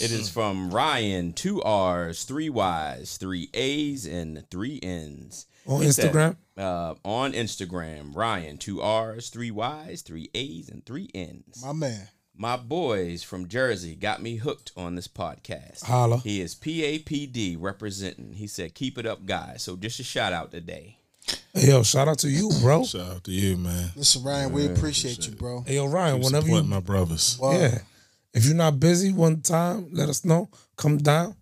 It 0.00 0.10
is 0.12 0.28
from 0.28 0.70
Ryan, 0.70 1.32
two 1.32 1.62
R's, 1.62 2.24
three 2.24 2.48
Y's, 2.50 3.16
three 3.16 3.50
A's, 3.54 4.06
and 4.06 4.44
three 4.50 4.78
N's. 4.82 5.46
On 5.66 5.82
He 5.82 5.90
said, 5.92 6.12
Instagram? 6.14 6.36
uh, 6.56 6.94
on 7.04 7.32
Instagram, 7.32 8.14
Ryan, 8.16 8.56
two 8.58 8.80
R's, 8.80 9.28
three 9.28 9.50
Y's, 9.50 10.02
three 10.02 10.30
A's, 10.34 10.68
and 10.68 10.84
three 10.86 11.08
N's. 11.14 11.62
My 11.62 11.72
man. 11.72 12.08
My 12.40 12.56
boys 12.56 13.24
from 13.24 13.48
Jersey 13.48 13.96
got 13.96 14.22
me 14.22 14.36
hooked 14.36 14.70
on 14.76 14.94
this 14.94 15.08
podcast. 15.08 15.82
Holla. 15.84 16.18
He 16.18 16.40
is 16.40 16.54
PAPD 16.54 17.56
representing. 17.58 18.34
He 18.34 18.46
said, 18.46 18.74
"Keep 18.74 18.96
it 18.96 19.06
up, 19.06 19.26
guys." 19.26 19.62
So 19.64 19.74
just 19.76 19.98
a 19.98 20.04
shout 20.04 20.32
out 20.32 20.52
today. 20.52 20.98
Hey, 21.52 21.68
yo, 21.68 21.82
shout 21.82 22.06
out 22.06 22.18
to 22.20 22.30
you, 22.30 22.48
bro. 22.62 22.84
Shout 22.84 23.00
out 23.16 23.24
to 23.24 23.32
you, 23.32 23.56
man. 23.56 23.90
Listen, 23.96 24.22
Ryan, 24.22 24.52
we 24.52 24.66
appreciate 24.66 25.26
you, 25.26 25.34
bro. 25.34 25.64
Hey, 25.66 25.74
yo, 25.74 25.86
Ryan, 25.86 26.20
whenever 26.20 26.46
Support 26.46 26.62
you 26.62 26.70
my 26.70 26.80
brothers. 26.80 27.36
Word. 27.40 27.54
Yeah. 27.60 27.78
If 28.34 28.44
you're 28.44 28.54
not 28.54 28.78
busy 28.78 29.12
one 29.12 29.40
time, 29.40 29.88
let 29.92 30.08
us 30.08 30.24
know. 30.24 30.50
Come 30.76 30.98
down. 30.98 31.34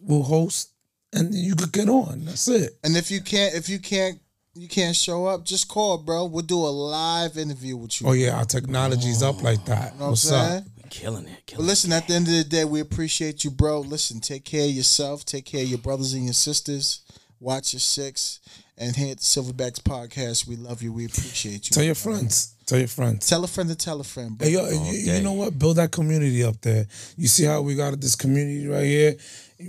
We'll 0.00 0.22
host 0.22 0.70
and 1.12 1.34
you 1.34 1.54
could 1.54 1.72
get 1.72 1.88
on. 1.88 2.24
That's 2.24 2.48
it. 2.48 2.78
And 2.84 2.96
if 2.96 3.10
you 3.10 3.20
can't, 3.20 3.54
if 3.54 3.68
you 3.68 3.78
can't, 3.78 4.18
you 4.54 4.68
can't 4.68 4.96
show 4.96 5.26
up, 5.26 5.44
just 5.44 5.68
call, 5.68 5.98
bro. 5.98 6.24
We'll 6.24 6.44
do 6.44 6.58
a 6.58 6.68
live 6.68 7.36
interview 7.38 7.76
with 7.76 8.00
you. 8.00 8.08
Oh 8.08 8.12
yeah, 8.12 8.36
our 8.36 8.44
technology's 8.44 9.22
up 9.22 9.42
like 9.42 9.64
that. 9.66 9.92
You 9.94 9.98
know 10.00 10.04
what 10.04 10.04
I'm 10.06 10.10
What's 10.10 10.22
saying? 10.22 10.58
up? 10.58 10.64
We 10.76 10.90
killing 10.90 11.26
it. 11.26 11.30
But 11.34 11.46
Killing 11.46 11.66
listen, 11.66 11.92
at 11.92 12.08
the 12.08 12.14
end 12.14 12.26
of 12.28 12.34
the 12.34 12.44
day, 12.44 12.64
we 12.64 12.80
appreciate 12.80 13.44
you, 13.44 13.50
bro. 13.50 13.80
Listen, 13.80 14.20
take 14.20 14.44
care 14.44 14.64
of 14.64 14.70
yourself, 14.70 15.24
take 15.24 15.44
care 15.44 15.62
of 15.62 15.68
your 15.68 15.78
brothers 15.78 16.12
and 16.14 16.24
your 16.24 16.34
sisters. 16.34 17.02
Watch 17.40 17.72
your 17.72 17.80
six. 17.80 18.40
And 18.76 18.94
here 18.94 19.12
at 19.12 19.18
the 19.18 19.22
Silverbacks 19.22 19.80
podcast, 19.80 20.46
we 20.46 20.56
love 20.56 20.82
you. 20.82 20.92
We 20.92 21.06
appreciate 21.06 21.68
you. 21.68 21.74
Tell 21.74 21.82
your 21.82 21.94
friends. 21.94 22.54
Tell 22.66 22.78
your 22.78 22.88
friends. 22.88 23.28
Tell 23.28 23.42
a 23.42 23.46
friend 23.46 23.68
to 23.70 23.74
tell 23.74 24.00
a 24.00 24.04
friend. 24.04 24.36
Hey, 24.40 24.50
yo, 24.50 24.68
you, 24.68 24.92
you 25.14 25.22
know 25.22 25.32
what? 25.32 25.58
Build 25.58 25.76
that 25.76 25.90
community 25.90 26.44
up 26.44 26.60
there. 26.60 26.86
You 27.16 27.26
see 27.28 27.44
how 27.44 27.62
we 27.62 27.74
got 27.74 27.98
this 28.00 28.14
community 28.14 28.66
right 28.68 28.84
here? 28.84 29.16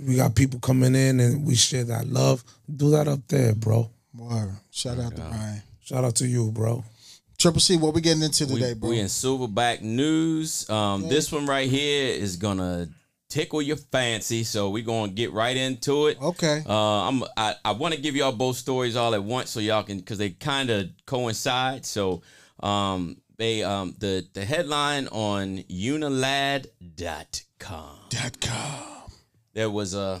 We 0.06 0.16
got 0.16 0.34
people 0.34 0.60
coming 0.60 0.94
in 0.94 1.18
and 1.18 1.44
we 1.46 1.54
share 1.54 1.84
that 1.84 2.06
love. 2.06 2.44
Do 2.74 2.90
that 2.90 3.08
up 3.08 3.20
there, 3.28 3.54
bro. 3.54 3.90
Word. 4.14 4.52
Shout 4.70 4.98
out 4.98 5.16
to 5.16 5.22
Brian. 5.22 5.62
Shout 5.82 6.04
out 6.04 6.14
to 6.16 6.26
you, 6.26 6.52
bro. 6.52 6.84
Triple 7.38 7.60
C, 7.60 7.76
what 7.76 7.92
we 7.92 8.00
getting 8.00 8.22
into 8.22 8.46
today, 8.46 8.74
we, 8.74 8.78
bro? 8.78 8.90
we 8.90 9.00
in 9.00 9.06
Silverback 9.06 9.80
news. 9.80 10.68
Um, 10.70 11.08
This 11.08 11.32
one 11.32 11.46
right 11.46 11.68
here 11.68 12.14
is 12.14 12.36
gonna 12.36 12.88
tickle 13.32 13.62
your 13.62 13.76
fancy, 13.76 14.44
so 14.44 14.68
we're 14.68 14.84
gonna 14.84 15.10
get 15.12 15.32
right 15.32 15.56
into 15.56 16.06
it. 16.08 16.20
okay. 16.20 16.62
Uh, 16.68 17.08
I'm 17.08 17.22
I, 17.36 17.54
I 17.64 17.72
want 17.72 17.94
to 17.94 18.00
give 18.00 18.14
y'all 18.14 18.32
both 18.32 18.56
stories 18.56 18.94
all 18.94 19.14
at 19.14 19.24
once 19.24 19.48
so 19.50 19.60
y'all 19.60 19.82
can 19.82 19.98
because 19.98 20.18
they 20.18 20.30
kind 20.30 20.68
of 20.70 20.90
coincide. 21.06 21.86
So 21.86 22.22
um, 22.60 23.16
they 23.38 23.62
um 23.62 23.94
the 23.98 24.26
the 24.34 24.44
headline 24.44 25.08
on 25.08 25.58
Unilad.com. 25.70 26.66
Dot 28.10 28.40
com. 28.40 29.10
There 29.54 29.70
was 29.70 29.94
a 29.94 30.20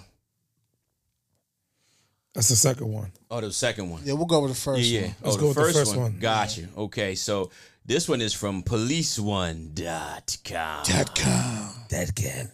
That's 2.34 2.48
the 2.48 2.56
second 2.56 2.88
one. 2.92 3.12
oh 3.30 3.40
the 3.42 3.52
second 3.52 3.90
one. 3.90 4.02
Yeah, 4.04 4.14
we'll 4.14 4.24
go 4.26 4.40
with 4.40 4.52
the 4.54 4.58
first 4.60 4.82
Yeah, 4.82 5.00
yeah. 5.00 5.06
one. 5.06 5.16
Let's 5.22 5.36
oh, 5.36 5.40
go 5.40 5.40
the 5.40 5.46
with 5.48 5.56
the 5.56 5.62
first, 5.62 5.76
first 5.78 5.90
one. 5.96 6.12
one. 6.12 6.18
Got 6.18 6.56
you. 6.56 6.68
Okay, 6.76 7.14
so 7.14 7.50
this 7.84 8.08
one 8.08 8.20
is 8.22 8.32
from 8.32 8.62
policeone.com. 8.62 9.74
Dot 9.74 11.14
com. 11.14 11.70
That 11.90 12.14
can. 12.14 12.50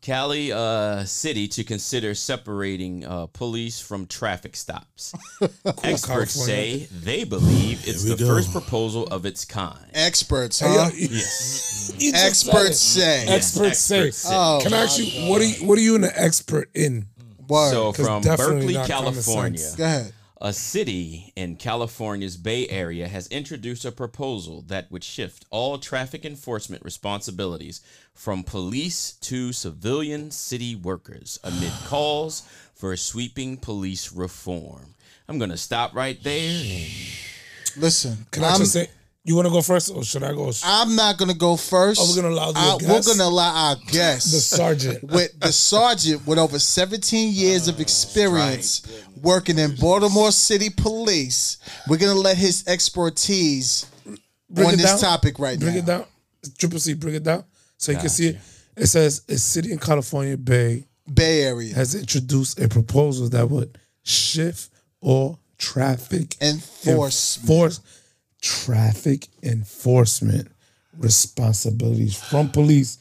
Cali 0.00 0.52
uh, 0.52 1.04
City 1.04 1.48
to 1.48 1.64
consider 1.64 2.14
separating 2.14 3.04
uh, 3.04 3.26
police 3.26 3.80
from 3.80 4.06
traffic 4.06 4.54
stops. 4.56 5.12
Experts 5.82 6.04
California. 6.06 6.44
say 6.44 6.88
they 7.02 7.24
believe 7.24 7.86
it's 7.86 8.04
the 8.04 8.16
go. 8.16 8.26
first 8.26 8.52
proposal 8.52 9.06
of 9.08 9.26
its 9.26 9.44
kind. 9.44 9.84
Experts, 9.94 10.60
huh? 10.60 10.90
Yes. 10.94 11.92
Experts 12.14 12.78
say. 12.78 13.26
Experts 13.28 13.78
say. 13.78 13.98
experts 14.08 14.16
say. 14.18 14.30
Oh, 14.34 14.60
Can 14.62 14.72
I 14.72 14.82
ask 14.84 14.98
you 14.98 15.28
what 15.28 15.42
are 15.42 15.44
you 15.44 15.66
what 15.66 15.78
are 15.78 15.82
you 15.82 15.96
an 15.96 16.04
expert 16.04 16.70
in? 16.74 17.06
Word. 17.48 17.70
So 17.70 17.92
'Cause 17.92 18.06
from 18.06 18.22
definitely 18.22 18.74
Berkeley, 18.74 18.88
California. 18.88 19.72
Go 19.76 19.84
ahead. 19.84 20.12
A 20.40 20.52
city 20.52 21.32
in 21.34 21.56
California's 21.56 22.36
Bay 22.36 22.68
Area 22.68 23.08
has 23.08 23.26
introduced 23.28 23.84
a 23.84 23.90
proposal 23.90 24.62
that 24.68 24.90
would 24.90 25.02
shift 25.02 25.44
all 25.50 25.78
traffic 25.78 26.24
enforcement 26.24 26.84
responsibilities 26.84 27.80
from 28.14 28.44
police 28.44 29.12
to 29.12 29.52
civilian 29.52 30.30
city 30.30 30.76
workers 30.76 31.40
amid 31.42 31.72
calls 31.86 32.42
for 32.74 32.96
sweeping 32.96 33.56
police 33.56 34.12
reform. 34.12 34.94
I'm 35.28 35.38
going 35.38 35.50
to 35.50 35.56
stop 35.56 35.94
right 35.94 36.22
there. 36.22 36.86
Listen, 37.76 38.26
Can 38.30 38.44
I 38.44 38.50
I'm, 38.50 38.58
just 38.58 38.72
say 38.72 38.88
you 39.28 39.36
want 39.36 39.46
to 39.46 39.52
go 39.52 39.60
first 39.62 39.92
or 39.94 40.02
should 40.02 40.22
I 40.24 40.32
go? 40.32 40.50
I'm 40.64 40.96
not 40.96 41.18
gonna 41.18 41.34
go 41.34 41.56
first. 41.56 42.00
Oh, 42.02 42.08
we're 42.10 42.22
gonna 42.22 42.34
allow 42.34 42.50
the 42.52 42.58
I- 42.58 42.78
guest? 42.80 43.08
We're 43.08 43.14
gonna 43.14 43.28
allow 43.30 43.54
our 43.70 43.76
guests. 43.92 44.32
the 44.32 44.40
sergeant. 44.40 45.04
with 45.04 45.38
the 45.38 45.52
sergeant 45.52 46.26
with 46.26 46.38
over 46.38 46.58
17 46.58 47.32
years 47.34 47.68
of 47.68 47.76
ah, 47.78 47.80
experience 47.82 49.04
working 49.22 49.58
in 49.58 49.74
Baltimore 49.76 50.32
City 50.32 50.70
Police. 50.70 51.58
We're 51.88 51.98
gonna 51.98 52.14
let 52.14 52.36
his 52.38 52.66
expertise 52.66 53.86
Bring 54.50 54.66
on 54.68 54.76
this 54.76 54.90
down. 54.92 54.98
topic 54.98 55.38
right 55.38 55.58
Bring 55.60 55.74
now. 55.74 55.78
it 55.80 55.86
down. 55.86 56.04
Triple 56.58 56.78
C, 56.78 56.94
bring 56.94 57.14
it 57.16 57.22
down 57.24 57.44
so 57.76 57.92
you 57.92 57.98
can 57.98 58.08
see 58.08 58.28
it. 58.28 58.38
It 58.76 58.86
says 58.86 59.22
a 59.28 59.36
city 59.36 59.72
in 59.72 59.78
California 59.78 60.36
Bay 60.36 60.84
Bay 61.12 61.42
Area 61.42 61.74
has 61.74 61.94
introduced 61.94 62.60
a 62.60 62.68
proposal 62.68 63.28
that 63.30 63.48
would 63.50 63.76
shift 64.04 64.70
all 65.00 65.38
traffic 65.58 66.36
enforcement. 66.40 67.42
enforce 67.42 67.80
traffic 68.40 69.26
enforcement 69.42 70.48
responsibilities 70.96 72.16
from 72.20 72.50
police 72.50 72.98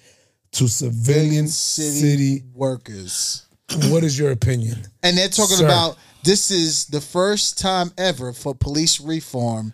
to 0.51 0.67
civilian 0.67 1.47
City, 1.47 1.89
city. 2.37 2.43
workers, 2.53 3.45
What 3.89 4.03
is 4.03 4.17
your 4.17 4.31
opinion? 4.31 4.85
and 5.03 5.17
they're 5.17 5.29
talking 5.29 5.57
Sir. 5.57 5.65
about 5.65 5.97
this 6.23 6.51
is 6.51 6.85
the 6.85 7.01
first 7.01 7.57
time 7.59 7.91
ever 7.97 8.33
for 8.33 8.53
police 8.55 8.99
reform 8.99 9.73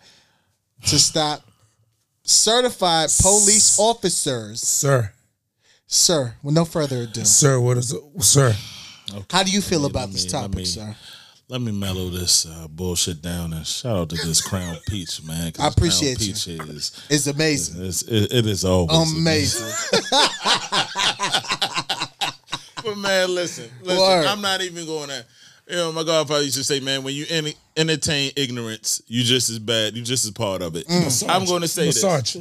to 0.88 1.00
stop 1.00 1.42
certified 2.24 3.10
police 3.22 3.78
officers. 3.80 4.62
Sir, 4.62 5.12
Sir, 5.88 6.36
with 6.44 6.56
no 6.56 6.66
further 6.66 7.02
ado, 7.04 7.24
sir, 7.26 7.60
what 7.60 7.78
is 7.78 7.92
it? 7.94 8.02
Sir, 8.24 8.56
how 9.30 9.44
do 9.44 9.52
you 9.52 9.62
feel 9.62 9.86
about 9.86 10.10
let 10.10 10.14
this 10.14 10.26
me- 10.26 10.40
let 10.40 10.52
topic, 10.52 10.66
sir? 10.66 10.96
Let 11.54 11.62
me 11.62 11.72
mellow 11.72 12.10
this 12.10 12.48
uh, 12.48 12.68
bullshit 12.68 13.22
down 13.22 13.54
and 13.54 13.68
shout 13.68 13.96
out 13.96 14.10
to 14.10 14.16
this 14.16 14.42
Crown 14.42 14.76
Peach, 14.90 15.22
man. 15.22 15.52
I 15.60 15.68
appreciate 15.68 16.18
Crown 16.18 16.28
you. 16.28 16.34
Peach 16.34 16.48
is 16.48 17.06
It's 17.12 17.28
amazing. 17.28 17.86
it's, 17.86 18.02
it, 18.02 18.34
it 18.34 18.48
is 18.48 18.66
always 18.66 19.14
Amazing. 19.20 19.72
But 22.84 22.98
man, 22.98 23.36
listen, 23.36 23.70
listen. 23.84 24.00
Word. 24.00 24.26
I'm 24.26 24.42
not 24.42 24.62
even 24.62 24.88
going 24.88 25.10
to. 25.10 25.24
You 25.70 25.76
know, 25.76 25.92
my 25.92 26.04
godfather 26.04 26.42
used 26.44 26.58
to 26.58 26.64
say, 26.64 26.80
"Man, 26.80 27.04
when 27.04 27.14
you 27.14 27.26
enter- 27.30 27.58
entertain 27.78 28.32
ignorance, 28.36 29.04
you 29.06 29.22
just 29.24 29.50
as 29.50 29.60
bad. 29.60 29.96
You 29.96 30.02
just 30.02 30.26
as 30.26 30.32
part 30.32 30.64
of 30.64 30.76
it." 30.76 30.88
Mm. 30.88 31.30
I'm 31.30 31.46
going 31.46 31.62
to 31.62 31.68
say 31.68 31.86
this. 31.86 32.04
Massage. 32.04 32.38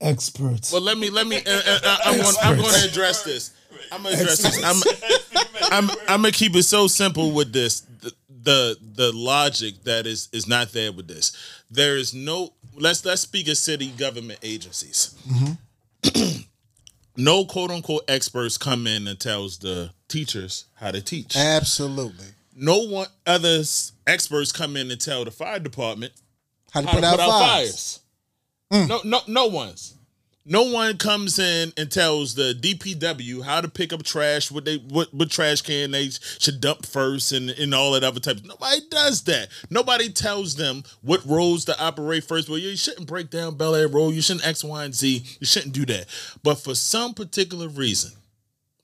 Experts. 0.00 0.72
Well, 0.72 0.82
let 0.82 0.98
me 0.98 1.10
let 1.10 1.28
me. 1.28 1.36
Uh, 1.36 1.40
uh, 1.46 1.78
uh, 1.84 1.96
I'm 2.06 2.16
going. 2.20 2.36
I'm 2.42 2.56
going 2.56 2.74
to 2.74 2.88
address 2.88 3.22
this. 3.22 3.52
I'm 3.92 4.02
to 4.02 4.08
address 4.08 4.38
this. 4.42 4.64
I'm. 5.72 5.84
I'm. 5.88 5.90
I'm 6.08 6.20
going 6.22 6.32
to 6.32 6.38
keep 6.38 6.54
it 6.56 6.62
so 6.64 6.86
simple 6.86 7.32
with 7.32 7.52
this. 7.52 7.80
The, 7.80 8.12
the 8.42 8.76
the 8.94 9.12
logic 9.12 9.82
that 9.84 10.06
is 10.06 10.28
is 10.32 10.46
not 10.46 10.72
there 10.72 10.92
with 10.92 11.08
this. 11.08 11.36
There 11.70 11.96
is 11.96 12.14
no. 12.14 12.52
Let's 12.76 13.04
let's 13.04 13.22
speak 13.22 13.48
of 13.48 13.56
city 13.56 13.88
government 13.88 14.38
agencies. 14.42 15.14
Mm-hmm. 15.28 16.40
no 17.16 17.44
quote 17.44 17.70
unquote 17.70 18.04
experts 18.08 18.56
come 18.56 18.86
in 18.86 19.06
and 19.08 19.18
tells 19.18 19.58
the 19.58 19.90
teachers 20.08 20.66
how 20.74 20.90
to 20.90 21.00
teach. 21.02 21.36
Absolutely. 21.36 22.26
No 22.56 22.78
one 22.80 23.06
others 23.26 23.92
experts 24.06 24.52
come 24.52 24.76
in 24.76 24.90
and 24.90 25.00
tell 25.00 25.24
the 25.24 25.30
fire 25.30 25.58
department 25.58 26.12
How 26.72 26.80
to 26.82 26.86
how 26.86 26.92
put 26.94 27.00
to 27.00 27.06
out 27.06 27.10
put 27.12 27.20
out 27.20 27.40
fires. 27.40 28.00
fires. 28.70 28.86
Mm. 28.86 28.88
No, 28.88 29.00
no, 29.04 29.20
no 29.26 29.46
one's. 29.46 29.94
No 30.46 30.62
one 30.62 30.96
comes 30.96 31.38
in 31.38 31.72
and 31.76 31.90
tells 31.90 32.34
the 32.34 32.54
DPW 32.54 33.44
how 33.44 33.60
to 33.60 33.68
pick 33.68 33.92
up 33.92 34.02
trash, 34.02 34.50
what 34.50 34.64
they 34.64 34.76
what, 34.76 35.12
what 35.12 35.30
trash 35.30 35.60
can 35.60 35.90
they 35.90 36.08
should 36.38 36.60
dump 36.60 36.86
first, 36.86 37.32
and, 37.32 37.50
and 37.50 37.74
all 37.74 37.92
that 37.92 38.04
other 38.04 38.20
types. 38.20 38.42
Nobody 38.42 38.80
does 38.90 39.22
that. 39.24 39.48
Nobody 39.68 40.08
tells 40.08 40.54
them 40.56 40.82
what 41.02 41.24
roads 41.26 41.66
to 41.66 41.78
operate 41.78 42.24
first. 42.24 42.48
Well, 42.48 42.58
you 42.58 42.76
shouldn't 42.76 43.06
break 43.06 43.30
down 43.30 43.56
Bel 43.56 43.74
Air 43.74 43.88
Road. 43.88 44.14
You 44.14 44.22
shouldn't 44.22 44.46
X, 44.46 44.64
Y, 44.64 44.84
and 44.84 44.94
Z. 44.94 45.24
You 45.40 45.46
shouldn't 45.46 45.74
do 45.74 45.84
that. 45.86 46.06
But 46.42 46.56
for 46.56 46.74
some 46.74 47.12
particular 47.12 47.68
reason, 47.68 48.12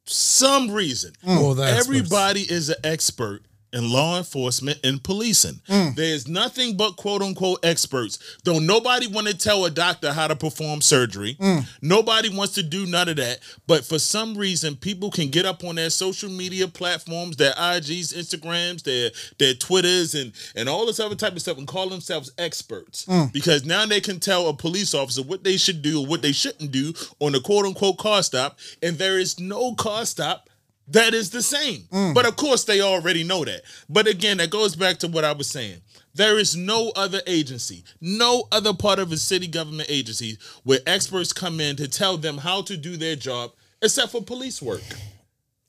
some 0.05 0.71
reason, 0.71 1.15
hmm. 1.25 1.55
the 1.55 1.63
experts. 1.63 1.89
everybody 1.89 2.41
is 2.43 2.69
an 2.69 2.77
expert 2.85 3.43
in 3.77 3.93
law 3.93 4.17
enforcement 4.17 4.81
and 4.83 5.03
policing. 5.03 5.61
Mm. 5.69 5.95
There's 5.95 6.27
nothing 6.27 6.77
but 6.77 6.97
quote 6.97 7.21
unquote 7.23 7.61
experts. 7.63 8.19
Don't 8.43 8.67
nobody 8.67 9.07
want 9.07 9.27
to 9.27 9.37
tell 9.37 9.65
a 9.67 9.71
doctor 9.71 10.13
how 10.13 10.27
to 10.27 10.35
perform 10.35 10.81
surgery. 10.81 11.35
Mm. 11.35 11.67
Nobody 11.83 12.31
wants 12.31 12.55
to 12.55 12.63
do 12.63 12.87
none 12.87 13.09
of 13.09 13.17
that. 13.17 13.41
But 13.67 13.85
for 13.85 13.99
some 13.99 14.37
reason, 14.37 14.77
people 14.77 15.11
can 15.11 15.29
get 15.29 15.45
up 15.45 15.63
on 15.63 15.75
their 15.75 15.91
social 15.91 16.31
media 16.31 16.67
platforms, 16.67 17.37
their 17.37 17.53
IGs, 17.53 18.15
Instagrams, 18.15 18.83
their 18.83 19.11
their 19.39 19.55
Twitters, 19.55 20.15
and 20.15 20.33
and 20.55 20.69
all 20.69 20.87
this 20.87 20.99
other 20.99 21.15
type 21.15 21.35
of 21.35 21.43
stuff, 21.43 21.59
and 21.59 21.69
call 21.69 21.89
themselves 21.91 22.33
experts 22.39 23.05
mm. 23.05 23.31
because 23.33 23.65
now 23.67 23.85
they 23.85 24.01
can 24.01 24.19
tell 24.19 24.49
a 24.49 24.55
police 24.55 24.95
officer 24.95 25.23
what 25.23 25.45
they 25.45 25.59
should 25.59 25.83
do 25.83 26.01
or 26.01 26.07
what 26.07 26.23
they 26.23 26.33
shouldn't 26.33 26.73
do 26.73 26.95
on 27.21 27.35
a 27.35 27.41
quote 27.41 27.67
unquote 27.67 27.99
car 27.99 28.23
stop, 28.23 28.59
and 28.83 28.97
there 28.97 29.19
is 29.19 29.39
no 29.39 29.75
car 29.75 30.07
stop 30.07 30.49
that 30.89 31.15
is 31.15 31.31
the 31.31 31.43
same. 31.43 31.83
Mm. 31.93 32.15
But 32.15 32.27
of 32.27 32.37
course, 32.37 32.65
they 32.65 32.81
already 32.81 33.25
know 33.25 33.45
that. 33.45 33.63
But 33.89 34.07
again, 34.07 34.37
that 34.39 34.51
goes 34.51 34.77
back 34.77 34.99
to 34.99 35.09
what 35.09 35.25
I 35.25 35.33
was 35.33 35.49
saying. 35.49 35.81
There 36.15 36.39
is 36.39 36.57
no 36.57 36.93
other 36.97 37.21
agency, 37.27 37.85
no 38.01 38.49
other 38.51 38.73
part 38.73 38.99
of 38.99 39.13
a 39.13 39.17
city 39.19 39.47
government 39.49 39.91
agency 39.91 40.39
where 40.65 40.79
experts 40.87 41.33
come 41.33 41.61
in 41.61 41.77
to 41.77 41.89
tell 41.89 42.17
them 42.17 42.39
how 42.39 42.63
to 42.63 42.77
do 42.77 42.97
their 42.97 43.17
job 43.17 43.53
except 43.83 44.13
for 44.13 44.23
police 44.23 44.63
work. 44.63 44.81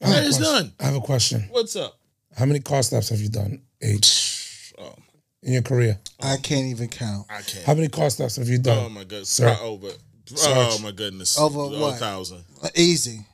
I 0.01 0.07
have 0.07 0.15
There 0.15 0.24
is 0.30 0.38
question. 0.38 0.53
none. 0.53 0.74
I 0.80 0.84
have 0.86 0.95
a 0.95 1.01
question. 1.01 1.47
What's 1.51 1.76
up? 1.76 1.99
How 2.38 2.45
many 2.45 2.59
car 2.59 2.84
stops 2.84 3.09
have 3.09 3.20
you 3.20 3.30
done, 3.30 3.61
H, 3.82 4.74
Oh, 4.78 4.93
in 5.41 5.53
your 5.53 5.63
career? 5.63 5.99
I 6.22 6.38
can't 6.38 6.68
even 6.68 6.88
count. 6.88 7.26
I 7.30 7.41
can't. 7.41 7.65
How 7.65 7.74
many 7.74 7.89
car 7.89 8.09
stops 8.09 8.36
have 8.38 8.47
you 8.47 8.59
done? 8.59 8.86
Oh 8.86 8.89
my 8.89 9.01
goodness. 9.03 9.30
Sir. 9.30 9.57
Over. 9.61 9.89
Oh 10.43 10.80
my 10.84 10.91
goodness. 10.91 11.38
Over 11.39 11.59
A 11.76 11.80
what? 11.80 11.97
thousand. 11.97 12.43
Easy. 12.76 13.26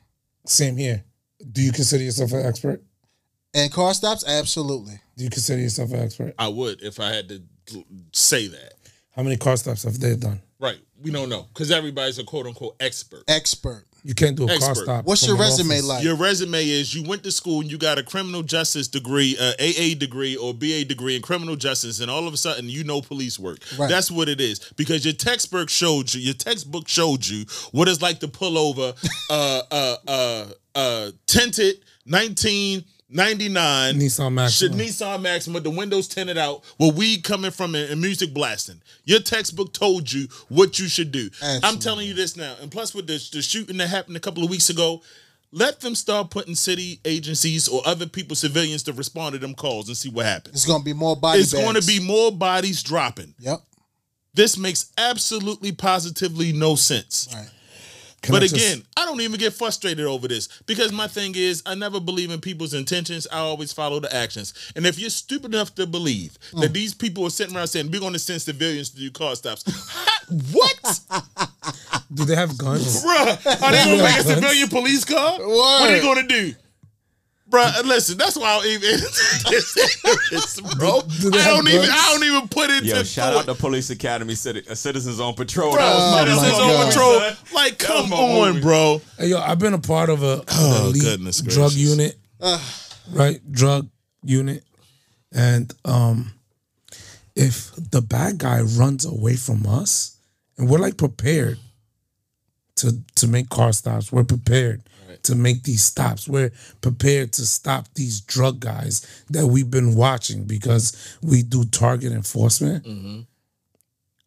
Same 0.47 0.77
here. 0.77 1.03
Do 1.51 1.61
you 1.61 1.71
consider 1.71 2.03
yourself 2.03 2.31
an 2.31 2.45
expert? 2.45 2.81
And 3.53 3.71
car 3.71 3.93
stops, 3.93 4.25
absolutely. 4.27 4.99
Do 5.15 5.23
you 5.23 5.29
consider 5.29 5.61
yourself 5.61 5.91
an 5.91 5.99
expert? 5.99 6.33
I 6.39 6.47
would 6.47 6.81
if 6.81 6.99
I 6.99 7.09
had 7.09 7.29
to 7.29 7.41
say 8.11 8.47
that. 8.47 8.73
How 9.15 9.21
many 9.21 9.37
car 9.37 9.57
stops 9.57 9.83
have 9.83 9.99
they 9.99 10.15
done? 10.15 10.41
Right. 10.59 10.79
We 11.01 11.11
don't 11.11 11.29
know 11.29 11.47
because 11.53 11.69
everybody's 11.69 12.17
a 12.17 12.23
quote 12.23 12.47
unquote 12.47 12.75
expert. 12.79 13.23
Expert. 13.27 13.85
You 14.03 14.13
can't 14.13 14.35
do 14.35 14.43
a 14.43 14.47
car 14.47 14.55
Expert. 14.55 14.83
stop. 14.83 15.05
What's 15.05 15.25
your 15.25 15.37
resume 15.37 15.75
office. 15.75 15.85
like? 15.85 16.03
Your 16.03 16.15
resume 16.15 16.67
is 16.67 16.93
you 16.93 17.03
went 17.07 17.23
to 17.23 17.31
school 17.31 17.61
and 17.61 17.71
you 17.71 17.77
got 17.77 17.97
a 17.97 18.03
criminal 18.03 18.43
justice 18.43 18.87
degree, 18.89 19.37
a 19.39 19.53
AA 19.53 19.97
degree 19.97 20.35
or 20.35 20.53
BA 20.53 20.83
degree 20.85 21.15
in 21.15 21.21
criminal 21.21 21.55
justice, 21.55 22.01
and 22.01 22.11
all 22.11 22.27
of 22.27 22.33
a 22.33 22.37
sudden 22.37 22.69
you 22.69 22.83
know 22.83 23.01
police 23.01 23.39
work. 23.39 23.59
Right. 23.77 23.89
That's 23.89 24.11
what 24.11 24.27
it 24.27 24.41
is 24.41 24.59
because 24.75 25.05
your 25.05 25.13
textbook 25.13 25.69
showed 25.69 26.13
you, 26.13 26.21
your 26.21 26.33
textbook 26.33 26.87
showed 26.87 27.25
you 27.25 27.45
what 27.71 27.87
it's 27.87 28.01
like 28.01 28.19
to 28.19 28.27
pull 28.27 28.57
over 28.57 28.93
uh 29.29 29.61
uh 29.71 29.95
uh 30.07 30.45
uh 30.75 31.11
tinted 31.25 31.75
1999 33.13 33.95
Nissan 33.95 34.33
Maxima. 34.33 34.49
Should 34.49 34.71
Nissan 34.73 35.21
Maxima, 35.21 35.59
the 35.59 35.69
windows 35.69 36.07
tinted 36.07 36.37
out, 36.37 36.63
with 36.79 36.95
weed 36.95 37.23
coming 37.23 37.51
from 37.51 37.75
it 37.75 37.91
and 37.91 38.01
music 38.01 38.33
blasting. 38.33 38.81
Your 39.05 39.19
textbook 39.19 39.73
told 39.73 40.11
you 40.11 40.27
what 40.49 40.79
you 40.79 40.87
should 40.87 41.11
do. 41.11 41.29
I'm 41.41 41.79
telling 41.79 42.07
you 42.07 42.13
this 42.13 42.35
now. 42.35 42.55
And 42.61 42.71
plus, 42.71 42.93
with 42.95 43.07
the, 43.07 43.23
the 43.31 43.41
shooting 43.41 43.77
that 43.77 43.87
happened 43.87 44.17
a 44.17 44.19
couple 44.19 44.43
of 44.43 44.49
weeks 44.49 44.69
ago, 44.69 45.01
let 45.51 45.81
them 45.81 45.93
start 45.93 46.31
putting 46.31 46.55
city 46.55 46.99
agencies 47.05 47.67
or 47.67 47.81
other 47.85 48.07
people, 48.07 48.35
civilians, 48.35 48.81
to 48.83 48.93
respond 48.93 49.33
to 49.33 49.39
them 49.39 49.53
calls 49.53 49.87
and 49.87 49.95
see 49.95 50.09
what 50.09 50.25
happens. 50.25 50.55
It's 50.55 50.65
gonna 50.65 50.83
be 50.83 50.93
more 50.93 51.15
body. 51.15 51.39
It's 51.39 51.53
going 51.53 51.75
to 51.79 51.85
be 51.85 51.99
more 51.99 52.31
bodies 52.31 52.81
dropping. 52.81 53.35
Yep. 53.39 53.59
This 54.33 54.57
makes 54.57 54.91
absolutely 54.97 55.71
positively 55.71 56.53
no 56.53 56.73
sense. 56.75 57.29
Right. 57.31 57.49
Can 58.23 58.31
but 58.31 58.41
I 58.41 58.47
just- 58.47 58.55
again, 58.55 58.83
I 58.97 59.05
don't 59.05 59.19
even 59.21 59.37
get 59.39 59.53
frustrated 59.53 60.05
over 60.05 60.27
this 60.27 60.47
because 60.65 60.91
my 60.93 61.07
thing 61.07 61.33
is, 61.35 61.61
I 61.65 61.75
never 61.75 61.99
believe 61.99 62.31
in 62.31 62.39
people's 62.41 62.73
intentions. 62.73 63.27
I 63.31 63.37
always 63.39 63.71
follow 63.73 63.99
the 63.99 64.13
actions. 64.15 64.53
And 64.75 64.85
if 64.87 64.97
you're 64.97 65.09
stupid 65.09 65.53
enough 65.53 65.75
to 65.75 65.85
believe 65.85 66.37
Mm. 66.53 66.61
that 66.61 66.73
these 66.73 66.93
people 66.93 67.25
are 67.25 67.29
sitting 67.29 67.55
around 67.55 67.67
saying, 67.67 67.91
we're 67.91 67.99
going 67.99 68.13
to 68.13 68.19
send 68.19 68.41
civilians 68.41 68.89
to 68.91 68.97
do 68.97 69.11
car 69.11 69.35
stops, 69.35 69.63
what? 70.51 70.99
do 72.13 72.25
they 72.25 72.35
have 72.35 72.57
guns? 72.57 73.03
Bruh, 73.03 73.61
are 73.61 73.71
they 73.71 73.83
going 73.85 73.97
to 73.97 74.03
make 74.03 74.17
a 74.17 74.23
civilian 74.23 74.69
police 74.69 75.03
car? 75.05 75.39
What 75.39 75.89
are 75.89 75.91
they 75.93 76.01
going 76.01 76.27
to 76.27 76.33
do? 76.33 76.55
Bruh, 77.53 77.83
listen, 77.85 78.17
that's 78.17 78.35
why 78.35 78.47
I 78.47 78.55
don't 78.57 78.65
even, 78.67 78.89
it's, 79.51 80.59
bro. 80.77 81.01
Do 81.21 81.29
I 81.37 81.45
don't 81.45 81.67
even. 81.67 81.87
I 81.87 82.09
don't 82.11 82.23
even 82.23 82.47
put 82.47 82.71
it 82.71 82.83
Yo, 82.83 82.95
to 82.95 83.05
shout 83.05 83.33
thought. 83.33 83.47
out 83.47 83.53
to 83.53 83.61
Police 83.61 83.91
Academy, 83.91 84.33
Citi- 84.33 84.67
uh, 84.67 84.73
Citizens 84.73 85.19
on 85.19 85.35
Patrol. 85.35 85.71
Bro, 85.73 85.81
That 85.81 85.93
was 85.95 86.11
my 86.11 86.19
citizens 86.25 86.59
on 86.59 86.67
God. 86.67 86.87
patrol. 86.87 87.19
Like, 87.53 87.77
That 87.77 87.87
come 87.87 88.13
on, 88.13 88.47
movie. 88.53 88.61
bro. 88.61 89.01
Hey, 89.19 89.27
yo, 89.27 89.39
I've 89.39 89.59
been 89.59 89.75
a 89.75 89.79
part 89.79 90.09
of 90.09 90.23
a 90.23 90.43
Oh, 90.47 90.87
elite 90.87 91.03
goodness 91.03 91.41
drug 91.41 91.71
gracious. 91.73 91.75
unit, 91.77 92.17
right? 93.11 93.39
Drug 93.51 93.87
unit, 94.23 94.63
and 95.31 95.71
um, 95.85 96.31
if 97.35 97.71
the 97.75 98.01
bad 98.01 98.39
guy 98.39 98.61
runs 98.61 99.05
away 99.05 99.35
from 99.35 99.67
us, 99.67 100.17
and 100.57 100.67
we're 100.67 100.79
like 100.79 100.97
prepared 100.97 101.59
to 102.83 102.97
to 103.15 103.27
make 103.27 103.49
car 103.49 103.73
stops, 103.73 104.11
we're 104.11 104.23
prepared 104.23 104.83
to 105.23 105.35
make 105.35 105.63
these 105.63 105.83
stops. 105.83 106.27
We're 106.27 106.51
prepared 106.81 107.33
to 107.33 107.45
stop 107.45 107.87
these 107.95 108.19
drug 108.21 108.59
guys 108.59 109.23
that 109.29 109.47
we've 109.47 109.71
been 109.71 109.95
watching 109.95 110.43
because 110.43 111.17
we 111.21 111.43
do 111.43 111.63
target 111.65 112.11
enforcement. 112.11 112.85
Mm-hmm. 112.85 113.19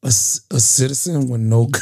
A 0.03 0.09
a 0.09 0.61
citizen 0.61 1.29
with 1.29 1.41
no 1.41 1.69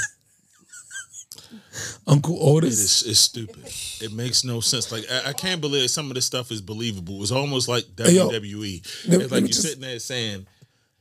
Uncle 2.06 2.36
Otis. 2.40 2.80
It 2.80 2.84
is 2.84 3.02
it's 3.10 3.20
stupid. 3.20 3.64
It 4.00 4.12
makes 4.12 4.44
no 4.44 4.60
sense. 4.60 4.92
Like 4.92 5.04
I, 5.10 5.30
I 5.30 5.32
can't 5.32 5.60
believe 5.60 5.90
some 5.90 6.08
of 6.10 6.14
this 6.14 6.26
stuff 6.26 6.50
is 6.50 6.60
believable. 6.60 7.22
It's 7.22 7.32
almost 7.32 7.68
like 7.68 7.84
yo, 7.98 8.28
WWE. 8.30 9.08
let- 9.08 9.20
it's 9.22 9.32
like 9.32 9.40
you're 9.40 9.48
just- 9.48 9.62
sitting 9.62 9.80
there 9.80 9.98
saying, 9.98 10.46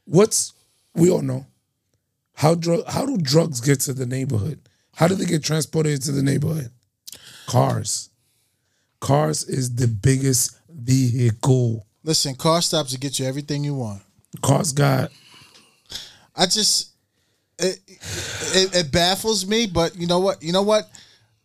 what's 0.05 0.53
we 0.95 1.09
all 1.09 1.21
know 1.21 1.45
how 2.35 2.55
drug 2.55 2.83
how 2.87 3.05
do 3.05 3.17
drugs 3.17 3.61
get 3.61 3.79
to 3.81 3.93
the 3.93 4.05
neighborhood 4.05 4.59
how 4.95 5.07
do 5.07 5.15
they 5.15 5.25
get 5.25 5.43
transported 5.43 6.01
to 6.01 6.11
the 6.11 6.21
neighborhood 6.23 6.69
cars 7.47 8.09
cars 8.99 9.43
is 9.43 9.75
the 9.75 9.87
biggest 9.87 10.57
vehicle 10.69 11.85
Listen, 12.05 12.35
car 12.35 12.61
stops 12.61 12.91
to 12.91 12.99
get 12.99 13.17
you 13.17 13.25
everything 13.25 13.63
you 13.63 13.75
want. 13.75 14.01
cars 14.41 14.71
got 14.73 15.09
I 16.35 16.45
just 16.45 16.89
it, 17.59 17.79
it, 17.87 18.75
it 18.75 18.91
baffles 18.91 19.45
me, 19.45 19.67
but 19.67 19.95
you 19.95 20.07
know 20.07 20.19
what? 20.19 20.41
You 20.41 20.51
know 20.51 20.63
what? 20.63 20.89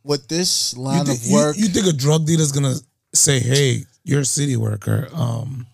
With 0.02 0.26
this 0.26 0.74
line 0.76 1.04
thi- 1.04 1.12
of 1.12 1.22
you- 1.22 1.34
work, 1.34 1.56
you 1.58 1.66
think 1.68 1.86
a 1.86 1.92
drug 1.92 2.26
dealer's 2.26 2.50
gonna 2.52 2.74
say 3.14 3.38
hey 3.40 3.84
you're 4.04 4.20
a 4.20 4.24
city 4.24 4.54
worker 4.56 5.08
um 5.14 5.66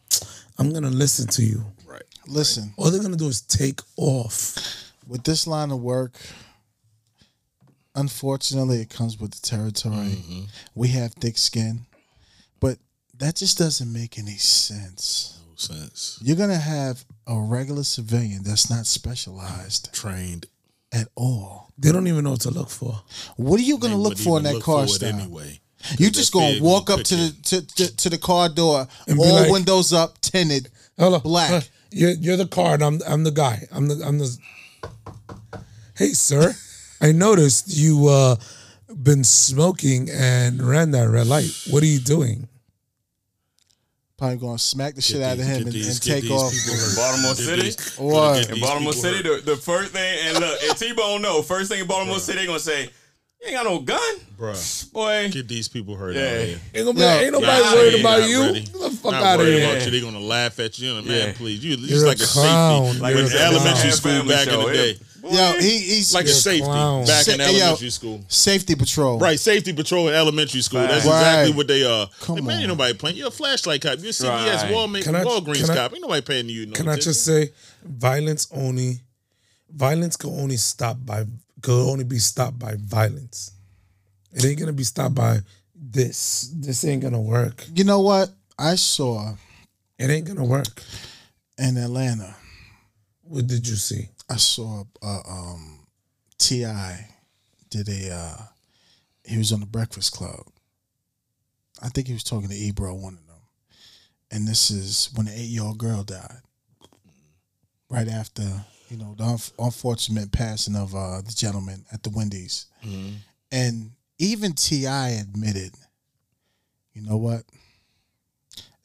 i'm 0.58 0.72
gonna 0.72 0.88
listen 0.90 1.26
to 1.26 1.42
you 1.42 1.64
Right. 1.86 2.02
listen, 2.28 2.72
all 2.76 2.90
they're 2.90 3.02
gonna 3.02 3.16
do 3.16 3.26
is 3.28 3.40
take 3.42 3.80
off 3.96 4.56
with 5.06 5.24
this 5.24 5.46
line 5.46 5.70
of 5.72 5.80
work, 5.80 6.12
unfortunately, 7.94 8.80
it 8.80 8.90
comes 8.90 9.18
with 9.18 9.32
the 9.32 9.40
territory. 9.46 9.94
Mm-hmm. 10.16 10.42
We 10.74 10.88
have 10.88 11.14
thick 11.14 11.38
skin, 11.38 11.86
but 12.60 12.78
that 13.18 13.36
just 13.36 13.58
doesn't 13.58 13.92
make 13.92 14.18
any 14.18 14.36
sense. 14.36 15.40
no 15.48 15.54
sense. 15.56 16.18
You're 16.22 16.36
gonna 16.36 16.56
have 16.58 17.04
a 17.26 17.38
regular 17.40 17.84
civilian 17.84 18.42
that's 18.42 18.68
not 18.70 18.86
specialized 18.86 19.92
Trained. 19.92 20.46
at 20.92 21.08
all. 21.14 21.72
they 21.78 21.90
don't 21.92 22.06
even 22.06 22.24
know 22.24 22.32
what 22.32 22.40
to 22.42 22.50
look 22.50 22.68
for 22.70 23.02
What 23.36 23.58
are 23.58 23.62
you 23.62 23.78
gonna 23.78 23.94
They 23.94 24.00
look 24.00 24.18
for 24.18 24.38
in 24.38 24.44
that 24.44 24.54
look 24.54 24.62
car 24.64 24.80
for 24.86 24.90
it 24.90 24.94
stop? 24.94 25.14
anyway. 25.14 25.60
You 25.98 26.10
just 26.10 26.32
gonna 26.32 26.60
walk 26.62 26.88
up 26.90 27.00
to 27.04 27.16
the 27.16 27.32
to, 27.42 27.66
to, 27.76 27.96
to 27.96 28.10
the 28.10 28.18
car 28.18 28.48
door, 28.48 28.88
And 29.06 29.18
all 29.18 29.34
like- 29.42 29.50
windows 29.50 29.92
up, 29.92 30.20
tinted, 30.20 30.68
Hello. 30.98 31.18
black. 31.20 31.50
Huh, 31.50 31.60
You're 31.90 32.12
you're 32.12 32.36
the 32.38 32.46
car, 32.46 32.74
and 32.74 32.82
I'm 32.82 33.00
I'm 33.06 33.22
the 33.24 33.30
guy. 33.30 33.66
I'm 33.70 33.86
the 33.88 34.02
I'm 34.04 34.18
the. 34.18 34.36
Hey, 35.96 36.08
sir, 36.12 36.54
I 37.00 37.12
noticed 37.12 37.68
you 37.76 38.08
uh 38.08 38.36
been 39.02 39.24
smoking 39.24 40.08
and 40.10 40.62
ran 40.62 40.90
that 40.92 41.08
red 41.08 41.26
light. 41.26 41.50
What 41.70 41.82
are 41.82 41.86
you 41.86 41.98
doing? 41.98 42.48
Probably 44.16 44.36
gonna 44.36 44.58
smack 44.58 44.94
the 44.94 45.02
shit 45.02 45.20
out 45.22 45.38
of 45.38 45.44
him 45.44 45.62
and, 45.62 45.72
these- 45.72 45.88
and 45.88 46.00
take 46.02 46.30
off. 46.30 46.52
people 46.52 46.74
hurt. 46.76 46.96
Baltimore 46.96 47.34
City? 47.34 47.62
these- 47.62 47.96
What? 47.96 48.50
In 48.50 48.60
Baltimore 48.60 48.92
City, 48.92 49.22
the, 49.28 49.42
the 49.44 49.56
first 49.56 49.90
thing, 49.92 50.18
and 50.28 50.38
look, 50.38 50.62
and 50.62 50.78
T-Bone 50.78 51.20
know, 51.20 51.42
first 51.42 51.70
thing 51.70 51.80
in 51.80 51.86
Baltimore 51.88 52.20
City, 52.20 52.38
they 52.38 52.46
gonna 52.46 52.60
say, 52.60 52.82
you 52.84 53.48
ain't 53.48 53.56
got 53.56 53.64
no 53.64 53.80
gun, 53.80 54.14
Bruh, 54.38 54.92
boy. 54.92 55.28
get 55.32 55.48
these 55.48 55.66
people 55.68 55.96
hurt 55.96 56.14
Yeah. 56.14 56.22
out. 56.22 56.58
Ain't, 56.74 56.84
gonna 56.86 56.94
be, 56.94 57.00
Yo, 57.00 57.06
ain't 57.08 57.32
nobody 57.32 57.62
Y'all 57.62 57.74
worried 57.74 58.00
about 58.00 58.28
you. 58.28 58.40
ready. 58.42 58.60
Get 58.60 58.72
the 58.72 58.90
fuck 58.90 59.12
Not 59.12 59.22
out 59.24 59.40
of 59.40 59.46
here. 59.46 59.68
about 59.70 59.84
you. 59.84 59.90
They 59.90 60.00
gonna 60.00 60.20
laugh 60.20 60.60
at 60.60 60.78
you. 60.78 60.94
Man, 60.94 61.04
Yeah. 61.06 61.32
please, 61.36 61.64
you 61.64 61.72
it's 61.74 61.82
You're 61.82 61.88
just 61.90 62.04
a 62.04 62.08
like 62.08 62.20
a 62.20 62.26
clown. 62.26 62.84
safety, 62.86 63.00
like 63.02 63.16
You're 63.16 63.26
in 63.26 63.32
a 63.32 63.36
elementary 63.36 63.90
school 63.90 64.12
Family 64.12 64.34
back 64.34 64.46
in 64.46 64.60
the 64.60 64.72
day. 64.72 64.98
Yeah. 65.30 65.54
Yo, 65.54 65.60
he, 65.60 65.78
he's 65.78 66.12
Like 66.14 66.26
a 66.26 66.28
safety 66.28 66.64
clown. 66.64 67.04
back 67.06 67.24
Sa- 67.24 67.32
in 67.32 67.40
hey, 67.40 67.52
yo. 67.52 67.60
elementary 67.60 67.90
school. 67.90 68.24
safety 68.28 68.74
patrol. 68.74 69.18
Right, 69.18 69.38
safety 69.40 69.72
patrol 69.72 70.08
in 70.08 70.14
elementary 70.14 70.60
school. 70.60 70.80
That's 70.80 71.04
exactly 71.04 71.50
Right. 71.50 71.56
what 71.56 71.66
they 71.68 71.84
are. 71.84 72.08
Come 72.20 72.36
like, 72.36 72.44
man, 72.44 72.54
on. 72.56 72.60
ain't 72.60 72.68
nobody 72.68 72.94
playing. 72.94 73.16
You're 73.16 73.28
a 73.28 73.30
flashlight 73.30 73.80
cop. 73.82 73.98
You're 74.00 74.10
a 74.10 74.12
CVS, 74.12 74.62
Right. 74.62 74.72
Walmart, 74.72 75.02
Can 75.04 75.14
I- 75.16 75.24
Walgreens 75.24 75.60
can 75.66 75.70
I- 75.70 75.74
cop. 75.76 75.92
Ain't 75.92 76.02
nobody 76.02 76.22
paying 76.22 76.48
you. 76.48 76.66
No 76.66 76.72
Can 76.72 76.88
I 76.88 76.96
just 76.96 77.24
say, 77.24 77.50
violence 77.84 78.48
only, 78.52 79.00
violence 79.70 80.16
can 80.16 80.30
only 80.30 80.56
stop 80.56 80.96
by 81.04 81.24
could 81.62 81.88
only 81.90 82.04
be 82.04 82.18
stopped 82.18 82.58
by 82.58 82.74
violence. 82.78 83.52
It 84.32 84.44
ain't 84.44 84.58
gonna 84.58 84.72
be 84.74 84.84
stopped 84.84 85.14
by 85.14 85.38
this. 85.74 86.50
This 86.54 86.84
ain't 86.84 87.02
gonna 87.02 87.20
work. 87.20 87.64
You 87.74 87.84
know 87.84 88.00
what? 88.00 88.30
I 88.58 88.74
saw 88.74 89.34
It 89.98 90.10
ain't 90.10 90.26
gonna 90.26 90.44
work. 90.44 90.82
in 91.56 91.76
Atlanta. 91.78 92.36
What 93.22 93.46
did 93.46 93.66
you 93.66 93.76
see? 93.76 94.08
I 94.28 94.36
saw 94.36 94.84
uh, 95.02 95.20
um, 95.28 95.86
T.I. 96.38 97.08
did 97.70 97.88
a. 97.88 98.14
Uh, 98.14 98.42
he 99.24 99.38
was 99.38 99.52
on 99.52 99.60
the 99.60 99.66
Breakfast 99.66 100.12
Club. 100.12 100.46
I 101.82 101.88
think 101.88 102.06
he 102.06 102.12
was 102.12 102.24
talking 102.24 102.48
to 102.48 102.54
Ebro, 102.54 102.94
one 102.94 103.14
of 103.14 103.26
them, 103.26 103.36
and 104.30 104.46
this 104.48 104.70
is 104.70 105.10
when 105.14 105.26
the 105.26 105.32
eight-year-old 105.32 105.78
girl 105.78 106.02
died. 106.04 106.40
Right 107.90 108.08
after 108.08 108.42
you 108.88 108.96
know 108.96 109.14
the 109.16 109.24
unf- 109.24 109.52
unfortunate 109.58 110.32
passing 110.32 110.76
of 110.76 110.94
uh, 110.94 111.20
the 111.20 111.32
gentleman 111.34 111.84
at 111.92 112.02
the 112.02 112.10
Wendy's, 112.10 112.66
and 113.52 113.90
even 114.18 114.52
T.I. 114.52 115.08
admitted, 115.10 115.72
you 116.94 117.02
know 117.02 117.16
what? 117.16 117.42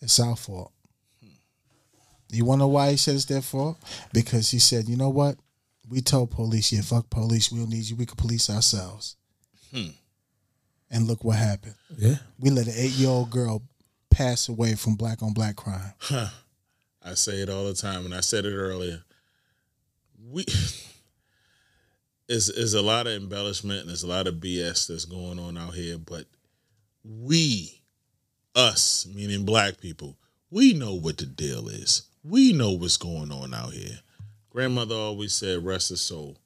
It's 0.02 0.20
our 0.20 0.36
fault. 0.36 0.72
You 2.32 2.46
want 2.46 2.60
to 2.60 2.64
know 2.64 2.68
why 2.68 2.92
he 2.92 2.98
said 2.98 3.16
it's 3.16 3.26
their 3.26 3.42
fault? 3.42 3.78
Because 4.14 4.52
he 4.52 4.60
said, 4.60 4.88
you 4.88 4.96
know 4.96 5.10
what? 5.10 5.36
We 5.90 6.02
told 6.02 6.32
police, 6.32 6.72
yeah, 6.72 6.82
fuck 6.82 7.10
police. 7.10 7.52
We 7.52 7.60
don't 7.60 7.70
need 7.70 7.90
you. 7.90 7.96
We 7.96 8.06
can 8.06 8.16
police 8.16 8.50
ourselves. 8.50 9.16
Hmm. 9.74 9.90
And 10.92 11.08
look 11.08 11.24
what 11.24 11.38
happened. 11.38 11.76
Yeah. 11.98 12.16
We 12.40 12.50
let 12.50 12.68
an 12.68 12.74
eight 12.76 12.92
year 12.92 13.10
old 13.10 13.32
girl 13.32 13.64
pass 14.10 14.50
away 14.50 14.76
from 14.76 14.96
black 14.96 15.24
on 15.24 15.34
black 15.34 15.56
crime. 15.56 15.94
I 17.04 17.14
say 17.14 17.42
it 17.42 17.50
all 17.50 17.66
the 17.66 17.74
time, 17.74 18.06
and 18.06 18.14
I 18.14 18.20
said 18.20 18.46
it 18.46 18.54
earlier. 18.54 19.04
We 20.30 20.46
is 22.30 22.50
is 22.50 22.76
a 22.76 22.82
lot 22.82 23.08
of 23.08 23.14
embellishment 23.14 23.82
and 23.82 23.90
there's 23.90 24.04
a 24.04 24.08
lot 24.08 24.28
of 24.28 24.36
BS 24.36 24.88
that's 24.88 25.06
going 25.06 25.40
on 25.40 25.58
out 25.58 25.74
here, 25.74 25.98
but 25.98 26.26
we, 27.04 27.82
us, 28.56 29.08
meaning 29.14 29.46
black 29.46 29.80
people, 29.80 30.18
we 30.52 30.74
know 30.74 30.94
what 30.94 31.18
the 31.18 31.26
deal 31.26 31.68
is. 31.68 32.04
We 32.24 32.54
know 32.54 32.72
what's 32.72 32.98
going 32.98 33.32
on 33.32 33.54
out 33.54 33.74
here. 33.74 34.00
Grandmother 34.50 34.96
always 34.96 35.34
said, 35.34 35.64
"Rest 35.64 35.90
her 35.90 35.96
soul." 35.96 36.38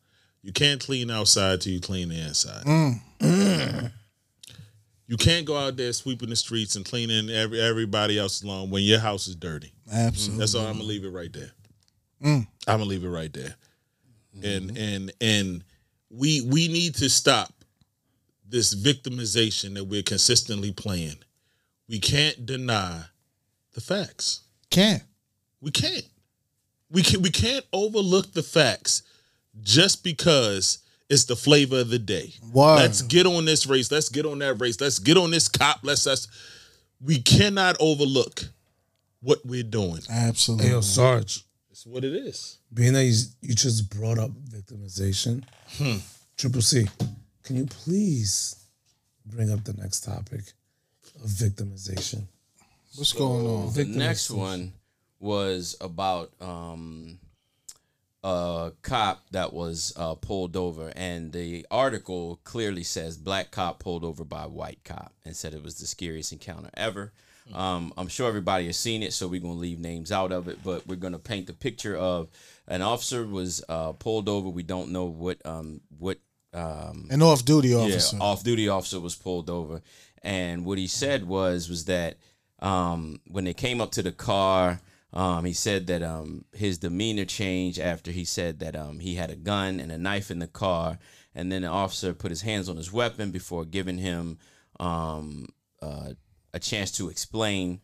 You 0.41 0.51
can't 0.51 0.83
clean 0.83 1.09
outside 1.09 1.61
till 1.61 1.71
you 1.73 1.79
clean 1.79 2.09
the 2.09 2.19
inside. 2.19 2.65
Mm. 2.65 3.91
You 5.13 5.17
can't 5.17 5.45
go 5.45 5.57
out 5.57 5.75
there 5.77 5.91
sweeping 5.93 6.29
the 6.29 6.35
streets 6.35 6.75
and 6.75 6.85
cleaning 6.85 7.29
every 7.29 7.61
everybody 7.61 8.17
else's 8.17 8.43
lawn 8.43 8.69
when 8.69 8.83
your 8.83 8.99
house 8.99 9.27
is 9.27 9.35
dirty. 9.35 9.71
Absolutely. 9.91 10.39
That's 10.39 10.55
all 10.55 10.65
I'm 10.65 10.73
gonna 10.73 10.85
leave 10.85 11.03
it 11.03 11.09
right 11.09 11.31
there. 11.31 11.51
Mm. 12.23 12.47
I'm 12.67 12.79
gonna 12.79 12.85
leave 12.85 13.03
it 13.03 13.09
right 13.09 13.31
there. 13.31 13.53
And 14.41 14.71
mm-hmm. 14.71 14.77
and 14.77 15.11
and 15.21 15.63
we 16.09 16.41
we 16.41 16.67
need 16.67 16.95
to 16.95 17.09
stop 17.09 17.53
this 18.47 18.73
victimization 18.73 19.75
that 19.75 19.83
we're 19.83 20.03
consistently 20.03 20.71
playing. 20.71 21.17
We 21.87 21.99
can't 21.99 22.45
deny 22.45 23.03
the 23.73 23.81
facts. 23.81 24.41
Can't. 24.69 25.03
We 25.63 25.71
can't. 25.71 26.03
We 26.91 27.01
can 27.01 27.21
we 27.21 27.31
can't 27.31 27.65
overlook 27.71 28.33
the 28.33 28.43
facts 28.43 29.01
just 29.61 30.03
because 30.03 30.79
it's 31.09 31.23
the 31.23 31.37
flavor 31.37 31.79
of 31.79 31.89
the 31.89 31.99
day. 31.99 32.33
Word. 32.51 32.75
Let's 32.75 33.01
get 33.01 33.25
on 33.25 33.45
this 33.45 33.65
race. 33.65 33.89
Let's 33.89 34.09
get 34.09 34.25
on 34.25 34.39
that 34.39 34.55
race. 34.55 34.79
Let's 34.81 34.99
get 34.99 35.15
on 35.15 35.31
this 35.31 35.47
cop. 35.47 35.79
Let's 35.83 36.05
us. 36.05 36.27
We 37.01 37.21
cannot 37.21 37.77
overlook 37.79 38.43
what 39.21 39.39
we're 39.45 39.63
doing. 39.63 40.01
Absolutely. 40.09 40.67
Hey, 40.67 40.71
yo, 40.73 40.81
Sarge, 40.81 41.43
It's 41.71 41.85
what 41.85 42.03
it 42.03 42.13
is. 42.13 42.57
being 42.73 42.93
that 42.93 43.05
you, 43.05 43.15
you 43.41 43.55
just 43.55 43.89
brought 43.89 44.19
up 44.19 44.31
victimization, 44.49 45.43
hmm. 45.77 45.97
Triple 46.37 46.61
C, 46.61 46.87
can 47.43 47.55
you 47.55 47.65
please 47.65 48.55
bring 49.25 49.51
up 49.51 49.63
the 49.63 49.73
next 49.73 50.01
topic 50.01 50.41
of 51.23 51.29
victimization? 51.29 52.23
What's 52.95 53.13
going 53.13 53.45
on? 53.45 53.73
The 53.73 53.85
next 53.85 54.29
one 54.29 54.73
was 55.23 55.75
about 55.79 56.31
um, 56.41 57.17
a 58.23 58.73
cop 58.81 59.23
that 59.31 59.53
was 59.53 59.93
uh, 59.95 60.15
pulled 60.15 60.55
over, 60.57 60.91
and 60.95 61.31
the 61.31 61.65
article 61.71 62.39
clearly 62.43 62.83
says 62.83 63.17
black 63.17 63.49
cop 63.49 63.79
pulled 63.79 64.03
over 64.03 64.23
by 64.25 64.45
white 64.45 64.79
cop, 64.83 65.13
and 65.25 65.35
said 65.35 65.53
it 65.53 65.63
was 65.63 65.79
the 65.79 65.87
scariest 65.87 66.33
encounter 66.33 66.69
ever. 66.75 67.13
Um, 67.53 67.93
I'm 67.97 68.07
sure 68.07 68.27
everybody 68.27 68.67
has 68.67 68.77
seen 68.77 69.01
it, 69.03 69.13
so 69.13 69.27
we're 69.27 69.41
gonna 69.41 69.53
leave 69.53 69.79
names 69.79 70.11
out 70.11 70.31
of 70.31 70.47
it, 70.47 70.59
but 70.63 70.85
we're 70.87 70.95
gonna 70.95 71.19
paint 71.19 71.47
the 71.47 71.53
picture 71.53 71.95
of 71.95 72.29
an 72.67 72.81
officer 72.81 73.25
was 73.25 73.63
uh, 73.67 73.93
pulled 73.93 74.29
over. 74.29 74.49
We 74.49 74.63
don't 74.63 74.91
know 74.91 75.05
what 75.05 75.45
um, 75.45 75.81
what 75.99 76.19
um, 76.53 77.07
An 77.09 77.21
off 77.21 77.43
duty 77.43 77.73
officer. 77.73 78.17
yeah, 78.17 78.23
off 78.23 78.43
duty 78.43 78.69
officer 78.69 78.99
was 78.99 79.15
pulled 79.15 79.49
over, 79.49 79.81
and 80.21 80.65
what 80.65 80.77
he 80.77 80.87
said 80.87 81.25
was 81.27 81.69
was 81.69 81.85
that 81.85 82.17
um, 82.59 83.19
when 83.27 83.43
they 83.43 83.53
came 83.53 83.81
up 83.81 83.91
to 83.91 84.01
the 84.01 84.13
car, 84.13 84.79
um, 85.13 85.45
he 85.45 85.53
said 85.53 85.87
that 85.87 86.01
um, 86.01 86.45
his 86.53 86.79
demeanor 86.79 87.25
changed 87.25 87.79
after 87.79 88.11
he 88.11 88.25
said 88.25 88.59
that 88.59 88.75
um, 88.75 88.99
he 88.99 89.15
had 89.15 89.29
a 89.29 89.35
gun 89.35 89.79
and 89.79 89.91
a 89.91 89.97
knife 89.97 90.31
in 90.31 90.39
the 90.39 90.47
car, 90.47 90.97
and 91.35 91.51
then 91.51 91.61
the 91.61 91.67
officer 91.67 92.13
put 92.13 92.31
his 92.31 92.41
hands 92.41 92.67
on 92.67 92.77
his 92.77 92.91
weapon 92.91 93.31
before 93.31 93.63
giving 93.63 93.99
him 93.99 94.39
um, 94.79 95.47
uh, 95.81 96.09
a 96.53 96.59
chance 96.59 96.91
to 96.91 97.09
explain. 97.09 97.79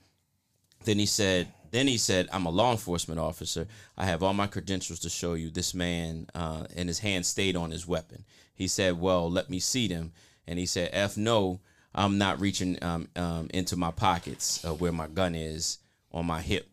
Then 0.86 0.97
he 0.97 1.05
said, 1.05 1.53
then 1.71 1.88
he 1.88 1.97
said, 1.97 2.30
I'm 2.32 2.47
a 2.47 2.49
law 2.49 2.71
enforcement 2.71 3.19
officer. 3.19 3.67
I 3.95 4.05
have 4.05 4.23
all 4.23 4.34
my 4.34 4.47
credentials 4.47 4.99
to 5.01 5.09
show 5.09 5.34
you. 5.34 5.51
This 5.51 5.73
man, 5.75 6.27
uh, 6.34 6.65
and 6.75 6.89
his 6.89 6.99
hand 6.99 7.25
stayed 7.25 7.55
on 7.55 7.69
his 7.69 7.88
weapon. 7.88 8.25
He 8.55 8.67
said, 8.67 8.99
well, 8.99 9.30
let 9.30 9.49
me 9.49 9.59
see 9.59 9.88
them. 9.88 10.13
And 10.47 10.57
he 10.57 10.65
said, 10.65 10.89
F 10.93 11.15
no, 11.15 11.59
I'm 11.93 12.17
not 12.17 12.39
reaching 12.39 12.82
um, 12.84 13.07
um, 13.15 13.49
into 13.53 13.75
my 13.75 13.91
pockets 13.91 14.65
uh, 14.65 14.73
where 14.73 14.91
my 14.91 15.07
gun 15.07 15.36
is 15.36 15.77
on 16.11 16.25
my 16.25 16.41
hip. 16.41 16.67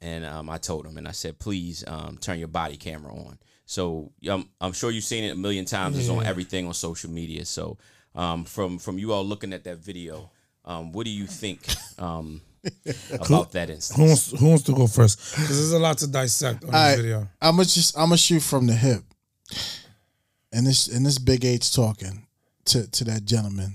And 0.00 0.24
um, 0.24 0.48
I 0.48 0.58
told 0.58 0.86
him, 0.86 0.96
and 0.96 1.08
I 1.08 1.12
said, 1.12 1.38
please 1.38 1.82
um, 1.86 2.18
turn 2.18 2.38
your 2.38 2.48
body 2.48 2.76
camera 2.76 3.12
on. 3.12 3.38
So 3.66 4.12
um, 4.30 4.48
I'm 4.60 4.72
sure 4.72 4.90
you've 4.90 5.04
seen 5.04 5.24
it 5.24 5.32
a 5.32 5.36
million 5.36 5.64
times. 5.64 5.98
It's 5.98 6.08
on 6.08 6.24
everything 6.24 6.66
on 6.66 6.74
social 6.74 7.10
media. 7.10 7.44
So 7.44 7.76
um, 8.14 8.44
from 8.44 8.78
from 8.78 8.98
you 8.98 9.12
all 9.12 9.24
looking 9.24 9.52
at 9.52 9.64
that 9.64 9.78
video, 9.78 10.30
um, 10.64 10.92
what 10.92 11.04
do 11.04 11.10
you 11.10 11.26
think 11.26 11.60
um, 11.98 12.40
about 13.12 13.52
that 13.52 13.68
Who 13.96 14.04
wants, 14.04 14.30
who 14.38 14.48
wants 14.48 14.64
to 14.64 14.72
go 14.72 14.86
first? 14.86 15.18
Because 15.32 15.48
there's 15.58 15.72
a 15.72 15.78
lot 15.78 15.98
to 15.98 16.06
dissect 16.06 16.64
on 16.64 16.74
All 16.74 16.88
this 16.88 16.96
video. 17.00 17.28
I'm 17.42 17.56
gonna 17.56 17.64
just 17.64 17.96
I'm 17.96 18.06
gonna 18.06 18.16
shoot 18.16 18.40
from 18.42 18.66
the 18.66 18.74
hip, 18.74 19.02
and 20.52 20.66
this 20.66 20.88
and 20.88 21.04
this 21.04 21.18
big 21.18 21.44
H 21.44 21.74
talking 21.74 22.26
to 22.66 22.90
to 22.90 23.04
that 23.04 23.24
gentleman. 23.24 23.74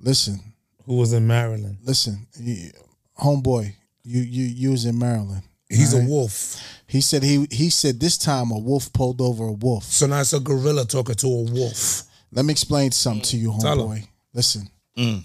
Listen, 0.00 0.40
Who 0.86 0.96
was 0.96 1.12
in 1.12 1.26
Maryland? 1.26 1.78
listen, 1.82 2.26
you, 2.38 2.70
homeboy, 3.18 3.72
you 4.16 4.44
you 4.44 4.70
was 4.70 4.84
in 4.84 4.98
Maryland. 4.98 5.42
He's 5.68 5.92
Alright. 5.92 6.08
a 6.08 6.10
wolf. 6.10 6.62
He 6.86 7.00
said 7.00 7.22
he 7.22 7.46
he 7.50 7.70
said 7.70 8.00
this 8.00 8.16
time 8.16 8.50
a 8.50 8.58
wolf 8.58 8.92
pulled 8.92 9.20
over 9.20 9.44
a 9.44 9.52
wolf. 9.52 9.84
So 9.84 10.06
now 10.06 10.20
it's 10.20 10.32
a 10.32 10.40
gorilla 10.40 10.84
talking 10.84 11.14
to 11.16 11.26
a 11.26 11.42
wolf. 11.42 12.04
Let 12.32 12.44
me 12.44 12.52
explain 12.52 12.90
something 12.90 13.22
to 13.22 13.36
you, 13.36 13.50
mm. 13.50 13.60
homeboy. 13.60 14.06
Listen, 14.32 14.68
mm. 14.96 15.22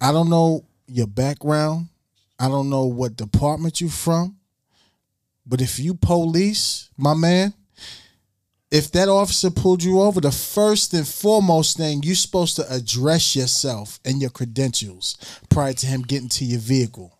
I 0.00 0.12
don't 0.12 0.30
know 0.30 0.64
your 0.86 1.06
background. 1.06 1.88
I 2.38 2.48
don't 2.48 2.70
know 2.70 2.86
what 2.86 3.16
department 3.16 3.80
you're 3.80 3.90
from. 3.90 4.36
But 5.46 5.60
if 5.60 5.78
you 5.78 5.94
police, 5.94 6.90
my 6.96 7.14
man, 7.14 7.52
if 8.70 8.90
that 8.92 9.08
officer 9.08 9.50
pulled 9.50 9.82
you 9.82 10.00
over, 10.00 10.20
the 10.20 10.32
first 10.32 10.94
and 10.94 11.06
foremost 11.06 11.76
thing 11.76 12.02
you're 12.02 12.14
supposed 12.14 12.56
to 12.56 12.74
address 12.74 13.36
yourself 13.36 14.00
and 14.04 14.20
your 14.20 14.30
credentials 14.30 15.16
prior 15.50 15.74
to 15.74 15.86
him 15.86 16.02
getting 16.02 16.30
to 16.30 16.44
your 16.44 16.60
vehicle. 16.60 17.16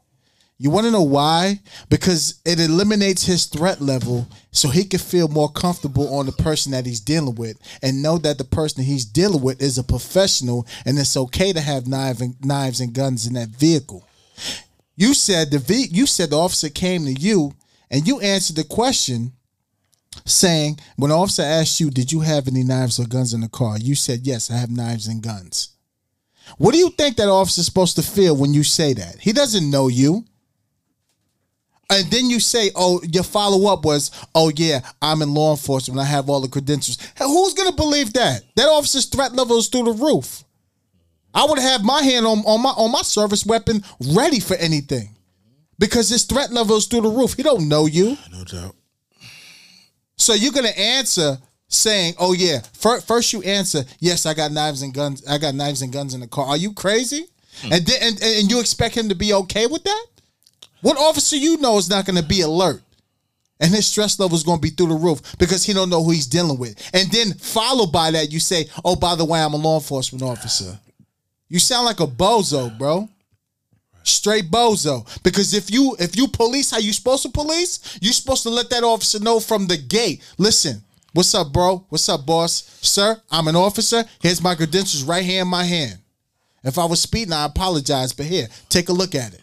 You 0.63 0.71
want 0.71 0.87
to 0.87 0.93
know 0.93 1.03
why? 1.03 1.59
Because 1.89 2.41
it 2.45 2.61
eliminates 2.61 3.25
his 3.25 3.47
threat 3.47 3.81
level 3.81 4.29
so 4.53 4.69
he 4.69 4.85
can 4.85 5.01
feel 5.01 5.27
more 5.27 5.51
comfortable 5.51 6.15
on 6.15 6.25
the 6.25 6.31
person 6.31 6.71
that 6.71 6.87
he's 6.87 7.01
dealing 7.01 7.35
with 7.35 7.59
and 7.83 8.01
know 8.01 8.17
that 8.19 8.39
the 8.39 8.45
person 8.45 8.85
he's 8.85 9.05
dealing 9.05 9.43
with 9.43 9.61
is 9.61 9.77
a 9.77 9.83
professional 9.83 10.65
and 10.87 10.97
it's 11.01 11.17
okay 11.17 11.53
to 11.53 11.61
have 11.61 11.89
knife 11.89 12.21
and, 12.21 12.37
knives 12.45 12.79
and 12.79 12.93
guns 12.93 13.27
in 13.27 13.35
that 13.35 13.49
vehicle. 13.49 14.07
You 14.95 15.15
said 15.15 15.51
the 15.51 15.89
you 15.91 16.07
said 16.07 16.31
the 16.31 16.39
officer 16.39 16.69
came 16.69 17.07
to 17.07 17.13
you 17.13 17.55
and 17.91 18.07
you 18.07 18.21
answered 18.21 18.55
the 18.55 18.63
question 18.63 19.33
saying 20.25 20.79
when 20.95 21.09
the 21.09 21.17
officer 21.17 21.43
asked 21.43 21.81
you, 21.81 21.91
"Did 21.91 22.13
you 22.13 22.21
have 22.21 22.47
any 22.47 22.63
knives 22.63 23.01
or 23.01 23.07
guns 23.07 23.35
in 23.35 23.41
the 23.41 23.49
car?" 23.49 23.79
You 23.79 23.97
said, 23.97 24.29
"Yes, 24.29 24.49
I 24.49 24.59
have 24.59 24.71
knives 24.71 25.09
and 25.09 25.23
guns." 25.23 25.71
What 26.57 26.73
do 26.73 26.79
you 26.79 26.91
think 26.91 27.17
that 27.17 27.29
officer's 27.29 27.67
supposed 27.67 27.97
to 27.97 28.03
feel 28.05 28.37
when 28.37 28.55
you 28.55 28.63
say 28.63 28.93
that? 28.93 29.17
He 29.19 29.33
doesn't 29.33 29.69
know 29.69 29.89
you. 29.89 30.25
And 31.91 32.11
then 32.11 32.31
you 32.31 32.41
say, 32.41 32.71
"Oh, 32.75 33.03
your 33.03 33.23
follow 33.23 33.71
up 33.71 33.85
was, 33.85 34.11
oh 34.35 34.51
yeah, 34.57 34.81
I'm 35.03 35.21
in 35.21 35.35
law 35.35 35.51
enforcement. 35.51 36.01
I 36.01 36.05
have 36.05 36.31
all 36.31 36.41
the 36.41 36.49
credentials." 36.49 36.99
Who's 37.19 37.55
gonna 37.55 37.73
believe 37.73 38.15
that? 38.15 38.43
That 38.57 38.69
officer's 38.69 39.07
threat 39.07 39.35
level 39.35 39.59
is 39.59 39.69
through 39.69 39.85
the 39.85 39.93
roof. 39.93 40.45
I 41.35 41.45
would 41.45 41.59
have 41.59 41.83
my 41.83 42.03
hand 42.03 42.27
on, 42.27 42.39
on 42.41 42.63
my 42.63 42.71
on 42.71 42.93
my 42.93 43.03
service 43.03 43.45
weapon 43.45 43.83
ready 44.09 44.41
for 44.41 44.55
anything, 44.57 45.17
because 45.79 46.09
his 46.09 46.25
threat 46.25 46.51
level 46.51 46.77
is 46.77 46.87
through 46.87 47.03
the 47.03 47.09
roof. 47.09 47.35
He 47.35 47.43
don't 47.43 47.69
know 47.69 47.87
you. 47.87 48.17
No 48.31 48.45
doubt. 48.45 48.75
So 50.17 50.35
you're 50.35 50.53
gonna 50.53 50.69
answer 50.69 51.39
saying, 51.69 52.15
"Oh 52.19 52.33
yeah." 52.33 52.63
First, 52.73 53.07
first 53.07 53.33
you 53.33 53.43
answer, 53.43 53.85
"Yes, 53.99 54.25
I 54.25 54.35
got 54.35 54.53
knives 54.53 54.83
and 54.83 54.95
guns. 54.95 55.23
I 55.27 55.37
got 55.39 55.55
knives 55.55 55.83
and 55.83 55.93
guns 55.93 56.15
in 56.15 56.21
the 56.21 56.27
car." 56.27 56.47
Are 56.47 56.57
you 56.57 56.73
crazy? 56.73 57.27
Hmm. 57.63 57.73
And 57.73 57.87
then 57.87 58.03
and, 58.03 58.23
and 58.23 58.51
you 58.51 58.61
expect 58.61 58.95
him 58.95 59.09
to 59.09 59.15
be 59.15 59.33
okay 59.35 59.67
with 59.67 59.85
that? 59.85 60.07
What 60.83 60.99
officer 60.99 61.37
you 61.37 61.57
know 61.57 61.79
is 61.79 61.89
not 61.89 62.05
gonna 62.05 62.23
be 62.23 62.43
alert? 62.43 62.83
And 63.63 63.73
his 63.73 63.87
stress 63.87 64.19
level 64.19 64.37
is 64.37 64.43
going 64.43 64.59
to 64.59 64.61
be 64.63 64.71
through 64.71 64.89
the 64.89 64.95
roof 64.95 65.39
because 65.39 65.63
he 65.63 65.73
don't 65.73 65.89
know 65.89 66.03
who 66.03 66.11
he's 66.11 66.27
dealing 66.27 66.59
with. 66.59 66.75
And 66.93 67.09
then 67.13 67.33
followed 67.35 67.93
by 67.93 68.11
that, 68.11 68.33
you 68.33 68.41
say, 68.41 68.69
"Oh, 68.85 68.97
by 68.97 69.15
the 69.15 69.25
way, 69.25 69.41
I'm 69.41 69.55
a 69.55 69.57
law 69.57 69.77
enforcement 69.77 70.25
officer." 70.25 70.81
You 71.49 71.61
sound 71.61 71.87
like 71.87 72.01
a 72.01 72.07
bozo, 72.09 72.77
bro. 72.77 73.09
Straight 74.03 74.51
bozo. 74.51 75.07
Because 75.23 75.55
if 75.55 75.71
you 75.71 75.95
if 76.01 76.17
you 76.17 76.27
police 76.27 76.73
how 76.73 76.79
you 76.79 76.93
supposed 76.93 77.23
to 77.23 77.29
police, 77.29 77.79
you 78.01 78.13
supposed 78.13 78.43
to 78.43 78.51
let 78.51 78.69
that 78.71 78.83
officer 78.83 79.21
know 79.21 79.39
from 79.39 79.69
the 79.69 79.77
gate. 79.77 80.23
Listen, 80.39 80.83
what's 81.13 81.33
up, 81.33 81.53
bro? 81.53 81.85
What's 81.89 82.09
up, 82.09 82.27
boss? 82.27 82.65
Sir, 82.81 83.21
I'm 83.31 83.47
an 83.47 83.55
officer. 83.55 84.05
Here's 84.21 84.43
my 84.43 84.57
credentials 84.57 85.05
right 85.05 85.25
here 85.25 85.43
in 85.43 85.49
my 85.49 85.63
hand. 85.63 85.99
If 86.65 86.79
I 86.79 86.85
was 86.85 87.01
speeding, 87.01 87.33
I 87.33 87.45
apologize, 87.45 88.13
but 88.13 88.27
here, 88.27 88.49
take 88.69 88.89
a 88.89 88.93
look 88.93 89.15
at 89.15 89.35
it. 89.35 89.43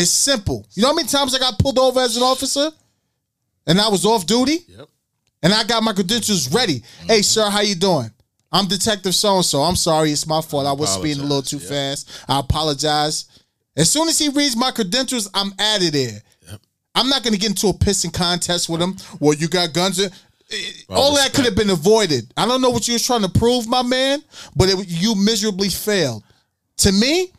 It's 0.00 0.10
simple. 0.10 0.66
You 0.72 0.82
know 0.82 0.88
how 0.88 0.94
many 0.94 1.08
times 1.08 1.34
I 1.34 1.38
got 1.38 1.58
pulled 1.58 1.78
over 1.78 2.00
as 2.00 2.16
an 2.16 2.22
officer? 2.22 2.70
And 3.66 3.80
I 3.80 3.88
was 3.88 4.04
off 4.06 4.26
duty? 4.26 4.58
Yep. 4.68 4.88
and 5.42 5.52
I 5.52 5.64
got 5.64 5.82
my 5.82 5.92
credentials 5.92 6.52
ready. 6.52 6.82
Hey, 7.06 7.22
sir, 7.22 7.48
how 7.50 7.60
you 7.60 7.74
doing? 7.74 8.10
I'm 8.52 8.66
Detective 8.66 9.14
So 9.14 9.36
and 9.36 9.44
So. 9.44 9.60
I'm 9.62 9.76
sorry, 9.76 10.10
it's 10.10 10.26
my 10.26 10.40
fault. 10.40 10.66
I 10.66 10.72
was 10.72 10.90
speeding 10.92 11.20
a 11.22 11.26
little 11.26 11.42
too 11.42 11.56
Apologize, 11.58 12.04
fast. 12.04 12.24
I 12.28 12.40
apologize. 12.40 13.24
As 13.76 13.90
soon 13.90 14.08
as 14.08 14.18
he 14.18 14.28
reads 14.30 14.56
my 14.56 14.70
credentials, 14.72 15.28
I'm 15.34 15.52
out 15.58 15.82
of 15.86 15.92
there. 15.92 16.20
I'm 16.94 17.08
not 17.08 17.22
going 17.22 17.32
to 17.34 17.38
get 17.38 17.50
into 17.50 17.68
a 17.68 17.72
pissing 17.72 18.12
contest 18.12 18.68
with 18.68 18.82
him. 18.82 18.96
Well, 19.20 19.34
you 19.34 19.46
got 19.48 19.72
guns. 19.72 20.00
Uh, 20.00 20.08
In- 20.50 20.96
All 20.96 21.14
that 21.14 21.32
could 21.32 21.44
have 21.44 21.54
been 21.54 21.70
avoided. 21.70 22.32
I 22.36 22.46
don't 22.46 22.60
know 22.60 22.70
what 22.70 22.88
you 22.88 22.94
was 22.94 23.06
trying 23.06 23.22
to 23.22 23.28
prove, 23.28 23.68
my 23.68 23.82
man, 23.82 24.20
but 24.56 24.68
it, 24.68 24.88
you 24.88 25.14
miserably 25.14 25.68
failed. 25.68 26.24
To 26.78 26.90
me, 26.92 27.32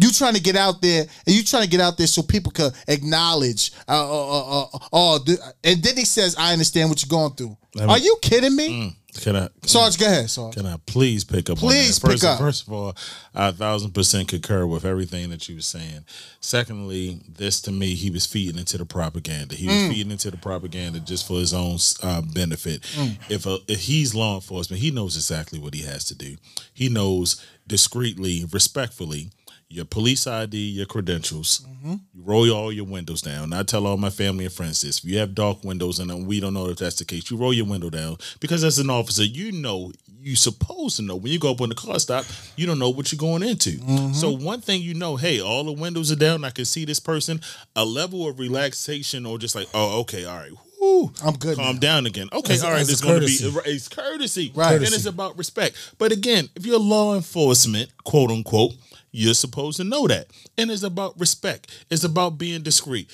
you 0.00 0.10
trying 0.10 0.34
to 0.34 0.40
get 0.40 0.56
out 0.56 0.80
there 0.80 1.02
and 1.26 1.34
you 1.36 1.42
trying 1.42 1.64
to 1.64 1.68
get 1.68 1.80
out 1.80 1.98
there 1.98 2.06
so 2.06 2.22
people 2.22 2.50
could 2.52 2.72
acknowledge. 2.88 3.72
Uh, 3.88 3.92
uh, 3.92 4.62
uh, 4.62 4.62
uh, 4.72 4.78
oh, 4.92 5.24
and 5.64 5.82
then 5.82 5.96
he 5.96 6.04
says, 6.04 6.34
"I 6.38 6.52
understand 6.52 6.88
what 6.88 7.04
you're 7.04 7.10
going 7.10 7.34
through." 7.34 7.56
Are 7.80 7.98
you 7.98 8.18
kidding 8.20 8.54
me? 8.54 8.96
Can 9.20 9.36
I? 9.36 9.48
Sarge, 9.64 9.98
go 9.98 10.06
ahead, 10.06 10.30
Sarge. 10.30 10.54
Can 10.54 10.64
I 10.64 10.76
please 10.86 11.22
pick 11.24 11.50
up? 11.50 11.58
Please 11.58 12.02
on 12.02 12.10
that? 12.10 12.12
First, 12.12 12.22
pick 12.22 12.30
up. 12.30 12.38
First 12.38 12.66
of 12.66 12.72
all, 12.72 12.96
I 13.34 13.48
a 13.48 13.52
thousand 13.52 13.92
percent 13.92 14.28
concur 14.28 14.66
with 14.66 14.86
everything 14.86 15.28
that 15.30 15.48
you 15.48 15.54
were 15.56 15.60
saying. 15.62 16.04
Secondly, 16.40 17.20
this 17.28 17.60
to 17.62 17.72
me, 17.72 17.94
he 17.94 18.10
was 18.10 18.24
feeding 18.24 18.58
into 18.58 18.78
the 18.78 18.86
propaganda. 18.86 19.54
He 19.54 19.66
was 19.66 19.76
Mm. 19.76 19.88
feeding 19.90 20.12
into 20.12 20.30
the 20.30 20.38
propaganda 20.38 21.00
just 21.00 21.26
for 21.26 21.38
his 21.38 21.52
own 21.52 21.78
uh, 22.02 22.22
benefit. 22.22 22.82
Mm. 22.94 23.18
If 23.28 23.44
a, 23.46 23.58
if 23.68 23.80
he's 23.80 24.14
law 24.14 24.36
enforcement, 24.36 24.80
he 24.82 24.90
knows 24.90 25.16
exactly 25.16 25.58
what 25.58 25.74
he 25.74 25.82
has 25.82 26.04
to 26.06 26.14
do. 26.14 26.36
He 26.72 26.88
knows 26.88 27.42
discreetly, 27.66 28.46
respectfully. 28.50 29.30
Your 29.72 29.84
police 29.86 30.26
ID, 30.26 30.56
your 30.56 30.86
credentials. 30.86 31.66
Mm-hmm. 31.66 31.92
You 32.14 32.22
roll 32.22 32.50
all 32.52 32.72
your 32.72 32.84
windows 32.84 33.22
down. 33.22 33.52
I 33.52 33.62
tell 33.62 33.86
all 33.86 33.96
my 33.96 34.10
family 34.10 34.44
and 34.44 34.52
friends 34.54 34.82
this: 34.82 34.98
if 34.98 35.04
you 35.04 35.18
have 35.18 35.34
dark 35.34 35.64
windows, 35.64 35.98
and 35.98 36.26
we 36.26 36.40
don't 36.40 36.54
know 36.54 36.68
if 36.68 36.78
that's 36.78 36.96
the 36.96 37.04
case, 37.04 37.30
you 37.30 37.36
roll 37.36 37.52
your 37.54 37.66
window 37.66 37.90
down 37.90 38.18
because 38.40 38.62
as 38.64 38.78
an 38.78 38.90
officer, 38.90 39.24
you 39.24 39.50
know 39.52 39.92
you 40.20 40.36
supposed 40.36 40.96
to 40.96 41.02
know 41.02 41.16
when 41.16 41.32
you 41.32 41.38
go 41.38 41.50
up 41.50 41.60
on 41.60 41.68
the 41.68 41.74
car 41.74 41.98
stop, 41.98 42.24
you 42.54 42.64
don't 42.64 42.78
know 42.78 42.90
what 42.90 43.10
you're 43.10 43.18
going 43.18 43.42
into. 43.42 43.70
Mm-hmm. 43.70 44.12
So 44.12 44.30
one 44.30 44.60
thing 44.60 44.80
you 44.80 44.94
know, 44.94 45.16
hey, 45.16 45.40
all 45.40 45.64
the 45.64 45.72
windows 45.72 46.12
are 46.12 46.16
down. 46.16 46.44
I 46.44 46.50
can 46.50 46.64
see 46.64 46.84
this 46.84 47.00
person. 47.00 47.40
A 47.74 47.84
level 47.84 48.28
of 48.28 48.38
relaxation, 48.38 49.26
or 49.26 49.38
just 49.38 49.54
like, 49.56 49.66
oh, 49.74 50.00
okay, 50.02 50.24
all 50.24 50.36
right. 50.36 50.52
Whew, 50.78 51.12
I'm 51.24 51.34
good 51.34 51.56
Calm 51.56 51.76
now. 51.76 51.80
down 51.80 52.06
again. 52.06 52.28
Okay, 52.32 52.54
As- 52.54 52.62
all 52.64 52.70
right. 52.70 52.80
as 52.80 52.88
a 52.88 52.92
This 52.92 53.00
is 53.00 53.04
going 53.04 53.20
to 53.20 53.26
be 53.26 53.38
courtesy. 53.38 53.70
it's 53.70 53.88
courtesy, 53.88 54.52
Right. 54.54 54.74
And 54.74 54.82
it's 54.82 55.06
about 55.06 55.38
respect. 55.38 55.76
But 55.98 56.12
again, 56.12 56.48
if 56.56 56.66
you're 56.66 56.78
law 56.78 57.14
enforcement, 57.16 57.90
quote 58.04 58.30
unquote, 58.30 58.74
you're 59.12 59.34
supposed 59.34 59.76
to 59.76 59.84
know 59.84 60.06
that. 60.08 60.28
And 60.58 60.70
it's 60.70 60.82
about 60.82 61.18
respect. 61.20 61.86
It's 61.90 62.04
about 62.04 62.38
being 62.38 62.62
discreet. 62.62 63.10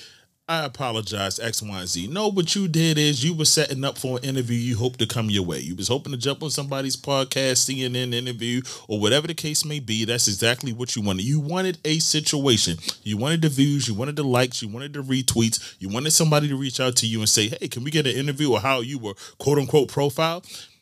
I 0.49 0.65
apologize, 0.65 1.39
X, 1.39 1.61
Y, 1.61 1.79
and 1.79 1.87
Z. 1.87 2.07
No, 2.07 2.27
what 2.27 2.55
you 2.55 2.67
did 2.67 2.97
is 2.97 3.23
you 3.23 3.35
were 3.35 3.45
setting 3.45 3.83
up 3.83 3.99
for 3.99 4.17
an 4.17 4.23
interview 4.23 4.57
you 4.57 4.77
hope 4.77 4.97
to 4.97 5.05
come 5.05 5.29
your 5.29 5.43
way. 5.45 5.59
You 5.59 5.75
was 5.75 5.89
hoping 5.89 6.11
to 6.11 6.17
jump 6.17 6.41
on 6.41 6.49
somebody's 6.49 6.97
podcast, 6.97 7.69
CNN 7.69 8.15
interview, 8.15 8.61
or 8.87 8.99
whatever 8.99 9.27
the 9.27 9.35
case 9.35 9.63
may 9.63 9.79
be. 9.79 10.05
That's 10.05 10.27
exactly 10.27 10.73
what 10.73 10.95
you 10.95 11.03
wanted. 11.03 11.25
You 11.25 11.39
wanted 11.39 11.77
a 11.85 11.99
situation. 11.99 12.77
You 13.03 13.15
wanted 13.17 13.43
the 13.43 13.49
views, 13.49 13.87
you 13.87 13.93
wanted 13.93 14.15
the 14.15 14.23
likes, 14.23 14.63
you 14.63 14.69
wanted 14.69 14.93
the 14.93 15.01
retweets, 15.01 15.75
you 15.77 15.87
wanted 15.87 16.13
somebody 16.13 16.47
to 16.47 16.55
reach 16.55 16.79
out 16.79 16.95
to 16.95 17.05
you 17.05 17.19
and 17.19 17.29
say, 17.29 17.49
hey, 17.49 17.67
can 17.67 17.83
we 17.83 17.91
get 17.91 18.07
an 18.07 18.15
interview 18.15 18.51
or 18.51 18.59
how 18.59 18.79
you 18.79 18.97
were 18.97 19.13
quote 19.37 19.59
unquote 19.59 19.89
profile? 19.89 20.41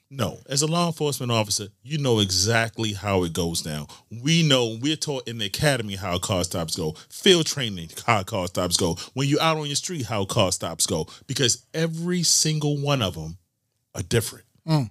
No, 0.10 0.40
as 0.48 0.62
a 0.62 0.68
law 0.68 0.88
enforcement 0.88 1.34
officer, 1.34 1.68
you 1.84 1.98
know 1.98 2.20
exactly 2.20 2.94
how 2.94 3.24
it 3.24 3.34
goes 3.34 3.62
down. 3.62 3.88
We 4.24 4.42
know 4.42 4.78
we're 4.82 4.96
taught 4.96 5.28
in 5.28 5.38
the 5.38 5.48
academy 5.48 5.96
how 5.96 6.18
car 6.18 6.46
stops 6.46 6.78
go, 6.78 6.94
field 7.10 7.46
training 7.46 7.90
how 8.06 8.24
car 8.24 8.48
stops 8.48 8.78
go, 8.78 8.96
when 9.14 9.28
you're 9.28 9.42
out 9.42 9.58
on 9.58 9.66
your 9.66 9.76
street 9.76 10.06
how 10.06 10.24
car 10.24 10.54
stops 10.54 10.86
go, 10.86 11.08
because 11.28 11.66
every 11.74 12.24
single 12.24 12.78
one 12.78 13.02
of 13.02 13.16
them 13.16 13.38
are 13.96 14.02
different. 14.02 14.46
Mm. 14.66 14.90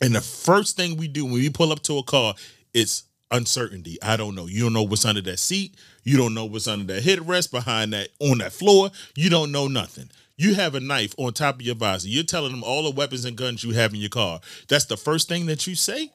And 0.00 0.14
the 0.14 0.20
first 0.20 0.76
thing 0.76 0.96
we 0.96 1.08
do 1.08 1.24
when 1.24 1.34
we 1.34 1.50
pull 1.50 1.72
up 1.72 1.82
to 1.84 1.98
a 1.98 2.02
car, 2.04 2.34
it's 2.72 3.04
uncertainty. 3.32 3.98
I 4.02 4.16
don't 4.16 4.36
know. 4.36 4.46
You 4.46 4.62
don't 4.62 4.72
know 4.72 4.82
what's 4.82 5.04
under 5.04 5.22
that 5.22 5.38
seat. 5.40 5.74
You 6.04 6.16
don't 6.16 6.34
know 6.34 6.44
what's 6.44 6.68
under 6.68 6.92
that 6.94 7.02
headrest 7.02 7.50
behind 7.50 7.92
that 7.92 8.08
on 8.20 8.38
that 8.38 8.52
floor. 8.52 8.90
You 9.16 9.30
don't 9.30 9.50
know 9.50 9.66
nothing. 9.66 10.10
You 10.42 10.54
have 10.54 10.74
a 10.74 10.80
knife 10.80 11.14
on 11.18 11.32
top 11.32 11.56
of 11.56 11.62
your 11.62 11.74
visor. 11.74 12.08
You're 12.08 12.24
telling 12.24 12.50
them 12.50 12.64
all 12.64 12.82
the 12.82 12.90
weapons 12.90 13.24
and 13.24 13.36
guns 13.36 13.62
you 13.62 13.72
have 13.72 13.94
in 13.94 14.00
your 14.00 14.10
car. 14.10 14.40
That's 14.68 14.86
the 14.86 14.96
first 14.96 15.28
thing 15.28 15.46
that 15.46 15.66
you 15.66 15.74
say. 15.74 16.10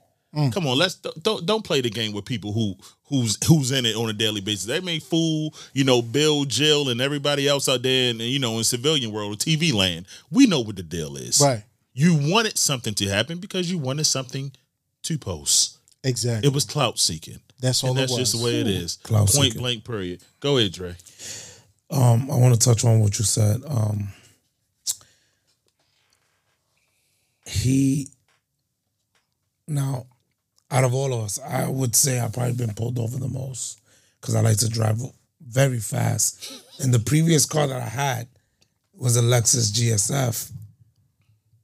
Come 0.52 0.68
on, 0.68 0.78
let's 0.78 0.96
don't 0.96 1.46
don't 1.46 1.64
play 1.64 1.82
the 1.82 1.90
game 1.90 2.12
with 2.12 2.26
people 2.26 2.52
who 2.52 2.76
who's 3.06 3.44
who's 3.48 3.72
in 3.72 3.86
it 3.86 3.96
on 3.96 4.10
a 4.10 4.14
daily 4.14 4.42
basis. 4.42 4.66
They 4.66 4.82
may 4.82 5.00
fool, 5.00 5.56
you 5.74 5.84
know, 5.84 6.02
Bill, 6.02 6.46
Jill, 6.46 6.90
and 6.90 7.02
everybody 7.02 7.48
else 7.48 7.68
out 7.68 7.82
there, 7.82 8.12
in, 8.12 8.20
you 8.20 8.38
know, 8.38 8.58
in 8.58 8.64
civilian 8.64 9.12
world 9.12 9.34
or 9.34 9.36
TV 9.36 9.74
land. 9.74 10.06
We 10.30 10.46
know 10.46 10.60
what 10.60 10.76
the 10.76 10.84
deal 10.84 11.16
is. 11.16 11.42
Right. 11.42 11.64
You 11.94 12.16
wanted 12.32 12.58
something 12.58 12.94
to 12.96 13.08
happen 13.08 13.40
because 13.40 13.72
you 13.72 13.80
wanted 13.80 14.06
something 14.06 14.52
to 15.04 15.18
post. 15.18 15.80
Exactly. 16.04 16.48
It 16.48 16.54
was 16.54 16.66
clout 16.66 17.00
seeking. 17.00 17.40
That's 17.60 17.84
all 17.84 17.92
and 17.92 18.00
it 18.00 18.02
that's 18.02 18.16
just 18.16 18.38
the 18.38 18.44
way 18.44 18.60
it 18.60 18.68
is. 18.68 18.98
Clout 18.98 19.30
seeking. 19.30 19.42
Point 19.42 19.54
seeking. 19.54 19.62
blank. 19.62 19.86
Period. 19.86 20.22
Go 20.40 20.58
ahead, 20.58 20.74
Dre. 20.74 20.96
Um, 21.90 22.30
I 22.30 22.36
want 22.36 22.54
to 22.54 22.60
touch 22.60 22.86
on 22.86 23.00
what 23.00 23.18
you 23.18 23.26
said. 23.26 23.64
Um, 23.66 24.10
he 27.48 28.10
now, 29.68 30.06
out 30.72 30.84
of 30.84 30.94
all 30.94 31.14
of 31.14 31.26
us, 31.26 31.40
I 31.40 31.68
would 31.68 31.96
say 31.96 32.20
I've 32.20 32.34
probably 32.34 32.54
been 32.54 32.74
pulled 32.74 33.00
over 33.00 33.18
the 33.18 33.28
most 33.28 33.82
because 34.20 34.36
I 34.36 34.42
like 34.42 34.58
to 34.58 34.70
drive 34.70 35.02
very 35.46 35.80
fast. 35.80 36.64
And 36.80 36.94
the 36.94 37.00
previous 37.00 37.46
car 37.46 37.68
that 37.68 37.82
I 37.82 37.88
had 37.88 38.28
was 38.94 39.18
a 39.18 39.22
Lexus 39.22 39.72
GSF, 39.72 40.52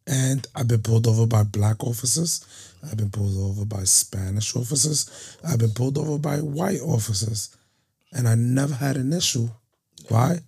and 0.07 0.45
I've 0.55 0.67
been 0.67 0.81
pulled 0.81 1.07
over 1.07 1.25
by 1.25 1.43
black 1.43 1.83
officers. 1.83 2.45
I've 2.83 2.97
been 2.97 3.09
pulled 3.09 3.37
over 3.37 3.65
by 3.65 3.83
Spanish 3.83 4.55
officers. 4.55 5.37
I've 5.47 5.59
been 5.59 5.71
pulled 5.71 5.97
over 5.97 6.17
by 6.17 6.37
white 6.37 6.81
officers, 6.81 7.55
and 8.11 8.27
I 8.27 8.35
never 8.35 8.73
had 8.73 8.97
an 8.97 9.13
issue. 9.13 9.49
Why? 10.09 10.39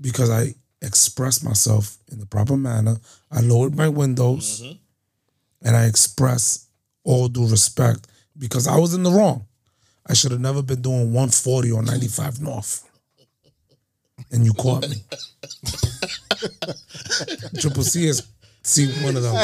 Because 0.00 0.30
I 0.30 0.54
expressed 0.82 1.44
myself 1.44 1.98
in 2.10 2.20
the 2.20 2.26
proper 2.26 2.56
manner. 2.56 2.96
I 3.30 3.40
lowered 3.40 3.76
my 3.76 3.88
windows 3.88 4.62
mm-hmm. 4.62 5.66
and 5.66 5.76
I 5.76 5.86
expressed 5.86 6.68
all 7.04 7.28
due 7.28 7.48
respect 7.48 8.06
because 8.38 8.66
I 8.66 8.78
was 8.78 8.94
in 8.94 9.02
the 9.02 9.10
wrong. 9.10 9.46
I 10.06 10.14
should 10.14 10.32
have 10.32 10.40
never 10.40 10.62
been 10.62 10.82
doing 10.82 11.12
140 11.12 11.72
or 11.72 11.82
95 11.82 12.40
North. 12.40 12.86
And 14.32 14.44
you 14.44 14.52
caught 14.54 14.88
me. 14.88 14.96
Triple 17.60 17.82
C 17.82 18.06
has 18.06 18.26
seen 18.62 18.90
one 19.02 19.16
of 19.16 19.22
them. 19.22 19.34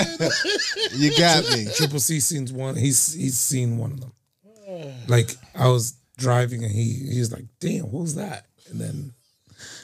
You 0.92 1.16
got 1.16 1.48
me. 1.50 1.66
Triple 1.76 2.00
C 2.00 2.20
seen 2.20 2.46
one. 2.48 2.76
He's 2.76 3.14
he's 3.14 3.38
seen 3.38 3.78
one 3.78 3.92
of 3.92 4.00
them. 4.00 4.12
Oh. 4.68 4.92
Like 5.08 5.30
I 5.54 5.68
was 5.68 5.94
driving 6.18 6.64
and 6.64 6.72
he 6.72 7.06
he's 7.10 7.32
like, 7.32 7.44
"Damn, 7.58 7.86
who's 7.86 8.16
that?" 8.16 8.46
And 8.70 8.80
then, 8.80 9.12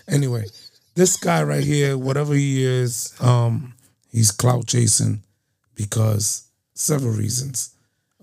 anyway, 0.08 0.44
this 0.94 1.16
guy 1.16 1.42
right 1.42 1.64
here, 1.64 1.96
whatever 1.96 2.34
he 2.34 2.64
is, 2.64 3.12
um, 3.20 3.74
he's 4.10 4.30
clout 4.30 4.66
chasing 4.66 5.22
because 5.74 6.48
several 6.74 7.12
reasons. 7.12 7.74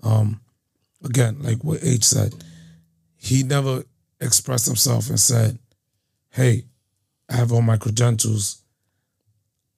Um, 0.02 0.40
again, 1.04 1.38
like 1.42 1.62
what 1.64 1.80
H 1.82 2.04
said, 2.04 2.34
he 3.16 3.42
never 3.42 3.84
expressed 4.20 4.66
himself 4.66 5.08
and 5.08 5.18
said, 5.20 5.58
"Hey, 6.30 6.64
I 7.28 7.36
have 7.36 7.52
all 7.52 7.62
my 7.62 7.76
credentials." 7.76 8.56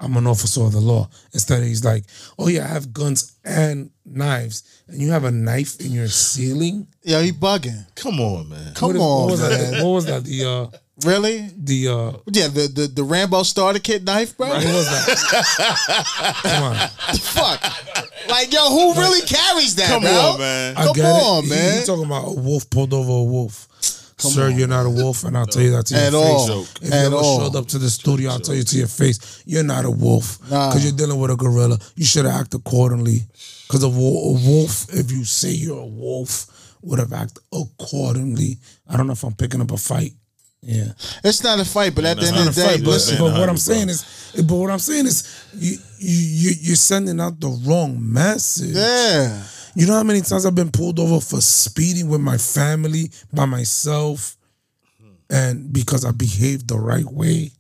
I'm 0.01 0.16
an 0.16 0.27
officer 0.27 0.62
of 0.62 0.73
the 0.73 0.81
law. 0.81 1.09
Instead, 1.32 1.62
he's 1.62 1.85
like, 1.85 2.05
"Oh 2.39 2.48
yeah, 2.48 2.64
I 2.64 2.69
have 2.69 2.93
guns 2.93 3.32
and 3.44 3.90
knives, 4.05 4.64
and 4.89 5.01
you 5.01 5.10
have 5.10 5.23
a 5.24 5.31
knife 5.31 5.81
in 5.81 5.93
your 5.93 6.09
ceiling." 6.09 6.89
Yeah, 7.05 7.23
he 7.23 7.31
bugging. 7.32 7.86
Come 7.94 8.20
on, 8.20 8.48
man. 8.48 8.74
Come 8.74 8.89
What 8.89 8.97
is- 8.97 9.01
what 9.01 9.06
on, 9.06 9.31
was 9.31 9.40
man. 9.40 9.51
that? 9.73 9.85
What 9.85 9.90
was 9.93 10.05
that? 10.06 10.24
The 10.24 10.44
uh, 10.44 10.77
Really? 11.05 11.48
the 11.56 11.89
uh, 11.89 12.12
Yeah, 12.31 12.48
the, 12.48 12.69
the 12.69 12.86
the 12.86 13.02
Rambo 13.02 13.43
starter 13.44 13.78
kit 13.78 14.05
knife, 14.05 14.36
bro. 14.36 14.48
what 14.48 14.64
was 14.64 14.89
that? 14.90 16.43
Come 16.43 16.62
on, 16.64 16.77
Fuck. 17.19 17.62
Like, 18.28 18.52
yo, 18.52 18.69
who 18.69 18.94
really 18.94 19.23
carries 19.27 19.74
that, 19.77 19.89
Come 19.89 20.02
bro? 20.02 20.12
on, 20.12 20.39
man. 20.39 20.77
I 20.77 20.85
Come 20.85 20.94
get 20.94 21.05
on, 21.06 21.44
it. 21.44 21.48
Man. 21.51 21.81
You 21.81 21.86
talking 21.86 22.05
about 22.05 22.24
a 22.28 22.40
wolf 22.40 22.69
pulled 22.70 22.93
over 22.93 23.10
a 23.10 23.23
wolf. 23.24 23.69
Sir, 24.19 24.51
you're 24.51 24.69
not 24.69 24.86
a 24.86 24.90
wolf, 24.90 25.24
and 25.24 25.36
I'll 25.36 25.47
tell 25.47 25.62
you 25.62 25.73
that 25.73 25.86
to 25.86 25.94
your 25.94 26.02
At 26.05 26.12
face. 26.12 26.14
all. 26.14 26.47
Joke. 26.47 26.69
If 26.82 26.89
you 26.90 26.94
ever 26.94 27.16
all. 27.16 27.40
showed 27.40 27.56
up 27.56 27.66
to 27.69 27.78
the 27.78 27.90
studio, 27.90 28.31
I'll 28.31 28.39
tell 28.39 28.55
you 28.55 28.62
to 28.62 28.77
your 28.78 28.86
face, 28.86 29.43
you're 29.47 29.64
not 29.64 29.85
a 29.85 29.90
wolf. 29.90 30.39
Nah. 30.48 30.69
Because 30.69 30.85
you're 30.85 30.97
dealing 30.97 31.19
with 31.19 31.32
a 31.32 31.36
gorilla. 31.36 31.77
You 31.97 32.05
should 32.05 32.27
have 32.27 32.40
acted 32.43 32.60
accordingly. 32.60 33.23
Because 33.66 33.82
a, 33.82 33.89
wo- 33.89 34.36
a 34.36 34.48
wolf, 34.48 34.86
if 34.94 35.10
you 35.10 35.24
say 35.24 35.51
you're 35.51 35.81
a 35.81 35.86
wolf, 35.86 36.47
would 36.82 37.01
have 37.01 37.12
acted 37.12 37.43
accordingly. 37.52 38.59
I 38.89 38.97
don't 38.97 39.09
know 39.09 39.12
if 39.14 39.24
I'm 39.24 39.35
picking 39.35 39.60
up 39.60 39.73
a 39.73 39.77
fight. 39.77 40.12
Yeah. 40.62 40.93
It's 41.24 41.43
not 41.43 41.59
a 41.59 41.64
fight, 41.64 41.94
but 41.94 42.05
at 42.05 42.18
the 42.18 42.26
end 42.26 42.36
of 42.39 42.55
the 42.55 42.60
day, 42.60 42.66
fight, 42.68 42.84
but, 42.84 42.90
listen. 42.90 43.18
but 43.18 43.24
what 43.32 43.48
I'm 43.48 43.56
100, 43.56 43.59
saying 43.59 43.89
is, 43.89 44.43
but 44.47 44.55
what 44.55 44.70
I'm 44.70 44.78
saying 44.78 45.06
is, 45.06 45.47
you 45.55 45.76
you 45.98 46.18
you 46.51 46.56
you're 46.60 46.76
sending 46.76 47.20
out 47.20 47.40
the 47.40 47.48
wrong 47.66 47.97
message. 48.01 48.76
Yeah. 48.76 49.43
You 49.74 49.86
know 49.86 49.94
how 49.94 50.02
many 50.05 50.20
times 50.20 50.47
I've 50.47 50.55
been 50.55 50.70
pulled 50.70 51.01
over 51.01 51.20
for 51.20 51.40
speeding 51.40 52.09
with 52.09 52.20
my 52.20 52.39
family 52.39 53.10
by 53.32 53.44
myself, 53.47 54.36
and 55.28 55.72
because 55.72 56.05
I 56.05 56.12
behaved 56.12 56.68
the 56.68 56.78
right 56.78 57.06
way, 57.06 57.51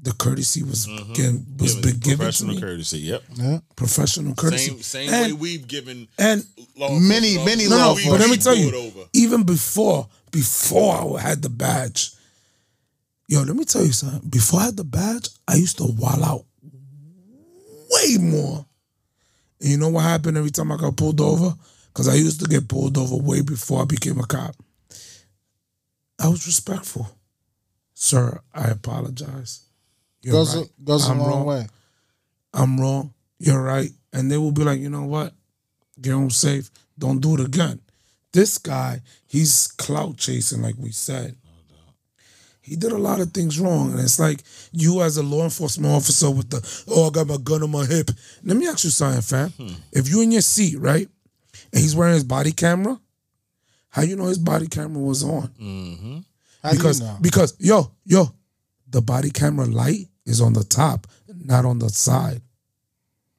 the 0.00 0.12
courtesy 0.12 0.62
was 0.62 0.86
mm-hmm. 0.86 1.12
given, 1.14 1.46
was 1.58 1.74
Given 1.74 1.90
been 1.90 2.00
given 2.00 2.10
to 2.10 2.16
professional 2.18 2.54
me. 2.54 2.60
courtesy. 2.60 2.98
Yep. 2.98 3.22
Yeah. 3.34 3.58
Professional 3.74 4.34
courtesy. 4.34 4.70
Same 4.70 4.82
same 4.82 5.10
and, 5.14 5.32
way 5.32 5.32
we've 5.32 5.66
given 5.66 6.06
and 6.18 6.44
law 6.76 6.90
Many- 6.90 7.34
enforcement 7.34 7.44
many 7.44 7.66
officers- 7.66 7.70
no, 7.70 7.76
no, 7.78 7.86
law 7.88 7.94
we- 7.96 8.04
but 8.10 8.20
let 8.20 8.30
me 8.30 8.36
tell 8.36 8.54
you, 8.54 8.70
pulled 8.70 8.84
over. 8.96 9.08
even 9.14 9.42
before 9.42 10.08
before 10.32 11.16
I 11.18 11.20
had 11.20 11.42
the 11.42 11.48
badge, 11.50 12.10
yo, 13.28 13.42
let 13.42 13.54
me 13.54 13.64
tell 13.64 13.84
you 13.84 13.92
something. 13.92 14.28
Before 14.28 14.60
I 14.60 14.64
had 14.66 14.76
the 14.76 14.84
badge, 14.84 15.28
I 15.46 15.54
used 15.54 15.78
to 15.78 15.84
wall 15.84 16.24
out 16.24 16.44
way 17.90 18.16
more. 18.18 18.66
And 19.60 19.70
you 19.70 19.76
know 19.78 19.90
what 19.90 20.02
happened 20.02 20.36
every 20.36 20.50
time 20.50 20.72
I 20.72 20.76
got 20.76 20.96
pulled 20.96 21.20
over? 21.20 21.54
Because 21.92 22.08
I 22.08 22.14
used 22.14 22.40
to 22.40 22.48
get 22.48 22.66
pulled 22.68 22.98
over 22.98 23.16
way 23.16 23.42
before 23.42 23.82
I 23.82 23.84
became 23.84 24.18
a 24.18 24.26
cop. 24.26 24.56
I 26.18 26.28
was 26.28 26.46
respectful. 26.46 27.08
Sir, 27.94 28.40
I 28.54 28.68
apologize. 28.68 29.66
You're 30.22 30.32
Goes 30.32 30.56
right. 30.56 30.66
a, 30.66 30.82
goes 30.82 31.08
a 31.08 31.12
I'm 31.12 31.18
long 31.18 31.28
wrong. 31.30 31.46
way. 31.46 31.66
I'm 32.54 32.80
wrong. 32.80 33.12
You're 33.38 33.62
right. 33.62 33.90
And 34.12 34.30
they 34.30 34.36
will 34.38 34.52
be 34.52 34.64
like, 34.64 34.80
you 34.80 34.90
know 34.90 35.04
what? 35.04 35.32
Get 36.00 36.12
home 36.12 36.30
safe. 36.30 36.70
Don't 36.98 37.20
do 37.20 37.34
it 37.34 37.40
again. 37.40 37.80
This 38.32 38.58
guy, 38.58 39.00
he's 39.26 39.66
clout 39.66 40.16
chasing, 40.16 40.62
like 40.62 40.76
we 40.78 40.90
said. 40.90 41.36
He 42.62 42.76
did 42.76 42.92
a 42.92 42.98
lot 42.98 43.20
of 43.20 43.32
things 43.32 43.58
wrong. 43.58 43.90
And 43.90 44.00
it's 44.00 44.20
like 44.20 44.42
you 44.70 45.02
as 45.02 45.16
a 45.16 45.22
law 45.22 45.42
enforcement 45.44 45.92
officer 45.92 46.30
with 46.30 46.48
the, 46.50 46.84
oh, 46.88 47.08
I 47.08 47.10
got 47.10 47.26
my 47.26 47.36
gun 47.36 47.62
on 47.62 47.70
my 47.70 47.84
hip. 47.84 48.10
Let 48.44 48.56
me 48.56 48.68
ask 48.68 48.84
you 48.84 48.90
something, 48.90 49.20
fam. 49.20 49.50
Hmm. 49.50 49.74
If 49.92 50.08
you 50.08 50.20
in 50.22 50.30
your 50.30 50.42
seat, 50.42 50.78
right? 50.78 51.08
And 51.72 51.82
he's 51.82 51.96
wearing 51.96 52.14
his 52.14 52.24
body 52.24 52.52
camera, 52.52 53.00
how 53.92 54.02
you 54.02 54.16
know 54.16 54.26
his 54.26 54.38
body 54.38 54.68
camera 54.68 55.02
was 55.02 55.22
on? 55.22 55.48
Mm-hmm. 55.60 56.18
How 56.62 56.72
because 56.72 57.00
do 57.00 57.04
you 57.04 57.10
know? 57.10 57.18
because 57.20 57.56
yo 57.58 57.90
yo 58.04 58.34
the 58.88 59.02
body 59.02 59.30
camera 59.30 59.66
light 59.66 60.06
is 60.24 60.40
on 60.40 60.52
the 60.52 60.64
top 60.64 61.06
not 61.44 61.64
on 61.64 61.78
the 61.78 61.88
side 61.88 62.40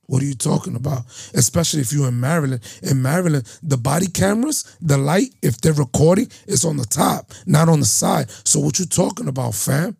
what 0.06 0.22
are 0.22 0.26
you 0.26 0.36
talking 0.36 0.76
about? 0.76 1.04
Especially 1.34 1.82
if 1.82 1.94
you're 1.94 2.08
in 2.08 2.20
maryland. 2.20 2.62
In 2.82 3.02
maryland 3.02 3.46
the 3.64 3.78
body 3.78 4.08
cameras 4.08 4.78
the 4.82 4.98
light 4.98 5.30
if 5.42 5.60
they're 5.62 5.74
recording 5.74 6.30
it's 6.48 6.66
on 6.66 6.78
the 6.78 6.86
top 6.86 7.32
not 7.46 7.70
on 7.70 7.80
the 7.80 7.86
side. 7.86 8.30
So 8.44 8.60
what 8.60 8.80
you 8.80 8.86
talking 8.86 9.28
about 9.28 9.56
fam? 9.56 9.98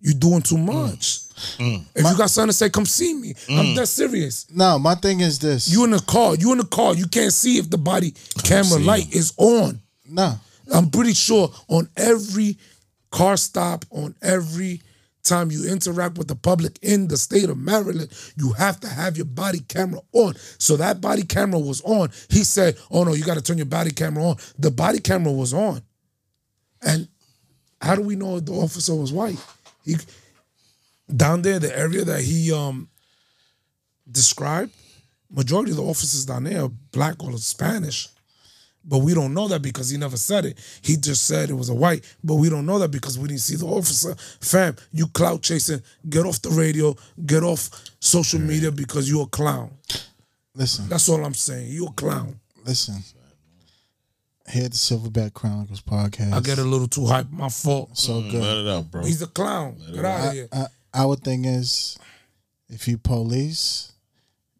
You're 0.00 0.14
doing 0.14 0.42
too 0.42 0.56
mm. 0.56 0.66
much. 0.66 1.20
Mm. 1.58 1.84
If 1.94 2.04
you 2.04 2.16
got 2.16 2.30
something 2.30 2.48
to 2.48 2.52
say 2.52 2.70
come 2.70 2.86
see 2.86 3.14
me. 3.14 3.34
I'm 3.48 3.66
mm. 3.66 3.76
that 3.76 3.86
serious. 3.86 4.46
No, 4.50 4.78
my 4.78 4.96
thing 4.96 5.20
is 5.20 5.38
this. 5.38 5.72
you 5.72 5.84
in 5.84 5.92
the 5.92 6.00
car. 6.00 6.34
You 6.34 6.52
in 6.52 6.58
the 6.58 6.64
car. 6.64 6.94
You 6.94 7.06
can't 7.06 7.32
see 7.32 7.58
if 7.58 7.70
the 7.70 7.78
body 7.78 8.14
camera 8.42 8.80
light 8.80 9.14
is 9.14 9.32
on. 9.36 9.80
No. 10.08 10.34
I'm 10.72 10.90
pretty 10.90 11.14
sure 11.14 11.52
on 11.68 11.88
every 11.96 12.56
car 13.10 13.36
stop, 13.36 13.84
on 13.90 14.14
every 14.22 14.80
time 15.22 15.50
you 15.50 15.68
interact 15.70 16.18
with 16.18 16.28
the 16.28 16.36
public 16.36 16.78
in 16.82 17.08
the 17.08 17.16
state 17.16 17.48
of 17.48 17.58
Maryland, 17.58 18.10
you 18.36 18.52
have 18.52 18.80
to 18.80 18.88
have 18.88 19.16
your 19.16 19.26
body 19.26 19.60
camera 19.60 20.00
on. 20.12 20.34
So 20.58 20.76
that 20.76 21.00
body 21.00 21.22
camera 21.22 21.60
was 21.60 21.80
on. 21.82 22.10
He 22.28 22.44
said, 22.44 22.76
Oh 22.90 23.04
no, 23.04 23.14
you 23.14 23.24
got 23.24 23.34
to 23.34 23.42
turn 23.42 23.58
your 23.58 23.66
body 23.66 23.90
camera 23.90 24.24
on. 24.24 24.36
The 24.58 24.70
body 24.70 24.98
camera 24.98 25.32
was 25.32 25.54
on. 25.54 25.82
And 26.82 27.08
how 27.80 27.94
do 27.94 28.02
we 28.02 28.16
know 28.16 28.40
the 28.40 28.52
officer 28.52 28.94
was 28.94 29.12
white? 29.12 29.42
He 29.84 29.96
down 31.14 31.42
there, 31.42 31.58
the 31.58 31.76
area 31.76 32.04
that 32.04 32.22
he 32.22 32.52
um 32.52 32.88
described, 34.10 34.72
majority 35.30 35.70
of 35.72 35.76
the 35.76 35.82
officers 35.84 36.26
down 36.26 36.44
there 36.44 36.64
are 36.64 36.68
black 36.68 37.22
or 37.22 37.36
Spanish. 37.38 38.08
But 38.84 38.98
we 38.98 39.14
don't 39.14 39.32
know 39.32 39.46
that 39.48 39.62
because 39.62 39.90
he 39.90 39.96
never 39.96 40.16
said 40.16 40.44
it. 40.44 40.58
He 40.82 40.96
just 40.96 41.26
said 41.26 41.50
it 41.50 41.54
was 41.54 41.68
a 41.68 41.74
white, 41.74 42.04
but 42.24 42.34
we 42.36 42.48
don't 42.50 42.66
know 42.66 42.78
that 42.80 42.90
because 42.90 43.18
we 43.18 43.28
didn't 43.28 43.40
see 43.42 43.56
the 43.56 43.66
officer. 43.66 44.14
Fam, 44.40 44.76
you 44.92 45.06
clout 45.08 45.42
chasing. 45.42 45.82
Get 46.08 46.26
off 46.26 46.42
the 46.42 46.50
radio. 46.50 46.94
Get 47.24 47.44
off 47.44 47.70
social 48.00 48.40
media 48.40 48.72
because 48.72 49.08
you're 49.08 49.22
a 49.24 49.26
clown. 49.26 49.70
Listen, 50.54 50.88
That's 50.88 51.08
all 51.08 51.24
I'm 51.24 51.34
saying. 51.34 51.68
You're 51.70 51.88
a 51.90 51.92
clown. 51.92 52.40
listen. 52.64 52.96
Here 54.50 54.64
at 54.64 54.72
the 54.72 54.76
Silverback 54.76 55.32
Chronicles 55.34 55.80
podcast. 55.80 56.32
I 56.32 56.40
get 56.40 56.58
a 56.58 56.64
little 56.64 56.88
too 56.88 57.06
hype. 57.06 57.30
My 57.30 57.48
fault. 57.48 57.96
so 57.96 58.20
mm, 58.20 58.30
good. 58.30 58.42
Let 58.42 58.56
it 58.58 58.68
out, 58.68 58.90
bro. 58.90 59.04
He's 59.04 59.22
a 59.22 59.28
clown. 59.28 59.76
Get 59.94 60.04
out 60.04 60.26
of 60.28 60.32
here. 60.34 60.48
I, 60.52 60.66
our 60.92 61.14
thing 61.16 61.44
is, 61.44 61.96
if 62.68 62.88
you 62.88 62.98
police, 62.98 63.92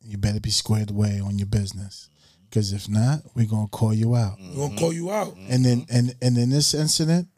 you 0.01 0.17
better 0.17 0.41
be 0.41 0.51
squared 0.51 0.91
away 0.91 1.21
on 1.21 1.39
your 1.39 1.47
business. 1.47 2.09
Because 2.53 2.75
if 2.75 2.87
not, 2.87 3.21
we're 3.35 3.47
gonna 3.47 3.67
call 3.69 3.95
you 3.95 4.15
out. 4.15 4.37
We're 4.39 4.69
gonna 4.69 4.79
call 4.79 4.93
you 4.93 5.11
out. 5.11 5.35
And 5.49 5.65
then 5.65 5.87
and 5.91 6.15
and 6.21 6.37
in 6.37 6.51
this 6.51 6.75
incident, 6.75 7.29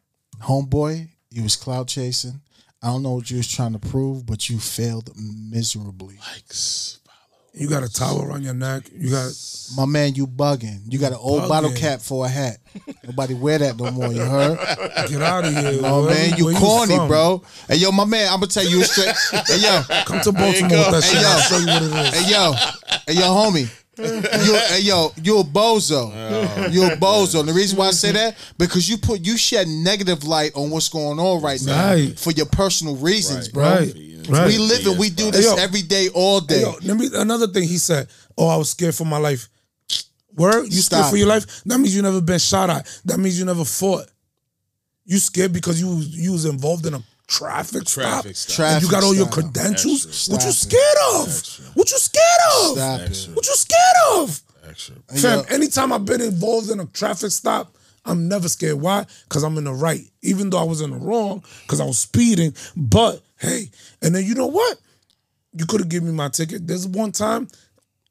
homeboy, 0.43 1.07
you 1.31 1.45
was 1.45 1.55
clout 1.55 1.87
chasing. 1.87 2.41
I 2.83 2.89
don't 2.89 3.05
know 3.05 3.13
what 3.13 3.31
you 3.31 3.37
was 3.37 3.47
trying 3.47 3.75
to 3.75 3.79
prove, 3.79 4.27
but 4.27 4.51
you 4.51 4.59
failed 4.59 5.11
miserably. 5.17 6.17
You 7.57 7.69
got 7.69 7.85
a 7.85 7.89
towel 7.93 8.25
around 8.25 8.43
your 8.43 8.55
neck. 8.55 8.91
You 8.93 9.11
got 9.11 9.31
My 9.77 9.85
man, 9.87 10.17
you 10.17 10.27
bugging. 10.27 10.81
You 10.93 10.99
got 10.99 11.13
an 11.13 11.19
old 11.21 11.49
bottle 11.49 11.71
cap 11.71 12.01
for 12.01 12.27
a 12.27 12.29
hat. 12.29 12.57
Nobody 13.05 13.35
wear 13.35 13.59
that 13.59 13.77
no 13.77 13.93
more. 13.93 14.13
You 14.13 14.21
heard? 14.23 14.59
get 15.09 15.23
out 15.23 15.45
of 15.47 15.53
here. 15.55 15.79
Oh 15.85 16.07
Where- 16.07 16.11
man, 16.13 16.37
you 16.37 16.47
where 16.47 16.55
corny, 16.57 16.97
from? 16.97 17.07
bro. 17.07 17.43
Hey 17.69 17.77
yo, 17.77 17.93
my 17.93 18.05
man, 18.05 18.27
I'm 18.33 18.41
gonna 18.41 18.49
tell 18.49 18.67
you 18.67 18.83
straight. 18.83 19.15
hey 19.47 19.59
yo, 19.61 19.83
Come 20.07 20.21
to 20.23 20.33
Baltimore 20.33 20.71
with 20.91 20.91
that 20.91 21.05
Hey, 21.05 21.13
shit. 21.13 21.23
yo. 21.23 21.29
I'll 21.29 21.41
show 21.41 21.59
you 21.59 21.67
what 21.67 21.83
it 21.83 22.15
is. 22.15 22.21
Hey 22.21 22.33
yo, 22.33 22.53
hey 23.07 23.15
yo, 23.15 23.27
homie. 23.33 23.84
You, 23.97 24.05
hey 24.69 24.81
yo, 24.83 25.13
you 25.23 25.39
a 25.39 25.45
bozo. 25.45 26.11
Oh, 26.13 26.67
you're 26.71 26.93
a 26.93 26.97
bozo. 26.97 27.41
And 27.41 27.49
the 27.49 27.53
reason 27.53 27.79
why 27.79 27.89
I 27.89 27.91
say 27.93 28.13
that 28.13 28.37
because 28.59 28.89
you 28.89 28.99
put 28.99 29.21
you 29.25 29.37
shed 29.37 29.69
negative 29.69 30.25
light 30.25 30.53
on 30.55 30.71
what's 30.71 30.89
going 30.89 31.19
on 31.19 31.43
right 31.43 31.61
now 31.65 31.93
Right. 31.93 32.19
for 32.19 32.33
your 32.33 32.47
personal 32.47 32.97
reasons, 32.97 33.49
bro. 33.49 33.63
Right. 33.65 33.95
Right. 34.29 34.47
We 34.47 34.59
live 34.59 34.87
and 34.87 34.99
We 34.99 35.11
do 35.11 35.31
this 35.31 35.45
yo. 35.45 35.57
every 35.57 35.83
day, 35.83 36.09
all 36.15 36.41
day. 36.41 36.63
Yo, 36.63 36.75
let 36.83 36.97
me 36.97 37.09
another 37.15 37.47
thing 37.47 37.65
he 37.69 37.79
said. 37.79 38.09
Oh, 38.39 38.49
I 38.49 38.57
was 38.57 38.71
scared 38.71 38.95
for 38.95 39.05
my 39.05 39.19
life. 39.19 39.49
Word? 40.35 40.65
You 40.73 40.81
scared 40.81 41.07
for 41.07 41.17
your 41.17 41.29
life? 41.29 41.63
That 41.65 41.79
means 41.79 41.95
you 41.95 42.03
never 42.03 42.21
been 42.21 42.39
shot 42.41 42.69
at. 42.71 42.87
That 43.05 43.19
means 43.19 43.39
you 43.39 43.45
never 43.45 43.65
fought. 43.65 44.07
You 45.05 45.19
scared 45.19 45.53
because 45.53 45.79
you 45.81 45.99
you 46.01 46.33
was 46.33 46.47
involved 46.47 46.87
in 46.87 46.95
a 46.95 47.03
traffic 47.27 47.89
stop. 47.89 48.23
Traffic 48.23 48.37
stop. 48.37 48.67
and 48.75 48.83
you 48.83 48.91
got 48.91 49.03
all 49.05 49.15
your 49.15 49.29
credentials. 49.29 50.07
Extra. 50.07 50.35
What 50.35 50.45
you 50.45 50.53
scared 50.53 50.99
of? 51.15 51.75
What 51.75 51.91
you 51.91 51.99
scared 51.99 52.25
of? 52.55 52.77
Stop. 52.77 53.37
What 53.37 53.47
you 53.47 53.55
scared 53.55 53.97
of? 54.19 54.43
Extra. 54.69 54.95
Fam, 55.17 55.39
uh, 55.41 55.43
anytime 55.51 55.93
I've 55.93 56.05
been 56.05 56.21
involved 56.21 56.71
in 56.71 56.81
a 56.81 56.87
traffic 56.87 57.31
stop, 57.31 57.75
I'm 58.05 58.29
never 58.29 58.49
scared. 58.49 58.81
Why? 58.81 59.07
Because 59.29 59.43
I'm 59.43 59.57
in 59.59 59.65
the 59.65 59.73
right. 59.73 60.03
Even 60.23 60.51
though 60.51 60.59
I 60.59 60.65
was 60.65 60.81
in 60.81 60.91
the 60.91 60.97
wrong, 60.97 61.43
because 61.63 61.81
I 61.81 61.85
was 61.85 61.99
speeding. 61.99 62.55
But 62.77 63.23
hey, 63.39 63.71
and 64.03 64.15
then 64.15 64.25
you 64.25 64.35
know 64.35 64.47
what? 64.47 64.79
You 65.53 65.67
could 65.67 65.81
have 65.81 65.89
given 65.89 66.09
me 66.09 66.15
my 66.15 66.29
ticket. 66.29 66.67
There's 66.67 66.87
one 66.87 67.13
time, 67.13 67.49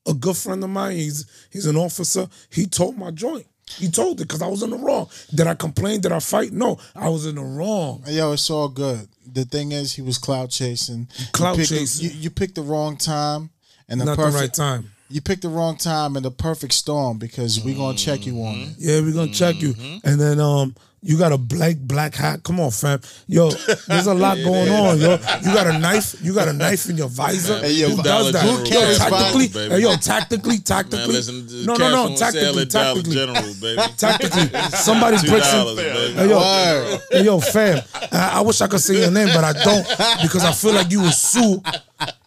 a 0.07 0.13
good 0.13 0.37
friend 0.37 0.63
of 0.63 0.69
mine, 0.69 0.95
he's 0.95 1.25
he's 1.51 1.65
an 1.65 1.75
officer, 1.75 2.27
he 2.49 2.65
told 2.65 2.97
my 2.97 3.11
joint. 3.11 3.45
He 3.77 3.89
told 3.89 4.19
it 4.21 4.27
because 4.27 4.41
I 4.41 4.47
was 4.47 4.61
in 4.61 4.69
the 4.69 4.77
wrong. 4.77 5.09
Did 5.33 5.47
I 5.47 5.55
complain? 5.55 6.01
Did 6.01 6.11
I 6.11 6.19
fight? 6.19 6.51
No, 6.51 6.77
I 6.95 7.09
was 7.09 7.25
in 7.25 7.35
the 7.35 7.41
wrong. 7.41 8.03
Yo, 8.07 8.33
it's 8.33 8.49
all 8.49 8.67
good. 8.69 9.07
The 9.25 9.45
thing 9.45 9.71
is, 9.71 9.93
he 9.93 10.01
was 10.01 10.17
clout 10.17 10.49
chasing. 10.51 11.07
You 11.17 11.25
Clout 11.31 11.55
picked 11.55 11.69
the- 11.69 11.77
chasing. 11.79 12.09
you, 12.11 12.15
you 12.23 12.29
picked 12.29 12.55
the 12.55 12.61
wrong 12.61 12.97
time 12.97 13.49
and 13.89 13.99
the 13.99 14.05
Not 14.05 14.17
perfect 14.17 14.55
the 14.55 14.61
right 14.63 14.73
time. 14.79 14.91
You 15.09 15.21
picked 15.21 15.41
the 15.43 15.49
wrong 15.49 15.77
time 15.77 16.15
and 16.15 16.25
the 16.25 16.31
perfect 16.31 16.73
storm 16.73 17.17
because 17.19 17.63
we're 17.63 17.75
gonna 17.77 17.97
check 17.97 18.25
you 18.25 18.41
on 18.43 18.55
it. 18.59 18.69
Yeah, 18.79 18.99
we're 19.01 19.13
gonna 19.13 19.31
check 19.33 19.61
you. 19.61 19.75
And 20.03 20.19
then 20.19 20.39
um 20.39 20.75
you 21.03 21.17
got 21.17 21.33
a 21.33 21.37
black 21.37 21.75
black 21.77 22.15
hat. 22.15 22.43
Come 22.43 22.59
on, 22.61 22.71
fam. 22.71 22.99
Yo, 23.27 23.49
there's 23.87 24.07
a 24.07 24.13
lot 24.13 24.37
going 24.43 24.69
on, 24.69 24.97
yo. 24.99 25.11
You 25.41 25.53
got 25.53 25.67
a 25.67 25.77
knife. 25.77 26.15
You 26.23 26.33
got 26.33 26.47
a 26.47 26.53
knife 26.53 26.89
in 26.89 26.95
your 26.97 27.09
visor. 27.09 27.59
Hey, 27.59 27.73
yo, 27.73 27.89
Who 27.89 28.01
does 28.01 28.31
that? 28.31 28.43
General, 28.43 28.65
Yo, 28.65 28.97
tactically, 28.97 29.47
Baby. 29.49 29.73
hey, 29.75 29.81
yo, 29.81 29.95
tactically, 29.97 30.57
tactically. 30.59 30.99
Man, 30.99 31.07
listen 31.09 31.65
no, 31.65 31.75
no, 31.75 32.07
no, 32.07 32.15
tactically, 32.15 32.65
tactically. 32.65 33.13
General, 33.13 33.53
baby. 33.61 33.81
tactically. 33.97 34.59
Somebody 34.69 35.17
breaks 35.27 35.53
in. 35.53 35.77
Hey, 35.77 36.29
yo, 36.29 36.99
hey, 37.11 37.23
yo, 37.23 37.39
fam. 37.39 37.81
I, 38.11 38.39
I 38.39 38.41
wish 38.41 38.61
I 38.61 38.67
could 38.67 38.79
say 38.79 39.01
your 39.01 39.11
name, 39.11 39.27
but 39.33 39.43
I 39.43 39.51
don't 39.53 39.85
because 40.21 40.45
I 40.45 40.53
feel 40.53 40.73
like 40.73 40.89
you 40.89 41.01
would 41.01 41.13
sue. 41.13 41.61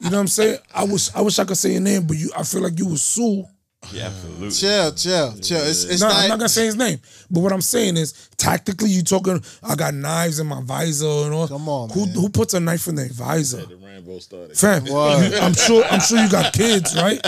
You 0.00 0.10
know 0.10 0.16
what 0.18 0.20
I'm 0.20 0.26
saying? 0.28 0.58
I 0.74 0.84
wish 0.84 1.14
I 1.14 1.22
wish 1.22 1.38
I 1.38 1.44
could 1.44 1.56
say 1.56 1.72
your 1.72 1.80
name, 1.80 2.06
but 2.06 2.16
you, 2.16 2.30
I 2.36 2.42
feel 2.42 2.60
like 2.62 2.78
you 2.78 2.86
would 2.88 2.98
sue. 3.00 3.44
Yeah, 3.92 4.06
absolutely. 4.06 4.50
Chill, 4.50 4.92
chill, 4.92 5.32
chill. 5.38 5.62
It's, 5.62 5.84
it's 5.84 6.00
no, 6.00 6.08
not. 6.08 6.16
I'm 6.16 6.28
not 6.28 6.38
gonna 6.38 6.48
say 6.48 6.66
his 6.66 6.76
name. 6.76 6.98
But 7.30 7.40
what 7.40 7.52
I'm 7.52 7.60
saying 7.60 7.96
is, 7.96 8.28
tactically, 8.36 8.90
you 8.90 9.02
talking. 9.02 9.42
I 9.62 9.74
got 9.74 9.94
knives 9.94 10.38
in 10.38 10.46
my 10.46 10.60
visor 10.62 11.06
and 11.06 11.32
all. 11.34 11.48
Come 11.48 11.68
on, 11.68 11.90
who 11.90 12.06
man. 12.06 12.14
who 12.14 12.28
puts 12.28 12.54
a 12.54 12.60
knife 12.60 12.86
in 12.88 12.94
their 12.94 13.08
visor? 13.08 13.64
The 13.66 13.76
Rambo 13.76 14.18
started. 14.18 14.56
Fam, 14.56 14.84
Word. 14.90 15.32
you- 15.32 15.38
I'm 15.38 15.54
sure. 15.54 15.84
I'm 15.84 16.00
sure 16.00 16.18
you 16.18 16.30
got 16.30 16.52
kids, 16.52 16.96
right? 16.96 17.24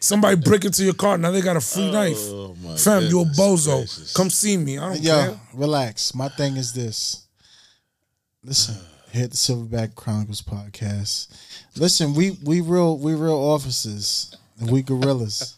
Somebody 0.00 0.36
break 0.36 0.64
into 0.64 0.84
your 0.84 0.94
car 0.94 1.16
now 1.18 1.30
they 1.30 1.40
got 1.40 1.56
a 1.56 1.60
free 1.60 1.88
oh, 1.88 1.92
knife. 1.92 2.16
Oh, 2.18 2.56
my 2.62 2.76
Fam, 2.76 3.04
you 3.04 3.20
a 3.20 3.24
bozo. 3.24 3.78
gracious. 3.78 4.12
Come 4.14 4.30
see 4.30 4.56
me. 4.56 4.78
I 4.78 4.94
don't 4.94 5.02
Yo, 5.02 5.14
care. 5.14 5.40
relax. 5.54 6.14
My 6.14 6.28
thing 6.28 6.56
is 6.56 6.72
this. 6.72 7.26
Listen, 8.42 8.76
here 9.12 9.24
at 9.24 9.30
the 9.30 9.36
Silverback 9.36 9.94
Chronicles 9.94 10.40
podcast. 10.42 11.28
Listen, 11.76 12.14
we 12.14 12.38
we 12.44 12.60
real 12.60 12.98
we 12.98 13.14
real 13.14 13.34
officers 13.34 14.34
and 14.58 14.70
we 14.70 14.82
gorillas. 14.82 15.56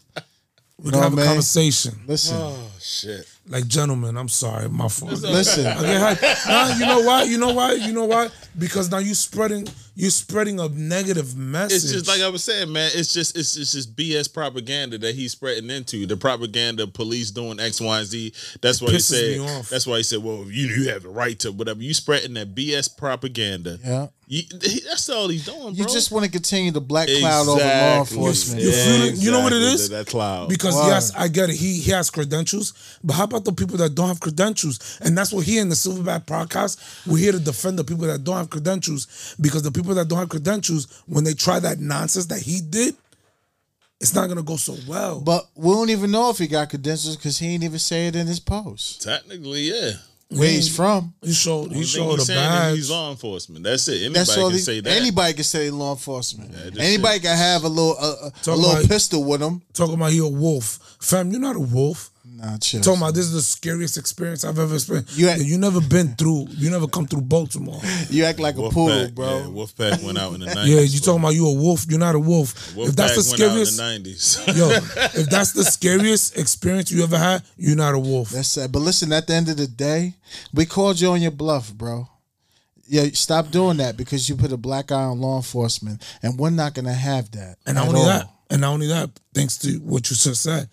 We 0.83 0.91
know 0.91 0.99
can 0.99 1.03
have 1.03 1.17
a 1.17 1.21
I 1.21 1.23
a 1.23 1.27
conversation 1.27 1.93
Listen, 2.07 2.37
Oh 2.39 2.71
shit. 2.79 3.25
like 3.47 3.67
gentlemen. 3.67 4.17
I'm 4.17 4.27
sorry, 4.29 4.67
my 4.69 4.87
fault. 4.89 5.13
listen. 5.13 5.65
I 5.65 5.81
get 5.81 6.17
hyped. 6.19 6.47
Nah, 6.47 6.75
you 6.77 6.85
know 6.85 6.99
why? 7.07 7.23
You 7.23 7.37
know 7.37 7.53
why? 7.53 7.71
You 7.73 7.93
know 7.93 8.05
why? 8.05 8.29
Because 8.57 8.91
now 8.91 8.97
you 8.99 9.13
spreading 9.15 9.67
you 9.95 10.09
spreading 10.09 10.59
a 10.59 10.67
negative 10.69 11.35
message. 11.37 11.75
It's 11.83 11.91
just 11.91 12.07
like 12.07 12.21
I 12.21 12.29
was 12.29 12.43
saying, 12.43 12.71
man. 12.71 12.91
It's 12.95 13.13
just 13.13 13.37
it's, 13.37 13.55
it's 13.57 13.73
just 13.73 13.95
BS 13.95 14.33
propaganda 14.33 14.97
that 14.99 15.13
he's 15.15 15.31
spreading 15.33 15.69
into 15.69 16.05
the 16.05 16.17
propaganda 16.17 16.87
police 16.87 17.31
doing 17.31 17.59
X, 17.59 17.79
Y, 17.79 17.97
and 17.99 18.07
Z. 18.07 18.33
That's 18.61 18.81
why 18.81 18.91
he 18.91 18.97
pisses 18.97 19.39
me 19.39 19.45
said. 19.47 19.57
off. 19.59 19.69
That's 19.69 19.85
why 19.85 19.97
he 19.97 20.03
said, 20.03 20.23
"Well, 20.23 20.45
you 20.49 20.67
you 20.67 20.89
have 20.89 21.03
the 21.03 21.09
right 21.09 21.37
to 21.39 21.51
whatever." 21.51 21.81
You 21.81 21.93
spreading 21.93 22.33
that 22.35 22.55
BS 22.55 22.97
propaganda. 22.97 23.77
Yeah. 23.83 24.07
You, 24.25 24.41
that's 24.87 25.09
all 25.09 25.27
he's 25.27 25.45
doing, 25.45 25.75
You 25.75 25.83
just 25.83 26.09
want 26.09 26.23
to 26.25 26.31
continue 26.31 26.71
the 26.71 26.79
black 26.79 27.09
cloud 27.19 27.41
over 27.41 27.51
law 27.51 27.55
Exactly. 27.57 28.17
enforcement. 28.17 28.61
You 28.63 28.71
feel 28.71 29.01
it? 29.03 29.15
You 29.15 29.31
know 29.31 29.41
what 29.41 29.51
it 29.51 29.61
is? 29.61 29.89
That, 29.89 30.05
that 30.05 30.07
cloud. 30.07 30.47
Because 30.47 30.73
Word. 30.75 30.87
yes, 30.87 31.13
I 31.13 31.27
get 31.27 31.49
it. 31.49 31.57
He 31.57 31.77
he 31.79 31.91
has 31.91 32.09
credentials, 32.09 32.97
but 33.03 33.13
how 33.13 33.25
about 33.25 33.43
the 33.43 33.51
people 33.51 33.75
that 33.77 33.93
don't 33.95 34.07
have 34.07 34.21
credentials? 34.21 34.97
And 35.03 35.15
that's 35.17 35.33
what 35.33 35.45
here 35.45 35.61
in 35.61 35.67
the 35.67 35.75
Silverback 35.75 36.23
podcast, 36.25 37.05
we're 37.05 37.17
here 37.17 37.33
to 37.33 37.39
defend 37.39 37.77
the 37.77 37.83
people 37.83 38.07
that 38.07 38.23
don't 38.23 38.37
have 38.37 38.49
credentials. 38.49 39.35
Because 39.41 39.61
the 39.61 39.71
people 39.71 39.82
that 39.95 40.07
don't 40.07 40.19
have 40.19 40.29
credentials, 40.29 41.03
when 41.07 41.23
they 41.23 41.33
try 41.33 41.59
that 41.59 41.79
nonsense 41.79 42.27
that 42.27 42.39
he 42.39 42.61
did, 42.61 42.95
it's 43.99 44.13
not 44.15 44.27
gonna 44.27 44.43
go 44.43 44.55
so 44.57 44.75
well. 44.87 45.19
But 45.21 45.45
we 45.55 45.71
don't 45.73 45.89
even 45.89 46.11
know 46.11 46.29
if 46.29 46.37
he 46.37 46.47
got 46.47 46.69
credentials 46.69 47.15
because 47.17 47.37
he 47.39 47.47
ain't 47.47 47.63
even 47.63 47.79
say 47.79 48.07
it 48.07 48.15
in 48.15 48.27
his 48.27 48.39
post. 48.39 49.01
Technically, 49.01 49.61
yeah. 49.71 49.91
Where 50.29 50.49
he's 50.49 50.75
from. 50.75 51.13
he 51.21 51.31
showed 51.31 51.71
he 51.73 51.83
showed 51.83 52.15
he's 52.19 52.29
a 52.29 52.33
badge. 52.33 52.75
He's 52.77 52.89
law 52.89 53.11
enforcement. 53.11 53.63
That's 53.63 53.87
it. 53.87 53.97
Anybody 54.01 54.13
That's 54.13 54.37
all. 54.37 54.43
can 54.49 54.53
He, 54.53 54.57
say 54.59 54.79
that. 54.79 54.89
anybody 54.91 55.33
can 55.33 55.43
say 55.43 55.69
law 55.69 55.91
enforcement. 55.91 56.51
just 56.51 56.79
anybody 56.79 57.17
it. 57.17 57.21
can 57.21 57.37
have 57.37 57.63
a 57.63 57.67
little 57.67 57.95
a, 57.99 58.01
a, 58.03 58.31
a 58.47 58.55
little 58.55 58.71
about- 58.71 58.87
pistol 58.87 59.23
with 59.23 59.41
him. 59.41 59.61
Talking 59.73 59.93
about 59.95 60.11
he 60.11 60.17
a 60.19 60.27
wolf, 60.27 60.97
fam. 60.99 61.29
You're 61.31 61.39
not 61.39 61.55
a 61.55 61.59
wolf. 61.59 62.09
Nah, 62.25 62.57
chill. 62.57 62.79
Talking 62.81 63.01
about 63.01 63.15
this 63.15 63.25
is 63.25 63.33
the 63.33 63.41
scariest 63.41 63.97
experience 63.97 64.45
I've 64.45 64.57
ever 64.57 64.75
experienced. 64.75 65.17
You 65.17 65.29
You, 65.31 65.43
you 65.43 65.57
never 65.57 65.81
been 65.81 66.15
through. 66.15 66.47
You 66.51 66.69
never 66.69 66.87
come 66.87 67.05
through 67.05 67.21
Baltimore. 67.21 67.81
you 68.09 68.23
act 68.23 68.39
like 68.39 68.55
a 68.55 68.59
Wolfpack, 68.59 68.71
poodle, 68.71 68.97
Yeah, 69.01 69.07
bro. 69.09 69.51
Wolfpack 69.53 70.01
went 70.03 70.17
out 70.17 70.33
in 70.33 70.39
the 70.39 70.45
90s. 70.55 70.67
Yeah, 70.67 70.79
you 70.81 70.99
talking 71.01 71.19
about 71.21 71.33
you 71.35 71.47
a 71.47 71.53
wolf. 71.53 71.85
You're 71.89 71.99
not 71.99 72.15
a 72.15 72.19
wolf. 72.19 72.53
Wolfpack 72.75 72.87
if 72.89 72.95
that's 72.95 73.15
the 73.15 73.31
went 73.31 73.51
out 73.51 73.57
in 73.57 73.65
scariest, 73.65 74.45
the 74.45 74.53
90s. 74.53 74.57
yo, 74.57 74.69
if 75.21 75.29
that's 75.29 75.51
the 75.51 75.65
scariest 75.65 76.37
experience 76.37 76.91
you 76.91 77.03
ever 77.03 77.17
had, 77.17 77.43
you're 77.57 77.75
not 77.75 77.93
a 77.93 77.99
wolf. 77.99 78.29
That's 78.29 78.47
sad. 78.47 78.71
But 78.71 78.79
listen, 78.79 79.11
at 79.11 79.27
the 79.27 79.33
end 79.33 79.49
of 79.49 79.57
the 79.57 79.67
day, 79.67 80.13
we 80.53 80.65
called 80.65 81.01
you 81.01 81.09
on 81.09 81.21
your 81.21 81.31
bluff, 81.31 81.73
bro. 81.73 82.07
Yeah, 82.87 83.05
stop 83.13 83.49
doing 83.51 83.77
that 83.77 83.97
because 83.97 84.29
you 84.29 84.35
put 84.37 84.51
a 84.53 84.57
black 84.57 84.91
eye 84.93 85.03
on 85.03 85.19
law 85.19 85.37
enforcement, 85.37 86.01
and 86.21 86.37
we're 86.39 86.49
not 86.51 86.73
gonna 86.73 86.93
have 86.93 87.31
that. 87.31 87.57
And 87.65 87.75
not 87.75 87.87
only 87.87 87.99
all. 88.01 88.05
that, 88.07 88.29
and 88.49 88.61
not 88.61 88.71
only 88.73 88.87
that, 88.87 89.09
thanks 89.33 89.57
to 89.59 89.77
what 89.79 90.09
you 90.09 90.15
just 90.15 90.41
said, 90.43 90.69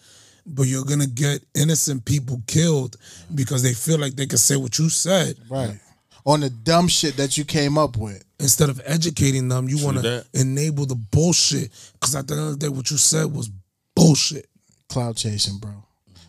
but 0.55 0.64
you're 0.64 0.85
gonna 0.85 1.06
get 1.06 1.43
innocent 1.55 2.05
people 2.05 2.43
killed 2.47 2.97
because 3.35 3.62
they 3.62 3.72
feel 3.72 3.98
like 3.98 4.14
they 4.14 4.27
can 4.27 4.39
say 4.39 4.56
what 4.56 4.78
you 4.78 4.89
said 4.89 5.36
right 5.48 5.78
on 6.27 6.40
the 6.40 6.51
dumb 6.51 6.86
shit 6.89 7.16
that 7.16 7.39
you 7.39 7.44
came 7.44 7.78
up 7.78 7.97
with. 7.97 8.22
instead 8.39 8.68
of 8.68 8.81
educating 8.85 9.48
them. 9.48 9.68
You 9.68 9.82
want 9.85 10.02
to 10.02 10.24
enable 10.35 10.86
the 10.86 10.94
bullshit 10.94 11.70
because 11.94 12.14
at 12.14 12.27
the 12.27 12.35
end 12.35 12.43
of 12.43 12.51
the 12.59 12.66
day, 12.66 12.68
what 12.68 12.90
you 12.90 12.97
said 12.98 13.27
was 13.32 13.51
bullshit. 13.94 14.47
Clout 14.89 15.16
chasing, 15.16 15.59
bro. 15.59 15.70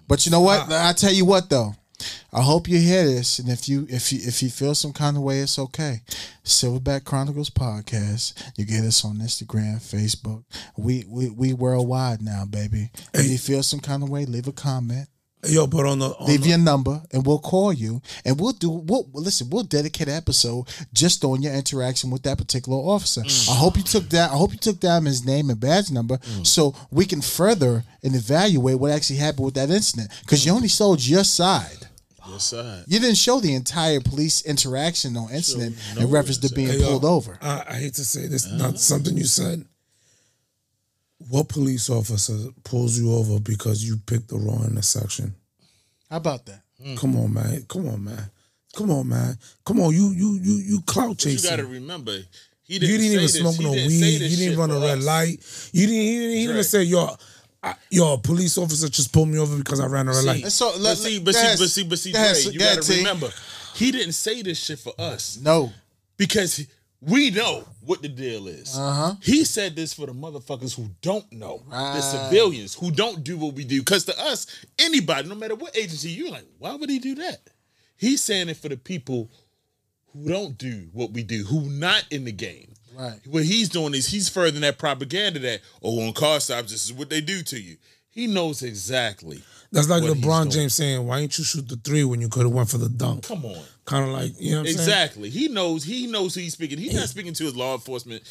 But 0.08 0.26
you 0.26 0.32
know 0.32 0.42
what? 0.42 0.72
I 0.72 0.94
tell 0.94 1.12
you 1.14 1.26
what 1.26 1.50
though. 1.50 1.74
I 2.34 2.42
hope 2.42 2.68
you 2.68 2.80
hear 2.80 3.06
this, 3.06 3.40
and 3.40 3.50
if 3.50 3.68
you 3.68 3.86
if 3.90 4.12
you 4.12 4.20
if 4.24 4.42
you 4.42 4.50
feel 4.50 4.76
some 4.76 4.94
kind 4.94 5.18
of 5.18 5.24
way, 5.24 5.40
it's 5.40 5.60
okay. 5.60 6.02
Silverback 6.44 7.04
Chronicles 7.04 7.50
podcast. 7.50 8.34
You 8.58 8.66
get 8.66 8.84
us 8.84 9.04
on 9.06 9.18
Instagram, 9.18 9.78
Facebook. 9.78 10.44
We 10.78 11.06
we 11.08 11.30
we 11.30 11.54
worldwide 11.54 12.22
now, 12.22 12.46
baby. 12.46 12.90
If 13.14 13.30
you 13.30 13.38
feel 13.38 13.64
some 13.64 13.80
kind 13.80 14.04
of 14.04 14.10
way, 14.10 14.26
leave 14.26 14.48
a 14.48 14.52
comment. 14.52 15.08
Yo, 15.48 15.66
but 15.66 15.86
on 15.86 16.00
the, 16.00 16.06
on 16.06 16.28
leave 16.28 16.44
the 16.44 16.50
your 16.50 16.58
number 16.60 17.02
and 17.12 17.26
we'll 17.26 17.40
call 17.40 17.74
you 17.74 18.02
and 18.24 18.40
we'll 18.40 18.52
do 18.52 18.70
we'll 18.70 19.08
listen 19.14 19.50
we'll 19.50 19.64
dedicate 19.64 20.08
an 20.08 20.14
episode 20.14 20.66
just 20.94 21.24
on 21.24 21.42
your 21.42 21.54
interaction 21.54 22.12
with 22.12 22.22
that 22.22 22.38
particular 22.38 22.78
officer 22.78 23.22
mm. 23.22 23.50
i 23.50 23.56
hope 23.56 23.76
you 23.76 23.82
took 23.82 24.08
that 24.10 24.30
i 24.30 24.36
hope 24.36 24.52
you 24.52 24.60
took 24.60 24.80
down 24.80 25.06
his 25.06 25.26
name 25.26 25.50
and 25.50 25.60
badge 25.60 25.90
number 25.90 26.18
mm. 26.18 26.46
so 26.46 26.76
we 26.92 27.06
can 27.06 27.22
further 27.22 27.84
and 28.04 28.16
evaluate 28.16 28.78
what 28.78 28.92
actually 28.92 29.16
happened 29.16 29.46
with 29.46 29.56
that 29.56 29.72
incident 29.72 30.12
because 30.22 30.46
you 30.46 30.52
only 30.52 30.68
showed 30.68 31.02
your 31.02 31.24
side 31.24 31.88
Yes, 32.34 32.46
side. 32.46 32.84
you 32.88 33.00
didn't 33.00 33.18
show 33.18 33.40
the 33.40 33.54
entire 33.54 34.00
police 34.00 34.44
interaction 34.44 35.16
on 35.18 35.32
incident 35.32 35.76
no 35.96 36.02
in 36.02 36.10
reference 36.10 36.38
to 36.40 36.54
being 36.54 36.70
Hey, 36.70 36.80
yo, 36.80 36.88
pulled 36.88 37.06
over 37.06 37.38
I, 37.42 37.64
I 37.68 37.74
hate 37.76 37.94
to 37.96 38.06
say 38.06 38.28
this, 38.28 38.50
not 38.52 38.62
uh-huh. 38.62 38.78
something 38.78 39.18
you 39.18 39.26
said. 39.26 39.66
What 41.30 41.50
police 41.50 41.90
officer 41.90 42.50
pulls 42.64 42.98
you 43.00 43.14
over 43.14 43.40
because 43.40 43.84
you 43.84 43.98
picked 44.06 44.30
the 44.30 44.38
wrong 44.38 44.66
intersection? 44.70 45.36
how 46.10 46.18
about 46.18 46.46
that 46.46 46.62
hmm. 46.82 46.96
Come 46.96 47.16
on, 47.16 47.34
man. 47.34 47.64
Come 47.70 47.88
on, 47.88 48.04
man. 48.04 48.32
Come 48.76 48.92
on, 48.92 49.08
man. 49.08 49.38
Come 49.66 49.80
on. 49.80 49.94
You 49.94 50.12
you 50.12 50.40
you 50.42 50.54
you 50.56 50.82
clout 50.82 51.18
But 51.18 51.26
you 51.26 51.42
got 51.42 51.58
to 51.58 51.66
remember, 51.66 52.18
he 52.64 52.76
You 52.76 52.80
didn't, 52.80 52.98
didn't 52.98 53.14
even 53.18 53.28
say 53.28 53.40
smoke 53.40 53.56
this. 53.56 53.60
He 53.60 53.66
no 53.66 53.72
weed. 53.72 54.22
You 54.32 54.38
didn't 54.38 54.60
run 54.60 54.72
a 54.72 54.80
red 54.80 55.04
light. 55.04 55.70
You 55.74 55.88
didn't. 55.88 56.02
He 56.02 56.20
didn't, 56.20 56.36
he 56.36 56.42
didn't 56.48 56.54
Dre. 56.54 56.64
say 56.64 56.84
yo, 56.84 57.16
I, 57.64 57.76
yo, 57.92 58.14
a 58.14 58.18
police 58.18 58.58
officer 58.58 58.90
just 58.90 59.14
pulled 59.14 59.30
me 59.30 59.38
over 59.38 59.56
because 59.58 59.80
I 59.80 59.86
ran 59.86 60.08
a 60.08 60.12
red 60.12 60.24
light. 60.24 60.52
so 60.52 60.70
let, 60.80 60.84
but 60.84 60.98
see, 60.98 61.20
but 61.20 61.36
see, 61.36 61.56
but 61.60 61.70
see, 61.70 61.84
but 61.84 62.00
see, 62.00 62.12
Go 62.12 62.18
ahead, 62.20 62.36
Dre, 62.42 62.54
you 62.54 62.60
go 62.60 62.66
ahead, 62.66 62.78
got 62.78 62.84
to 62.86 62.92
T. 62.92 62.98
remember, 62.98 63.30
he 63.76 63.92
didn't 63.92 64.14
say 64.14 64.42
this 64.42 64.58
shit 64.64 64.80
for 64.80 64.94
us 64.98 65.38
no 65.42 65.72
because 66.18 66.66
we 67.02 67.32
know 67.32 67.64
what 67.84 68.02
the 68.04 68.08
deal 68.10 68.48
is. 68.48 68.78
Uh-huh. 68.78 69.16
He 69.24 69.44
said 69.44 69.76
this 69.76 69.94
for 69.94 70.06
the 70.06 70.14
motherfuckers 70.14 70.76
who 70.76 70.88
don't 71.02 71.32
know, 71.32 71.64
Right. 71.68 71.96
the 71.96 72.02
civilians 72.02 72.76
who 72.76 72.92
don't 72.92 73.24
do 73.24 73.38
what 73.38 73.56
we 73.56 73.64
do. 73.64 73.80
Because 73.80 74.06
to 74.06 74.20
us, 74.20 74.46
anybody, 74.78 75.28
no 75.28 75.34
matter 75.36 75.56
what 75.56 75.76
agency, 75.76 76.10
you're 76.12 76.30
like, 76.30 76.46
why 76.60 76.76
would 76.76 76.90
he 76.92 77.00
do 77.00 77.16
that? 77.16 77.40
He's 77.98 78.22
saying 78.24 78.50
it 78.50 78.58
for 78.58 78.70
the 78.70 78.78
people 78.78 79.32
who 80.14 80.28
don't 80.30 80.56
do 80.60 80.90
what 80.94 81.12
we 81.12 81.24
do, 81.24 81.44
who 81.44 81.62
not 81.72 82.04
in 82.12 82.24
the 82.26 82.32
game. 82.32 82.74
Right. 82.98 83.20
What 83.26 83.44
he's 83.44 83.70
doing 83.70 83.94
is 83.94 84.08
he's 84.08 84.30
furthering 84.30 84.62
that 84.62 84.78
propaganda 84.78 85.40
that, 85.40 85.62
oh, 85.82 86.06
on 86.08 86.14
car 86.14 86.40
stops, 86.40 86.72
this 86.72 86.86
is 86.86 86.94
what 86.94 87.10
they 87.10 87.22
do 87.22 87.42
to 87.44 87.60
you. 87.60 87.78
He 88.10 88.28
knows 88.28 88.62
exactly. 88.62 89.42
That's 89.72 89.90
like 89.90 90.04
LeBron. 90.04 90.52
James 90.52 90.74
saying, 90.76 91.08
"Why 91.08 91.22
didn't 91.22 91.38
you 91.38 91.46
shoot 91.46 91.70
the 91.70 91.78
three 91.78 92.04
when 92.04 92.20
you 92.20 92.28
could 92.28 92.44
have 92.44 92.52
went 92.52 92.70
for 92.70 92.78
the 92.78 92.90
dunk?" 92.90 93.24
Come 93.26 93.46
on. 93.46 93.64
Kind 93.86 94.04
of 94.04 94.12
like 94.12 94.34
you 94.38 94.52
know 94.52 94.58
what 94.58 94.68
I'm 94.68 94.76
saying. 94.76 94.80
Exactly. 94.80 95.30
He 95.30 95.48
knows. 95.48 95.86
He 95.86 96.08
knows 96.08 96.36
who 96.36 96.42
he's 96.42 96.52
speaking. 96.54 96.78
He's 96.78 96.94
not 96.94 97.08
speaking 97.08 97.34
to 97.34 97.46
his 97.46 97.56
law 97.56 97.74
enforcement 97.76 98.22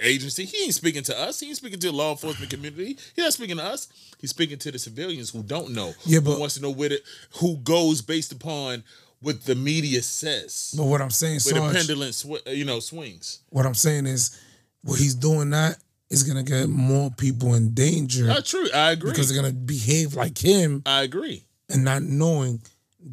agency. 0.00 0.44
He 0.44 0.64
ain't 0.64 0.74
speaking 0.74 1.04
to 1.04 1.16
us. 1.16 1.38
He 1.38 1.46
ain't 1.48 1.56
speaking 1.56 1.78
to 1.78 1.86
the 1.88 1.96
law 1.96 2.10
enforcement 2.10 2.50
community. 2.50 2.98
He's 3.14 3.24
not 3.24 3.32
speaking 3.32 3.58
to 3.58 3.64
us. 3.64 3.86
He's 4.20 4.30
speaking 4.30 4.58
to 4.58 4.72
the 4.72 4.78
civilians 4.78 5.30
who 5.30 5.44
don't 5.44 5.70
know. 5.70 5.94
Yeah, 6.04 6.18
who 6.18 6.32
but- 6.32 6.40
wants 6.40 6.56
to 6.56 6.62
know 6.62 6.70
where 6.70 6.92
it, 6.92 7.02
who 7.36 7.58
goes 7.58 8.02
based 8.02 8.32
upon 8.32 8.82
what 9.20 9.44
the 9.44 9.54
media 9.54 10.02
says. 10.02 10.74
But 10.76 10.84
what 10.86 11.00
I'm 11.00 11.10
saying, 11.10 11.40
where 11.50 11.54
the 11.68 11.72
pendulum, 11.74 12.12
sw- 12.12 12.46
uh, 12.46 12.50
you 12.50 12.64
know, 12.64 12.80
swings. 12.80 13.40
what 13.50 13.66
I'm 13.66 13.74
saying 13.74 14.06
is, 14.06 14.38
what 14.82 14.98
he's 14.98 15.14
doing 15.14 15.50
that 15.50 15.76
is 16.10 16.22
gonna 16.22 16.42
get 16.44 16.68
more 16.68 17.10
people 17.10 17.54
in 17.54 17.74
danger 17.74 18.24
Not 18.26 18.46
true. 18.46 18.68
I 18.74 18.92
agree. 18.92 19.10
because 19.10 19.28
they're 19.32 19.40
gonna 19.42 19.52
behave 19.54 20.14
like 20.14 20.38
him 20.38 20.82
I 20.86 21.02
agree. 21.02 21.44
and 21.68 21.84
not 21.84 22.02
knowing 22.02 22.62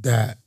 that 0.01 0.37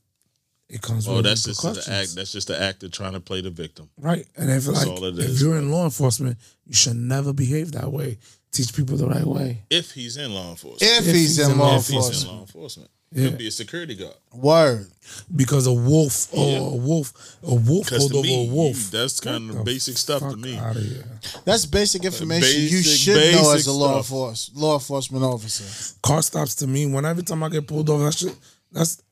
it 0.69 0.81
comes 0.83 1.09
Oh, 1.09 1.17
with 1.17 1.25
that's 1.25 1.45
just 1.45 1.63
the 1.63 1.93
act. 1.93 2.15
That's 2.15 2.33
just 2.33 2.49
the 2.49 2.61
actor 2.61 2.89
trying 2.89 3.15
to 3.15 3.21
play 3.21 3.41
the 3.41 3.51
victim. 3.51 3.89
Right. 3.99 4.27
And 4.37 4.51
if 4.51 4.65
That's 4.65 4.87
like 4.87 4.89
all 4.89 5.05
it 5.05 5.19
if 5.19 5.25
is, 5.25 5.43
you're 5.43 5.57
in 5.57 5.71
law 5.71 5.85
enforcement, 5.85 6.37
you 6.67 6.75
should 6.75 6.97
never 6.97 7.33
behave 7.33 7.73
that 7.73 7.91
way. 7.91 8.19
Teach 8.53 8.75
people 8.75 8.97
the 8.97 9.07
right 9.07 9.25
way. 9.25 9.63
If 9.71 9.93
he's 9.93 10.17
in 10.19 10.33
law 10.35 10.51
enforcement. 10.51 10.83
if, 10.83 11.01
If 11.01 11.05
he's, 11.07 11.15
he's 11.15 11.39
in 11.41 11.53
in 11.53 11.59
law 11.59 11.71
law 11.73 11.77
If 11.79 11.87
he's 11.87 11.91
in 11.91 11.97
enforcement 11.97 12.35
law 12.35 12.41
enforcement. 12.43 12.91
Yeah. 13.11 13.29
He'll 13.29 13.39
be 13.39 13.49
a 13.49 13.51
security 13.51 13.95
guard. 13.95 14.15
word 14.35 14.91
Because 15.35 15.67
a 15.67 15.73
wolf 15.73 16.29
or 16.33 16.47
Yeah. 16.47 16.59
a 16.59 16.77
wolf 16.77 17.13
a 17.43 17.55
wolf 17.55 17.89
pulled 17.89 18.13
over 18.13 18.23
me, 18.23 18.47
a 18.49 18.53
wolf. 18.53 18.91
that's 18.91 19.19
kind 19.21 19.51
of 19.51 19.65
basic 19.65 19.97
stuff 19.97 20.21
to 20.21 20.37
me. 20.37 20.57
Out 20.59 20.77
of 20.77 20.83
here. 20.83 21.07
That's 21.47 21.65
basic 21.65 22.05
information 22.05 22.61
you 22.63 22.83
should 22.83 23.35
know 23.35 23.53
as 23.53 23.67
a 23.67 23.73
law 23.73 24.03
stuff. 24.03 24.05
enforce, 24.05 24.51
law 24.55 24.75
enforcement 24.75 25.25
officer. 25.25 25.95
Car 26.03 26.21
stops 26.23 26.55
to 26.57 26.67
me 26.67 26.85
when 26.85 27.07
every 27.07 27.23
time 27.23 27.43
I 27.43 27.49
get 27.49 27.67
pulled 27.67 27.89
over, 27.89 28.05
that 28.05 28.15
shit 28.15 28.35
that's 28.71 29.03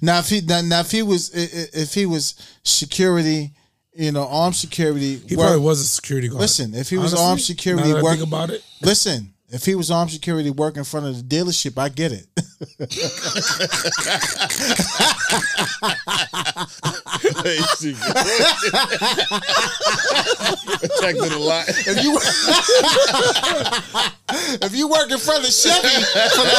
Now 0.00 0.20
if 0.20 0.28
he 0.28 0.40
now, 0.42 0.60
now 0.60 0.80
if 0.80 0.92
he 0.92 1.02
was 1.02 1.32
i- 1.34 1.40
i- 1.40 1.68
if 1.82 1.94
he 1.94 2.06
was 2.06 2.34
security, 2.62 3.52
you 3.96 4.12
know, 4.12 4.26
armed 4.28 4.54
security. 4.54 5.20
he 5.28 5.34
work- 5.34 5.46
probably 5.48 5.64
was 5.64 5.80
a 5.80 5.84
security 5.88 6.28
guard. 6.28 6.40
Listen, 6.40 6.74
if 6.74 6.88
he 6.90 6.96
was 6.96 7.12
Honestly, 7.12 7.26
armed 7.26 7.40
security 7.42 7.88
now 7.88 7.94
that 7.94 7.98
I 7.98 8.02
work- 8.02 8.18
think 8.18 8.28
about 8.28 8.50
it. 8.50 8.62
listen, 8.82 9.31
if 9.52 9.64
he 9.66 9.74
was 9.74 9.90
armed 9.90 10.10
security 10.10 10.50
work 10.50 10.76
in 10.76 10.84
front 10.84 11.06
of 11.06 11.16
the 11.16 11.22
dealership, 11.36 11.78
I 11.78 11.88
get 11.90 12.12
it. 12.12 12.26
Protected 20.80 21.32
a 21.32 21.38
lot. 21.38 21.64
if 21.68 22.02
you 22.02 22.18
if 24.62 24.74
you 24.74 24.88
work 24.88 25.10
in 25.10 25.18
front 25.18 25.40
of 25.40 25.46
the 25.46 25.52
Chevy 25.52 25.88
for 26.32 26.44
the 26.48 26.56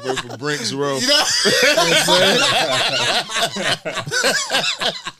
overnight, 0.00 0.04
Work 0.04 0.18
for 0.30 0.36
Brinks 0.38 0.72
Road. 0.72 1.02
you 1.02 1.08
know, 1.08 1.24
Pay 1.60 1.74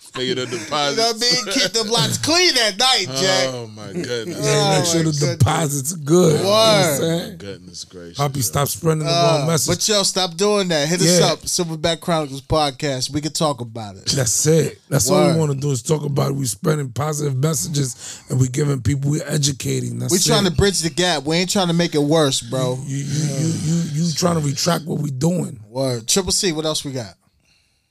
the 0.15 0.25
you 0.25 0.35
deposit. 0.35 0.97
know 0.97 1.07
what 1.13 1.17
I 1.17 1.19
mean? 1.19 1.53
Keep 1.55 1.73
the 1.73 1.85
blocks 1.85 2.19
clean 2.19 2.57
at 2.59 2.79
night, 2.79 3.07
Jack. 3.17 3.49
Oh 3.55 3.67
my 3.69 3.93
goodness. 3.93 4.39
Oh, 4.41 4.79
Make 4.79 4.87
sure 4.87 5.03
the 5.03 5.11
goodness. 5.11 5.37
deposits 5.39 5.95
are 5.95 5.99
good. 5.99 6.39
You 6.39 6.45
know 6.45 6.51
what 6.51 6.85
I'm 6.87 6.97
saying? 7.01 7.37
Goodness 7.39 7.85
gracious. 7.85 8.19
Hope 8.19 8.37
you 8.37 8.43
stop 8.43 8.69
spreading 8.69 9.05
the 9.05 9.11
Uh, 9.11 9.39
wrong 9.39 9.47
message. 9.49 9.77
but 9.77 9.89
yo, 9.89 10.03
stop 10.05 10.37
doing 10.37 10.69
that. 10.69 10.89
Hit 10.89 11.01
us 11.01 11.21
up, 11.21 11.41
Silverback 11.41 12.01
Chronicles 12.01 12.43
podcast. 12.43 13.11
We 13.11 13.21
can 13.21 13.33
talk 13.33 13.61
about 13.61 13.97
it. 13.97 14.07
That's 14.07 14.47
it. 14.47 14.81
That's 14.89 15.11
all 15.11 15.33
we 15.33 15.39
want 15.39 15.53
to 15.53 15.59
do 15.59 15.71
is 15.71 15.83
talk 15.83 16.05
about 16.05 16.31
it. 16.31 16.35
We 16.37 16.47
spreading 16.47 16.91
positive 16.93 17.37
messages 17.37 18.23
and 18.31 18.41
we 18.41 18.49
giving 18.49 18.81
people, 18.83 19.11
we 19.11 19.23
educating. 19.23 19.99
That's 19.99 20.13
We 20.13 20.19
trying 20.19 20.47
it. 20.47 20.51
to 20.51 20.57
bridge 20.57 20.81
the 20.81 20.91
gap. 20.91 21.25
We 21.25 21.37
ain't 21.37 21.51
trying 21.51 21.69
to 21.69 21.75
make 21.75 21.95
it 21.95 22.03
worse, 22.03 22.41
bro. 22.41 22.79
You, 22.87 22.97
you, 22.99 23.05
you, 23.05 23.53
you, 23.65 24.05
you 24.07 24.13
trying 24.13 24.41
to 24.41 24.47
retract 24.47 24.85
what 24.85 25.01
we 25.01 25.11
doing. 25.11 25.61
Word. 25.69 26.07
Triple 26.07 26.33
C. 26.33 26.53
What 26.53 26.65
else 26.65 26.85
we 26.85 26.93
got? 26.93 27.15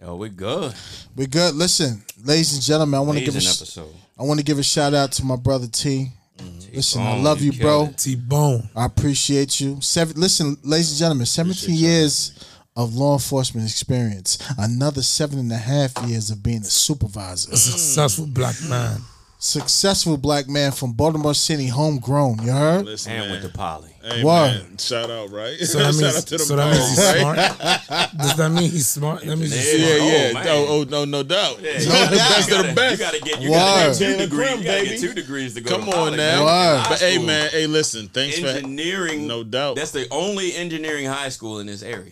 Yo, 0.04 0.16
we 0.18 0.28
good. 0.28 0.74
We're 1.16 1.28
good. 1.28 1.56
Listen, 1.56 2.04
ladies 2.26 2.54
and 2.54 2.62
gentlemen, 2.62 3.00
I 3.00 3.00
want 3.04 3.20
to 3.20 3.24
give 3.24 3.38
a 3.38 3.40
sh- 3.40 3.62
episode. 3.62 3.94
I 4.20 4.24
want 4.24 4.38
to 4.38 4.46
give 4.46 4.60
a 4.60 4.64
shout 4.64 4.94
out 4.94 5.14
to 5.14 5.24
my 5.24 5.38
brother 5.38 5.66
T. 5.68 6.10
Mm-hmm. 6.38 6.76
Listen, 6.76 7.02
I 7.02 7.12
T-Bone, 7.12 7.24
love 7.24 7.42
you 7.42 7.52
you, 7.52 7.62
bro. 7.62 7.90
T 7.96 8.16
Bone. 8.18 8.70
I 8.76 8.86
appreciate 8.86 9.62
you. 9.62 9.80
Seven, 9.80 10.20
listen, 10.20 10.58
ladies 10.62 10.92
and 10.92 11.00
gentlemen, 11.00 11.26
17 11.26 11.74
years 11.74 12.46
of 12.76 12.94
law 12.96 13.14
enforcement 13.14 13.66
experience. 13.66 14.40
Another 14.58 15.02
seven 15.02 15.40
and 15.40 15.52
a 15.54 15.58
half 15.58 15.94
years 16.06 16.32
of 16.32 16.44
being 16.44 16.64
a 16.64 16.66
supervisor. 16.66 17.54
A 17.54 17.58
successful 17.58 18.28
black 18.28 18.56
man. 18.68 19.00
Successful 19.44 20.16
black 20.18 20.48
man 20.48 20.72
from 20.72 20.94
Baltimore 20.94 21.34
City, 21.34 21.68
homegrown. 21.68 22.42
You 22.44 22.52
heard? 22.54 22.86
Listen, 22.86 23.12
And 23.12 23.22
man. 23.24 23.32
went 23.32 23.44
to 23.44 23.50
Poly. 23.50 23.90
Hey, 24.02 24.24
Word. 24.24 24.52
man, 24.64 24.78
shout 24.78 25.10
out, 25.10 25.32
right? 25.32 25.58
So 25.60 25.78
that 25.80 25.94
shout 25.94 26.02
means, 26.02 26.18
out 26.18 26.28
to 26.28 26.40
so 26.40 26.56
that 26.56 26.72
means 26.74 26.90
he's 26.90 27.20
smart. 27.20 27.38
Does 28.18 28.38
that 28.38 28.50
mean 28.52 28.70
he's 28.72 28.88
smart? 28.88 29.22
That 29.24 29.36
means 29.38 29.54
he's 29.54 29.80
Yeah. 29.80 29.88
smart. 29.88 30.02
Yeah, 30.02 30.04
Oh, 30.04 30.28
yeah. 30.28 30.34
man. 30.34 30.48
Oh, 30.48 30.66
oh, 30.70 30.84
no, 30.90 31.06
no 31.06 31.24
doubt. 31.24 31.62
Yeah, 31.62 31.74
the 31.78 31.84
you 31.84 31.90
gotta- 31.90 32.16
best 32.16 32.50
you 32.50 32.56
of 32.56 32.62
the 32.62 32.64
gotta- 32.64 32.76
best. 32.76 32.92
You 32.92 33.06
gotta 33.06 33.20
get, 33.20 33.42
you 33.42 33.52
Word. 33.52 33.58
gotta 33.58 33.90
get 33.90 33.98
two 33.98 34.18
degrees. 34.18 34.48
Krim, 34.48 34.60
You 34.60 34.66
gotta 34.66 34.78
baby. 34.84 34.90
get 34.90 35.00
two 35.02 35.14
degrees 35.14 35.54
to 35.56 35.62
go. 35.62 35.70
Come 35.78 35.86
to 35.92 35.98
on 35.98 36.12
now. 36.12 36.18
man. 36.18 36.40
Word. 36.44 36.80
High 36.80 36.90
But 36.90 37.00
hey, 37.00 37.18
man, 37.18 37.50
hey, 37.52 37.68
listen. 37.68 38.08
Thanks 38.08 38.40
for 38.40 38.48
engineering. 38.48 39.28
No 39.28 39.44
doubt. 39.44 39.76
That's 39.76 39.92
the 39.92 40.08
only 40.12 40.54
engineering 40.56 41.06
high 41.06 41.30
school 41.30 41.60
in 41.60 41.68
this 41.68 41.84
area. 41.84 42.12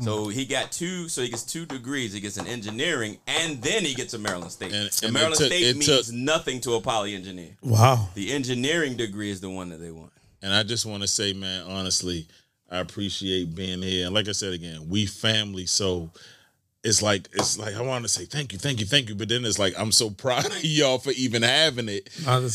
So 0.00 0.28
he 0.28 0.44
got 0.46 0.72
two. 0.72 1.08
So 1.08 1.20
he 1.22 1.28
gets 1.28 1.42
two 1.42 1.66
degrees. 1.66 2.12
He 2.14 2.20
gets 2.20 2.38
an 2.38 2.46
engineering, 2.46 3.18
and 3.26 3.60
then 3.60 3.84
he 3.84 3.94
gets 3.94 4.14
a 4.14 4.18
Maryland 4.18 4.50
State. 4.52 4.72
And- 4.72 4.84
And, 4.86 5.00
and 5.04 5.12
Maryland 5.12 5.36
took- 5.36 5.46
State 5.48 5.76
means 5.76 6.06
took- 6.06 6.14
nothing 6.14 6.60
to 6.62 6.74
a 6.74 6.80
poly 6.80 7.14
engineer. 7.14 7.56
Wow. 7.62 8.08
The 8.14 8.32
engineering 8.32 8.96
degree 8.96 9.30
is 9.30 9.40
the 9.40 9.50
one 9.50 9.68
that 9.68 9.78
they 9.78 9.90
want. 9.90 10.12
And 10.40 10.52
I 10.54 10.62
just 10.62 10.86
want 10.86 11.02
to 11.02 11.08
say, 11.08 11.32
man, 11.34 11.66
honestly, 11.66 12.26
I 12.70 12.78
appreciate 12.78 13.54
being 13.54 13.82
here. 13.82 14.06
And 14.06 14.14
like 14.14 14.28
I 14.28 14.32
said 14.32 14.54
again, 14.54 14.88
we 14.88 15.04
family. 15.06 15.66
So 15.66 16.10
it's 16.84 17.00
like 17.00 17.28
it's 17.32 17.58
like 17.58 17.74
I 17.76 17.80
want 17.82 18.04
to 18.04 18.08
say 18.08 18.24
thank 18.24 18.52
you, 18.52 18.58
thank 18.58 18.80
you, 18.80 18.86
thank 18.86 19.08
you. 19.08 19.14
But 19.14 19.28
then 19.28 19.44
it's 19.44 19.58
like 19.58 19.74
I'm 19.78 19.92
so 19.92 20.10
proud 20.22 20.46
of 20.46 20.64
y'all 20.64 20.98
for 20.98 21.12
even 21.12 21.42
having 21.42 21.88
it. 21.88 22.08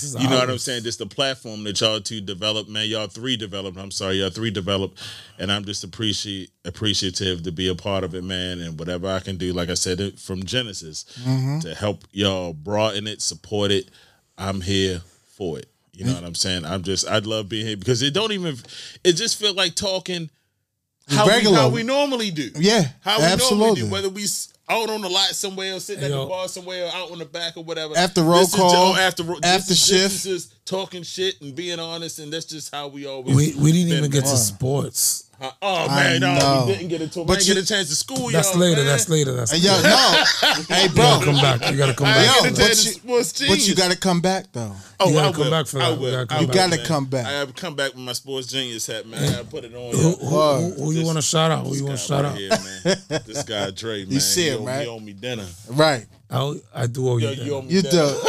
Is 0.04 0.16
You 0.22 0.30
know 0.30 0.38
what 0.38 0.50
I'm 0.50 0.58
saying? 0.58 0.84
Just 0.84 1.00
the 1.00 1.06
platform 1.06 1.64
that 1.64 1.80
y'all 1.80 2.02
two 2.02 2.20
developed, 2.20 2.70
man. 2.70 2.88
Y'all 2.88 3.08
three 3.08 3.38
developed. 3.38 3.78
I'm 3.78 3.92
sorry, 3.92 4.16
y'all 4.16 4.30
three 4.30 4.52
developed, 4.52 5.02
and 5.40 5.52
I'm 5.52 5.64
just 5.64 5.84
appreciate 5.84 6.52
appreciative 6.66 7.44
to 7.44 7.52
be 7.52 7.70
a 7.70 7.76
part 7.76 8.04
of 8.04 8.14
it, 8.14 8.24
man. 8.24 8.60
And 8.60 8.78
whatever 8.78 9.08
I 9.08 9.20
can 9.20 9.38
do, 9.38 9.54
like 9.54 9.70
I 9.70 9.76
said, 9.76 10.20
from 10.20 10.44
Genesis 10.44 11.06
mm-hmm. 11.22 11.60
to 11.60 11.74
help 11.74 12.04
y'all 12.12 12.54
broaden 12.54 13.08
it, 13.08 13.22
support 13.22 13.72
it. 13.72 13.90
I'm 14.38 14.62
here 14.62 15.02
for 15.26 15.58
it. 15.58 15.70
You 15.94 16.06
know 16.06 16.14
what 16.14 16.26
I'm 16.26 16.36
saying? 16.36 16.64
I'm 16.64 16.84
just 16.84 17.08
I'd 17.08 17.26
love 17.26 17.50
being 17.50 17.66
here 17.66 17.78
because 17.78 18.04
it 18.04 18.14
don't 18.14 18.32
even 18.32 18.56
it 19.04 19.14
just 19.14 19.40
feel 19.40 19.56
like 19.56 19.74
talking 19.74 20.30
how 21.08 21.26
we, 21.28 21.54
how 21.54 21.70
we 21.70 21.84
normally 21.84 22.32
do. 22.32 22.52
Yeah, 22.56 22.84
How 23.02 23.18
we 23.18 23.22
normally 23.22 23.34
absolutely. 23.34 23.82
do, 23.84 23.88
whether 23.90 24.10
we 24.10 24.26
out 24.70 24.90
on 24.90 25.02
the 25.02 25.08
lot 25.10 25.28
somewhere, 25.30 25.76
or 25.76 25.80
sitting 25.80 26.02
Hey, 26.02 26.08
at 26.08 26.12
the 26.12 26.18
yo. 26.18 26.28
bar 26.28 26.48
somewhere, 26.50 26.86
or 26.86 26.92
out 26.94 27.12
on 27.12 27.20
the 27.20 27.26
back 27.26 27.56
or 27.56 27.64
whatever. 27.64 27.96
After 27.98 28.22
roll 28.22 28.40
oh, 28.40 28.40
This 28.42 28.50
is 28.54 28.56
call, 28.60 28.94
ju- 28.96 29.00
after 29.00 29.24
after 29.44 29.70
this 29.70 29.70
is- 29.70 29.88
shift. 29.88 30.04
this 30.14 30.26
is 30.26 30.46
just 30.48 30.66
talking 30.66 31.04
shit 31.04 31.42
and 31.42 31.56
being 31.56 31.80
honest, 31.80 32.20
and 32.20 32.32
that's 32.34 32.46
just 32.46 32.74
how 32.76 32.88
we 32.90 33.06
always. 33.06 33.34
We 33.36 33.54
we 33.56 33.72
didn't 33.72 33.94
even 33.98 34.12
get 34.12 34.24
man. 34.26 34.32
to 34.34 34.38
sports. 34.38 35.27
Uh, 35.40 35.52
Oh 35.62 35.86
I 35.90 35.96
man, 35.96 36.22
no, 36.22 36.34
know. 36.40 36.64
we 36.68 36.74
didn't 36.74 36.88
get 36.90 37.02
into 37.02 37.22
it. 37.22 37.28
But 37.28 37.36
But 37.36 37.48
you- 37.48 37.54
get 37.54 37.64
a 37.64 37.66
chance 37.68 37.90
to 37.90 37.96
school 37.96 38.32
That's 38.32 38.50
y'all, 38.52 38.60
later. 38.60 38.78
man. 38.78 38.86
That's 38.88 39.08
later. 39.10 39.34
That's 39.34 39.52
Hey, 39.52 39.58
yo, 39.60 39.72
later. 39.76 39.90
no. 39.90 40.24
hey, 40.76 40.88
bro. 40.88 40.96
gotta 41.04 41.26
come 41.26 41.36
back. 41.36 41.72
You 41.72 41.78
gotta 41.78 41.94
come 41.94 42.08
I 42.08 42.14
back. 42.14 42.26
ain't 42.26 42.36
Yo, 42.36 42.42
get 42.44 42.52
a 42.52 42.56
but 42.56 42.66
chance 42.68 42.86
you- 42.86 42.92
to 42.94 43.00
sports 43.00 43.48
But 43.48 43.68
you 43.68 43.76
got 43.76 43.92
to 43.92 43.98
come 43.98 44.22
back 44.22 44.46
though. 44.52 44.76
Oh, 45.00 45.10
You 45.10 45.14
gotta 45.16 45.28
I 45.28 45.32
come 45.34 45.42
will. 45.44 45.52
back 45.52 45.68
for 45.68 45.82
I 45.82 45.90
will. 45.92 46.06
You 46.06 46.12
gotta 46.12 46.26
come 46.28 46.42
You 46.42 46.48
back. 46.48 46.56
got 46.56 46.72
to 46.72 46.84
come 46.86 47.06
back. 47.06 47.26
I 47.28 47.32
have 47.32 47.56
come 47.56 47.76
back 47.76 47.94
with 47.94 48.02
my 48.04 48.14
sports 48.14 48.48
genius 48.48 48.88
hat, 48.88 49.06
man. 49.06 49.36
I 49.36 49.44
put 49.44 49.64
it 49.64 49.76
on. 49.76 49.92
Who, 49.96 49.98
y'all. 50.10 50.60
who, 50.62 50.72
who, 50.72 50.84
who 50.86 50.92
you 50.94 51.06
want 51.06 51.18
to 51.18 51.22
shout 51.22 51.52
out? 51.52 51.68
Who 51.68 51.76
you 51.76 51.86
want 51.86 52.00
to 52.00 52.04
shout 52.04 52.24
Right 52.24 52.32
out? 52.32 52.38
here, 52.38 52.50
man. 52.50 53.22
This 53.28 53.44
guy 53.44 53.70
Dre, 53.72 54.04
man. 54.06 54.14
You 54.14 54.20
see 54.20 54.44
he 54.44 54.48
it, 54.50 54.60
right? 54.62 54.82
He 54.82 54.88
owe 54.88 55.00
me 55.00 55.14
dinner. 55.14 55.46
Right. 55.70 56.08
I, 56.32 56.60
I 56.76 56.88
do 56.88 57.08
owe 57.10 57.18
you. 57.18 57.28
Yo, 57.30 57.44
you 57.44 57.56
owe 57.56 57.62
me 57.62 57.74
You 57.74 57.82
dinner. 57.84 57.92
do. 57.92 58.20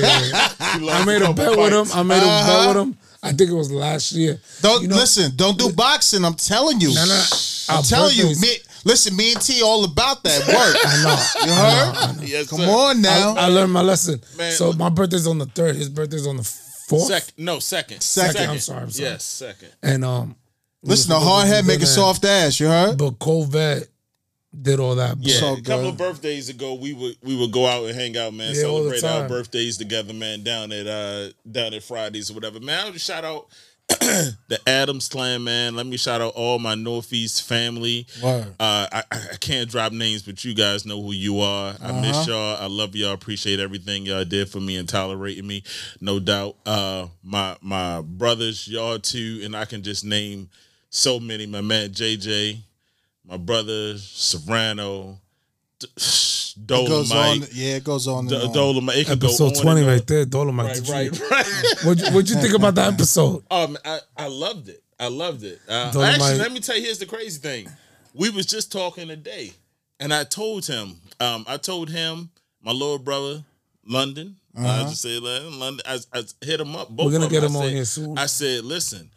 Yeah. 0.00 0.48
You 0.80 0.90
I 0.90 1.04
made 1.06 1.22
a 1.22 1.32
bet 1.32 1.56
with 1.56 1.72
him. 1.72 1.86
I 1.94 2.02
made 2.02 2.22
a 2.22 2.26
Uh-huh. 2.26 2.66
bet 2.66 2.76
with 2.76 2.82
him. 2.88 2.98
I 3.26 3.32
think 3.32 3.50
it 3.50 3.54
was 3.54 3.70
last 3.72 4.12
year. 4.12 4.38
Don't 4.62 4.82
You 4.82 4.88
know- 4.88 4.96
listen. 4.96 5.32
Don't 5.36 5.58
do 5.58 5.72
boxing. 5.72 6.24
I'm 6.24 6.34
telling 6.34 6.80
you. 6.80 6.94
No, 6.94 7.04
no. 7.04 7.24
I'm 7.68 7.82
telling 7.82 8.16
you. 8.16 8.24
birthdays- 8.24 8.40
Me, 8.42 8.56
listen, 8.84 9.16
me 9.16 9.32
and 9.32 9.40
T 9.42 9.62
all 9.62 9.84
about 9.84 10.22
that 10.24 10.40
work. 10.46 10.76
I 10.84 11.02
know. 11.02 11.46
You 11.46 11.52
heard? 11.52 12.28
Yes, 12.28 12.48
Come 12.48 12.60
sir. 12.60 12.70
on 12.70 13.02
now. 13.02 13.34
I, 13.36 13.46
I 13.46 13.48
learned 13.48 13.72
my 13.72 13.82
lesson. 13.82 14.20
Man, 14.36 14.52
so 14.52 14.68
look- 14.68 14.78
my 14.78 14.88
birthday's 14.88 15.26
on 15.26 15.38
the 15.38 15.46
third. 15.46 15.76
His 15.76 15.88
birthday's 15.88 16.26
on 16.26 16.36
the 16.36 16.44
fourth. 16.44 17.06
Second, 17.08 17.32
no, 17.38 17.58
second. 17.58 18.00
Second. 18.02 18.50
I'm 18.50 18.58
sorry, 18.60 18.82
I'm 18.82 18.90
sorry. 18.90 19.08
Yes, 19.10 19.24
second. 19.24 19.68
And 19.82 20.04
um, 20.04 20.36
listen, 20.82 21.10
were 21.12 21.16
a 21.16 21.20
hard 21.20 21.48
to 21.48 21.54
head 21.54 21.66
make 21.66 21.82
a 21.82 21.86
soft 21.86 22.24
ass. 22.24 22.60
You 22.60 22.68
heard? 22.68 22.96
But 22.96 23.18
Colvet 23.18 23.88
did 24.60 24.80
all 24.80 24.94
that. 24.96 25.16
Yeah, 25.20 25.38
So 25.40 25.52
a 25.54 25.60
couple 25.62 25.82
good. 25.84 25.88
of 25.90 25.96
birthdays 25.98 26.48
ago, 26.48 26.74
we 26.74 26.92
would 26.92 27.16
we 27.22 27.36
would 27.36 27.52
go 27.52 27.66
out 27.66 27.84
and 27.84 27.94
hang 27.94 28.16
out, 28.16 28.32
man. 28.34 28.54
Yeah, 28.54 28.62
celebrate 28.62 29.04
our 29.04 29.28
birthdays 29.28 29.76
together, 29.76 30.12
man. 30.14 30.42
Down 30.42 30.72
at 30.72 30.86
uh 30.86 31.28
down 31.50 31.74
at 31.74 31.82
Fridays 31.82 32.30
or 32.30 32.34
whatever, 32.34 32.60
man. 32.60 32.86
I 32.86 32.90
would 32.90 33.00
shout 33.00 33.24
out 33.24 33.46
the 33.88 34.58
Adams 34.66 35.08
clan, 35.08 35.44
man. 35.44 35.76
Let 35.76 35.86
me 35.86 35.96
shout 35.96 36.20
out 36.20 36.32
all 36.34 36.58
my 36.58 36.74
Northeast 36.74 37.46
family. 37.46 38.06
Word. 38.22 38.48
Uh, 38.58 38.86
I, 38.92 39.02
I 39.12 39.18
I 39.34 39.36
can't 39.36 39.70
drop 39.70 39.92
names, 39.92 40.22
but 40.22 40.44
you 40.44 40.54
guys 40.54 40.84
know 40.84 41.00
who 41.00 41.12
you 41.12 41.40
are. 41.40 41.74
I 41.80 41.90
Uh-huh. 41.90 42.00
miss 42.00 42.26
y'all. 42.26 42.56
I 42.56 42.66
love 42.66 42.96
y'all. 42.96 43.12
Appreciate 43.12 43.60
everything 43.60 44.04
y'all 44.04 44.24
did 44.24 44.48
for 44.48 44.58
me 44.60 44.76
and 44.76 44.88
tolerating 44.88 45.46
me, 45.46 45.62
no 46.00 46.18
doubt. 46.18 46.56
Uh, 46.66 47.06
my 47.22 47.56
my 47.60 48.00
brothers, 48.00 48.66
y'all 48.66 48.98
too, 48.98 49.40
and 49.44 49.54
I 49.56 49.64
can 49.66 49.82
just 49.82 50.04
name 50.04 50.48
so 50.90 51.20
many. 51.20 51.46
My 51.46 51.60
man 51.60 51.90
JJ, 51.90 52.58
my 53.28 53.36
brother 53.36 53.98
Serrano, 53.98 55.18
D- 55.78 55.88
It 56.58 56.66
goes 56.88 57.10
on. 57.12 57.18
Dolomite, 57.40 57.52
Yeah, 57.52 57.76
it 57.76 57.84
goes 57.84 58.08
on. 58.08 58.18
and 58.20 58.28
D- 58.30 58.36
on. 58.36 58.52
Dolomite. 58.52 58.96
It 58.96 59.06
could 59.08 59.20
go 59.20 59.26
Episode 59.26 59.56
on 59.58 59.62
twenty 59.62 59.80
and 59.82 59.90
on. 59.90 59.96
right 59.96 60.06
there. 60.06 60.24
Dolomite. 60.24 60.80
Right, 60.88 61.10
right, 61.10 61.30
right. 61.30 61.46
What'd 61.84 62.00
you, 62.06 62.12
what'd 62.14 62.30
you 62.30 62.36
think 62.36 62.54
about 62.54 62.74
that 62.76 62.92
episode? 62.94 63.44
Um, 63.50 63.76
I, 63.84 63.98
I 64.16 64.28
loved 64.28 64.70
it. 64.70 64.82
I 64.98 65.08
loved 65.08 65.42
it. 65.44 65.60
Uh, 65.68 65.92
actually, 66.02 66.38
let 66.38 66.52
me 66.52 66.60
tell 66.60 66.76
you. 66.76 66.82
Here's 66.82 66.98
the 66.98 67.04
crazy 67.04 67.38
thing. 67.38 67.68
We 68.14 68.30
was 68.30 68.46
just 68.46 68.72
talking 68.72 69.08
today, 69.08 69.52
and 70.00 70.14
I 70.14 70.24
told 70.24 70.64
him. 70.64 70.96
Um, 71.20 71.44
I 71.46 71.58
told 71.58 71.90
him 71.90 72.30
my 72.62 72.72
little 72.72 72.98
brother, 72.98 73.44
London. 73.86 74.36
I 74.58 74.84
just 74.84 75.02
said 75.02 75.22
London. 75.22 75.80
I, 75.86 75.98
I 76.14 76.22
hit 76.42 76.58
him 76.58 76.74
up. 76.74 76.88
Both 76.88 77.06
We're 77.06 77.12
gonna 77.12 77.26
of 77.26 77.30
them. 77.30 77.40
get 77.42 77.42
I 77.42 77.46
him 77.50 77.56
on 77.56 77.62
said- 77.64 77.72
here 77.74 77.84
soon. 77.84 78.16
I 78.18 78.24
said, 78.26 78.64
listen. 78.64 79.10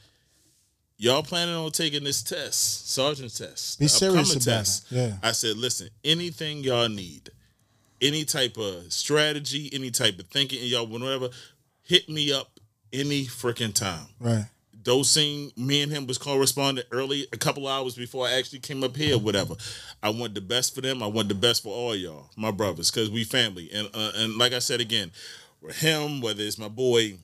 Y'all 1.01 1.23
planning 1.23 1.55
on 1.55 1.71
taking 1.71 2.03
this 2.03 2.21
test, 2.21 2.91
sergeant 2.91 3.33
test, 3.33 3.79
Be 3.79 3.85
the 3.85 3.89
serious 3.89 4.35
upcoming 4.35 4.43
about 4.43 4.67
it. 4.67 4.81
Yeah. 4.89 5.17
I 5.23 5.31
said, 5.31 5.55
listen, 5.55 5.87
anything 6.03 6.57
y'all 6.61 6.89
need, 6.89 7.29
any 8.01 8.25
type 8.25 8.57
of 8.57 8.91
strategy, 8.91 9.69
any 9.71 9.91
type 9.91 10.19
of 10.19 10.27
thinking, 10.27 10.59
y'all 10.61 10.85
whatever, 10.85 11.29
hit 11.83 12.09
me 12.09 12.33
up 12.33 12.59
any 12.91 13.23
freaking 13.23 13.73
time. 13.73 14.07
Right. 14.19 14.43
Dosing, 14.83 15.53
me 15.55 15.83
and 15.83 15.89
him 15.89 16.05
was 16.05 16.17
corresponding 16.17 16.83
early, 16.91 17.27
a 17.31 17.37
couple 17.37 17.65
hours 17.65 17.95
before 17.95 18.27
I 18.27 18.33
actually 18.33 18.59
came 18.59 18.83
up 18.83 18.97
here, 18.97 19.17
whatever. 19.17 19.55
I 20.03 20.09
want 20.09 20.35
the 20.35 20.41
best 20.41 20.75
for 20.75 20.81
them. 20.81 21.01
I 21.01 21.07
want 21.07 21.29
the 21.29 21.35
best 21.35 21.63
for 21.63 21.73
all 21.73 21.95
y'all, 21.95 22.29
my 22.35 22.51
brothers, 22.51 22.91
because 22.91 23.09
we 23.09 23.23
family. 23.23 23.69
And 23.73 23.89
uh, 23.93 24.11
and 24.15 24.37
like 24.37 24.51
I 24.51 24.59
said 24.59 24.81
again, 24.81 25.11
with 25.61 25.79
him, 25.79 26.19
whether 26.19 26.43
it's 26.43 26.57
my 26.57 26.67
boy 26.67 27.19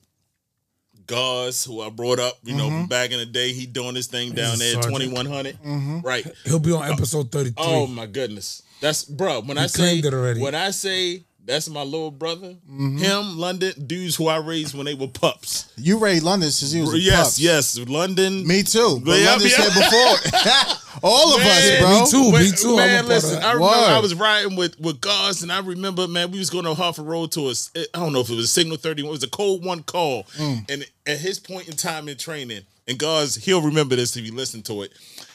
Gauze, 1.06 1.64
who 1.64 1.80
I 1.80 1.90
brought 1.90 2.18
up, 2.18 2.38
you 2.42 2.54
know, 2.54 2.68
mm-hmm. 2.68 2.86
back 2.86 3.10
in 3.12 3.18
the 3.18 3.26
day, 3.26 3.52
he 3.52 3.66
doing 3.66 3.94
his 3.94 4.06
thing 4.06 4.32
down 4.32 4.54
a 4.54 4.58
there, 4.58 4.72
sergeant. 4.74 4.90
twenty 4.90 5.08
one 5.08 5.26
hundred, 5.26 5.56
mm-hmm. 5.62 6.00
right? 6.00 6.26
He'll 6.44 6.58
be 6.58 6.72
on 6.72 6.90
episode 6.90 7.30
thirty 7.30 7.50
three. 7.50 7.64
Oh 7.64 7.86
my 7.86 8.06
goodness, 8.06 8.62
that's 8.80 9.04
bro. 9.04 9.40
When 9.42 9.58
I 9.58 9.62
He 9.62 9.68
say 9.68 9.98
it 9.98 10.12
already. 10.12 10.40
when 10.40 10.54
I 10.54 10.70
say 10.70 11.24
that's 11.46 11.68
my 11.68 11.82
little 11.82 12.10
brother, 12.10 12.54
Mm-hmm. 12.68 12.98
him, 12.98 13.38
London, 13.38 13.72
dudes 13.86 14.16
who 14.16 14.26
I 14.28 14.36
raised 14.38 14.74
when 14.74 14.84
they 14.86 14.94
were 14.94 15.08
pups. 15.08 15.72
You 15.76 15.98
raised 15.98 16.24
London 16.24 16.50
since 16.50 16.72
he 16.72 16.80
was 16.80 16.94
a 16.94 16.98
yes, 16.98 17.38
pup. 17.38 17.42
yes, 17.44 17.78
London. 17.88 18.46
Me 18.46 18.62
too. 18.62 19.00
But 19.04 19.20
Yeah, 19.20 19.30
London's 19.30 19.56
yeah. 19.58 19.70
here 19.70 19.82
before. 19.82 20.80
All 21.02 21.34
of 21.36 21.40
us, 21.42 21.78
bro. 21.80 22.00
me 22.00 22.06
too. 22.10 22.32
When- 22.32 22.42
me 22.42 22.50
too. 22.52 22.70
I'm 22.70 22.76
Man, 22.76 23.06
listen. 23.06 23.42
I 23.42 23.52
remember 23.52 23.64
Word. 23.66 23.90
I 23.90 23.98
was 24.00 24.14
riding 24.14 24.56
with 24.56 24.78
with 24.80 25.00
Gauze, 25.00 25.42
and 25.42 25.52
I 25.52 25.60
remember, 25.60 26.08
man, 26.08 26.30
we 26.30 26.38
was 26.38 26.50
going 26.50 26.64
to 26.64 26.74
Harford 26.74 27.06
Road 27.06 27.32
to 27.32 27.46
us. 27.46 27.70
I 27.76 27.84
don't 27.94 28.12
know 28.12 28.20
if 28.20 28.30
it 28.30 28.34
was 28.34 28.46
a 28.46 28.48
Signal 28.48 28.76
31. 28.78 29.08
It 29.08 29.12
was 29.12 29.22
a 29.22 29.28
code 29.28 29.64
one 29.64 29.82
call. 29.82 30.24
Mm. 30.38 30.70
And 30.70 30.86
at 31.06 31.18
his 31.18 31.38
point 31.38 31.68
in 31.68 31.76
time 31.76 32.08
in 32.08 32.16
training, 32.16 32.62
and 32.88 32.98
Gauze, 32.98 33.36
he'll 33.36 33.62
remember 33.62 33.94
this 33.96 34.16
if 34.16 34.24
you 34.24 34.34
listen 34.34 34.62
to 34.62 34.82
it. 34.82 34.92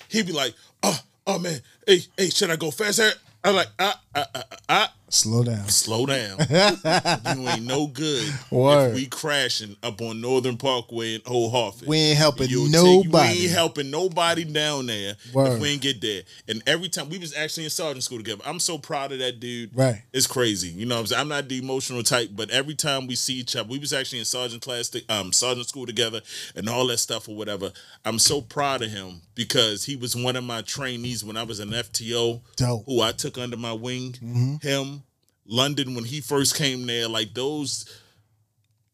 He'd 0.09 0.25
be 0.25 0.33
like, 0.33 0.53
oh, 0.83 0.99
oh 1.27 1.39
man, 1.39 1.59
hey, 1.87 1.99
hey, 2.17 2.29
should 2.29 2.49
I 2.49 2.55
go 2.55 2.71
faster? 2.71 3.09
I'm 3.43 3.55
like, 3.55 3.67
ah, 3.79 4.01
ah, 4.15 4.25
ah, 4.35 4.43
ah, 4.51 4.57
ah. 4.69 4.93
Slow 5.13 5.43
down. 5.43 5.67
slow 5.67 6.05
down. 6.05 6.37
you 6.49 7.49
ain't 7.49 7.63
no 7.63 7.87
good 7.87 8.33
Word. 8.49 8.89
if 8.89 8.95
we 8.95 9.05
crashing 9.07 9.75
up 9.83 10.01
on 10.01 10.21
Northern 10.21 10.55
Parkway 10.55 11.15
in 11.15 11.21
Old 11.25 11.51
Harford. 11.51 11.87
We 11.87 11.97
ain't 11.97 12.17
helping 12.17 12.47
You'll 12.49 12.69
nobody. 12.69 13.09
we 13.39 13.43
ain't 13.43 13.51
helping 13.51 13.91
nobody 13.91 14.45
down 14.45 14.85
there 14.85 15.15
Word. 15.33 15.53
if 15.53 15.61
we 15.61 15.69
ain't 15.69 15.81
get 15.81 15.99
there. 16.01 16.21
And 16.47 16.63
every 16.65 16.87
time 16.87 17.09
we 17.09 17.17
was 17.17 17.35
actually 17.35 17.65
in 17.65 17.69
sergeant 17.71 18.03
school 18.03 18.19
together. 18.19 18.41
I'm 18.45 18.59
so 18.59 18.77
proud 18.77 19.11
of 19.11 19.19
that 19.19 19.39
dude. 19.41 19.75
Right. 19.75 20.01
It's 20.13 20.27
crazy. 20.27 20.69
You 20.69 20.85
know 20.85 20.95
what 20.95 21.01
I'm 21.01 21.07
saying? 21.07 21.21
I'm 21.21 21.27
not 21.27 21.49
the 21.49 21.59
emotional 21.59 22.03
type, 22.03 22.29
but 22.33 22.49
every 22.49 22.75
time 22.75 23.05
we 23.05 23.15
see 23.15 23.33
each 23.35 23.55
other, 23.55 23.67
we 23.67 23.79
was 23.79 23.91
actually 23.91 24.19
in 24.19 24.25
sergeant 24.25 24.61
class, 24.61 24.95
um, 25.09 25.33
sergeant 25.33 25.67
school 25.67 25.85
together 25.85 26.21
and 26.55 26.69
all 26.69 26.87
that 26.87 26.99
stuff 26.99 27.27
or 27.27 27.35
whatever. 27.35 27.73
I'm 28.05 28.17
so 28.17 28.41
proud 28.41 28.81
of 28.81 28.91
him 28.91 29.21
because 29.35 29.83
he 29.85 29.95
was 29.95 30.15
one 30.15 30.35
of 30.35 30.43
my 30.43 30.61
trainees 30.61 31.23
when 31.23 31.35
I 31.35 31.43
was 31.43 31.59
an 31.59 31.69
FTO 31.71 32.41
Dope. 32.55 32.85
who 32.85 33.01
I 33.01 33.11
took 33.11 33.37
under 33.37 33.57
my 33.57 33.73
wing. 33.73 34.13
Him, 34.61 35.00
London, 35.45 35.95
when 35.95 36.03
he 36.03 36.21
first 36.21 36.55
came 36.55 36.85
there, 36.85 37.07
like 37.07 37.33
those, 37.33 37.85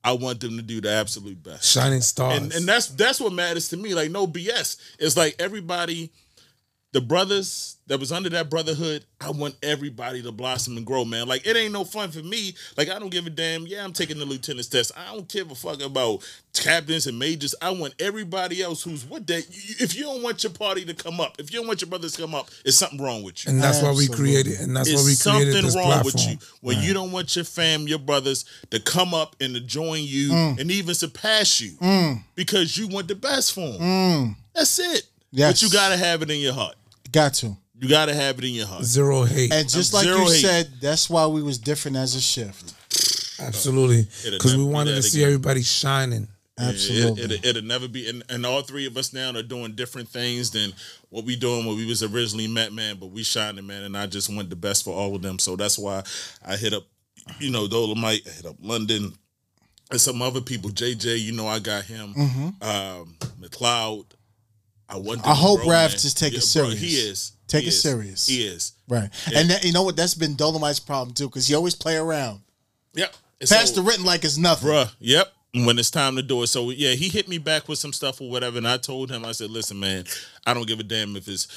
I 0.03 0.13
want 0.13 0.39
them 0.39 0.57
to 0.57 0.63
do 0.63 0.81
the 0.81 0.91
absolute 0.91 1.41
best. 1.41 1.65
Shining 1.65 2.01
stars. 2.01 2.37
And 2.37 2.53
and 2.53 2.65
that's 2.65 2.87
that's 2.87 3.19
what 3.19 3.33
matters 3.33 3.69
to 3.69 3.77
me. 3.77 3.93
Like 3.93 4.11
no 4.11 4.27
BS. 4.27 4.77
It's 4.99 5.17
like 5.17 5.35
everybody 5.39 6.11
the 6.93 7.01
brothers 7.01 7.76
that 7.87 7.99
was 7.99 8.11
under 8.11 8.29
that 8.29 8.49
brotherhood, 8.49 9.05
I 9.21 9.31
want 9.31 9.55
everybody 9.63 10.21
to 10.23 10.31
blossom 10.31 10.77
and 10.77 10.85
grow, 10.85 11.05
man. 11.05 11.27
Like 11.27 11.45
it 11.47 11.55
ain't 11.55 11.73
no 11.73 11.83
fun 11.83 12.11
for 12.11 12.19
me. 12.23 12.53
Like 12.77 12.89
I 12.89 12.99
don't 12.99 13.09
give 13.09 13.25
a 13.27 13.29
damn. 13.29 13.65
Yeah, 13.67 13.83
I'm 13.83 13.93
taking 13.93 14.19
the 14.19 14.25
lieutenant's 14.25 14.67
test. 14.67 14.91
I 14.97 15.13
don't 15.13 15.27
give 15.27 15.49
a 15.51 15.55
fuck 15.55 15.81
about 15.81 16.23
captains 16.53 17.05
and 17.07 17.17
majors. 17.19 17.53
I 17.61 17.69
want 17.71 17.93
everybody 17.99 18.61
else 18.61 18.83
who's 18.83 19.07
with 19.07 19.27
that. 19.27 19.45
If 19.79 19.95
you 19.95 20.03
don't 20.03 20.23
want 20.23 20.43
your 20.43 20.51
party 20.53 20.85
to 20.85 20.93
come 20.93 21.19
up, 21.21 21.39
if 21.39 21.53
you 21.53 21.59
don't 21.59 21.67
want 21.67 21.81
your 21.81 21.89
brothers 21.89 22.13
to 22.13 22.21
come 22.21 22.33
up, 22.35 22.49
it's 22.65 22.77
something 22.77 22.99
wrong 23.01 23.23
with 23.23 23.45
you. 23.45 23.51
And 23.51 23.61
that's 23.61 23.81
why 23.81 23.91
we 23.91 24.07
created. 24.07 24.59
And 24.59 24.75
that's 24.75 24.89
why 24.89 24.95
we 25.03 25.03
created 25.03 25.09
it. 25.09 25.11
It's 25.13 25.21
something 25.21 25.65
this 25.65 25.75
wrong 25.75 25.85
platform. 25.85 26.05
with 26.05 26.27
you 26.29 26.37
when 26.61 26.79
you 26.81 26.93
don't 26.93 27.11
want 27.11 27.35
your 27.35 27.45
fam, 27.45 27.87
your 27.87 27.99
brothers 27.99 28.45
to 28.71 28.79
come 28.79 29.13
up 29.13 29.35
and 29.39 29.53
to 29.53 29.61
join 29.61 30.01
you 30.03 30.31
Mm. 30.31 30.59
and 30.59 30.71
even 30.71 30.93
surpass 30.95 31.61
you 31.61 31.77
because 32.35 32.77
you 32.77 32.87
want 32.87 33.07
the 33.07 33.15
best 33.15 33.53
for 33.53 33.61
them. 33.77 34.35
That's 34.53 34.77
it. 34.79 34.85
Mm. 35.03 35.07
Yes. 35.31 35.51
But 35.53 35.61
you 35.61 35.69
gotta 35.69 35.97
have 35.97 36.21
it 36.21 36.29
in 36.31 36.39
your 36.39 36.53
heart. 36.53 36.75
Got 37.11 37.35
to. 37.35 37.55
You 37.79 37.87
gotta 37.87 38.13
have 38.13 38.39
it 38.39 38.45
in 38.45 38.53
your 38.53 38.67
heart. 38.67 38.83
Zero 38.83 39.23
hate. 39.23 39.53
And 39.53 39.69
just 39.69 39.93
like 39.93 40.03
zero 40.03 40.19
you 40.19 40.25
hate. 40.25 40.41
said, 40.41 40.69
that's 40.81 41.09
why 41.09 41.27
we 41.27 41.43
was 41.43 41.57
different 41.57 41.97
as 41.97 42.15
a 42.15 42.21
shift. 42.21 42.73
Absolutely. 43.39 44.07
Because 44.23 44.57
we 44.57 44.63
wanted 44.63 44.91
to 44.91 44.95
that 44.97 45.03
see 45.03 45.19
again. 45.19 45.33
everybody 45.33 45.61
shining. 45.61 46.27
Absolutely. 46.59 47.39
It, 47.43 47.55
will 47.55 47.61
never 47.61 47.87
be, 47.87 48.09
and, 48.09 48.23
and 48.29 48.43
all 48.45 48.63
three 48.63 48.87
of 48.87 48.97
us 48.97 49.13
now 49.13 49.29
are 49.29 49.43
doing 49.43 49.73
different 49.73 50.09
things 50.09 50.49
than 50.49 50.73
what 51.09 51.23
we 51.23 51.35
doing 51.35 51.67
when 51.67 51.77
we 51.77 51.85
was 51.85 52.01
originally 52.01 52.47
met, 52.47 52.73
man. 52.73 52.97
But 52.99 53.11
we 53.11 53.21
shining, 53.21 53.67
man, 53.67 53.83
and 53.83 53.95
I 53.95 54.07
just 54.07 54.33
want 54.33 54.49
the 54.49 54.55
best 54.55 54.83
for 54.83 54.93
all 54.95 55.15
of 55.15 55.21
them. 55.21 55.37
So 55.37 55.55
that's 55.55 55.77
why 55.77 56.03
I 56.43 56.55
hit 56.55 56.73
up, 56.73 56.83
you 57.39 57.51
know, 57.51 57.67
Dolomite, 57.67 58.23
I 58.25 58.29
hit 58.31 58.45
up 58.47 58.55
London, 58.59 59.13
and 59.91 60.01
some 60.01 60.21
other 60.21 60.41
people. 60.41 60.71
JJ, 60.71 61.19
you 61.19 61.31
know, 61.31 61.47
I 61.47 61.59
got 61.59 61.83
him. 61.83 62.13
Um, 62.61 63.15
McLeod. 63.39 64.05
I 64.89 64.97
want. 64.97 65.27
I 65.27 65.35
hope 65.35 65.59
grow, 65.59 65.69
Raph 65.69 65.89
man. 65.89 65.99
just 65.99 66.17
take 66.17 66.33
it 66.33 66.37
bro, 66.37 66.69
serious. 66.69 66.79
he 66.79 66.87
is. 66.87 67.31
Take 67.47 67.61
He 67.61 67.67
it 67.67 67.73
is. 67.73 67.81
serious. 67.81 68.27
He 68.27 68.45
is. 68.45 68.73
Right. 68.87 69.09
And 69.33 69.49
that, 69.49 69.63
you 69.63 69.71
know 69.73 69.83
what? 69.83 69.95
That's 69.95 70.13
been 70.15 70.35
Dolomite's 70.35 70.79
problem 70.79 71.13
too, 71.13 71.27
because 71.27 71.47
he 71.47 71.55
always 71.55 71.75
play 71.75 71.95
around. 71.97 72.41
Yep. 72.93 73.13
And 73.41 73.49
Pass 73.49 73.69
so- 73.69 73.75
the 73.75 73.81
written 73.83 74.05
like 74.05 74.23
it's 74.25 74.37
nothing. 74.37 74.69
Bruh, 74.69 74.91
yep. 74.99 75.31
When 75.53 75.79
it's 75.79 75.89
time 75.89 76.15
to 76.17 76.21
do 76.21 76.43
it. 76.43 76.47
So 76.47 76.69
yeah, 76.71 76.91
he 76.91 77.07
hit 77.07 77.27
me 77.27 77.37
back 77.37 77.67
with 77.67 77.79
some 77.79 77.93
stuff 77.93 78.19
or 78.21 78.29
whatever. 78.29 78.57
And 78.57 78.67
I 78.67 78.77
told 78.77 79.09
him, 79.09 79.25
I 79.25 79.31
said, 79.31 79.49
listen, 79.49 79.79
man, 79.79 80.03
I 80.45 80.53
don't 80.53 80.67
give 80.67 80.79
a 80.79 80.83
damn 80.83 81.15
if 81.15 81.27
it's 81.27 81.47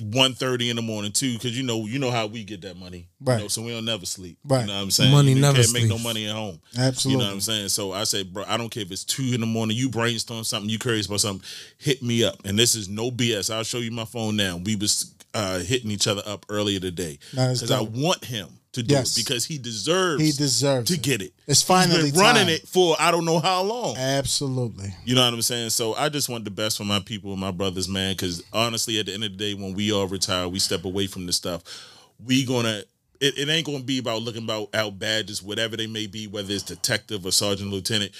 1.30 0.00 0.70
in 0.70 0.76
the 0.76 0.82
morning 0.82 1.10
too, 1.10 1.32
because 1.34 1.56
you 1.56 1.62
know, 1.64 1.86
you 1.86 1.98
know 1.98 2.10
how 2.10 2.26
we 2.26 2.44
get 2.44 2.60
that 2.62 2.76
money. 2.76 3.08
You 3.20 3.26
Right. 3.26 3.40
know, 3.40 3.48
so 3.48 3.62
we 3.62 3.70
don't 3.72 3.84
never 3.86 4.04
sleep. 4.06 4.38
Right. 4.44 4.60
You 4.60 4.66
know 4.66 4.76
what 4.76 4.82
I'm 4.82 4.90
saying? 4.90 5.10
Money 5.10 5.32
you 5.32 5.40
never 5.40 5.60
can't 5.60 5.72
make 5.72 5.88
no 5.88 5.98
money 5.98 6.26
at 6.26 6.34
home. 6.34 6.60
Absolutely. 6.78 7.12
You 7.12 7.18
know 7.18 7.30
what 7.30 7.34
I'm 7.34 7.40
saying? 7.40 7.68
So 7.70 7.92
I 7.92 8.04
said, 8.04 8.32
bro, 8.32 8.44
I 8.46 8.56
don't 8.58 8.68
care 8.68 8.82
if 8.82 8.92
it's 8.92 9.04
two 9.04 9.32
in 9.34 9.40
the 9.40 9.46
morning, 9.46 9.76
you 9.76 9.88
brainstorm 9.88 10.44
something, 10.44 10.68
you 10.68 10.78
curious 10.78 11.06
about 11.06 11.20
something, 11.20 11.46
hit 11.78 12.02
me 12.02 12.24
up. 12.24 12.36
And 12.44 12.58
this 12.58 12.74
is 12.74 12.88
no 12.90 13.10
BS. 13.10 13.52
I'll 13.52 13.64
show 13.64 13.78
you 13.78 13.90
my 13.90 14.04
phone 14.04 14.36
now. 14.36 14.58
We 14.58 14.76
was 14.76 15.14
uh, 15.36 15.58
hitting 15.60 15.90
each 15.90 16.06
other 16.08 16.22
up 16.26 16.46
earlier 16.48 16.80
today. 16.80 17.18
Because 17.30 17.70
I 17.70 17.80
want 17.82 18.24
him 18.24 18.48
to 18.72 18.82
do 18.82 18.94
Yes. 18.94 19.16
it 19.16 19.24
because 19.24 19.44
he 19.46 19.56
deserves 19.58 20.22
He 20.22 20.32
deserves 20.32 20.90
to 20.90 20.98
get 20.98 21.22
it. 21.22 21.32
It's 21.46 21.62
finally 21.62 22.02
He's 22.02 22.12
been 22.12 22.20
running 22.20 22.46
time. 22.46 22.54
it 22.54 22.68
for 22.68 22.94
I 22.98 23.10
don't 23.10 23.24
know 23.24 23.38
how 23.38 23.62
long. 23.62 23.96
Absolutely. 23.96 24.94
You 25.04 25.14
know 25.14 25.24
what 25.24 25.32
I'm 25.32 25.42
saying? 25.42 25.70
So 25.70 25.94
I 25.94 26.08
just 26.08 26.28
want 26.28 26.44
the 26.44 26.50
best 26.50 26.76
for 26.76 26.84
my 26.84 27.00
people 27.00 27.32
and 27.32 27.40
my 27.40 27.50
brothers, 27.52 27.88
man. 27.88 28.12
Because 28.14 28.42
honestly, 28.52 28.98
at 28.98 29.06
the 29.06 29.14
end 29.14 29.24
of 29.24 29.30
the 29.32 29.36
day, 29.38 29.54
when 29.54 29.72
we 29.74 29.92
all 29.92 30.06
retire, 30.06 30.48
we 30.48 30.58
step 30.58 30.84
away 30.84 31.06
from 31.06 31.26
this 31.26 31.36
stuff. 31.36 31.62
We 32.24 32.44
gonna. 32.44 32.82
It, 33.18 33.38
it 33.38 33.48
ain't 33.48 33.64
gonna 33.64 33.82
be 33.82 33.96
about 33.98 34.20
looking 34.22 34.44
about 34.44 34.74
out 34.74 34.98
badges, 34.98 35.42
whatever 35.42 35.74
they 35.76 35.86
may 35.86 36.06
be, 36.06 36.26
whether 36.26 36.52
it's 36.52 36.62
detective 36.62 37.24
or 37.24 37.32
sergeant, 37.32 37.70
lieutenant. 37.70 38.12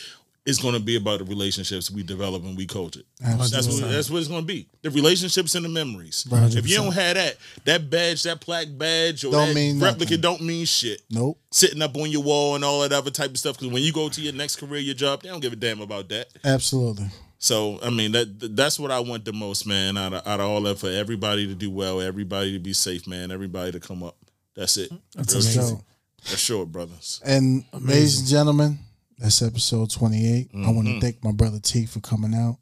It's 0.47 0.63
gonna 0.63 0.79
be 0.79 0.95
about 0.95 1.19
the 1.19 1.25
relationships 1.25 1.91
we 1.91 2.05
develop 2.05 2.45
and 2.45 2.57
we 2.57 2.67
culture. 2.67 3.01
That's 3.21 3.51
what 3.67 3.81
that's 3.91 4.09
what 4.09 4.19
it's 4.21 4.29
gonna 4.29 4.43
be. 4.43 4.69
The 4.83 4.91
relationships 4.91 5.57
and 5.57 5.65
the 5.65 5.69
memories. 5.69 6.25
If 6.31 6.69
you 6.69 6.77
don't 6.77 6.93
have 6.95 7.17
that, 7.17 7.37
that 7.65 7.91
badge, 7.91 8.23
that 8.23 8.41
plaque 8.41 8.69
badge, 8.79 9.25
or 9.25 9.33
Don't 9.33 9.49
that 9.49 9.55
mean 9.55 9.81
replica 9.81 10.05
nothing. 10.13 10.21
don't 10.21 10.41
mean 10.43 10.65
shit 10.65 11.03
Nope. 11.11 11.39
sitting 11.51 11.83
up 11.83 11.97
on 11.97 12.11
your 12.13 12.23
wall 12.23 12.55
and 12.55 12.65
all 12.65 12.81
that 12.83 12.93
other 12.93 13.11
type 13.11 13.31
of 13.31 13.39
stuff. 13.39 13.59
Because 13.59 13.73
when 13.73 13.83
you 13.83 13.93
go 13.93 14.09
to 14.09 14.21
your 14.21 14.33
next 14.35 14.57
career, 14.57 14.81
your 14.81 14.95
job, 14.95 15.23
they 15.23 15.29
don't 15.29 15.41
give 15.41 15.53
a 15.53 15.57
damn 15.57 15.81
about 15.81 16.09
that. 16.11 16.29
Absolutely. 16.45 17.07
So 17.39 17.81
I 17.83 17.91
mean 17.91 18.13
that 18.13 18.55
that's 18.57 18.79
what 18.79 18.93
I 18.93 19.01
want 19.01 19.25
the 19.25 19.33
most, 19.33 19.67
man. 19.67 19.99
Out 19.99 20.15
of, 20.15 20.27
out 20.27 20.39
of 20.39 20.47
all 20.49 20.61
that, 20.63 20.79
for 20.79 20.89
everybody 20.89 21.49
to 21.49 21.55
do 21.57 21.71
well, 21.73 22.01
everybody 22.01 22.53
to 22.53 22.61
be 22.61 22.73
safe, 22.73 23.09
man. 23.09 23.33
Everybody 23.33 23.73
to 23.73 23.81
come 23.81 24.05
up. 24.05 24.17
That's 24.55 24.77
it. 24.77 24.93
That's 25.17 25.35
Real 25.35 25.43
amazing. 25.43 25.85
That's 26.25 26.39
short, 26.41 26.71
brothers. 26.73 27.21
And 27.25 27.65
ladies 27.73 28.21
and 28.21 28.29
gentlemen, 28.29 28.79
that's 29.19 29.41
episode 29.43 29.91
28. 29.91 30.51
I 30.67 30.71
want 30.71 30.87
to 30.89 31.01
thank 31.01 31.23
my 31.25 31.33
brother 31.33 31.59
T 31.59 31.87
for 31.87 32.01
coming 32.01 32.35
out. 32.35 32.59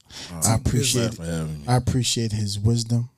I 0.47 0.55
appreciate. 0.55 1.19
I 1.69 1.77
appreciate 1.77 2.33
his 2.33 2.59
wisdom. 2.59 3.11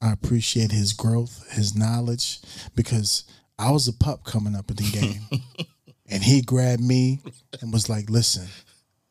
I 0.00 0.12
appreciate 0.12 0.70
his 0.72 0.92
growth, 0.92 1.50
his 1.52 1.74
knowledge, 1.74 2.40
because 2.76 3.24
I 3.58 3.70
was 3.70 3.88
a 3.88 3.92
pup 3.92 4.24
coming 4.24 4.54
up 4.54 4.70
in 4.70 4.76
the 4.76 4.90
game, 4.90 5.66
and 6.08 6.22
he 6.22 6.42
grabbed 6.42 6.82
me 6.82 7.20
and 7.60 7.72
was 7.72 7.88
like, 7.88 8.08
"Listen, 8.10 8.46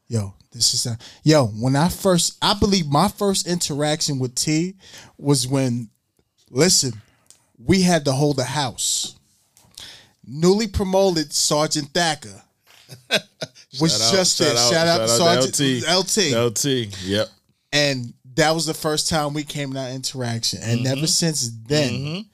yo, 0.08 0.34
this 0.52 0.74
is 0.74 0.86
a, 0.86 0.98
yo." 1.24 1.48
When 1.48 1.76
I 1.76 1.90
first, 1.90 2.38
I 2.42 2.54
believe 2.54 2.88
my 2.88 3.08
first 3.10 3.48
interaction 3.48 4.20
with 4.20 4.36
T 4.36 4.76
was 5.18 5.48
when, 5.48 5.90
listen, 6.50 6.94
we 7.58 7.82
had 7.82 8.06
to 8.06 8.12
hold 8.12 8.40
a 8.40 8.44
house. 8.44 9.16
Newly 10.28 10.68
promoted 10.68 11.34
Sergeant 11.34 11.90
Thacker 11.90 12.42
was 13.82 14.02
out- 14.02 14.14
just 14.16 14.38
shout 14.38 14.56
out- 14.56 14.72
Shout 14.72 14.88
out, 14.88 15.10
shout 15.10 15.28
out 15.38 15.44
Sergeant 15.44 15.56
to 15.56 15.86
LT 15.88 16.34
LT. 16.34 16.66
Yep. 17.06 17.30
and 17.74 18.14
that 18.36 18.52
was 18.54 18.66
the 18.66 18.74
first 18.74 19.08
time 19.08 19.34
we 19.34 19.44
came 19.46 19.70
in 19.70 19.76
that 19.76 19.94
interaction. 19.94 20.60
And 20.62 20.80
Mm-hmm. 20.82 20.98
ever 20.98 21.08
since 21.08 21.50
then, 21.68 22.26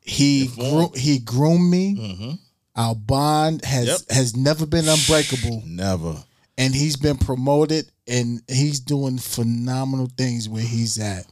he 0.00 0.46
grew, 0.46 0.90
he 0.96 1.18
groomed 1.18 1.70
me. 1.70 2.38
Our 2.76 2.94
bond 2.94 3.64
has 3.64 3.86
Mm-hmm. 3.88 3.90
Yep. 4.08 4.16
has 4.16 4.36
never 4.36 4.64
been 4.66 4.88
unbreakable, 4.88 5.62
Never. 5.66 6.16
and 6.56 6.74
he's 6.74 6.96
been 6.96 7.18
promoted, 7.18 7.90
and 8.06 8.40
he's 8.48 8.80
doing 8.80 9.18
phenomenal 9.18 10.08
things 10.16 10.48
where 10.48 10.62
he's 10.62 10.98
at. 10.98 11.26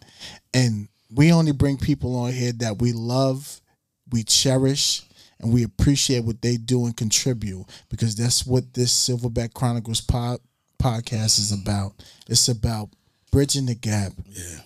And 0.52 0.88
we 1.10 1.32
only 1.32 1.52
bring 1.52 1.78
people 1.78 2.14
on 2.16 2.32
here 2.32 2.52
that 2.52 2.78
we 2.80 2.92
love, 2.92 3.60
we 4.10 4.24
cherish, 4.24 5.02
and 5.40 5.52
we 5.52 5.62
appreciate 5.62 6.24
what 6.24 6.42
they 6.42 6.56
do 6.56 6.84
and 6.86 6.96
contribute 6.96 7.64
because 7.88 8.16
that's 8.16 8.46
what 8.46 8.74
this 8.74 8.92
Silverback 8.92 9.54
Chronicles 9.54 10.00
pod, 10.00 10.40
podcast 10.82 11.38
is 11.38 11.52
mm-hmm. 11.52 11.68
about. 11.68 11.92
It's 12.28 12.48
about 12.48 12.90
bridging 13.30 13.66
the 13.66 13.74
gap, 13.74 14.12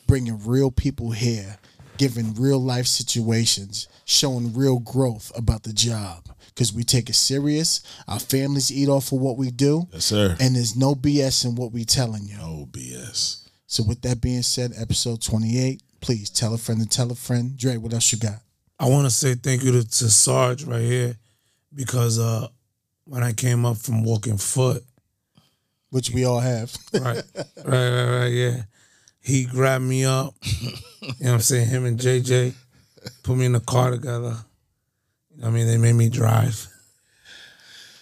bringing 0.07 0.45
real 0.47 0.71
people 0.71 1.11
here, 1.11 1.59
giving 1.99 2.35
real 2.35 2.63
life 2.63 2.87
situations, 2.87 3.89
showing 4.05 4.55
real 4.55 4.79
growth 4.79 5.31
about 5.37 5.63
the 5.65 5.73
job 5.73 6.29
because 6.55 6.73
we 6.73 6.85
take 6.85 7.09
it 7.09 7.15
serious. 7.15 7.81
Our 8.09 8.21
families 8.21 8.71
eat 8.71 8.89
off 8.89 9.13
of 9.13 9.19
what 9.19 9.37
we 9.37 9.51
do, 9.51 9.89
Yes, 9.93 10.07
sir. 10.07 10.37
and 10.41 10.57
there's 10.57 10.77
no 10.77 10.95
BS 10.95 11.45
in 11.45 11.55
what 11.55 11.73
we 11.73 11.85
telling 11.85 12.25
you. 12.25 12.37
No 12.37 12.69
BS. 12.71 13.49
So 13.67 13.83
with 13.83 14.03
that 14.03 14.21
being 14.21 14.43
said, 14.43 14.73
episode 14.77 15.23
28, 15.23 15.83
please 16.01 16.29
tell 16.29 16.53
a 16.53 16.59
friend 16.59 16.81
to 16.83 16.89
tell 16.89 17.11
a 17.11 17.15
friend. 17.15 17.57
Dre, 17.57 17.79
what 17.79 17.95
else 17.95 18.13
you 18.13 18.19
got? 18.19 18.41
I 18.83 18.87
want 18.87 19.05
to 19.05 19.11
say 19.11 19.35
thank 19.37 19.63
you 19.63 19.71
to, 19.71 19.89
to 19.89 20.11
Sarge 20.11 20.65
right 20.65 20.81
here 20.83 21.15
because 21.73 22.19
uh, 22.19 22.49
when 23.05 23.23
I 23.23 23.33
came 23.33 23.65
up 23.65 23.77
from 23.77 24.03
walking 24.03 24.37
foot, 24.37 24.83
Which 25.91 26.11
we 26.11 26.25
all 26.25 26.41
have. 26.41 26.75
right, 26.95 27.23
right, 27.37 27.65
right, 27.65 28.19
right, 28.19 28.33
yeah, 28.33 28.63
he 29.21 29.45
grabbed 29.45 29.85
me 29.85 30.05
up. 30.05 30.35
you 30.43 30.69
know 30.71 31.13
what 31.21 31.31
I'm 31.35 31.41
saying? 31.41 31.69
Him 31.69 31.85
and 31.85 31.97
JJ 31.97 32.55
put 33.23 33.37
me 33.37 33.45
in 33.45 33.53
the 33.53 33.61
car 33.61 33.93
together. 33.93 34.35
I 35.45 35.51
mean, 35.51 35.69
they 35.69 35.79
made 35.79 35.95
me 35.95 36.09
drive. 36.09 36.67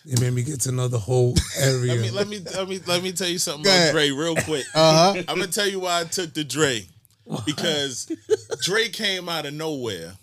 They 0.07 0.19
made 0.25 0.33
me 0.33 0.43
get 0.43 0.63
to 0.63 0.73
know 0.73 0.89
the 0.89 0.99
whole 0.99 1.35
area. 1.61 1.95
Let 1.95 2.01
me 2.01 2.11
let 2.11 2.29
me 2.29 2.39
let 2.57 2.69
me 2.69 2.81
let 2.87 3.03
me 3.03 3.13
tell 3.13 3.29
you 3.29 3.39
something 3.39 3.65
Go 3.65 3.71
about 3.71 3.77
ahead. 3.81 3.93
Dre 3.93 4.11
real 4.13 4.35
quick. 4.37 4.65
Uh 4.75 5.13
huh. 5.15 5.23
I'm 5.29 5.39
gonna 5.39 5.49
tell 5.49 5.69
you 5.69 5.81
why 5.81 6.01
I 6.01 6.05
took 6.05 6.33
the 6.33 6.43
Dre 6.43 6.87
because 7.45 8.11
Dre 8.63 8.89
came 8.89 9.29
out 9.29 9.45
of 9.45 9.53
nowhere. 9.53 10.15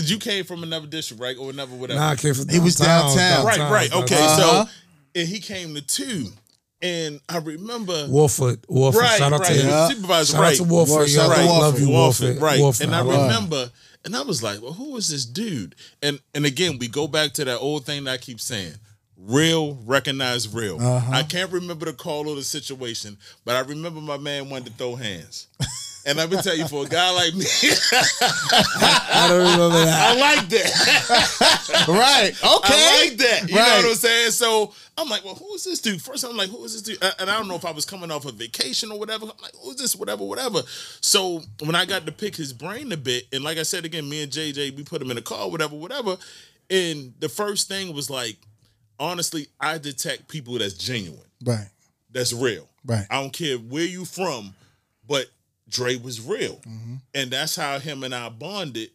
Cause 0.00 0.10
you 0.10 0.18
came 0.18 0.44
from 0.44 0.62
another 0.62 0.86
district, 0.86 1.22
right, 1.22 1.36
or 1.36 1.50
another 1.50 1.74
whatever. 1.74 1.98
nah, 2.00 2.10
I 2.10 2.16
came 2.16 2.34
from 2.34 2.48
He 2.48 2.58
was 2.60 2.76
downtown. 2.76 3.44
right, 3.44 3.58
right, 3.58 3.92
okay. 3.92 4.14
Uh-huh. 4.16 4.64
So 4.66 4.70
and 5.14 5.28
he 5.28 5.40
came 5.40 5.74
to 5.74 5.80
two, 5.80 6.28
and 6.82 7.20
I 7.28 7.38
remember 7.38 8.06
Warford, 8.08 8.64
Warford. 8.68 9.00
right, 9.02 9.18
Shout 9.18 9.32
out 9.32 9.40
right, 9.40 9.48
to 9.48 9.54
him. 9.54 9.66
Yeah. 9.68 9.88
supervisor, 9.88 10.32
Shout 10.34 10.40
right, 10.42 10.52
out 10.52 10.56
to 10.56 10.64
Warford. 10.64 10.90
War- 10.92 11.00
yo. 11.02 11.06
shout 11.08 11.30
out 11.30 11.38
I 11.38 11.42
to 11.42 11.48
love 11.48 11.60
Warford. 11.60 11.80
you, 11.80 11.88
Warford. 11.90 12.36
right. 12.40 12.60
Warford, 12.60 12.86
and 12.86 12.94
I 12.94 13.00
remember, 13.00 13.70
and 14.04 14.14
I 14.14 14.22
was 14.22 14.42
like, 14.42 14.62
well, 14.62 14.72
who 14.74 14.96
is 14.96 15.08
this 15.08 15.24
dude? 15.24 15.74
And 16.02 16.20
and 16.34 16.46
again, 16.46 16.78
we 16.78 16.86
go 16.88 17.08
back 17.08 17.32
to 17.34 17.44
that 17.46 17.58
old 17.58 17.84
thing 17.84 18.04
that 18.04 18.12
I 18.12 18.16
keep 18.18 18.40
saying. 18.40 18.74
Real, 19.20 19.74
recognize 19.84 20.46
real. 20.54 20.80
Uh-huh. 20.80 21.10
I 21.12 21.24
can't 21.24 21.50
remember 21.50 21.86
the 21.86 21.92
call 21.92 22.28
or 22.28 22.36
the 22.36 22.44
situation, 22.44 23.18
but 23.44 23.56
I 23.56 23.60
remember 23.60 24.00
my 24.00 24.16
man 24.16 24.48
wanted 24.48 24.66
to 24.66 24.72
throw 24.74 24.94
hands. 24.94 25.48
And 26.08 26.16
let 26.16 26.30
me 26.30 26.38
tell 26.38 26.56
you, 26.56 26.66
for 26.66 26.86
a 26.86 26.88
guy 26.88 27.10
like 27.10 27.34
me, 27.34 27.44
I 27.92 29.26
don't 29.28 29.38
remember 29.52 29.76
that. 29.84 30.16
I 30.16 30.18
like 30.18 30.48
that. 30.48 31.84
right. 31.88 32.30
Okay. 32.30 32.42
I 32.42 33.04
like 33.08 33.18
that. 33.18 33.48
You 33.48 33.54
know 33.54 33.60
what 33.62 33.84
I'm 33.84 33.94
saying? 33.94 34.30
So 34.30 34.72
I'm 34.96 35.08
like, 35.08 35.24
well, 35.24 35.34
who 35.34 35.54
is 35.54 35.64
this 35.64 35.80
dude? 35.80 36.00
First, 36.00 36.24
I'm 36.24 36.36
like, 36.36 36.48
who 36.48 36.64
is 36.64 36.72
this 36.72 36.82
dude? 36.82 37.12
And 37.20 37.28
I 37.30 37.36
don't 37.38 37.46
know 37.46 37.56
if 37.56 37.64
I 37.66 37.72
was 37.72 37.84
coming 37.84 38.10
off 38.10 38.24
a 38.26 38.32
vacation 38.32 38.90
or 38.90 38.98
whatever. 38.98 39.24
I'm 39.26 39.32
like, 39.42 39.54
who's 39.62 39.76
this? 39.76 39.94
Whatever, 39.94 40.24
whatever. 40.24 40.62
So 41.00 41.42
when 41.62 41.74
I 41.74 41.84
got 41.84 42.06
to 42.06 42.12
pick 42.12 42.34
his 42.36 42.52
brain 42.52 42.90
a 42.92 42.96
bit, 42.96 43.24
and 43.32 43.44
like 43.44 43.58
I 43.58 43.62
said 43.62 43.84
again, 43.84 44.08
me 44.08 44.22
and 44.22 44.32
JJ, 44.32 44.76
we 44.76 44.84
put 44.84 45.02
him 45.02 45.10
in 45.10 45.18
a 45.18 45.22
car, 45.22 45.50
whatever, 45.50 45.76
whatever. 45.76 46.16
And 46.70 47.12
the 47.20 47.28
first 47.28 47.68
thing 47.68 47.94
was 47.94 48.08
like, 48.10 48.36
honestly, 48.98 49.48
I 49.60 49.78
detect 49.78 50.28
people 50.28 50.58
that's 50.58 50.74
genuine, 50.74 51.20
Right. 51.44 51.68
that's 52.10 52.32
real. 52.32 52.66
Right. 52.84 53.06
I 53.10 53.20
don't 53.20 53.32
care 53.32 53.56
where 53.58 53.84
you 53.84 54.04
from, 54.04 54.54
but 55.06 55.26
Dre 55.68 55.96
was 55.96 56.20
real. 56.20 56.56
Mm-hmm. 56.56 56.94
And 57.14 57.30
that's 57.30 57.56
how 57.56 57.78
him 57.78 58.04
and 58.04 58.14
I 58.14 58.28
bonded 58.28 58.90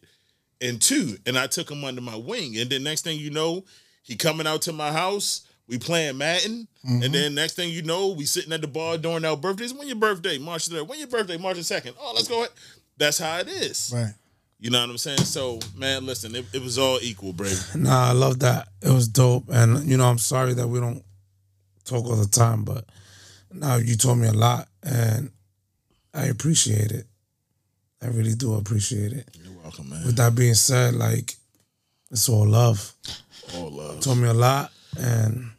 and 0.60 0.80
two. 0.80 1.16
And 1.26 1.38
I 1.38 1.46
took 1.46 1.70
him 1.70 1.84
under 1.84 2.00
my 2.00 2.16
wing. 2.16 2.56
And 2.58 2.70
then 2.70 2.82
next 2.82 3.02
thing 3.02 3.18
you 3.18 3.30
know, 3.30 3.64
he 4.02 4.16
coming 4.16 4.46
out 4.46 4.62
to 4.62 4.72
my 4.72 4.92
house. 4.92 5.46
We 5.66 5.78
playing 5.78 6.18
Madden. 6.18 6.68
Mm-hmm. 6.86 7.02
And 7.02 7.14
then 7.14 7.34
next 7.34 7.54
thing 7.54 7.70
you 7.70 7.82
know, 7.82 8.08
we 8.08 8.24
sitting 8.26 8.52
at 8.52 8.60
the 8.60 8.66
bar 8.66 8.98
during 8.98 9.24
our 9.24 9.36
birthdays. 9.36 9.72
When 9.72 9.86
your 9.86 9.96
birthday? 9.96 10.36
March 10.36 10.68
3rd. 10.68 10.86
When 10.86 10.98
your 10.98 11.08
birthday? 11.08 11.38
March 11.38 11.56
the 11.56 11.62
2nd. 11.62 11.94
Oh, 11.98 12.12
let's 12.14 12.28
go 12.28 12.40
ahead. 12.40 12.50
That's 12.98 13.18
how 13.18 13.38
it 13.38 13.48
is. 13.48 13.92
Right. 13.94 14.12
You 14.60 14.70
know 14.70 14.80
what 14.80 14.90
I'm 14.90 14.98
saying? 14.98 15.18
So, 15.18 15.58
man, 15.76 16.06
listen, 16.06 16.34
it, 16.34 16.46
it 16.52 16.62
was 16.62 16.78
all 16.78 16.98
equal, 17.02 17.32
bro. 17.32 17.50
Nah, 17.74 18.10
I 18.10 18.12
love 18.12 18.40
that. 18.40 18.68
It 18.82 18.90
was 18.90 19.08
dope. 19.08 19.44
And 19.50 19.86
you 19.86 19.96
know, 19.96 20.06
I'm 20.06 20.18
sorry 20.18 20.54
that 20.54 20.68
we 20.68 20.80
don't 20.80 21.04
talk 21.84 22.04
all 22.06 22.16
the 22.16 22.28
time, 22.28 22.64
but 22.64 22.86
now 23.52 23.76
you 23.76 23.96
told 23.96 24.18
me 24.18 24.26
a 24.26 24.32
lot 24.32 24.68
and 24.82 25.30
I 26.14 26.26
appreciate 26.26 26.92
it. 26.92 27.06
I 28.02 28.08
really 28.08 28.34
do 28.34 28.54
appreciate 28.54 29.12
it. 29.12 29.28
You're 29.42 29.54
welcome, 29.62 29.90
man. 29.90 30.04
With 30.04 30.16
that 30.16 30.34
being 30.34 30.54
said, 30.54 30.94
like 30.94 31.34
it's 32.10 32.28
all 32.28 32.46
love. 32.46 32.92
All 33.56 33.70
love. 33.70 34.00
Told 34.00 34.18
me 34.18 34.28
a 34.28 34.34
lot 34.34 34.70
and 34.98 35.50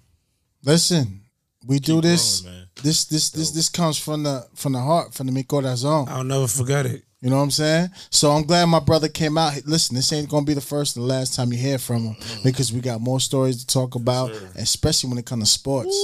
Listen, 0.65 1.22
we 1.68 1.80
do 1.80 2.02
this. 2.02 2.41
growing, 2.41 2.57
man. 2.57 2.68
this 2.82 3.06
this 3.06 3.30
this 3.30 3.52
this 3.52 3.69
comes 3.69 3.99
from 3.99 4.23
the 4.23 4.48
from 4.56 4.73
the 4.73 4.80
heart, 4.80 5.14
from 5.14 5.27
the 5.27 5.32
mi 5.32 5.44
corazón. 5.44 6.10
I'll 6.10 6.23
never 6.23 6.48
forget 6.48 6.88
it. 6.88 7.03
You 7.22 7.30
know 7.30 7.38
what 7.38 7.44
I'm 7.44 7.52
saying? 7.52 7.90
So 8.10 8.32
I'm 8.32 8.44
glad 8.44 8.65
my 8.65 8.80
brother 8.80 9.07
came 9.07 9.38
out. 9.38 9.53
Listen, 9.65 9.95
this 9.95 10.11
ain't 10.11 10.30
gonna 10.30 10.45
be 10.45 10.56
the 10.56 10.61
first 10.61 10.95
and 10.95 11.06
the 11.06 11.07
last 11.07 11.36
time 11.36 11.52
you 11.52 11.60
hear 11.60 11.77
from 11.77 12.03
him 12.03 12.15
mm-hmm. 12.15 12.44
because 12.44 12.73
we 12.73 12.82
got 12.82 12.99
more 12.99 13.19
stories 13.19 13.64
to 13.64 13.68
talk 13.68 13.95
about, 13.95 14.32
especially 14.56 15.10
when 15.10 15.19
it 15.19 15.26
comes 15.26 15.44
to 15.44 15.49
sports. 15.60 15.95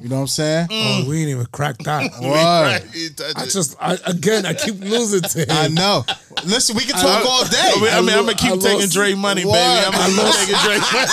You 0.00 0.08
know 0.08 0.16
what 0.16 0.20
I'm 0.22 0.26
saying? 0.28 0.66
Oh, 0.70 1.04
we 1.08 1.20
ain't 1.20 1.30
even 1.30 1.46
cracked 1.52 1.84
that. 1.84 2.10
Word. 2.22 2.82
I 3.36 3.44
just 3.46 3.76
I, 3.80 3.96
again 4.06 4.46
I 4.46 4.54
keep 4.54 4.80
losing 4.80 5.20
to 5.22 5.40
him. 5.40 5.46
I 5.50 5.68
know. 5.68 6.04
Listen, 6.44 6.74
we 6.76 6.82
can 6.82 6.94
talk 6.98 7.24
all 7.28 7.44
day. 7.44 7.58
I 7.60 7.76
mean, 7.80 7.88
I 7.92 8.00
mean, 8.00 8.10
I'm 8.10 8.26
lo- 8.26 8.32
gonna 8.32 8.34
keep 8.34 8.52
I 8.52 8.56
taking 8.56 8.80
lost- 8.80 8.92
Dre 8.94 9.14
money, 9.14 9.44
Word. 9.44 9.52
baby. 9.52 9.86
I'm 9.86 10.16
gonna 10.16 10.32
keep 10.32 10.34
taking 10.48 10.58
Dre 10.64 10.78
money. 10.80 11.06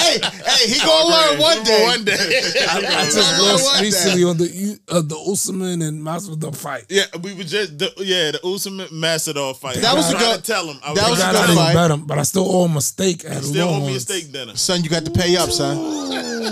hey, 0.00 0.16
hey, 0.22 0.68
he 0.72 0.78
gonna 0.80 1.10
learn 1.10 1.40
one 1.40 1.64
day. 1.64 1.82
One 1.84 2.04
day. 2.04 2.14
I, 2.16 2.76
I 2.78 3.04
just 3.04 3.18
I 3.18 3.38
love 3.42 3.60
lost 3.60 3.74
that. 3.74 3.82
recently 3.82 4.24
on 4.24 4.36
the 4.38 4.78
uh, 4.88 5.00
the 5.02 5.18
Usman 5.18 5.82
and 5.82 6.00
Masvidal 6.02 6.56
fight. 6.56 6.86
Yeah, 6.88 7.04
we 7.20 7.34
were 7.34 7.44
just 7.44 7.76
the, 7.78 7.92
yeah 7.98 8.30
the 8.30 8.40
Usman 8.46 8.86
Masvidal 8.88 9.56
fight. 9.56 9.76
That 9.76 9.92
I 9.92 9.94
was 9.94 10.10
a 10.12 10.16
good- 10.16 10.44
tell 10.44 10.66
him. 10.66 10.78
I 10.82 10.94
that 10.94 11.10
was 11.10 11.18
a 11.18 11.22
God, 11.22 11.32
good 11.32 11.38
I 11.42 11.46
didn't 11.48 11.56
fight. 11.58 11.74
bet 11.74 11.90
him, 11.90 12.06
but 12.06 12.18
I 12.18 12.22
still 12.22 12.46
owe 12.48 12.64
him 12.66 12.76
a 12.76 12.80
steak 12.80 13.24
at 13.26 13.42
Still 13.44 13.68
owe 13.68 13.80
me 13.86 13.96
a 13.96 14.00
steak 14.00 14.32
dinner. 14.32 14.56
Son, 14.56 14.82
you 14.82 14.88
got 14.88 15.04
to 15.04 15.10
pay 15.10 15.36
up, 15.36 15.50
son. 15.50 15.76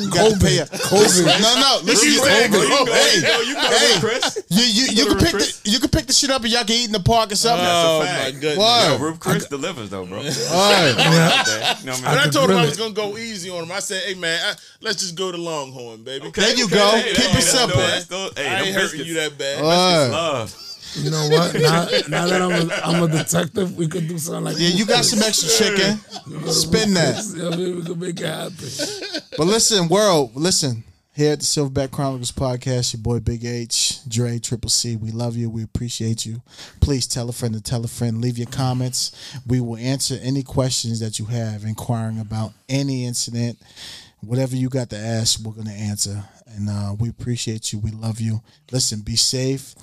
You 0.02 0.10
got 0.10 0.32
to 0.32 0.38
pay 0.40 0.60
up. 0.60 0.68
COVID. 0.68 1.40
No, 1.40 1.54
no. 1.60 1.80
Listen, 1.84 2.08
you 2.08 2.14
you, 2.14 2.22
saying? 2.24 2.52
hey, 2.52 2.58
go, 2.58 2.84
hey, 2.86 3.16
you 3.16 3.22
go, 3.22 3.40
you 3.42 3.54
go, 3.54 3.60
hey, 3.60 3.96
Chris. 4.00 4.44
you, 4.48 4.62
you, 4.64 4.84
you 4.92 5.06
can 5.06 5.18
pick 5.18 5.30
Chris. 5.30 5.60
the 5.60 5.70
you 5.70 5.78
can 5.80 5.90
pick 5.90 6.06
the 6.06 6.12
shit 6.12 6.30
up 6.30 6.42
and 6.42 6.50
y'all 6.52 6.64
can 6.64 6.76
eat 6.76 6.86
in 6.86 6.92
the 6.92 7.00
park 7.00 7.32
or 7.32 7.36
something. 7.36 7.66
Oh 7.68 8.00
a 8.02 8.04
my 8.04 8.30
goodness. 8.32 8.58
Word. 8.58 8.98
Yo, 8.98 9.04
Ruth's 9.04 9.18
Chris 9.18 9.46
delivers 9.48 9.90
though, 9.90 10.06
bro. 10.06 10.18
All 10.18 10.24
right. 10.24 10.88
You 10.90 11.04
know 11.04 11.04
what 11.04 11.48
I 11.48 11.84
But 11.84 11.86
mean? 11.86 12.04
I 12.06 12.22
could 12.24 12.32
told 12.32 12.50
him 12.50 12.56
I 12.58 12.64
was 12.64 12.76
gonna 12.76 12.94
go 12.94 13.16
easy 13.16 13.50
on 13.50 13.64
him. 13.64 13.72
I 13.72 13.80
said, 13.80 14.02
"Hey 14.04 14.14
man, 14.14 14.40
I, 14.44 14.54
let's 14.80 15.00
just 15.00 15.14
go 15.16 15.30
to 15.32 15.38
Longhorn, 15.38 16.02
baby. 16.04 16.30
There 16.30 16.54
you 16.56 16.68
go. 16.68 16.90
Hey, 16.96 17.12
Keep 17.14 17.24
it 17.24 17.32
that's 17.32 17.50
simple. 17.50 17.70
still- 17.70 17.86
that's 17.88 18.04
still- 18.04 18.30
hey, 18.36 18.48
I 18.48 18.58
them 18.58 18.66
ain't 18.68 18.76
hurting 18.76 19.04
you 19.04 19.14
that 19.14 19.38
bad." 19.38 19.62
Word. 19.62 20.10
Love. 20.12 20.60
You 20.96 21.10
know 21.10 21.28
what? 21.28 21.54
Now, 21.64 21.84
now 22.08 22.26
that 22.26 22.42
I'm 22.42 22.70
a, 22.70 22.74
I'm 22.84 23.02
a 23.02 23.08
detective, 23.08 23.76
we 23.76 23.88
could 23.88 24.06
do 24.08 24.18
something 24.18 24.44
like 24.44 24.56
Yeah, 24.58 24.68
you 24.68 24.84
got 24.86 25.04
some 25.04 25.22
extra 25.22 25.48
chicken. 25.48 25.98
Spin 26.50 26.94
that. 26.94 27.24
Yeah, 27.36 27.50
maybe 27.50 27.72
we 27.72 27.82
could 27.82 27.98
make 28.00 28.20
it 28.20 28.26
happen. 28.26 29.20
But 29.36 29.46
listen, 29.46 29.88
world, 29.88 30.32
listen. 30.36 30.84
Here 31.16 31.32
at 31.32 31.38
the 31.38 31.44
Silverback 31.44 31.92
Chronicles 31.92 32.32
podcast, 32.32 32.92
your 32.92 33.00
boy 33.00 33.20
Big 33.20 33.44
H, 33.44 34.00
Dre, 34.08 34.40
Triple 34.40 34.68
C. 34.68 34.96
We 34.96 35.12
love 35.12 35.36
you. 35.36 35.48
We 35.48 35.62
appreciate 35.62 36.26
you. 36.26 36.42
Please 36.80 37.06
tell 37.06 37.28
a 37.28 37.32
friend 37.32 37.54
to 37.54 37.60
tell 37.62 37.84
a 37.84 37.88
friend. 37.88 38.20
Leave 38.20 38.36
your 38.36 38.48
comments. 38.48 39.12
We 39.46 39.60
will 39.60 39.76
answer 39.76 40.18
any 40.20 40.42
questions 40.42 40.98
that 40.98 41.20
you 41.20 41.26
have 41.26 41.62
inquiring 41.62 42.18
about 42.18 42.52
any 42.68 43.04
incident. 43.06 43.58
Whatever 44.22 44.56
you 44.56 44.68
got 44.68 44.90
to 44.90 44.96
ask, 44.96 45.38
we're 45.38 45.52
going 45.52 45.68
to 45.68 45.72
answer. 45.72 46.24
And 46.56 46.68
uh, 46.68 46.94
we 46.98 47.10
appreciate 47.10 47.72
you. 47.72 47.78
We 47.78 47.92
love 47.92 48.20
you. 48.20 48.42
Listen, 48.72 49.00
be 49.00 49.14
safe. 49.14 49.76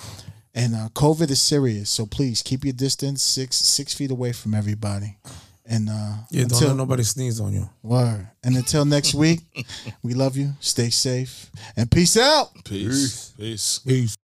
And 0.54 0.76
uh, 0.76 0.90
COVID 0.94 1.30
is 1.32 1.42
serious, 1.42 1.90
so 1.90 2.06
please 2.06 2.42
keep 2.42 2.64
your 2.66 2.74
distance 2.74 3.22
six 3.24 3.56
six 3.56 3.94
feet 3.94 4.12
away 4.12 4.34
from 4.34 4.54
everybody. 4.54 5.18
And 5.66 5.90
uh, 5.90 5.94
Yeah, 6.30 6.42
don't 6.42 6.52
until- 6.54 6.68
let 6.70 6.78
nobody 6.78 7.04
sneeze 7.04 7.40
on 7.40 7.54
you. 7.54 7.70
Word. 7.84 8.28
And 8.44 8.58
until 8.58 8.84
next 8.84 9.14
week, 9.14 9.40
we 10.04 10.14
love 10.14 10.36
you. 10.36 10.54
Stay 10.60 10.90
safe. 10.90 11.50
And 11.78 11.90
peace 11.90 12.18
out. 12.18 12.50
Peace, 12.66 13.34
peace. 13.38 13.80
Peace. 13.80 14.16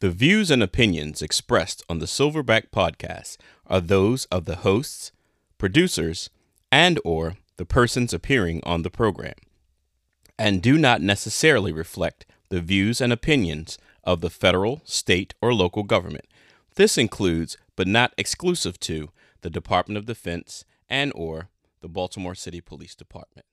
The 0.00 0.10
views 0.10 0.50
and 0.52 0.62
opinions 0.62 1.22
expressed 1.22 1.82
on 1.88 1.98
the 1.98 2.06
Silverback 2.06 2.70
podcast 2.70 3.36
are 3.66 3.80
those 3.80 4.26
of 4.26 4.44
the 4.44 4.56
hosts, 4.56 5.10
producers, 5.58 6.30
and 6.70 7.00
or 7.04 7.36
the 7.56 7.64
persons 7.64 8.12
appearing 8.14 8.60
on 8.62 8.82
the 8.82 8.90
program 8.90 9.34
and 10.38 10.62
do 10.62 10.78
not 10.78 11.02
necessarily 11.02 11.72
reflect 11.72 12.24
the 12.50 12.60
views 12.60 13.00
and 13.00 13.12
opinions 13.12 13.76
of 14.08 14.22
the 14.22 14.30
federal, 14.30 14.80
state, 14.86 15.34
or 15.42 15.52
local 15.52 15.82
government. 15.82 16.24
This 16.76 16.96
includes, 16.96 17.58
but 17.76 17.86
not 17.86 18.14
exclusive 18.16 18.80
to, 18.80 19.10
the 19.42 19.50
Department 19.50 19.98
of 19.98 20.06
Defense 20.06 20.64
and 20.88 21.12
or 21.14 21.50
the 21.82 21.90
Baltimore 21.90 22.34
City 22.34 22.62
Police 22.62 22.94
Department. 22.94 23.44